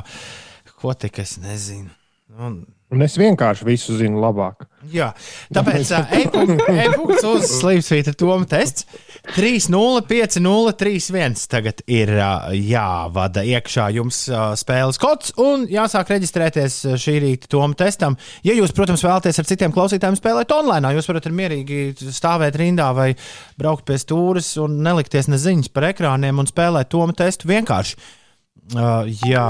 Ko 0.79 0.93
tik 0.95 1.19
es 1.23 1.37
nezinu. 1.43 1.91
Un, 2.39 2.63
Un 2.93 3.01
es 3.01 3.15
vienkārši 3.17 3.65
visu 3.65 3.95
zinu 3.97 4.19
labāk. 4.21 4.67
jā, 4.93 5.07
tāpēc 5.53 5.91
ā, 5.97 6.01
e-punkts 6.21 6.67
e-punkts 6.69 7.23
uz 7.25 7.47
slīpsvītra 7.59 8.13
Toma 8.13 8.45
tests 8.45 8.85
3-0-5-0-3-1 9.23 11.47
tagad 11.47 11.79
ir 11.87 12.11
jāvada 12.59 13.39
iekšā 13.47 13.85
jums 13.95 14.27
spēles 14.59 14.99
kods 14.99 15.31
un 15.39 15.63
jāsāk 15.71 16.11
reģistrēties 16.11 16.99
šī 16.99 17.13
rīta 17.23 17.47
Toma 17.53 17.71
testam. 17.79 18.17
Ja 18.43 18.51
jūs, 18.57 18.73
protams, 18.75 18.99
vēlaties 19.05 19.39
ar 19.39 19.47
citiem 19.47 19.71
klausītājiem 19.75 20.17
spēlēt 20.19 20.51
online, 20.51 20.91
jūs 20.97 21.07
varat 21.07 21.29
ar 21.29 21.37
mierīgi 21.39 21.79
stāvēt 22.03 22.59
rindā 22.59 22.89
vai 22.97 23.13
braukt 23.59 23.83
pie 23.87 23.97
stūres 24.01 24.49
un 24.59 24.83
nelikties 24.83 25.31
neziņas 25.31 25.71
par 25.71 25.83
ekrāniem 25.93 26.35
un 26.43 26.51
spēlēt 26.51 26.91
Toma 26.91 27.15
testu 27.15 27.47
vienkārši. 27.53 27.95
Uh, 28.75 29.07
jā, 29.23 29.47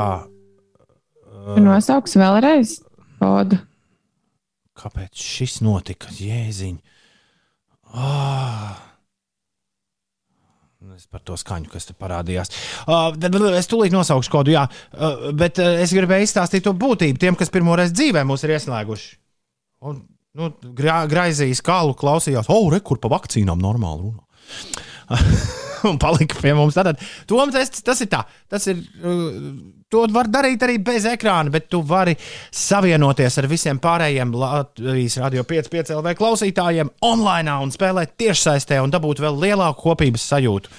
Nosauks 1.57 2.13
vēlreiz 2.17 2.77
kodu. 3.17 3.57
kāpēc 4.77 5.17
šis 5.17 5.61
notika? 5.65 6.13
Jēziņ. 6.13 6.77
Oh. 7.93 8.93
Es 10.94 11.07
par 11.10 11.24
to 11.26 11.34
skaņu, 11.40 11.72
kas 11.74 11.88
te 11.90 11.95
parādījās. 11.98 12.52
Uh, 12.86 13.15
es 13.57 13.70
tūlīt 13.72 13.94
nosaukšu 13.95 14.30
kodu, 14.30 14.53
jā. 14.53 14.68
Uh, 14.94 15.32
bet 15.34 15.57
uh, 15.61 15.80
es 15.82 15.94
gribēju 15.95 16.28
izstāstīt 16.28 16.68
to 16.68 16.76
būtību 16.78 17.18
tiem, 17.22 17.38
kas 17.40 17.49
pirmoreiz 17.53 17.95
dzīvē 17.95 18.22
mūs 18.30 18.45
ir 18.45 18.53
ieslēguši. 18.60 19.10
Un, 19.90 20.03
nu, 20.38 20.52
gra, 20.78 21.02
graizījis 21.10 21.64
kālu, 21.65 21.98
klausījās, 21.98 22.52
oh, 22.53 22.70
re, 22.74 22.84
kur 22.86 23.02
pa 23.02 23.10
vakcīnām 23.15 23.64
normāli 23.64 24.11
runā. 24.11 24.28
un 25.91 25.99
palika 26.01 26.39
pie 26.41 26.53
mums. 26.57 26.77
Tātad, 26.77 27.01
Tom, 27.30 27.51
tas, 27.53 27.72
tas 27.84 28.01
ir 28.03 28.10
tā. 28.11 28.23
Tas 28.51 28.68
ir, 28.72 28.80
uh, 29.03 29.35
to 29.91 30.05
var 30.14 30.30
darīt 30.31 30.64
arī 30.65 30.80
bez 30.84 31.05
ekrāna, 31.10 31.51
bet 31.53 31.69
tu 31.72 31.84
vari 31.88 32.15
savienoties 32.53 33.38
ar 33.41 33.49
visiem 33.51 33.81
pārējiem 33.84 34.34
Latvijas 34.38 35.19
radio 35.22 35.45
5,5 35.49 35.93
LV 35.99 36.15
klausītājiem 36.19 36.91
online 37.05 37.60
un 37.64 37.73
spēlēt 37.73 38.18
tiešsaistē 38.22 38.81
un 38.84 38.93
dabūt 38.93 39.22
vēl 39.23 39.39
lielāku 39.45 39.89
kopības 39.89 40.27
sajūtu. 40.34 40.73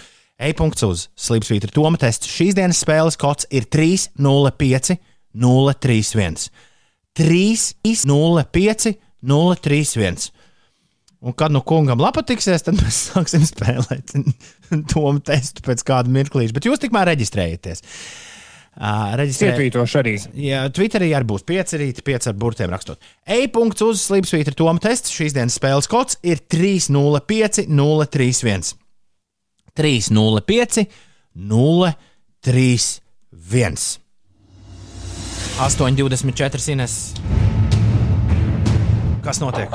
E-punkts 0.45 0.83
uz 0.83 1.09
Slipsvītra 1.15 1.71
Toma 1.71 1.99
tests. 2.01 2.27
Šīs 2.27 2.57
dienas 2.59 2.81
spēles 2.83 3.19
kods 3.21 3.47
ir 3.55 3.69
305 3.71 4.97
031. 5.35 6.49
305 7.15 8.97
031. 9.23 10.34
Un 11.25 11.33
kad 11.33 11.53
nu 11.55 11.63
kungam 11.65 12.03
lapa 12.05 12.21
tiksies, 12.27 12.67
tad 12.67 12.77
mēs 12.77 12.99
sāksim 13.09 13.47
spēlēt 13.49 14.13
to 14.93 15.05
testu 15.25 15.65
pēc 15.65 15.81
kāda 15.89 16.13
mirklīša. 16.13 16.53
Bet 16.57 16.69
jūs 16.69 16.83
tikmēr 16.83 17.09
reģistrējieties. 17.15 17.81
Uh, 18.75 19.15
reģistrē... 19.15 19.53
Ietvītoši 19.53 19.99
arī. 20.01 20.13
Jā, 20.43 20.65
Twitterī 20.75 21.13
arī 21.15 21.29
būs 21.31 21.45
pieci 21.47 21.79
rīti, 21.79 22.03
pieci 22.05 22.29
ar 22.29 22.35
burtiem 22.37 22.73
rakstot. 22.75 22.99
E-punkts 23.23 23.85
uz 23.87 24.03
Slipsvītra 24.03 24.55
Toma 24.59 24.83
tests. 24.83 25.15
Šīs 25.15 25.37
dienas 25.37 25.55
spēles 25.61 25.87
kods 25.91 26.19
ir 26.27 26.43
305 26.51 27.71
031. 27.71 28.75
305 29.79 30.89
031. 31.39 33.79
8,24 35.55 36.73
Ines. 36.75 36.99
Kas 39.23 39.39
notiek? 39.41 39.71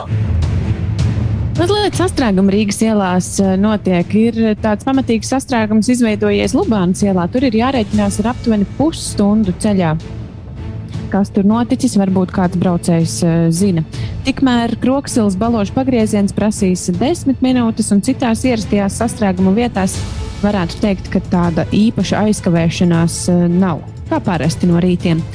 Mazliet 1.60 1.98
sastrēguma 2.00 2.54
Rīgas 2.54 2.78
ielās 2.86 3.26
eh, 3.44 3.58
notiek. 3.60 4.14
Ir 4.16 4.38
tāds 4.64 4.86
pamatīgs 4.88 5.28
sastrēgums 5.34 5.90
izveidojies 5.92 6.54
Lubānas 6.56 7.04
ielā. 7.04 7.26
Tur 7.34 7.50
ir 7.50 7.58
jārēķinās 7.60 8.22
ar 8.22 8.30
aptuveni 8.32 8.68
pusstundu 8.78 9.52
ceļā. 9.60 9.90
Kas 11.12 11.34
tur 11.36 11.44
noticis, 11.50 11.98
varbūt 12.00 12.32
kāds 12.32 12.56
braucējs 12.62 13.18
uh, 13.26 13.36
zina. 13.52 13.84
Tikmēr 14.24 14.78
Kroksilas 14.80 15.36
balošu 15.42 15.76
pagrieziens 15.76 16.32
prasīs 16.38 16.86
desmit 16.96 17.44
minūtes, 17.44 17.92
un 17.92 18.06
citās 18.08 18.46
ierastajās 18.48 19.02
sastrēguma 19.02 19.52
vietās 19.58 19.98
varētu 20.46 20.80
teikt, 20.80 21.12
ka 21.12 21.20
tāda 21.34 21.68
īpaša 21.76 22.24
aizkavēšanās 22.30 23.24
uh, 23.34 23.48
nav. 23.52 23.84
Kā 24.08 24.22
parasti 24.24 24.70
no 24.70 24.80
rītiem. 24.80 25.26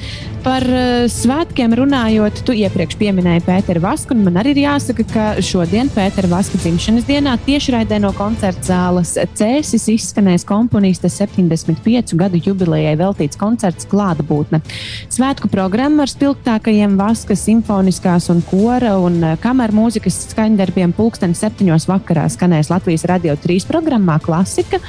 Par 0.44 0.60
uh, 0.68 1.06
svētkiem 1.08 1.72
runājot, 1.72 2.42
tu 2.44 2.52
iepriekš 2.52 2.98
pieminēji 3.00 3.40
Pēteru 3.46 3.80
Vasku, 3.80 4.12
man 4.12 4.34
arī 4.36 4.50
ir 4.52 4.58
jāsaka, 4.66 5.04
ka 5.08 5.22
šodien 5.40 5.88
Pētera 5.88 6.28
Vaska 6.28 6.58
dzimšanas 6.60 7.06
dienā 7.08 7.38
tiešraidē 7.46 7.96
no 8.04 8.10
koncerta 8.12 8.66
zāles 8.68 9.14
Cēsis 9.38 9.86
izskanēs 9.94 10.44
komponista 10.44 11.08
75 11.08 12.12
gadu 12.20 12.40
jubilejai 12.44 12.92
veltīts 13.00 13.40
koncerts 13.40 13.88
Klātbūtne. 13.88 14.60
Svētku 15.08 15.48
programma 15.48 16.04
ar 16.04 16.12
spilgtākajiem 16.12 16.98
Vaska 17.00 17.38
simfoniskās 17.40 18.28
un 18.34 18.44
kora 18.50 18.98
un 19.00 19.16
uh, 19.22 19.38
kameru 19.40 19.78
mūzikas 19.80 20.20
skaņdarbiem 20.34 20.92
pulksteni 20.92 21.40
septiņos 21.40 21.88
vakarā 21.88 22.26
skanēs 22.36 22.68
Latvijas 22.74 23.06
Radio 23.08 23.38
3 23.40 23.64
programmā 23.72 24.20
Klasika, 24.20 24.82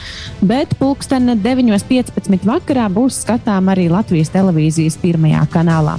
bet 0.44 0.76
pulksteni 0.84 1.40
9.15 1.48 2.44
vakarā 2.44 2.92
būs 2.92 3.24
skatām 3.24 3.72
arī 3.72 3.88
Latvijas 3.96 4.36
televīzijas 4.36 5.00
pirmajā 5.00 5.45
kanālā. 5.52 5.98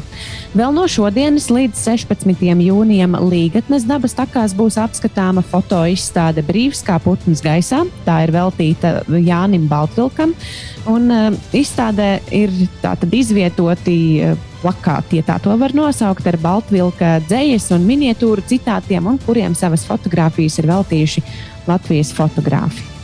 Vēl 0.56 0.72
no 0.72 0.86
šodienas 0.88 1.50
līdz 1.52 1.82
16. 1.82 2.44
jūnijam 2.64 3.16
Līgatnes 3.28 3.84
dabas 3.88 4.16
takās 4.16 4.54
būs 4.56 4.78
apskatāma 4.80 5.44
fotoizstāde 5.44 6.44
Brīvs 6.46 6.80
kā 6.86 6.96
putns 7.02 7.42
gaisā. 7.44 7.82
Tā 8.06 8.22
ir 8.24 8.32
veltīta 8.34 9.00
Jānim 9.10 9.68
Baltvilkam. 9.70 10.34
Un, 10.88 11.10
uh, 11.12 11.36
izstādē 11.56 12.16
ir 12.34 12.52
tātad 12.82 13.12
izvietoti 13.14 13.98
uh, 14.24 14.36
plakāti, 14.62 15.20
ja 15.20 15.26
tā 15.26 15.38
to 15.42 15.54
var 15.60 15.74
nosaukt, 15.76 16.26
ar 16.26 16.40
Baltvilka 16.40 17.16
dzējas 17.28 17.70
un 17.76 17.86
miniatūru 17.86 18.44
citātiem, 18.48 19.06
un 19.06 19.20
kuriem 19.22 19.54
savas 19.58 19.86
fotogrāfijas 19.88 20.60
ir 20.62 20.70
veltījuši 20.72 21.24
Latvijas 21.68 22.14
fotogrāfi. 22.16 22.95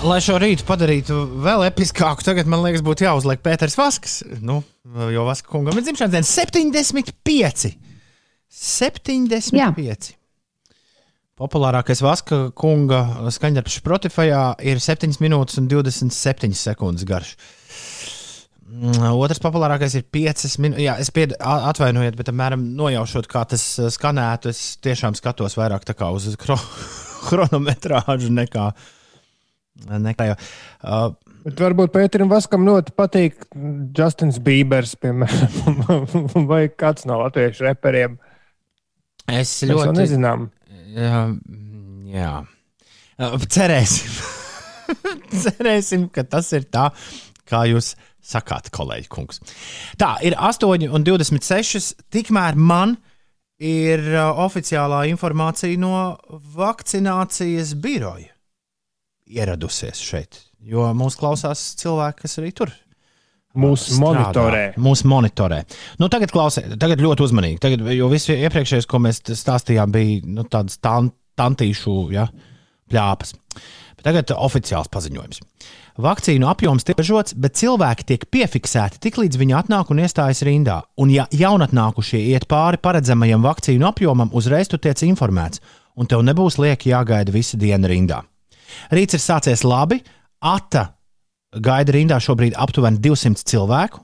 Lai 0.00 0.16
šo 0.24 0.38
rītu 0.40 0.64
padarītu 0.64 1.16
vēl 1.44 1.66
episkāku, 1.66 2.24
tagad 2.24 2.48
man 2.48 2.62
liekas, 2.64 2.80
būtu 2.80 3.04
jāuzliek 3.04 3.42
Pēters 3.44 3.74
Vasks. 3.76 4.14
Nu, 4.40 4.62
jo 5.12 5.26
Vaska 5.26 5.50
kungam 5.52 5.76
ir 5.76 5.84
dzimšanas 5.84 6.14
diena 6.14 6.24
75. 6.24 7.74
75. 8.48 9.50
Jā. 9.52 9.68
Populārākais 11.36 12.00
Vaska 12.00 12.38
kunga 12.56 13.02
skaņdarbs 13.36 13.76
Spotify 13.82 14.32
ir 14.72 14.80
7 14.80 15.20
minūtes 15.20 15.60
un 15.60 15.68
27 15.68 16.56
sekundes 16.56 17.04
garš. 17.08 17.34
Mm, 18.70 19.04
Otrs 19.18 19.42
populārākais 19.44 19.98
ir 20.00 20.06
5 20.16 20.46
minūtes. 20.64 20.84
Jā, 20.86 20.94
es 21.02 21.12
pied, 21.12 21.34
atvainojiet, 21.44 22.16
bet 22.16 22.32
apmēram 22.32 22.64
nojaušot, 22.78 23.28
kā 23.28 23.44
tas 23.52 23.66
uh, 23.76 23.90
skanētu, 23.92 24.54
es 24.54 24.78
tiešām 24.80 25.18
skatos 25.18 25.58
vairāk 25.60 25.84
uz 26.08 26.30
kro, 26.40 26.56
chronometrāžu 27.26 28.32
nekā. 28.32 28.70
Nekā 29.88 30.32
uh, 30.34 31.12
Bet 31.40 31.60
varbūt 31.62 31.92
Pēterim 31.94 32.28
Vaskam 32.28 32.66
ļoti 32.68 32.92
patīk 32.96 33.46
Justins 33.96 34.36
Bībers, 34.44 34.92
piemēram, 35.00 35.78
vai 36.50 36.66
kāds 36.68 37.06
no 37.08 37.16
latviešu 37.22 37.64
reperiem. 37.64 38.18
es 39.24 39.54
Mēs 39.62 39.70
ļoti 39.70 39.86
jau 39.86 39.94
nezinām. 39.96 40.48
Jā, 40.92 41.22
jā. 42.12 42.32
Cerēsim. 43.56 44.18
cerēsim, 45.44 46.08
ka 46.12 46.26
tas 46.28 46.50
ir 46.56 46.66
tā, 46.68 46.90
kā 47.48 47.62
jūs 47.70 47.94
sakāt, 48.20 48.68
kolēģi. 48.74 49.08
Kungs. 49.12 49.40
Tā 50.00 50.18
ir 50.26 50.36
8,26. 50.36 51.94
Tikmēr 52.12 52.58
man 52.60 52.98
ir 53.56 54.04
oficiālā 54.44 55.06
informācija 55.08 55.80
no 55.80 55.94
vakcinācijas 56.52 57.72
biroja 57.80 58.28
ieradusies 59.30 60.02
šeit. 60.02 60.42
Jo 60.60 60.90
mūs 60.96 61.16
klausās 61.18 61.62
cilvēki, 61.80 62.26
kas 62.26 62.40
arī 62.42 62.52
tur 62.56 62.72
Mūs 63.58 63.88
strādā, 63.88 64.02
monitorē. 64.04 64.62
Mūsu 64.78 65.08
monitorē. 65.10 65.64
Nu, 65.98 66.06
tagad 66.12 66.30
klausiet, 66.30 66.76
tagad 66.78 67.00
ļoti 67.02 67.24
uzmanīgi. 67.26 67.58
Tagad, 67.62 67.82
jo 67.96 68.06
viss 68.12 68.30
iepriekšējais, 68.30 68.86
ko 68.86 69.00
mēs 69.02 69.24
stāstījām, 69.26 69.90
bija 69.90 70.20
nu, 70.36 70.44
tādas 70.46 70.78
tan, 70.78 71.10
tantīšu 71.40 71.96
ja, 72.14 72.28
pļāpas. 72.92 73.34
Bet 73.98 74.06
tagad 74.06 74.30
oficiāls 74.38 74.92
paziņojums. 74.94 75.42
Vakcīnu 76.00 76.46
apjoms 76.48 76.86
tiek 76.86 76.94
ierobežots, 76.94 77.34
bet 77.36 77.58
cilvēki 77.58 78.06
tiek 78.08 78.24
piefiksēti 78.32 79.02
tik 79.02 79.18
līdz 79.20 79.40
viņi 79.42 79.58
atnāk 79.58 79.90
un 79.90 80.04
iestājas 80.06 80.44
rindā. 80.46 80.78
Un, 80.96 81.10
ja 81.12 81.26
jaunatnākušie 81.34 82.22
iet 82.30 82.46
pāri 82.48 82.78
paredzamajam 82.80 83.42
vakcīnu 83.44 83.90
apjomam, 83.90 84.30
uzreiz 84.32 84.70
tu 84.70 84.78
tiec 84.78 85.02
informēts, 85.10 85.60
un 85.98 86.06
tev 86.06 86.22
nebūs 86.24 86.62
lieki 86.62 86.94
jāgaida 86.94 87.34
visu 87.34 87.58
dienu 87.60 87.90
rindā. 87.90 88.22
Rīts 88.94 89.16
ir 89.18 89.22
sācies 89.22 89.64
labi, 89.66 90.00
Ata 90.40 90.86
gaida 91.52 91.94
rindā 91.94 92.18
šobrīd 92.22 92.56
aptuveni 92.58 93.00
200 93.02 93.44
cilvēku, 93.50 94.02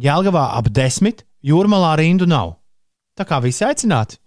Jēlgavā 0.00 0.48
ap 0.58 0.68
10, 0.74 1.24
Jūrmalā 1.44 1.94
rindu 2.00 2.26
nav. 2.26 2.56
Tā 3.14 3.26
kā 3.28 3.38
visi 3.44 3.64
aicināti. 3.66 4.18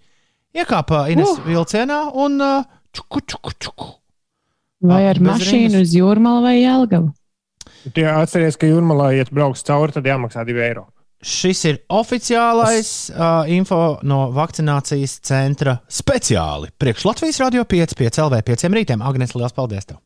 Iekāpa 0.55 1.07
Ines 1.11 1.34
uh. 1.34 1.45
vilcienā 1.45 2.01
un 2.15 2.38
uh, 2.41 2.68
čuku, 2.95 3.23
čuku, 3.27 3.55
čuku. 3.59 3.88
Vai 4.88 5.07
ar 5.09 5.18
bez 5.18 5.41
mašīnu 5.41 5.73
rindas. 5.73 5.89
uz 5.89 5.95
jūrmālu 5.97 6.45
vai 6.45 6.55
Jelgavu? 6.59 7.09
Tie 7.95 8.05
atceries, 8.09 8.57
ka 8.59 8.69
jūrmalā, 8.69 9.11
ja 9.18 9.26
brauks 9.31 9.65
cauri, 9.65 9.95
tad 9.95 10.07
jāmaksā 10.07 10.45
2 10.47 10.64
eiro. 10.68 10.85
Šis 11.18 11.64
ir 11.65 11.77
oficiālais 11.89 12.89
uh, 13.10 13.48
info 13.49 13.98
no 14.06 14.27
vakcinācijas 14.35 15.15
centra 15.26 15.80
speciāli 15.89 16.69
priekš 16.77 17.07
Latvijas 17.10 17.39
radio 17.41 17.64
5, 17.65 17.95
5 17.98 18.19
LV 18.27 18.44
5 18.45 18.68
rītiem. 18.77 19.02
Agnēs, 19.02 19.34
liels 19.34 19.56
paldies! 19.57 19.88
Tev. 19.89 19.98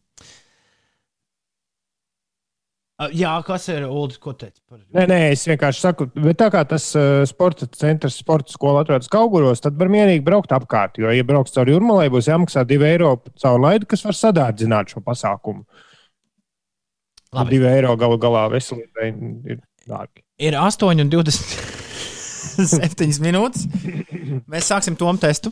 Uh, 3.02 3.10
jā, 3.18 3.32
kas 3.44 3.66
ir 3.74 3.84
Ulas? 3.90 4.20
Ko 4.22 4.32
teici 4.38 4.62
par 4.70 4.80
Nē, 4.94 5.04
nē, 5.10 5.18
es 5.34 5.44
vienkārši 5.50 5.82
saku, 5.84 6.08
bet 6.16 6.38
tā 6.40 6.48
kā 6.54 6.62
tas 6.70 6.86
uh, 6.96 7.24
sporta 7.28 7.66
centrs, 7.76 8.20
sporta 8.22 8.54
skola 8.54 8.84
atrodas 8.86 9.10
Kauguros, 9.12 9.64
tad 9.64 9.76
var 9.80 9.90
mierīgi 9.92 10.24
braukt 10.24 10.54
apkārt. 10.56 11.00
Jo, 11.02 11.10
ja 11.12 11.26
brauks 11.28 11.56
caur 11.56 11.72
jūrmalai, 11.72 12.12
būs 12.14 12.30
jāmaksā 12.30 12.64
2 12.70 12.88
eiro 12.92 13.16
caur 13.42 13.60
laidu, 13.64 13.90
kas 13.90 14.06
var 14.06 14.16
sadārdzināt 14.20 14.94
šo 14.94 15.04
pasākumu. 15.04 15.66
Labi. 17.36 17.58
2 17.58 17.74
eiro 17.74 17.98
galu 17.98 18.20
galā 18.22 18.46
veselībai 18.54 19.10
ir 19.50 19.60
dārgi. 19.90 20.20
Ir 20.41 20.53
8,27 20.60 23.22
minūtes. 23.28 23.62
Mēs 24.49 24.66
sāksim 24.72 24.95
to 24.99 25.08
testu 25.22 25.49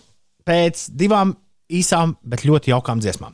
pēc 0.48 0.76
divām 0.98 1.30
īsām, 1.70 2.16
bet 2.26 2.44
ļoti 2.48 2.72
jaukām 2.74 2.98
dziesmām. 3.04 3.34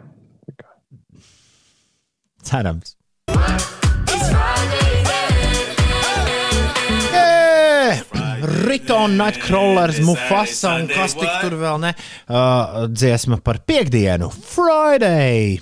Cerams. 2.42 2.96
Ē, 7.12 8.21
Ritona, 8.62 9.12
Nightcrawlers, 9.24 10.00
Mufasa 10.06 10.76
un 10.80 10.88
kas 10.90 11.16
tik 11.18 11.30
tur 11.42 11.58
vēl 11.60 11.80
ne. 11.82 11.92
Uh, 12.28 12.86
dziesma 12.92 13.40
par 13.44 13.62
piekdienu, 13.66 14.30
Friday. 14.30 15.58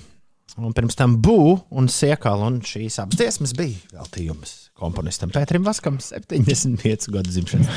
Un 0.61 0.75
pirms 0.77 0.97
tam 0.99 1.15
Bū 1.25 1.39
un 1.81 1.87
Siekala, 1.89 2.51
un 2.51 2.59
šīs 2.67 2.99
abas 3.01 3.17
dziesmas 3.17 3.55
bija 3.57 3.79
veltījums 3.97 4.57
komponistam 4.81 5.29
Pēterim 5.33 5.65
Vaskam 5.67 5.99
75 6.01 7.11
gadu 7.13 7.29
dzimšanas. 7.33 7.69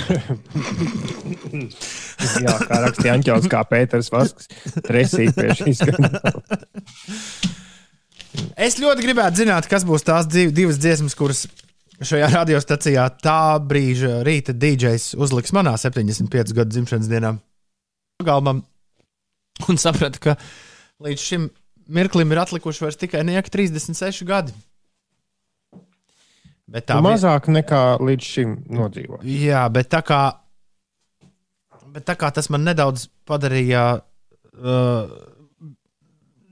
Jā, 2.43 2.53
kā 2.67 2.79
rakstīja 2.85 3.15
Anķels, 3.17 3.49
kā 3.51 3.63
Pēters 3.67 4.11
Vasks, 4.13 4.47
tresīt 4.87 5.35
pie 5.35 5.49
šīs 5.59 5.83
skaņas. 5.83 6.15
Es 8.57 8.79
ļoti 8.81 9.03
gribētu 9.05 9.43
zināt, 9.43 9.67
kas 9.69 9.83
būs 9.87 10.05
tās 10.07 10.27
div- 10.31 10.53
divas 10.55 10.79
dziesmas, 10.81 11.15
kuras 11.17 11.43
šajā 12.07 12.27
radiostacijā 12.33 13.05
tā 13.23 13.39
brīža 13.63 14.21
rīta 14.27 14.53
DJs 14.55 15.13
uzliks 15.19 15.53
manā 15.55 15.73
75 15.79 16.53
gadu 16.55 16.69
dzimšanas 16.75 17.09
dienā. 17.11 17.33
Galvam 18.23 18.61
un 19.69 19.77
sapratu, 19.81 20.19
ka 20.23 20.35
līdz 21.03 21.23
šim 21.23 21.49
mirklim 21.93 22.31
ir 22.31 22.39
atlikuši 22.43 22.85
vairs 22.85 22.99
tikai 23.01 23.23
nieka 23.27 23.51
36 23.53 24.23
gadi. 24.29 24.53
Bet 26.73 26.87
tā 26.89 26.97
vi- 26.97 27.05
mazāk 27.05 27.49
nekā 27.51 27.81
līdz 27.99 28.29
šim 28.35 28.55
nodzīvot. 28.71 29.25
Jā, 29.27 29.65
bet 29.73 29.89
tā 29.91 29.99
kā, 30.05 30.21
bet 31.93 32.05
tā 32.07 32.15
kā 32.17 32.31
tas 32.33 32.49
man 32.49 32.63
nedaudz 32.65 33.07
padarīja, 33.29 34.01
uh, 34.53 35.11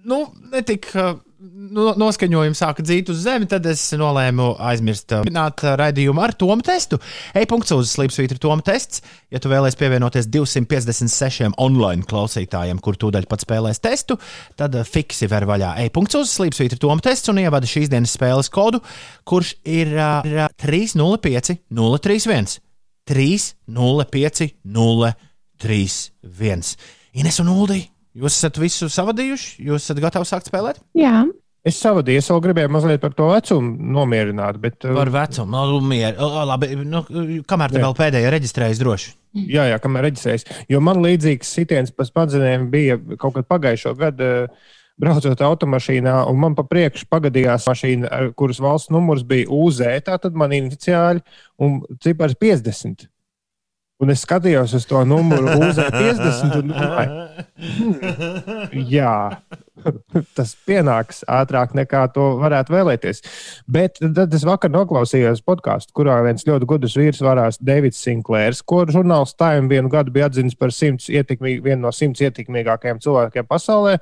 nu, 0.04 0.20
netik 0.52 0.92
uh, 0.96 1.16
no, 1.42 1.92
noskaņojumi 2.00 2.58
sāka 2.58 2.84
dzīt 2.86 3.10
uz 3.12 3.24
zemi, 3.26 3.48
tad 3.50 3.66
es 3.70 3.84
nolēmu 3.98 4.52
aizmirst 4.72 5.14
uh, 5.16 5.24
pināt 5.26 5.64
uh, 5.66 5.74
raidījumu 5.80 6.22
ar 6.24 6.34
Tomu 6.38 6.64
testu. 6.66 7.00
E-punkts 7.38 7.74
uz 7.76 7.92
Slipsvītra 7.96 8.40
Toma 8.42 8.66
tests. 8.66 9.04
Ja 9.34 9.42
tu 9.42 9.52
vēlēsies 9.52 9.80
pievienoties 9.80 10.30
256 10.32 11.56
online 11.62 12.06
klausītājiem, 12.10 12.82
kur 12.84 12.98
tūdaļ 13.02 13.28
pat 13.32 13.46
spēlēs 13.46 13.82
testu, 13.84 14.18
tad 14.60 14.78
uh, 14.78 14.88
fiksi 14.88 15.30
ver 15.32 15.48
vaļā 15.50 15.76
e-punkts 15.86 16.20
uz 16.20 16.34
Slipsvītra 16.36 16.80
Toma 16.82 17.04
tests 17.04 17.32
un 17.32 17.42
ievada 17.42 17.70
šīs 17.70 17.92
dienas 17.92 18.16
spēles 18.18 18.52
kodu, 18.54 18.82
kurš 19.28 19.56
ir 19.66 19.96
uh, 19.98 20.22
ir, 20.28 20.44
uh, 20.46 20.52
305 20.62 21.58
031. 21.72 22.60
305 23.12 24.54
031. 25.62 26.76
Ines 27.12 27.42
un 27.44 27.50
Uldi, 27.52 27.82
jūs 28.16 28.38
esat 28.40 28.58
visu 28.62 28.90
savadījuši? 28.92 29.62
Jūs 29.70 29.86
esat 29.86 30.02
gatavi 30.04 30.28
sākt 30.30 30.52
spēlēt? 30.52 30.82
Jā, 30.98 31.24
Es 31.62 31.76
savādīju, 31.78 32.18
es 32.18 32.26
vēl 32.32 32.40
gribēju 32.42 32.70
mazliet 32.74 33.02
par 33.04 33.12
to 33.14 33.28
vecumu 33.30 33.76
nomierināt, 33.94 34.56
bet. 34.58 34.80
uh, 34.82 34.96
Par 34.98 35.12
vecumu, 35.14 35.52
nu, 35.54 35.76
mier, 35.86 36.16
o, 36.18 36.30
labi, 36.50 36.72
nu, 36.74 37.04
kamēr 37.46 37.70
te 37.70 37.78
Jā. 37.78 37.84
vēl 37.86 37.94
pēdējā 38.00 38.32
reģistrējas 38.34 38.80
droši. 38.82 39.12
Jā, 39.46 39.68
jā, 39.70 39.76
kamēr 39.84 40.08
reģistrējas. 40.08 40.48
Jo 40.74 40.82
man 40.82 41.04
līdzīgs 41.06 41.52
sitiens 41.60 41.94
pa 41.94 42.02
smadzenēm 42.10 42.66
bija 42.74 42.98
kaut 43.22 43.36
kad 43.38 43.46
pagājušo 43.46 43.94
gadu. 44.00 44.24
eh, 44.48 44.74
Braucot 45.02 45.40
automašīnā, 45.42 46.16
un 46.30 46.38
man 46.42 46.54
pa 46.58 46.66
priekšu 46.66 47.06
pagadījās 47.14 47.70
mašīna, 47.70 48.34
kuras 48.38 48.58
valsts 48.62 48.90
numurs 48.94 49.22
bija 49.22 49.46
UZ, 49.50 49.80
tā 50.06 50.18
tad 50.22 50.34
man 50.34 50.50
iniciāli 50.58 51.22
un 51.62 51.84
cipars 52.02 52.34
50. 52.42 53.06
Un 54.02 54.10
es 54.10 54.24
skatījos 54.26 54.74
uz 54.74 54.88
to 54.90 55.04
numuru 55.06 55.60
UZ 55.62 55.78
50 55.94 56.56
un 56.58 56.72
hmm, 57.62 58.88
jā, 58.90 59.14
tas 60.38 60.54
pienāks 60.66 61.22
ātrāk 61.30 61.76
nekā 61.78 62.08
to 62.16 62.26
varētu 62.42 62.74
vēlēties. 62.74 63.22
Bet 63.70 64.02
tad 64.02 64.34
es 64.34 64.46
vakar 64.48 64.74
noklausījos 64.74 65.44
podkāstu, 65.46 65.94
kurā 65.98 66.18
viens 66.26 66.48
ļoti 66.48 66.70
gudrs 66.70 66.98
vīrs 66.98 67.22
varās 67.26 67.62
Davids 67.62 68.02
Sinklērs, 68.02 68.64
ko 68.66 68.84
žurnāls 68.90 69.36
Time 69.38 69.70
vienu 69.72 69.92
gadu 69.94 70.14
bija 70.14 70.32
atzīts 70.32 70.58
par 70.58 70.74
simts 70.76 71.10
ietekmīg, 71.12 71.62
vienu 71.66 71.86
no 71.86 71.94
simts 71.96 72.24
ietekmīgākajiem 72.26 73.02
cilvēkiem 73.06 73.50
pasaulē, 73.50 73.98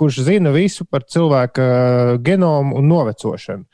kurš 0.00 0.22
zina 0.30 0.54
visu 0.54 0.86
par 0.88 1.04
cilvēka 1.10 1.64
genomu 2.24 2.78
un 2.78 2.86
novecošanu. 2.94 3.66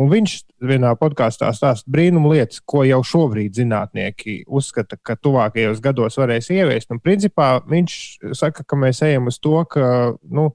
Un 0.00 0.08
viņš 0.08 0.34
vienā 0.64 0.94
podkāstā 0.96 1.50
stāsta 1.52 1.90
brīnumu 1.92 2.32
lietas, 2.32 2.62
ko 2.64 2.80
jau 2.88 3.02
šobrīd 3.04 3.58
zinātnieki 3.58 4.38
uzskata, 4.48 4.96
ka 4.96 5.18
tuvākajos 5.20 5.82
gados 5.84 6.16
varēs 6.16 6.48
ieviest. 6.54 6.88
Un 6.94 7.02
principā 7.04 7.58
viņš 7.68 7.96
saka, 8.38 8.64
ka 8.64 8.78
mēs 8.80 9.02
ejam 9.04 9.28
uz 9.28 9.36
to, 9.42 9.58
ka 9.68 10.14
nu, 10.32 10.48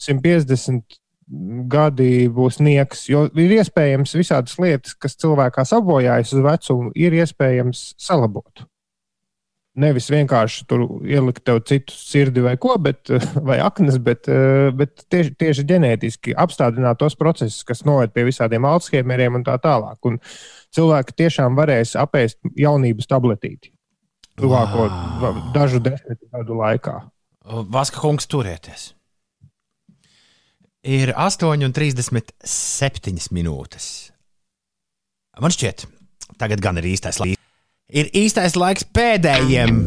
150 0.00 1.00
gadi 1.70 2.28
būs 2.32 2.58
nieks, 2.62 3.04
jo 3.10 3.26
ir 3.38 3.56
iespējams 3.58 4.14
visādas 4.18 4.56
lietas, 4.62 4.94
kas 4.98 5.18
cilvēkā 5.20 5.66
sabojājas 5.66 6.34
uz 6.34 6.46
vecumu, 6.46 6.90
ir 6.98 7.14
iespējams 7.20 7.84
salabot. 8.00 8.69
Nevis 9.80 10.10
vienkārši 10.12 10.66
tur 10.68 10.84
ielikt 11.08 11.44
tev 11.46 11.62
citu 11.68 11.94
sirdi 11.96 12.42
vai 12.44 12.56
ko, 12.60 12.74
bet, 12.82 13.10
vai 13.48 13.58
aknas, 13.64 13.96
bet, 14.02 14.28
eh, 14.28 14.68
bet 14.76 15.06
tieši, 15.12 15.34
tieši 15.40 15.66
ģenētiski 15.72 16.36
apstādināt 16.36 17.00
tos 17.00 17.16
procesus, 17.18 17.64
kas 17.66 17.84
noved 17.88 18.12
pie 18.14 18.26
visādiem 18.28 18.66
alzheimeriem 18.68 19.40
un 19.40 19.46
tā 19.46 19.56
tālāk. 19.62 19.98
Un 20.08 20.20
cilvēki 20.76 21.16
tiešām 21.24 21.58
varēs 21.58 21.96
apēst 21.98 22.38
jaunības 22.58 23.06
tabletīti 23.10 23.72
tuvāko 24.40 24.88
Wow. 25.20 25.34
dažu 25.54 25.78
desmit 25.84 26.18
gadu 26.32 26.54
laikā. 26.58 26.94
Vaska 27.44 28.00
kungs, 28.00 28.26
turieties! 28.30 28.94
Ir 30.80 31.12
8,37 31.12 33.28
minūtes. 33.36 33.86
Man 35.40 35.50
šķiet, 35.52 35.84
tagad 36.40 36.60
gan 36.64 36.78
ir 36.80 36.86
īstais 36.94 37.20
laiks. 37.20 37.39
Ir 37.90 38.06
īstais 38.14 38.54
laiks 38.54 38.84
pēdējiem, 38.94 39.78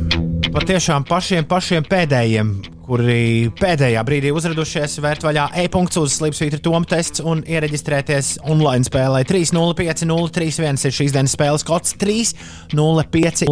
patiešām 0.52 1.06
pašiem, 1.08 1.46
pašiem 1.48 1.86
pēdējiem, 1.88 2.50
kuri 2.84 3.48
pēdējā 3.56 4.02
brīdī 4.04 4.34
uzradušies, 4.36 4.98
vērt 5.06 5.24
vaļā 5.24 5.46
e-punkts 5.64 6.02
uz 6.02 6.18
Slipsvītra 6.18 6.60
Toma 6.66 6.84
tests 6.90 7.24
un 7.24 7.46
iereģistrēties 7.48 8.34
online 8.44 8.84
spēlē 8.90 9.24
305 9.30 10.04
031 10.12 10.84
ir 10.90 10.98
šīs 11.00 11.16
dienas 11.16 11.38
spēles 11.38 11.64
kods 11.64 11.96
305 12.04 13.48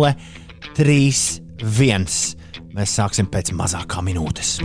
031. 0.76 2.41
Mēs 2.72 2.94
sāksim 2.96 3.28
pēc 3.28 3.52
mazākā 3.58 4.00
minūtes. 4.06 4.60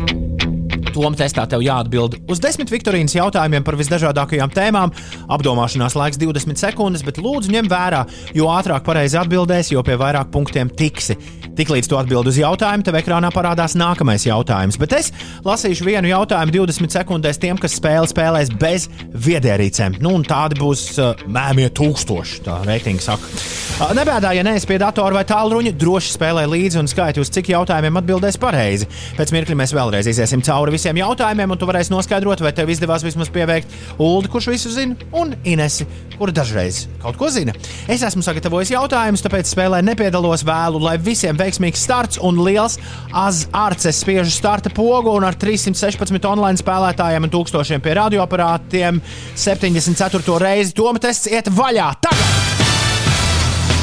Toma 0.96 1.12
testā 1.18 1.42
tev 1.50 1.60
jāatbild 1.60 2.14
uz 2.30 2.40
desmit 2.40 2.70
Viktorīnas 2.72 3.12
jautājumiem 3.18 3.64
par 3.66 3.76
visdažādākajām 3.76 4.52
tēmām. 4.54 4.92
Apdomāšanās 5.34 5.96
laiks 5.98 6.20
20 6.20 6.60
sekundes, 6.60 7.02
bet 7.04 7.18
lūdzu 7.20 7.52
ņem 7.52 7.68
vērā, 7.68 8.04
jo 8.36 8.48
ātrāk 8.48 8.86
pareizi 8.86 9.18
atbildēsi, 9.20 9.74
jo 9.74 9.82
pie 9.84 9.98
vairāk 10.00 10.30
punktiem 10.32 10.70
tiksi. 10.72 11.18
Tiklīdz 11.56 11.88
tu 11.88 11.98
atbild 11.98 12.28
uz 12.28 12.38
jautājumu, 12.40 12.84
tev 12.84 12.96
ekrānā 13.00 13.30
parādās 13.32 13.74
nākamais 13.76 14.24
jautājums. 14.28 14.76
Bet 14.80 14.94
es 14.96 15.10
lasīšu 15.44 15.86
vienu 15.88 16.10
jautājumu 16.10 16.52
20 16.54 16.96
sekundēs 16.98 17.40
tiem, 17.40 17.60
kas 17.60 17.76
spēli 17.76 18.08
spēlēs 18.12 18.52
bez 18.60 18.88
viedierīcēm. 19.26 19.98
Nu, 20.04 20.14
un 20.16 20.24
tādi 20.24 20.60
būs 20.60 20.86
uh, 21.00 21.26
mēmie 21.32 21.68
tūkstoši, 21.76 22.42
tā 22.44 22.58
reitingi 22.68 23.04
saka. 23.04 23.32
Uh, 23.80 23.92
nebēdā, 23.96 24.34
ja 24.36 24.44
neesi 24.46 24.68
pie 24.68 24.80
datora 24.80 25.16
vai 25.18 25.24
tālruņa, 25.28 25.72
droši 25.80 26.12
spēlē 26.16 26.44
līdzi 26.52 26.82
un 26.82 26.92
skaiti, 26.92 27.24
uz 27.24 27.32
cik 27.32 27.52
jautājumiem 27.54 27.95
atbildēs 28.00 28.38
pareizi. 28.40 28.88
Pēc 29.18 29.32
mirkļa 29.34 29.56
mēs 29.58 29.74
vēlreiz 29.76 30.08
iziesim 30.10 30.42
cauri 30.46 30.74
visiem 30.76 30.98
jautājumiem, 31.00 31.52
un 31.52 31.60
tu 31.60 31.68
varēsi 31.68 31.92
noskaidrot, 31.94 32.42
vai 32.44 32.52
tev 32.56 32.70
izdevās 32.72 33.04
vismaz 33.06 33.30
pieveikt 33.32 33.72
Ulu, 33.98 34.30
kurš 34.32 34.50
visu 34.52 34.72
zina, 34.74 34.96
un 35.16 35.34
Inesi, 35.46 35.86
kur 36.16 36.32
dažreiz 36.34 36.84
kaut 37.02 37.18
ko 37.20 37.30
zina. 37.32 37.54
Es 37.90 38.04
esmu 38.06 38.24
sagatavojis 38.26 38.74
jautājumus, 38.74 39.24
tāpēc 39.24 39.50
spēlē 39.50 39.82
nepiedalos 39.86 40.44
vēlu, 40.46 40.82
lai 40.82 40.96
visiem 41.02 41.38
veiksimīgs 41.38 41.84
starts 41.86 42.20
un 42.22 42.40
liels 42.46 42.78
azarts 43.16 43.88
spiežu 44.00 44.32
starta 44.34 44.72
pogu 44.74 45.14
un 45.16 45.26
ar 45.26 45.38
316 45.38 46.30
online 46.30 46.60
spēlētājiem 46.60 47.28
un 47.28 47.32
tūkstošiem 47.32 47.84
pie 47.84 47.96
radioaparātiem 48.00 49.00
74. 49.34 50.38
reizi 50.42 50.76
Toma 50.76 51.02
tests 51.02 51.30
iet 51.30 51.50
vaļā. 51.52 51.92
Tagad! 52.04 52.64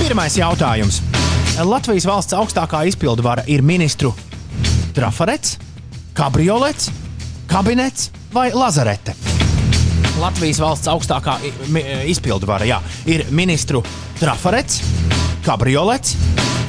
Pirmais 0.03 0.35
jautājums. 0.37 1.12
Latvijas 1.61 2.05
valsts 2.09 2.33
augstākā 2.33 2.81
izpildvara 2.89 3.43
ir 3.49 3.61
ministru 3.65 4.13
trafarets, 4.95 5.57
kabriolets, 6.17 6.89
kabinets 7.49 8.09
vai 8.33 8.49
lazarete. 8.53 9.13
Latvijas 10.21 10.59
valsts 10.61 10.89
augstākā 10.89 11.37
mi- 11.73 11.85
izpildvara 12.09 12.65
jā, 12.65 12.79
ir 13.05 13.25
ministru 13.29 13.83
trafarets, 14.19 14.81
kabriolets, 15.45 16.15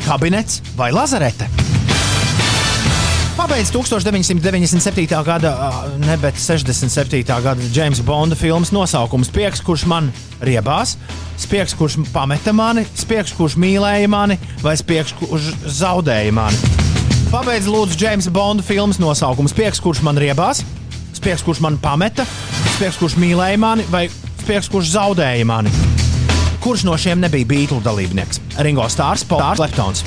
kabinets 0.06 0.60
vai 0.76 0.90
lazarete. 0.92 1.48
Pabeidz 3.36 3.72
1997. 3.74 5.24
gada, 5.26 5.52
ne 5.98 6.16
bet 6.16 6.36
67. 6.38 7.24
gada 7.42 7.60
James 7.74 8.00
Bonda 8.00 8.36
filmas 8.36 8.70
nosaukums 8.72 9.26
Spiegs, 9.26 9.60
kurš 9.60 9.86
man 9.90 10.12
riebās, 10.40 10.96
spiegs, 11.40 11.74
kurš 11.78 11.98
pameta 12.12 12.52
mani, 12.56 12.84
spiegs, 12.98 13.34
kurš 13.36 13.56
mīlēja 13.60 14.08
mani, 14.10 14.38
vai 14.62 14.76
spiegs, 14.78 15.14
kurš 15.18 15.52
zaudēja 15.80 16.32
mani. 16.34 16.58
Pabeidz 17.32 17.66
lūdzu 17.70 17.98
James 17.98 18.28
Bonda 18.30 18.62
filmas 18.62 19.00
nosaukums 19.02 19.50
Spiegs, 19.50 19.80
kurš 19.82 20.04
man 20.06 20.18
riebās, 20.20 20.62
spiegs, 21.16 21.42
kurš 21.42 21.62
man 21.64 21.80
pameta, 21.82 22.26
spiegs, 22.76 23.00
kurš 23.00 23.18
mīlēja 23.18 23.58
mani, 23.58 23.86
vai 23.90 24.06
spiegs, 24.44 24.70
kurš 24.70 24.94
zaudēja 24.94 25.46
mani. 25.48 25.72
Kurš 26.64 26.86
no 26.86 26.94
šiem 26.96 27.20
nebija 27.20 27.44
Beatles 27.44 27.84
dalībnieks? 27.84 28.40
Ringo 28.64 28.86
Stārs, 28.88 29.26
Pauls 29.28 29.60
Leptons. 29.60 30.04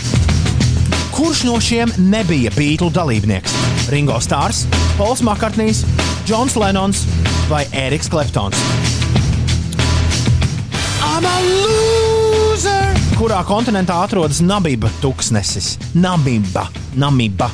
Kurš 1.13 1.43
no 1.45 1.59
šiem 1.61 1.91
nebija 2.09 2.53
Beatles 2.55 2.95
dalībnieks? 2.97 3.53
Ringo 3.93 4.17
Stārs, 4.21 4.65
Pols 4.97 5.21
Makartnīs, 5.25 5.83
Džons 6.25 6.57
Lenons 6.57 7.05
vai 7.49 7.65
Eriks 7.73 8.09
Kleptons? 8.13 8.97
Kurā 13.18 13.39
kontinentā 13.41 13.95
atrodas 14.06 14.38
Namiba 14.45 14.91
tūkstnesis? 15.02 15.72
Namiba, 15.98 16.68
Namiba. 16.94 17.48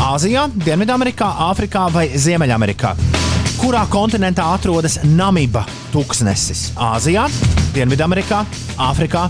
Āzijā, 0.00 0.46
Dienvidamerikā, 0.64 1.28
Āfrikā 1.50 1.82
vai 1.92 2.06
Ziemeļamerikā? 2.16 2.94
Kurā 3.60 3.82
kontinentā 3.92 4.46
atrodas 4.54 4.96
Namiba 5.04 5.66
tūkstnesis? 5.92 6.70
Āzijā, 6.80 7.26
Dienvidamerikā, 7.76 8.40
Āfrikā 8.80 9.26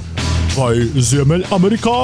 vai 0.55 0.71
Ziemeļamerikā? 0.95 1.97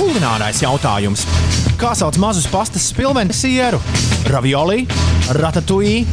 Kulinārais 0.00 0.64
jautājums. 0.64 1.28
Kā 1.76 1.92
sauc 1.92 2.16
mazus 2.16 2.48
pastas 2.48 2.88
spilvenu 2.88 3.36
sieru? 3.36 3.84
Ravioli, 4.32 4.88
ratatouille, 5.36 6.08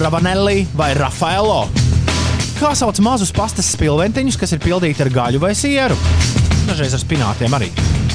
ravanelli 0.00 0.66
vai 0.74 0.90
rafaelo? 0.98 1.83
Kā 2.54 2.70
sauc 2.78 3.00
mazus 3.02 3.32
pastas 3.34 3.66
spilventiņus, 3.74 4.36
kas 4.38 4.52
ir 4.54 4.60
pildīti 4.62 5.02
ar 5.02 5.10
gaļu 5.10 5.40
vai 5.42 5.50
sieru? 5.58 5.96
Dažreiz 6.68 6.94
ar 6.94 7.00
spinātiem 7.02 7.56
arī. 7.56 7.70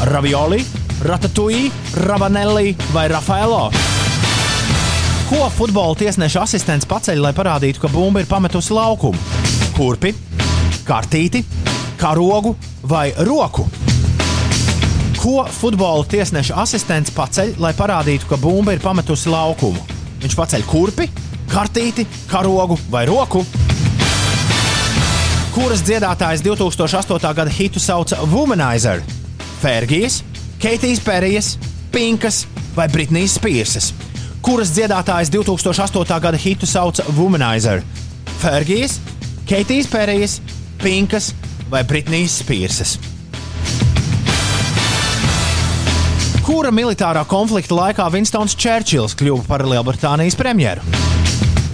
Ravioli, 0.07 0.61
ratatouille, 1.03 1.71
ravanelli 2.07 2.71
vai 2.95 3.09
rafaelo? 3.11 3.67
Ko 5.29 5.43
futbola 5.53 5.97
tiesneša 5.99 6.45
asistents 6.47 6.87
paceļ, 6.89 7.19
lai 7.21 7.33
parādītu, 7.35 7.83
ka 7.83 7.91
bumba 7.91 8.23
ir 8.23 8.29
pametusi 8.31 8.73
laukumu? 8.73 9.19
Kurpi, 9.75 10.15
kartīti, 10.87 11.43
karogu 11.99 12.55
vai 12.87 13.11
roku? 13.27 13.67
Ko 15.19 15.43
futbola 15.51 16.07
tiesneša 16.07 16.57
asistents 16.63 17.11
paceļ, 17.13 17.57
lai 17.59 17.75
parādītu, 17.77 18.31
ka 18.31 18.39
bumba 18.39 18.73
ir 18.73 18.81
pametusi 18.81 19.29
laukumu? 19.29 19.83
Viņš 20.23 20.39
paceļ 20.39 20.65
kurpi, 20.71 21.11
kartīti, 21.51 22.07
karogu 22.31 22.79
vai 22.89 23.03
roku? 23.11 23.43
Kuras 25.59 25.81
dziedātājs 25.83 26.39
2008. 26.39 27.33
gada 27.35 27.51
hitu 27.51 27.81
sauca 27.83 28.15
Womanizer? 28.31 29.01
Fergijas, 29.59 30.21
Keitijas 30.59 31.01
Perijas, 31.03 31.49
Pinkas 31.91 32.45
vai 32.75 32.85
Britnijas 32.87 33.33
Spearsas? 33.35 33.89
Kuras 34.41 34.71
dziedātājs 34.71 35.27
2008. 35.35 36.19
gada 36.23 36.39
hitu 36.39 36.63
sauca 36.65 37.03
Womanizer? 37.17 37.83
Fergijas, 38.39 39.01
Keitijas 39.45 39.91
Perijas, 39.91 40.37
Pinkas 40.79 41.33
vai 41.67 41.83
Britnijas 41.83 42.39
Spearsas? 42.39 42.95
Kura 46.47 46.71
militārā 46.71 47.27
konflikta 47.27 47.75
laikā 47.75 48.07
Vinstons 48.15 48.55
Čērčils 48.55 49.19
kļuva 49.19 49.43
par 49.51 49.67
Lielbritānijas 49.67 50.39
premjeru? 50.39 50.87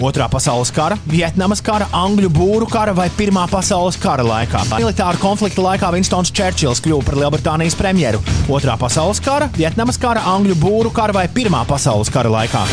Otrā 0.04 0.26
pasaules 0.28 0.74
kara, 0.76 0.98
Vietnamas 1.08 1.62
kara, 1.64 1.86
Angļu 1.96 2.28
būru 2.36 2.66
kara 2.68 2.92
vai 2.96 3.06
Pirmā 3.16 3.46
pasaules 3.48 3.96
kara 3.96 4.26
laikā. 4.28 4.66
Militāra 4.74 5.16
konflikta 5.22 5.64
laikā 5.64 5.92
Vinstons 5.96 6.34
Čērčils 6.36 6.82
kļuva 6.84 7.06
par 7.08 7.16
Lielbritānijas 7.22 7.78
premjeru. 7.80 8.20
Otrā 8.52 8.76
pasaules 8.80 9.24
kara, 9.24 9.48
Vietnamas 9.56 10.00
kara, 10.02 10.26
Angļu 10.34 10.58
būru 10.60 10.92
kara 10.96 11.16
vai 11.16 11.30
Pirmā 11.32 11.64
pasaules 11.70 12.12
kara 12.12 12.34
laikā. 12.34 12.66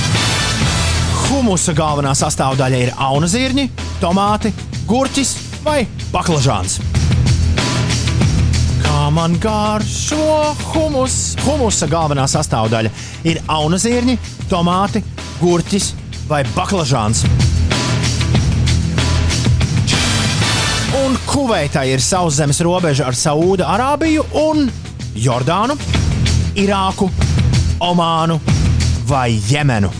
Humusa 1.28 1.76
galvenā 1.78 2.16
sastāvdaļa 2.18 2.82
ir 2.88 2.92
auna 2.98 3.30
zirņi, 3.30 3.68
tomāti, 4.02 4.50
gurķis 4.90 5.36
vai 5.62 5.84
baklažāns. 6.10 6.80
Kā 8.82 9.06
man 9.14 9.38
garšo 9.38 10.52
humus? 10.74 11.36
Humusa 11.46 11.86
galvenā 11.86 12.26
sastāvdaļa 12.26 12.90
ir 13.30 13.44
auna 13.46 13.78
zirņi, 13.78 14.18
tomāti, 14.50 15.06
gurķis 15.38 15.92
vai 16.28 16.42
baklažāns. 16.54 17.24
Un 21.02 21.16
Kuveitai 21.26 21.86
ir 21.94 22.02
sauszemes 22.04 22.60
robeža 22.64 23.06
ar 23.08 23.16
Saūda 23.16 23.66
Arābiju 23.72 24.26
un 24.42 24.66
Jordānu, 25.16 25.76
Irāku, 26.60 27.08
Omānu 27.82 28.38
vai 29.08 29.32
Jemenu. 29.48 29.90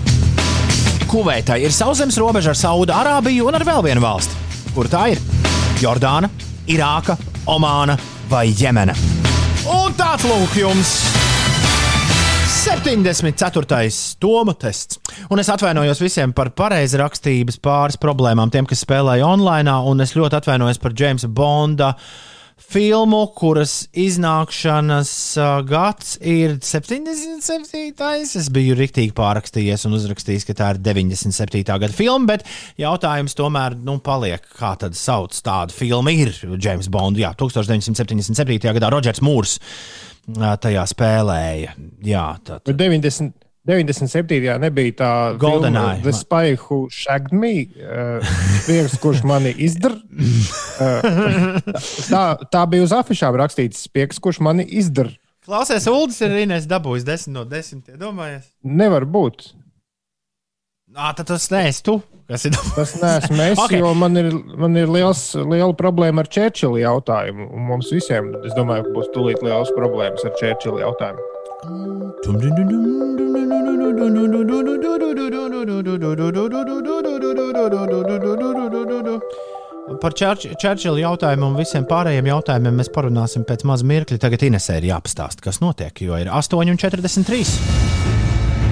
Kuveitai 1.09 1.63
ir 1.65 1.75
sauszemes 1.75 2.17
robeža 2.21 2.53
ar 2.53 2.61
Saūda 2.61 3.01
Arābiju 3.01 3.49
un 3.49 3.59
ar 3.59 3.67
vēl 3.67 3.85
vienu 3.89 4.05
valsti. 4.05 4.39
Kur 4.77 4.89
tā 4.93 5.09
ir? 5.13 5.21
Jordāna, 5.83 6.31
Irāka, 6.71 7.19
Omāna 7.51 7.99
vai 8.31 8.47
Jemena. 8.53 8.95
Un 9.73 9.97
tāds 9.99 10.25
lūk 10.29 10.57
jums! 10.61 10.97
74. 12.63 14.17
Toma 14.23 14.55
tests. 14.55 15.02
Un 15.31 15.43
es 15.43 15.51
atvainojos 15.53 16.03
visiem 16.03 16.35
par 16.35 16.53
pareizrakstības 16.59 17.61
pāris 17.63 18.01
problēmām, 18.01 18.51
tiem, 18.53 18.67
kas 18.69 18.83
spēlēja 18.87 19.29
online, 19.29 19.71
un 19.89 20.03
es 20.03 20.17
ļoti 20.19 20.41
atvainojos 20.41 20.81
par 20.83 20.97
Jamesa 20.99 21.31
Bonda 21.31 21.93
filmu, 22.73 23.21
kuras 23.37 23.89
iznākšanas 23.99 25.13
gads 25.69 26.15
ir 26.21 26.57
77. 26.63 27.93
Es 28.23 28.49
biju 28.55 28.77
rīktīgi 28.79 29.13
pārrakstījies 29.17 29.87
un 29.89 29.97
uzrakstījis, 29.99 30.47
ka 30.49 30.57
tā 30.59 30.71
ir 30.75 30.83
97. 30.85 31.65
gada 31.67 31.93
filma, 31.97 32.35
bet 32.35 32.47
jautājums 32.81 33.37
tomēr 33.39 33.77
nu, 33.83 33.99
paliek, 34.05 34.47
kā 34.59 34.75
tad 34.81 34.97
sauc 34.99 35.37
tādu 35.45 35.77
filmu 35.77 36.15
ir 36.15 36.35
James 36.57 36.89
Bond. 36.93 37.21
Jā, 37.21 37.35
1977. 37.39 38.73
gadā 38.79 38.93
Rodžers 38.93 39.23
Mūrs 39.25 39.59
tajā 40.63 40.85
spēlēja. 40.87 41.75
Jā, 42.07 42.27
Bet 42.69 42.79
90, 42.79 43.33
97. 43.69 44.59
nebija 44.59 44.95
tā 44.99 45.11
GoldenEye. 45.39 46.01
The 46.03 46.13
Spy 46.17 46.57
Who 46.59 46.89
Shagged 46.91 47.31
Me, 47.37 47.69
uh, 47.79 48.35
viens, 48.67 48.97
kurš 48.99 49.23
mani 49.29 49.53
izdara. 49.63 50.01
Uh, 50.83 51.59
tā, 52.11 52.23
tā 52.51 52.63
bija 52.71 52.89
uz 52.89 52.95
afišām 52.97 53.39
rakstīts, 53.39 53.85
spiegs, 53.87 54.19
kurš 54.23 54.41
mani 54.43 54.67
izdara. 54.67 55.15
Klausies, 55.47 55.87
Uldis 55.91 56.21
ir 56.23 56.35
Inês 56.43 56.67
dabūjis 56.71 57.07
10 57.07 57.33
no 57.35 57.43
10. 57.47 57.95
Domājies? 57.99 58.51
Nevar 58.63 59.07
būt. 59.11 59.53
Nā, 60.93 61.09
tad 61.17 61.31
tas 61.31 61.47
neesi 61.51 61.83
tu. 61.87 61.97
Kas 62.29 62.47
ir 62.47 62.55
Tas 62.77 62.93
neesmu 63.01 63.43
es, 63.43 63.59
Ok. 63.59 63.65
okay. 63.65 63.79
jo 63.81 63.91
man 63.99 64.17
ir, 64.17 64.29
man 64.61 64.77
ir 64.79 64.91
liels, 64.93 65.23
liela 65.37 65.73
problēma 65.77 66.23
ar 66.23 66.31
Čērčila 66.31 66.83
jautājumu. 66.83 67.49
Un 67.53 67.67
mums 67.71 67.91
visiem, 67.95 68.31
es 68.47 68.55
domāju, 68.59 68.91
būs 68.95 69.11
tūlīt 69.15 69.43
liels 69.45 69.73
problēmas 69.77 70.25
ar 70.29 70.35
Čērčila 70.39 70.85
jautājumu. 70.85 71.32
Par 80.03 80.15
Čērčila 80.19 80.99
jautājumu 80.99 81.53
un 81.53 81.61
visiem 81.61 81.87
pārējiem 81.87 82.27
jautājumiem 82.33 82.81
mēs 82.83 82.91
parunāsim 82.91 83.47
pēc 83.47 83.63
maza 83.71 83.87
mirkļa. 83.87 84.19
Tagad 84.25 84.43
Inesē 84.49 84.81
ir 84.81 84.89
jāpastāsta, 84.91 85.45
kas 85.47 85.63
notiek, 85.63 86.03
jo 86.03 86.19
ir 86.19 86.33
8,43. 86.35 87.39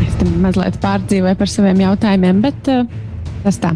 Es 0.01 0.19
tam 0.19 0.35
mazliet 0.43 0.81
pārdzīvoju 0.83 1.39
par 1.39 1.55
saviem 1.55 1.85
jautājumiem, 1.85 2.43
bet 2.43 2.75
uh, 2.75 2.83
tas 3.45 3.59
tā. 3.63 3.73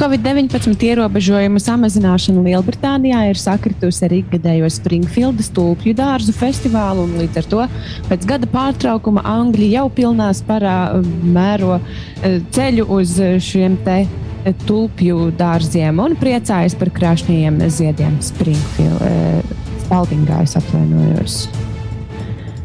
Covid-19 0.00 0.86
ierobežojumu 0.88 1.62
samazināšana 1.62 2.44
Lielbritānijā 2.48 3.24
ir 3.30 3.40
sakritusi 3.40 4.06
ar 4.08 4.16
ikgadējo 4.18 4.70
Springfieldas 4.72 5.50
tulpju 5.54 5.94
dārzu 5.98 6.34
festivālu, 6.36 7.06
un 7.08 7.16
līdz 7.22 7.40
ar 7.42 7.50
to 7.52 7.68
pēc 8.10 8.28
gada 8.28 8.50
pārtraukuma 8.50 9.24
Angļi 9.34 9.72
jau 9.76 9.86
pilnā 9.94 10.30
sparā 10.36 10.78
mēro 11.24 11.78
uh, 11.78 12.38
ceļu 12.54 12.88
uz 12.98 13.16
šiem 13.44 13.78
te 13.86 14.02
uh, 14.04 14.56
tulpju 14.66 15.30
dārziem 15.38 16.00
un 16.04 16.16
priecājas 16.20 16.76
par 16.78 16.92
krāšņajiem 16.94 17.62
ziediem 17.68 18.18
Springfield, 18.24 19.54
Spaldingā, 19.84 20.42
es 20.44 20.58
atvainojos. 20.60 21.44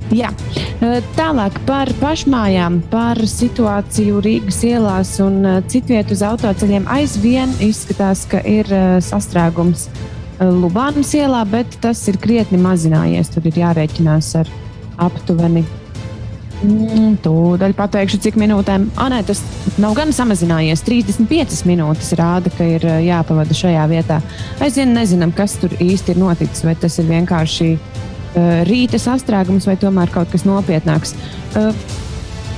Jā. 0.09 0.29
Tālāk 1.17 1.57
par 1.67 1.89
pašmājām, 1.99 2.79
par 2.89 3.19
situāciju 3.29 4.21
Rīgas 4.25 4.61
ielās 4.65 5.11
un 5.21 5.43
eh, 5.45 5.59
citviet 5.69 6.09
uz 6.13 6.23
autoceļiem. 6.25 6.87
Aizvien 6.89 7.53
izskatās, 7.61 8.25
ka 8.29 8.41
ir 8.41 8.69
sastrēgums 9.05 9.89
Lubānas 10.39 11.11
ielā, 11.19 11.43
bet 11.51 11.75
tas 11.83 11.99
ir 12.07 12.17
krietni 12.21 12.57
mazinājies. 12.63 13.29
Tur 13.33 13.49
ir 13.49 13.59
jārēķinās 13.59 14.31
ar 14.39 14.49
aptuveni. 15.03 15.65
Mm, 16.63 17.19
Tūdaļ 17.23 17.75
pateikšu, 17.75 18.21
cik 18.23 18.39
minūtēm. 18.39 18.89
Ah, 18.99 19.11
nē, 19.11 19.21
tas 19.27 19.43
nav 19.79 19.93
gan 19.99 20.15
samazinājies. 20.15 20.83
35 20.87 21.61
minūtes 21.69 22.15
rāda, 22.19 22.51
ka 22.55 22.65
ir 22.67 22.87
jāpavada 23.03 23.55
šajā 23.55 23.85
vietā. 23.91 24.23
Aizvien 24.63 24.95
nezinām, 24.95 25.35
kas 25.35 25.59
tur 25.59 25.75
īsti 25.83 26.15
ir 26.15 26.23
noticis. 26.23 26.65
Vai 26.67 26.75
tas 26.79 26.97
ir 26.99 27.07
vienkārši 27.11 27.73
uh, 27.75 28.08
rīta 28.67 28.99
sastrēgums 29.01 29.67
vai 29.69 29.77
tomēr 29.79 30.11
kaut 30.13 30.29
kas 30.33 30.45
nopietnāks. 30.47 31.15
Uh, 31.57 31.73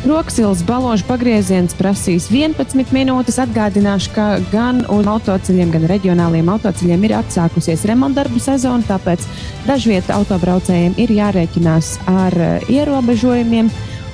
Roksils 0.01 0.63
baložu 0.65 1.05
pagrieziens 1.05 1.75
prasīs 1.77 2.25
11 2.33 2.89
minūtes. 2.89 3.37
Atgādināšu, 3.43 4.09
ka 4.15 4.25
gan 4.49 4.81
uz 4.89 5.05
autoceļiem, 5.05 5.69
gan 5.75 5.85
reģionāliem 5.91 6.49
autoceļiem 6.49 7.05
ir 7.05 7.13
atsākusies 7.19 7.85
remontdarbu 7.85 8.41
sezona, 8.41 8.81
tāpēc 8.89 9.27
dažviet 9.67 10.09
autobraucējiem 10.09 10.97
ir 11.01 11.13
jārēķinās 11.19 11.93
ar 12.09 12.37
uh, 12.39 12.71
ierobežojumiem. 12.73 13.69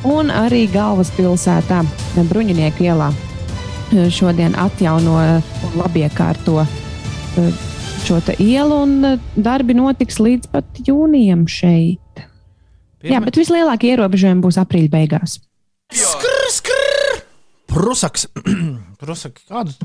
Un 0.08 0.30
arī 0.32 0.68
galvaspilsētā, 0.72 1.82
Bruņinieku 2.30 2.86
ielā, 2.86 3.10
šodien 4.14 4.54
atjauno 4.60 5.18
un 5.18 5.80
labiekārto 5.82 6.62
šo 8.08 8.20
ielu, 8.40 8.78
un 8.86 8.96
uh, 9.06 9.20
darbi 9.36 9.76
notiks 9.78 10.20
līdz 10.24 10.50
pat 10.54 10.82
jūnijam 10.88 11.46
šeit. 11.52 12.24
Jā, 13.08 13.20
bet 13.24 13.38
vislielākie 13.38 13.94
ierobežojumi 13.94 14.44
būs 14.44 14.58
aprīļa 14.62 14.92
beigās. 14.94 15.38
Skrr, 15.94 16.50
skrr! 16.56 17.22
Prusaks. 17.72 18.26
Prusaks. 19.02 19.46
Kādu 19.48 19.76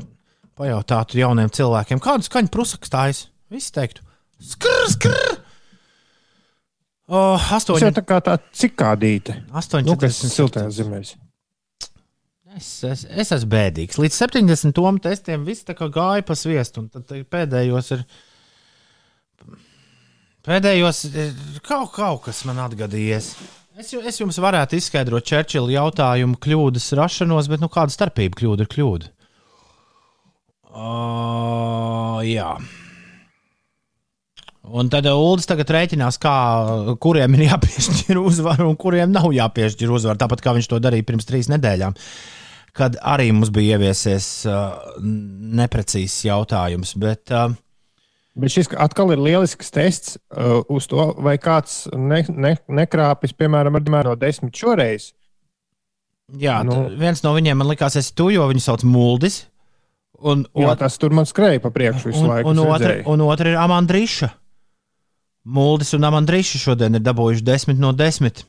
pajautātu 0.57 1.19
jauniem 1.21 1.51
cilvēkiem? 1.53 2.01
Kādu 2.03 2.25
skaņu 2.27 2.51
prusaks 2.53 2.91
tājas? 2.91 3.25
Visi 3.53 3.71
teiktu. 3.75 4.05
Skrr, 4.43 4.87
skrr! 4.95 5.35
O, 7.13 7.35
Tas 7.35 7.67
jau 7.67 7.75
astoņi. 7.75 7.93
tā 7.99 8.03
kā 8.07 8.17
tā 8.23 8.37
cikādīte. 8.55 9.35
Astoņi. 9.53 9.89
Nu, 9.91 9.97
kas 9.99 10.17
siltajās 10.23 10.79
zemēs. 10.79 11.13
Es, 12.53 12.67
es, 12.85 13.05
es 13.09 13.31
esmu 13.33 13.49
bēdīgs. 13.53 13.97
Līdz 14.01 14.19
70 14.19 14.75
tomu 14.77 15.01
testiem 15.01 15.45
viss 15.47 15.65
gāja 15.65 16.25
pa 16.25 16.37
sviestu, 16.37 16.83
un 16.83 16.91
tad 16.93 17.09
pēdējos 17.09 17.91
ir. 17.97 18.05
Pēdējos 20.43 21.05
ir 21.09 21.35
kaut, 21.63 21.93
kaut 21.95 22.25
kas 22.27 22.43
man 22.45 22.59
atgadījies. 22.65 23.33
Es, 23.79 23.89
es 23.89 24.19
jums 24.19 24.37
varētu 24.37 24.77
izskaidrot 24.77 25.25
Čērčila 25.25 25.71
jautājumu 25.73 26.37
kļūdas 26.43 26.91
rašanos, 26.99 27.49
bet 27.49 27.63
nu, 27.63 27.71
kāda 27.73 27.95
starpība 27.95 28.37
kļūda 28.37 28.67
ir 28.67 28.69
kļūda? 28.75 29.09
Uh, 30.73 32.19
jā. 32.27 32.51
Un 34.73 34.87
tad 34.93 35.09
Ulas 35.11 35.49
tagad 35.49 35.73
rēķinās, 35.73 36.19
kā, 36.21 36.35
kuriem 37.01 37.35
ir 37.37 37.47
jāpiešķir 37.47 38.21
uzvara 38.21 38.67
un 38.69 38.77
kuriem 38.79 39.11
nav 39.13 39.27
jāpiešķir 39.35 39.91
uzvara. 39.91 40.21
Tāpat 40.21 40.45
kā 40.45 40.53
viņš 40.55 40.69
to 40.71 40.79
darīja 40.83 41.07
pirms 41.09 41.27
trīs 41.29 41.49
nedēļām, 41.51 41.97
kad 42.73 42.95
arī 43.05 43.29
mums 43.33 43.51
bija 43.53 43.77
ieviesies 43.77 44.27
uh, 44.49 44.79
neprecīzs 44.99 46.23
jautājums. 46.27 46.95
Bet, 46.97 47.29
uh, 47.31 47.53
Bet 48.33 48.49
šis 48.49 48.71
atkal 48.81 49.11
ir 49.13 49.19
lielisks 49.21 49.69
tests 49.69 50.15
uh, 50.33 50.63
uz 50.73 50.87
to, 50.89 51.11
vai 51.21 51.35
kāds 51.37 51.83
ne, 51.93 52.23
ne, 52.33 52.55
nekrāpjas, 52.65 53.35
piemēram, 53.37 53.77
no 53.77 54.15
desmit 54.17 54.57
šoreiz. 54.57 55.11
jā, 56.33 56.63
Nu. 56.65 56.87
viens 56.97 57.21
no 57.21 57.35
viņiem 57.35 57.57
man 57.61 57.67
likās, 57.69 57.95
es 57.95 58.09
tu, 58.11 58.31
jo 58.33 58.47
viņu 58.49 58.63
sauc 58.65 58.83
Muldis. 58.83 59.43
Un, 60.23 60.45
Jo 60.55 60.69
ot- 60.71 60.79
tas 60.79 60.97
tur 60.97 61.11
man 61.11 61.25
skrēja 61.29 61.59
pa 61.61 61.69
priekšu 61.69 62.09
visu 62.09 62.23
un, 62.23 62.29
laiku. 62.31 62.49
un, 62.49 62.59
otra, 62.65 62.95
un 63.05 63.21
otra 63.21 63.49
ir 63.51 63.57
Amandriša. 63.59 64.29
Muldis 65.45 65.93
un 65.93 66.03
Amandriša 66.07 66.57
šodien 66.61 66.95
ir 66.95 67.03
dabūjuši 67.03 67.43
10 67.43 67.77
no 67.83 67.91
10. 67.91 68.45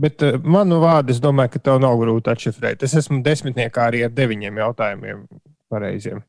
Bet 0.00 0.22
uh, 0.24 0.38
manu 0.40 0.78
vārdu 0.80 1.12
es 1.12 1.20
domāju, 1.20 1.52
ka 1.56 1.60
tev 1.68 1.80
nav 1.82 1.98
grūti 2.00 2.32
atšifrēt. 2.32 2.84
Es 2.86 2.94
esmu 2.96 3.20
desmitniekā 3.26 3.88
arī 3.90 4.04
ar 4.06 4.14
deviņiem 4.16 4.60
jautājumiem 4.62 5.26
pareiziem. 5.72 6.22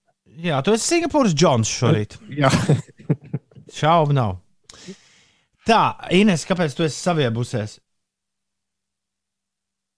Jā, 0.44 0.60
tu 0.66 0.74
esi 0.74 0.88
Singapūras 0.96 1.36
Džons 1.38 1.70
šorīt. 1.70 2.18
Jā, 2.42 2.50
Šaubu 3.74 4.16
nav. 4.18 4.40
Tā, 5.68 5.84
Ines, 6.12 6.44
kāpēc 6.50 6.74
tu 6.76 6.84
esi 6.84 6.98
saviebusies? 7.00 7.78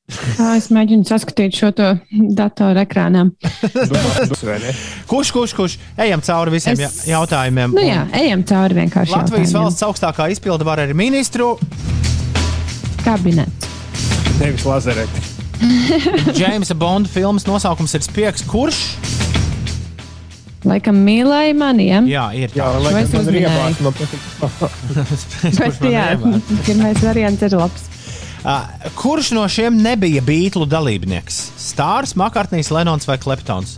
Es 0.05 0.67
mēģinu 0.69 1.07
saskatīt 1.09 1.55
šo 1.57 1.71
to 1.73 1.87
datoru 2.37 2.77
ekrānā. 2.83 3.23
Kurš, 5.09 5.31
kurš, 5.33 5.55
kurš? 5.57 5.77
Ejam 5.97 6.21
cauri 6.21 6.53
visiem 6.53 6.77
Es- 6.77 7.07
jautājumiem. 7.09 7.73
Nu 7.73 7.81
jā, 7.81 8.03
ejam 8.21 8.43
cauri 8.45 8.77
vienkārši. 8.83 9.15
Latvijas 9.15 9.55
valsts 9.57 9.87
augstākā 9.87 10.29
izpildu 10.35 10.67
vara 10.67 10.85
ir 10.85 10.93
ministru 10.93 11.55
kabinets. 13.05 13.69
Nevis 14.41 14.65
lazereti. 14.67 15.23
Džeimsa 16.35 16.75
Bonda 16.75 17.09
filmas 17.09 17.45
nosaukums 17.47 17.93
ir 17.95 18.03
Spiegs. 18.03 18.43
Kurš? 18.49 18.81
Laikam 20.65 20.97
mīlēja 21.05 21.53
mani, 21.57 21.85
ja? 21.91 21.99
Jā, 22.09 22.23
ir 22.33 22.53
Jā, 22.57 22.65
tā. 22.73 22.79
lai 22.81 22.93
es 23.03 23.11
gan 23.13 23.21
man 23.21 23.35
ir 23.37 23.45
kurš 24.41 25.59
Bet, 25.61 25.83
jā, 25.93 26.05
pirmais 26.65 27.03
variants 27.05 27.45
ir 27.45 27.53
labs. 27.59 27.85
Uh, 28.45 28.65
Kurš 28.97 29.31
no 29.33 29.45
šiem 29.49 29.77
nebija 29.81 30.21
Beatles 30.25 30.69
dalībnieks? 30.69 31.37
Stārs, 31.61 32.13
Makartnīs, 32.17 32.69
Lenons 32.73 33.07
vai 33.09 33.17
Kleptons? 33.21 33.77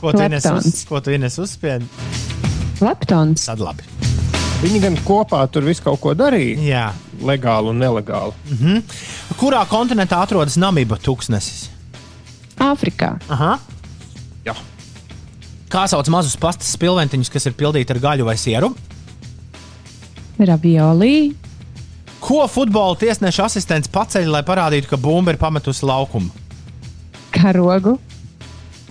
Ko 0.00 0.12
tu 0.12 0.24
Ines, 0.24 0.44
uz, 0.44 0.50
Kleptons. 0.50 0.82
ko 0.88 1.00
tu 1.04 1.14
Ines 1.16 1.36
uzspiedi? 1.40 1.88
Leptons. 2.84 3.44
Tad 3.48 3.60
labi. 3.64 3.84
Viņi 4.60 4.80
gan 4.82 4.96
kopā 5.08 5.40
tur 5.48 5.64
visu 5.64 5.80
kaut 5.86 6.00
ko 6.02 6.12
darīja, 6.12 6.58
Jā. 6.60 6.82
legāli 7.24 7.70
un 7.72 7.78
nelegāli. 7.80 8.82
Kurā 9.40 9.62
kontinentā 9.70 10.18
atrodas 10.20 10.58
Namiba 10.60 10.98
tūkstnesis? 11.00 11.70
Āfrikā. 12.60 13.14
Aha. 13.32 13.54
Jā. 14.44 14.52
Kā 15.72 15.86
sauc 15.88 16.10
mazus 16.12 16.36
pastas 16.36 16.74
spilventiņus, 16.76 17.32
kas 17.32 17.48
ir 17.48 17.56
pildīti 17.56 17.94
ar 17.96 18.02
gaļu 18.04 18.28
vai 18.28 18.36
sieru? 18.36 18.74
Ravioli. 20.36 21.32
Ko 22.20 22.44
futbola 22.52 22.98
tiesneša 23.00 23.48
asistents 23.48 23.88
paceļ, 23.88 24.28
lai 24.28 24.44
parādītu, 24.44 24.90
ka 24.92 25.00
bumba 25.00 25.32
ir 25.32 25.40
pametusi 25.40 25.88
laukumu? 25.88 26.28
Karogu. 27.32 27.96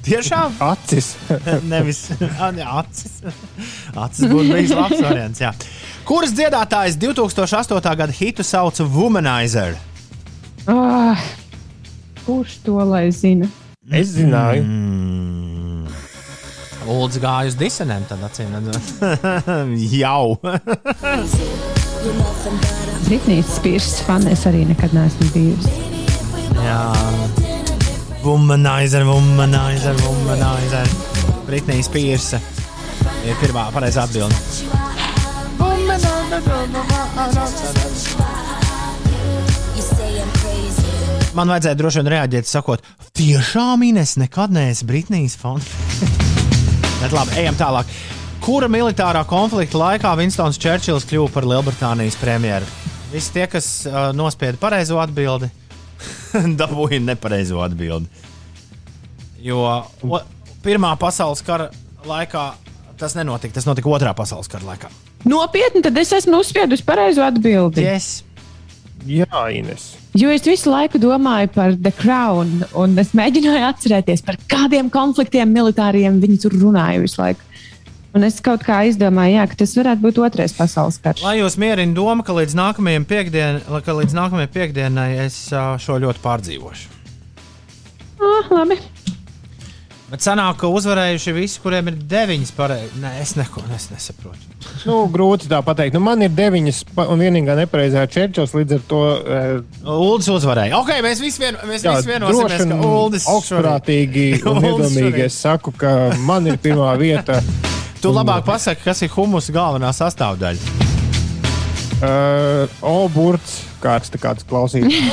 Tiešām? 0.05 0.55
Acis. 0.63 1.13
Nevis 1.71 2.05
Ah, 2.39 2.49
ne, 2.55 2.63
acis. 2.63 3.19
Acis 3.95 4.29
būtu 4.31 4.47
bijis 4.53 4.73
labs 4.75 5.01
variants. 5.03 5.41
Jā. 5.43 5.53
Kuras 6.07 6.33
dziedātājs 6.33 6.97
2008. 7.01 7.79
gada 7.99 8.13
hitu 8.15 8.43
sauca 8.43 8.85
Womanizer? 8.87 9.75
Oh, 10.69 11.17
kurš 12.25 12.59
to 12.65 12.77
lai 12.85 13.09
zina? 13.11 13.49
Es 13.89 14.13
zināju. 14.13 14.63
Mm. 14.65 15.89
Ulds 16.89 17.19
gāja 17.21 17.49
uz 17.51 17.57
disenēm, 17.57 18.05
tad 18.09 18.21
acīm 18.25 18.53
redzot. 18.55 18.85
Jau. 19.99 20.37
Spears 23.49 23.91
fani 24.07 24.33
es 24.33 24.45
arī 24.49 24.63
nekad 24.69 24.93
neesmu 24.97 25.29
bijusi. 25.35 25.73
Jā, 26.59 26.81
Womanizer, 28.23 29.05
womanizer, 29.07 29.95
womanizer. 30.03 30.89
Britnija 31.47 31.85
Spīrsa 31.87 32.39
ir 33.23 33.37
pirmā 33.39 33.69
pareizā 33.71 34.03
atbilde. 34.03 34.35
Man 41.37 41.53
vajadzēja 41.53 41.77
droši 41.79 42.01
vien 42.01 42.11
reaģēt, 42.11 42.49
sakot, 42.49 42.83
tiešām 43.15 43.87
Ines 43.87 44.17
nekad 44.19 44.51
neesi 44.51 44.87
Britnijas 44.89 45.37
fans. 45.39 45.69
Bet 47.01 47.15
labi, 47.15 47.37
ejam 47.39 47.55
tālāk. 47.55 47.87
Kura 48.43 48.67
militārā 48.71 49.23
konflikta 49.29 49.79
laikā 49.79 50.11
Vinstons 50.19 50.59
Čērčils 50.59 51.07
kļuva 51.07 51.31
par 51.31 51.47
Lielbritānijas 51.47 52.19
premjeru? 52.19 52.67
Visi 53.13 53.31
tie, 53.33 53.47
kas 53.47 53.71
uh, 53.87 54.09
nospieda 54.15 54.59
pareizo 54.59 54.99
atbildi, 54.99 55.47
dabūja 56.61 57.01
nepareizo 57.03 57.61
atbildi. 57.65 58.27
Jo 59.43 59.61
o, 59.63 60.19
Pirmā 60.59 60.91
pasaules 60.99 61.39
kara 61.45 61.69
laikā 62.07 62.49
tas 62.99 63.15
nenotika. 63.15 63.55
Tas 63.55 63.67
notika 63.67 63.91
Otrā 63.91 64.11
pasaules 64.15 64.49
kara 64.51 64.67
laikā. 64.73 64.89
Nopietni, 65.27 65.83
tad 65.83 65.97
es 65.99 66.11
esmu 66.15 66.41
uzspiedusi 66.43 66.83
pareizo 66.87 67.23
atbildi. 67.23 67.83
Yes. 67.83 68.25
Jā, 69.07 69.45
Ines. 69.55 69.93
Jo 70.19 70.31
es 70.33 70.43
visu 70.43 70.71
laiku 70.71 70.99
domāju 70.99 71.51
par 71.53 71.75
The 71.79 71.91
Crown, 71.95 72.65
un 72.75 72.97
es 72.99 73.13
mēģināju 73.15 73.67
atcerēties, 73.69 74.23
par 74.27 74.39
kādiem 74.51 74.89
konfliktiem 74.91 75.51
militāriem 75.55 76.17
viņi 76.19 76.39
tur 76.43 76.55
runāja 76.59 77.03
visu 77.03 77.21
laiku. 77.21 77.45
Un 78.17 78.25
es 78.25 78.39
kaut 78.41 78.63
kā 78.65 78.79
izdomāju, 78.89 79.35
jā, 79.37 79.47
ka 79.51 79.59
tas 79.61 79.75
varētu 79.77 80.01
būt 80.01 80.21
otrais 80.25 80.53
pasaules 80.57 80.97
karš. 81.03 81.21
Lai 81.21 81.37
jūs 81.37 81.59
mierina 81.61 81.93
doma, 81.93 82.25
ka 82.25 82.33
līdz 82.33 82.55
nākamajai 82.57 83.03
piekdien, 83.09 83.59
ka 83.85 83.97
līdz 83.99 84.15
nākamajai 84.17 84.49
piekdienai 84.55 85.11
es 85.27 85.43
šo 85.53 85.99
ļoti 86.01 86.23
pārdzīvošu. 86.23 86.95
Ah, 88.19 88.49
labi. 88.51 88.79
Bet 90.09 90.25
sanāk, 90.25 90.55
ka 90.63 90.69
uzvarējuši 90.73 91.33
visi, 91.35 91.59
kuriem 91.61 91.91
ir 91.91 91.97
deviņas 92.09 92.51
pareizes. 92.57 92.95
Nē, 92.97 93.11
es 93.21 93.35
neko 93.37 93.61
es 93.75 93.91
nesaprotu. 93.91 94.41
Nu, 94.89 95.03
grūti 95.13 95.45
tā 95.51 95.59
pateikt. 95.65 95.93
Nu, 95.93 96.01
man 96.01 96.25
ir 96.25 96.33
deviņas, 96.33 96.81
un 97.05 97.21
vienīgā 97.21 97.53
nepareizā 97.59 98.07
čērčos 98.09 98.55
līdz 98.57 98.79
ar 98.79 98.85
to. 98.89 99.03
Eh, 99.21 99.51
Uldis 99.93 100.31
uzvarēja. 100.33 100.81
Ok, 100.81 100.95
mēs 101.05 101.21
visi, 101.21 101.43
vien, 101.45 101.61
mēs 101.69 101.85
jā, 101.85 101.93
visi 101.99 102.09
vienosimies, 102.15 102.65
ka 102.65 102.69
un 102.73 102.85
Uldis 102.89 103.29
augstprātīgi 103.29 104.29
un 104.49 104.63
iedomīgi 104.71 105.27
es 105.29 105.37
saku, 105.45 105.77
ka 105.77 106.15
man 106.25 106.49
ir 106.49 106.57
pirmā 106.57 106.95
vieta. 106.97 107.37
Tu 107.99 108.07
labāk 108.15 108.45
pasaki, 108.47 108.79
kas 108.85 109.01
ir 109.03 109.09
humusa 109.11 109.51
galvenā 109.51 109.89
sastāvdaļa. 109.95 110.59
Uh, 111.99 112.63
Oburts, 112.87 113.57
kāds 113.83 114.07
tā 114.13 114.17
kāds 114.21 114.45
klausītājs. 114.47 114.99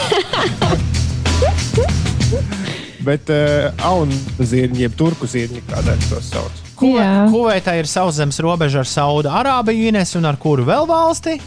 Bet 3.07 3.31
uh, 3.31 3.71
aunu 3.87 4.15
zirņi, 4.39 4.81
jeb 4.85 4.95
turku 4.99 5.27
zirņi, 5.31 5.61
kādēļ 5.67 5.99
tos 6.11 6.31
sauc. 6.31 6.55
Kuveitā 6.77 7.73
ir 7.81 7.87
sauszemes 7.89 8.39
robeža 8.45 8.79
ar 8.83 8.89
Saudu 8.91 9.29
Arābiju, 9.33 9.89
Ines 9.91 10.15
un 10.19 10.25
ar 10.29 10.37
kuru 10.39 10.65
vēl 10.67 10.85
valsti? 10.91 11.39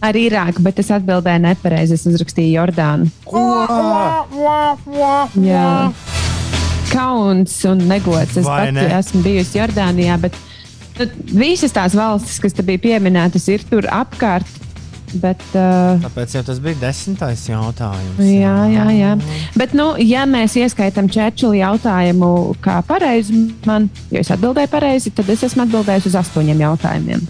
Ar 0.00 0.16
Irāku, 0.16 0.62
bet 0.64 0.78
es 0.80 0.88
atbildēju 0.94 1.40
nepareizi. 1.44 1.94
Es 1.98 2.06
uzrakstīju 2.08 2.54
Jordānu. 2.54 3.04
Jā. 5.44 5.66
Kauns 6.90 7.58
un 7.70 7.84
negods. 7.90 8.36
Es 8.36 8.46
Vai 8.46 8.66
pati 8.66 8.76
ne? 8.78 8.86
esmu 8.98 9.22
bijusi 9.24 9.58
Jordānijā, 9.60 10.16
bet 10.22 10.36
nu, 10.98 11.06
visas 11.40 11.74
tās 11.76 11.94
valstis, 11.96 12.40
kas 12.42 12.56
te 12.56 12.64
bija 12.66 12.82
pieminētas, 12.88 13.46
ir 13.52 13.64
tur 13.70 13.88
apkārt. 13.90 14.58
Bet, 15.10 15.42
uh, 15.58 15.98
Tāpēc 16.04 16.36
jau 16.36 16.42
tas 16.46 16.60
bija 16.62 16.78
desmitais 16.84 17.40
jautājums. 17.48 18.20
jā, 18.22 18.52
jā, 18.70 18.84
jā. 18.94 19.08
Bet, 19.58 19.72
nu, 19.74 19.88
ja 19.98 20.22
mēs 20.30 20.54
ieskaitām 20.60 21.08
Čērčila 21.10 21.56
jautājumu 21.58 22.28
kā 22.62 22.76
pareizi, 22.86 23.34
man, 23.66 23.88
jo 24.14 24.22
es 24.22 24.30
atbildēju 24.30 24.70
pareizi, 24.70 25.10
tad 25.10 25.32
es 25.34 25.42
esmu 25.48 25.64
atbildējis 25.66 26.06
uz 26.12 26.18
astoņiem 26.22 26.62
jautājumiem. 26.62 27.26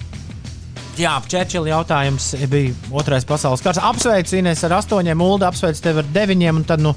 Jā, 1.01 1.15
Čērčila 1.33 1.71
jautājums 1.73 2.35
bija 2.53 2.77
otrais 2.93 3.25
pasaules 3.25 3.65
kars. 3.65 3.81
Apsveicu 3.81 4.37
Ines 4.43 4.61
ar 4.69 4.77
astoņiem, 4.83 5.25
Ulda 5.25 5.49
apsveicu 5.49 5.81
tevi 5.89 6.03
ar 6.05 6.13
deviņiem, 6.21 6.61
un 6.61 6.67
tad 6.69 6.85
nu, 6.85 6.93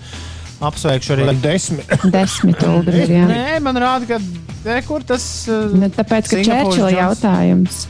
apsveikšu 0.62 1.16
arī. 1.16 1.28
Desmit. 1.44 1.90
Desmit 2.14 2.64
ir. 2.94 3.10
Jā. 3.10 3.26
Nē, 3.30 3.60
man 3.66 3.80
rāda, 3.82 4.08
ka 4.08 4.20
te, 4.64 4.78
kur 4.88 5.04
tas. 5.08 5.26
Ne, 5.74 5.90
tāpēc, 5.94 6.30
ka 6.32 6.44
Čērčila 6.46 6.92
jautājums. 6.94 7.88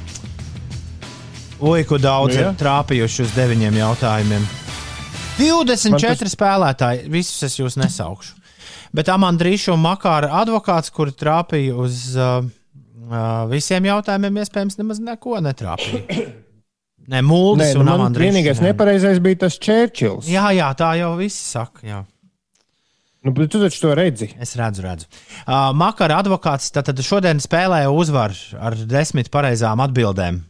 Ui, 1.64 1.84
ko 1.88 1.96
daudz 2.02 2.34
Nu, 2.36 2.40
ir 2.42 2.48
jā. 2.50 2.54
trāpījuši 2.60 3.24
uz 3.24 3.36
deviņiem 3.38 3.78
jautājumiem. 3.80 4.48
24 5.40 5.90
Man 5.94 6.02
tas... 6.20 6.34
spēlētāji, 6.36 7.06
visus 7.14 7.46
es 7.48 7.56
jūs 7.58 7.78
nesaukšu. 7.80 8.36
Bet 8.94 9.08
Amandrīša 9.10 9.72
un 9.74 9.82
Makāra 9.82 10.30
advokāts, 10.44 10.92
kuri 10.94 11.16
trāpīja 11.18 11.74
uz 11.82 12.12
uh, 12.20 12.44
uh, 12.44 13.46
visiem 13.50 13.88
jautājumiem, 13.90 14.42
iespējams, 14.44 14.78
nemaz 14.78 15.00
neko 15.02 15.40
netrāpīja. 15.42 16.04
Nē, 17.04 17.18
Nē, 17.18 17.22
Mūlis 17.26 17.74
nu, 17.74 17.82
un 17.82 17.88
man 17.90 17.96
Amandrīša. 18.04 18.28
vienīgais 18.30 18.62
nepareizais 18.64 19.18
bija 19.24 19.42
tas 19.48 19.58
Čērčils. 19.60 20.28
Jā, 20.32 20.52
jā, 20.56 20.70
tā 20.80 20.92
jau 21.00 21.14
visi 21.20 21.42
saka. 21.42 21.82
Jā. 21.88 22.04
Nu, 23.24 23.32
bet 23.32 23.52
tu 23.54 23.60
taču 23.62 23.80
to 23.86 23.94
redzi. 23.96 24.28
Es 24.44 24.56
redzu, 24.60 24.84
redzu. 24.84 25.08
Uh, 25.48 25.70
Makara 25.80 26.18
advokāts 26.20 26.74
tātad 26.76 27.00
šodien 27.06 27.40
spēlēja 27.44 27.92
uzvaru 27.96 28.36
ar 28.60 28.76
desmit 28.76 29.30
pareizām 29.32 29.80
atbildēm. 29.86 30.42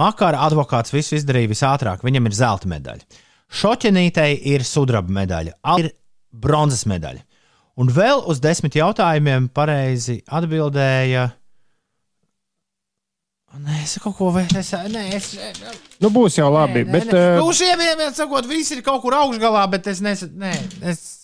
Makara 0.00 0.40
advokāts 0.46 0.94
visu 0.94 1.18
izdarīja 1.18 1.50
visātrāk. 1.50 2.04
Viņam 2.06 2.30
ir 2.30 2.36
zelta 2.38 2.70
medaļa. 2.70 3.20
Šoķenītei 3.60 4.30
ir 4.52 4.64
sudraba 4.64 5.10
medaļa, 5.12 5.56
ir 5.82 5.90
bronzas 6.30 6.86
medaļa. 6.88 7.24
Un 7.80 7.90
vēl 7.92 8.22
uz 8.30 8.40
desmit 8.42 8.76
jautājumiem 8.78 9.50
pareizi 9.56 10.20
atbildēja. 10.30 11.28
Nē, 13.60 13.80
es 13.82 13.96
kaut 13.98 14.14
ko 14.14 14.30
nē, 14.30 15.02
es, 15.16 15.32
Nu, 16.00 16.12
būs 16.14 16.36
jau 16.38 16.52
labi. 16.54 16.84
Nē, 16.84 16.92
bet, 16.92 17.08
nē, 17.08 17.12
nē. 17.12 17.22
eh, 17.34 17.38
Nu, 17.40 17.50
šiem 17.56 17.80
vienmēr 17.82 18.12
sakot, 18.14 18.46
visi 18.46 18.76
ir 18.76 18.82
kaut 18.86 19.02
kur 19.02 19.16
augšgalā, 19.18 19.64
bet 19.72 19.88
es 19.90 19.98
nesaku, 20.00 20.38
nē, 20.38 20.52
es, 20.92 21.19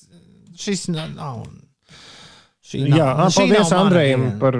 šis 0.58 0.88
nav. 0.92 1.44
šī 2.64 2.82
nav, 2.86 2.98
Jā, 2.98 3.08
šī 3.30 3.42
paldies 3.42 3.70
nav 3.72 3.84
Andrejam 3.84 4.26
par, 4.40 4.58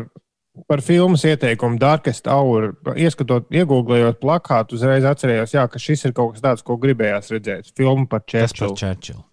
par 0.68 0.82
filmas 0.85 1.24
ieteikumu 1.28 1.81
Darkest 1.82 2.28
Hour. 2.31 2.73
Ieskatot, 2.94 3.48
iegūlējot 3.51 4.20
plakātu, 4.23 4.78
uzreiz 4.78 5.06
atcerējos, 5.09 5.56
jā, 5.56 5.66
ka 5.70 5.82
šis 5.82 6.09
ir 6.09 6.16
kaut 6.16 6.36
kas 6.36 6.44
tāds, 6.44 6.66
ko 6.66 6.78
gribējās 6.82 7.32
redzēt. 7.35 7.73
Filma 7.77 8.09
par 8.10 8.24
Tas 8.28 8.55
par 8.56 8.77
Čērčilu. 8.78 9.24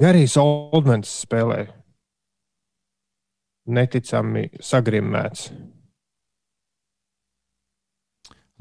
Garijs 0.00 0.34
Oldmans 0.40 1.10
spēlē. 1.22 1.68
Neticami 3.70 4.48
sagrimmēts. 4.60 5.48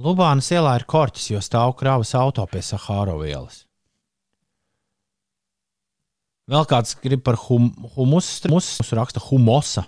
Lubānas 0.03 0.47
ielā 0.53 0.77
ir 0.79 0.85
korķis, 0.89 1.31
jo 1.33 1.41
stāv 1.43 1.75
kravas 1.77 2.13
auto 2.17 2.45
pie 2.49 2.63
Sahāro 2.65 3.19
ielas. 3.25 3.63
Vēl 6.51 6.65
kāds 6.67 6.97
grib 6.99 7.21
par 7.23 7.37
hum, 7.47 7.69
humusu, 7.95 8.49
humusu 8.49 8.83
raksta 8.97 9.21
humosa. 9.29 9.85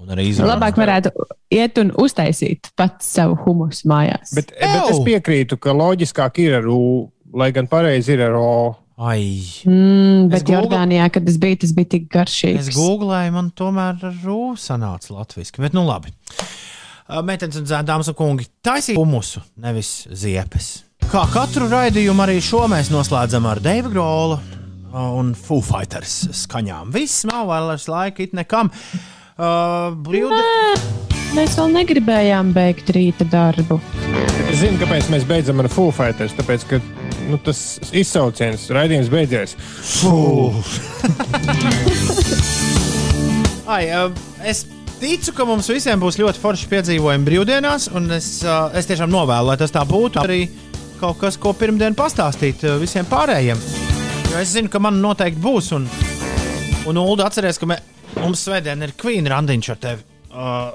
Un 0.00 0.08
arī 0.14 0.26
izrunā. 0.30 0.54
Labāk 0.54 0.78
varētu 0.80 1.10
iet 1.52 1.76
un 1.80 1.90
uztaisīt 2.00 2.70
pats 2.76 3.08
savu 3.18 3.34
humusu 3.44 3.88
mājās. 3.90 4.32
Bet, 4.36 4.52
bet 4.56 4.92
es 4.92 5.00
piekrītu, 5.04 5.58
ka 5.60 5.74
loģiskāk 5.76 6.40
ir 6.40 6.56
ar 6.60 6.68
U, 6.72 7.10
lai 7.36 7.50
gan 7.52 7.68
pareizi 7.68 8.14
ir 8.16 8.22
ar 8.30 8.36
O. 8.40 8.52
Ai, 9.00 9.40
Mm, 9.64 10.28
bet 10.28 10.44
Google- 10.44 10.68
Jordānijā, 10.68 11.06
kad 11.12 11.24
tas 11.24 11.36
bija, 11.40 11.56
tas 11.60 11.72
bija 11.72 11.88
tik 11.96 12.08
garšīgs. 12.12 12.68
es 12.68 12.76
googlēju, 12.76 13.32
man 13.32 13.50
tomēr 13.56 13.96
ar 14.04 14.12
rūpību 14.24 14.60
sanāca 14.60 15.14
latviešu. 15.16 15.56
Bet, 15.64 15.72
nu 15.72 15.86
labi. 15.86 16.12
Meitenes 17.24 17.56
un 17.56 17.64
dāmas 17.88 18.08
un 18.08 18.14
kungi, 18.14 18.46
taisīt 18.62 18.96
humusu, 19.00 19.40
nevis 19.56 20.06
ziepes. 20.12 20.82
Kā 21.10 21.24
katru 21.32 21.66
raidījumu 21.72 22.22
arī 22.26 22.36
šo 22.44 22.68
mēs 22.68 22.92
noslēdzam 22.92 23.48
ar 23.48 23.58
Deivu 23.58 23.90
Grola 23.90 24.36
uh, 24.36 24.59
un 24.92 25.34
Foo 25.38 25.62
Fighters 25.64 26.24
skaņām. 26.44 26.90
Viss 26.94 27.24
nav 27.28 27.50
vairs 27.50 27.86
laika 27.90 28.24
it 28.24 28.34
nekam. 28.36 28.72
Uh, 29.40 29.94
Brīvdi... 30.04 30.40
Mēs 31.30 31.54
vēl 31.54 31.70
negribējām 31.76 32.50
beigt 32.50 32.90
rīta 32.90 33.22
darbu. 33.30 33.76
Es 34.50 34.58
zinu, 34.64 34.80
kāpēc 34.80 35.06
mēs 35.12 35.22
beidzam 35.28 35.62
ar 35.62 35.68
Foo 35.70 35.92
Fighters. 35.94 36.34
Tāpēc, 36.34 36.64
ka 36.66 36.80
nu, 37.28 37.38
tas 37.46 37.78
izsauciens, 37.94 38.66
raidījums 38.74 39.12
beidzies. 39.12 39.54
Fū. 40.00 40.50
Ai, 43.70 43.84
uh, 43.94 44.10
es 44.42 44.64
ticu, 44.98 45.36
ka 45.36 45.46
mums 45.46 45.70
visiem 45.70 46.02
būs 46.02 46.18
ļoti 46.18 46.42
forši 46.42 46.66
piedzīvojumi 46.74 47.30
brīvdienās, 47.30 47.86
un 47.94 48.10
es, 48.18 48.32
uh, 48.42 48.66
es 48.74 48.90
tiešām 48.90 49.14
novēlu, 49.14 49.52
lai 49.52 49.58
tas 49.60 49.70
tā 49.74 49.86
būtu. 49.86 50.18
Arī 50.24 50.42
kaut 50.98 51.22
kas, 51.22 51.38
ko 51.40 51.54
pirmdien 51.54 51.94
pastāstīt 51.96 52.66
uh, 52.66 52.74
visiem 52.82 53.06
pārējiem. 53.08 53.99
Jo 54.30 54.38
es 54.38 54.52
zinu, 54.54 54.70
ka 54.70 54.78
man 54.82 55.00
noteikti 55.02 55.40
būs, 55.42 55.72
un, 55.76 55.88
un 56.88 57.00
Ulu 57.02 57.24
atcerēs, 57.26 57.58
ka 57.58 57.66
mē, 57.70 57.80
mums 58.20 58.44
svētdien 58.46 58.82
ir 58.86 58.92
Queen 59.00 59.26
randiņš 59.30 59.70
ar 59.74 59.80
tevi 59.82 60.04
uh, 60.30 60.70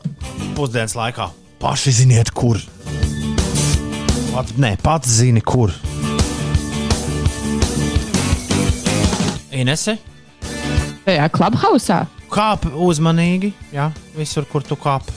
pusdienas 0.58 0.96
laikā. 0.98 1.30
Paši 1.62 1.94
ziniet, 2.02 2.34
kur. 2.36 2.60
Pat, 4.36 4.52
nē, 4.60 4.74
pats 4.84 5.14
zini, 5.22 5.40
kur. 5.46 5.72
Inese, 9.56 9.96
Tajā 11.06 11.30
klubhausā. 11.32 12.02
kāp 12.34 12.66
uzmanīgi. 12.76 13.54
Jā, 13.72 13.88
visur, 14.18 14.44
kur 14.52 14.66
tu 14.68 14.76
kāp. 14.76 15.08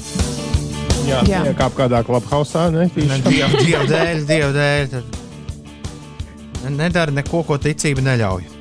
Jā, 1.09 1.23
Jā. 1.27 1.41
jā. 1.49 1.55
kā 1.59 1.67
kādā 1.75 2.05
klubhausā. 2.07 2.69
Ne. 2.71 2.87
Dievu 2.95 3.63
dievu 3.65 3.87
dēļ, 3.91 4.27
dievu 4.29 4.53
dēļ. 4.55 4.91
Tad 4.93 5.18
nedara 6.73 7.15
neko, 7.15 7.43
ko 7.49 7.59
ticība 7.63 8.05
neļauj. 8.13 8.59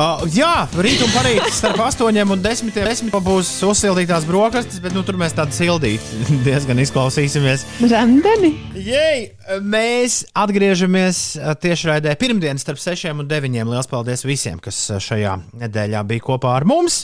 Uh, 0.00 0.22
jā, 0.30 0.68
rīt 0.78 1.00
un 1.02 1.10
parīt 1.10 1.48
starp 1.52 1.80
8 1.82 2.06
un 2.22 2.42
10. 2.44 2.70
10 2.72 3.10
būs 3.26 3.48
uzsildītās 3.66 4.24
brokastis, 4.28 4.78
bet 4.80 4.94
nu, 4.94 5.02
tur 5.04 5.18
mēs 5.18 5.34
tādu 5.36 5.52
sildītu 5.56 6.28
diezgan 6.46 6.78
izklausīsimies. 6.80 7.66
Randeni. 7.90 8.52
Jei, 8.78 9.26
mēs 9.60 10.22
atgriežamies 10.38 11.20
uh, 11.40 11.52
tiešraidē 11.58 12.14
pirmdien 12.20 12.62
starp 12.62 12.80
6 12.80 13.10
un 13.12 13.26
9. 13.28 13.58
Lielas 13.58 13.90
paldies 13.90 14.24
visiem, 14.24 14.62
kas 14.62 14.78
uh, 14.88 15.02
šajā 15.02 15.36
nedēļā 15.66 16.04
bija 16.06 16.26
kopā 16.30 16.54
ar 16.60 16.68
mums. 16.70 17.02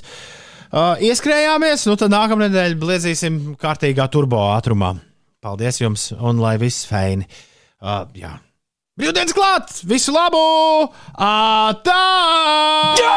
Uh, 0.70 0.94
ieskrējāmies, 1.10 1.88
nu 1.90 1.98
tad 1.98 2.14
nākamā 2.14 2.46
nedēļa 2.46 2.80
bliedzīsim 2.80 3.42
kārtīgā 3.60 4.06
turbo 4.14 4.46
ātrumā. 4.54 4.94
Paldies 5.42 5.82
jums, 5.82 6.10
un 6.16 6.38
lai 6.42 6.56
viss 6.62 6.86
feini. 6.88 7.26
Uh, 7.82 8.06
jā. 8.16 8.38
Brīvdienas 8.96 9.34
klāts! 9.36 9.82
Visu 9.84 10.14
labu! 10.14 10.40
Atā! 11.20 12.00
Jā! 12.96 13.16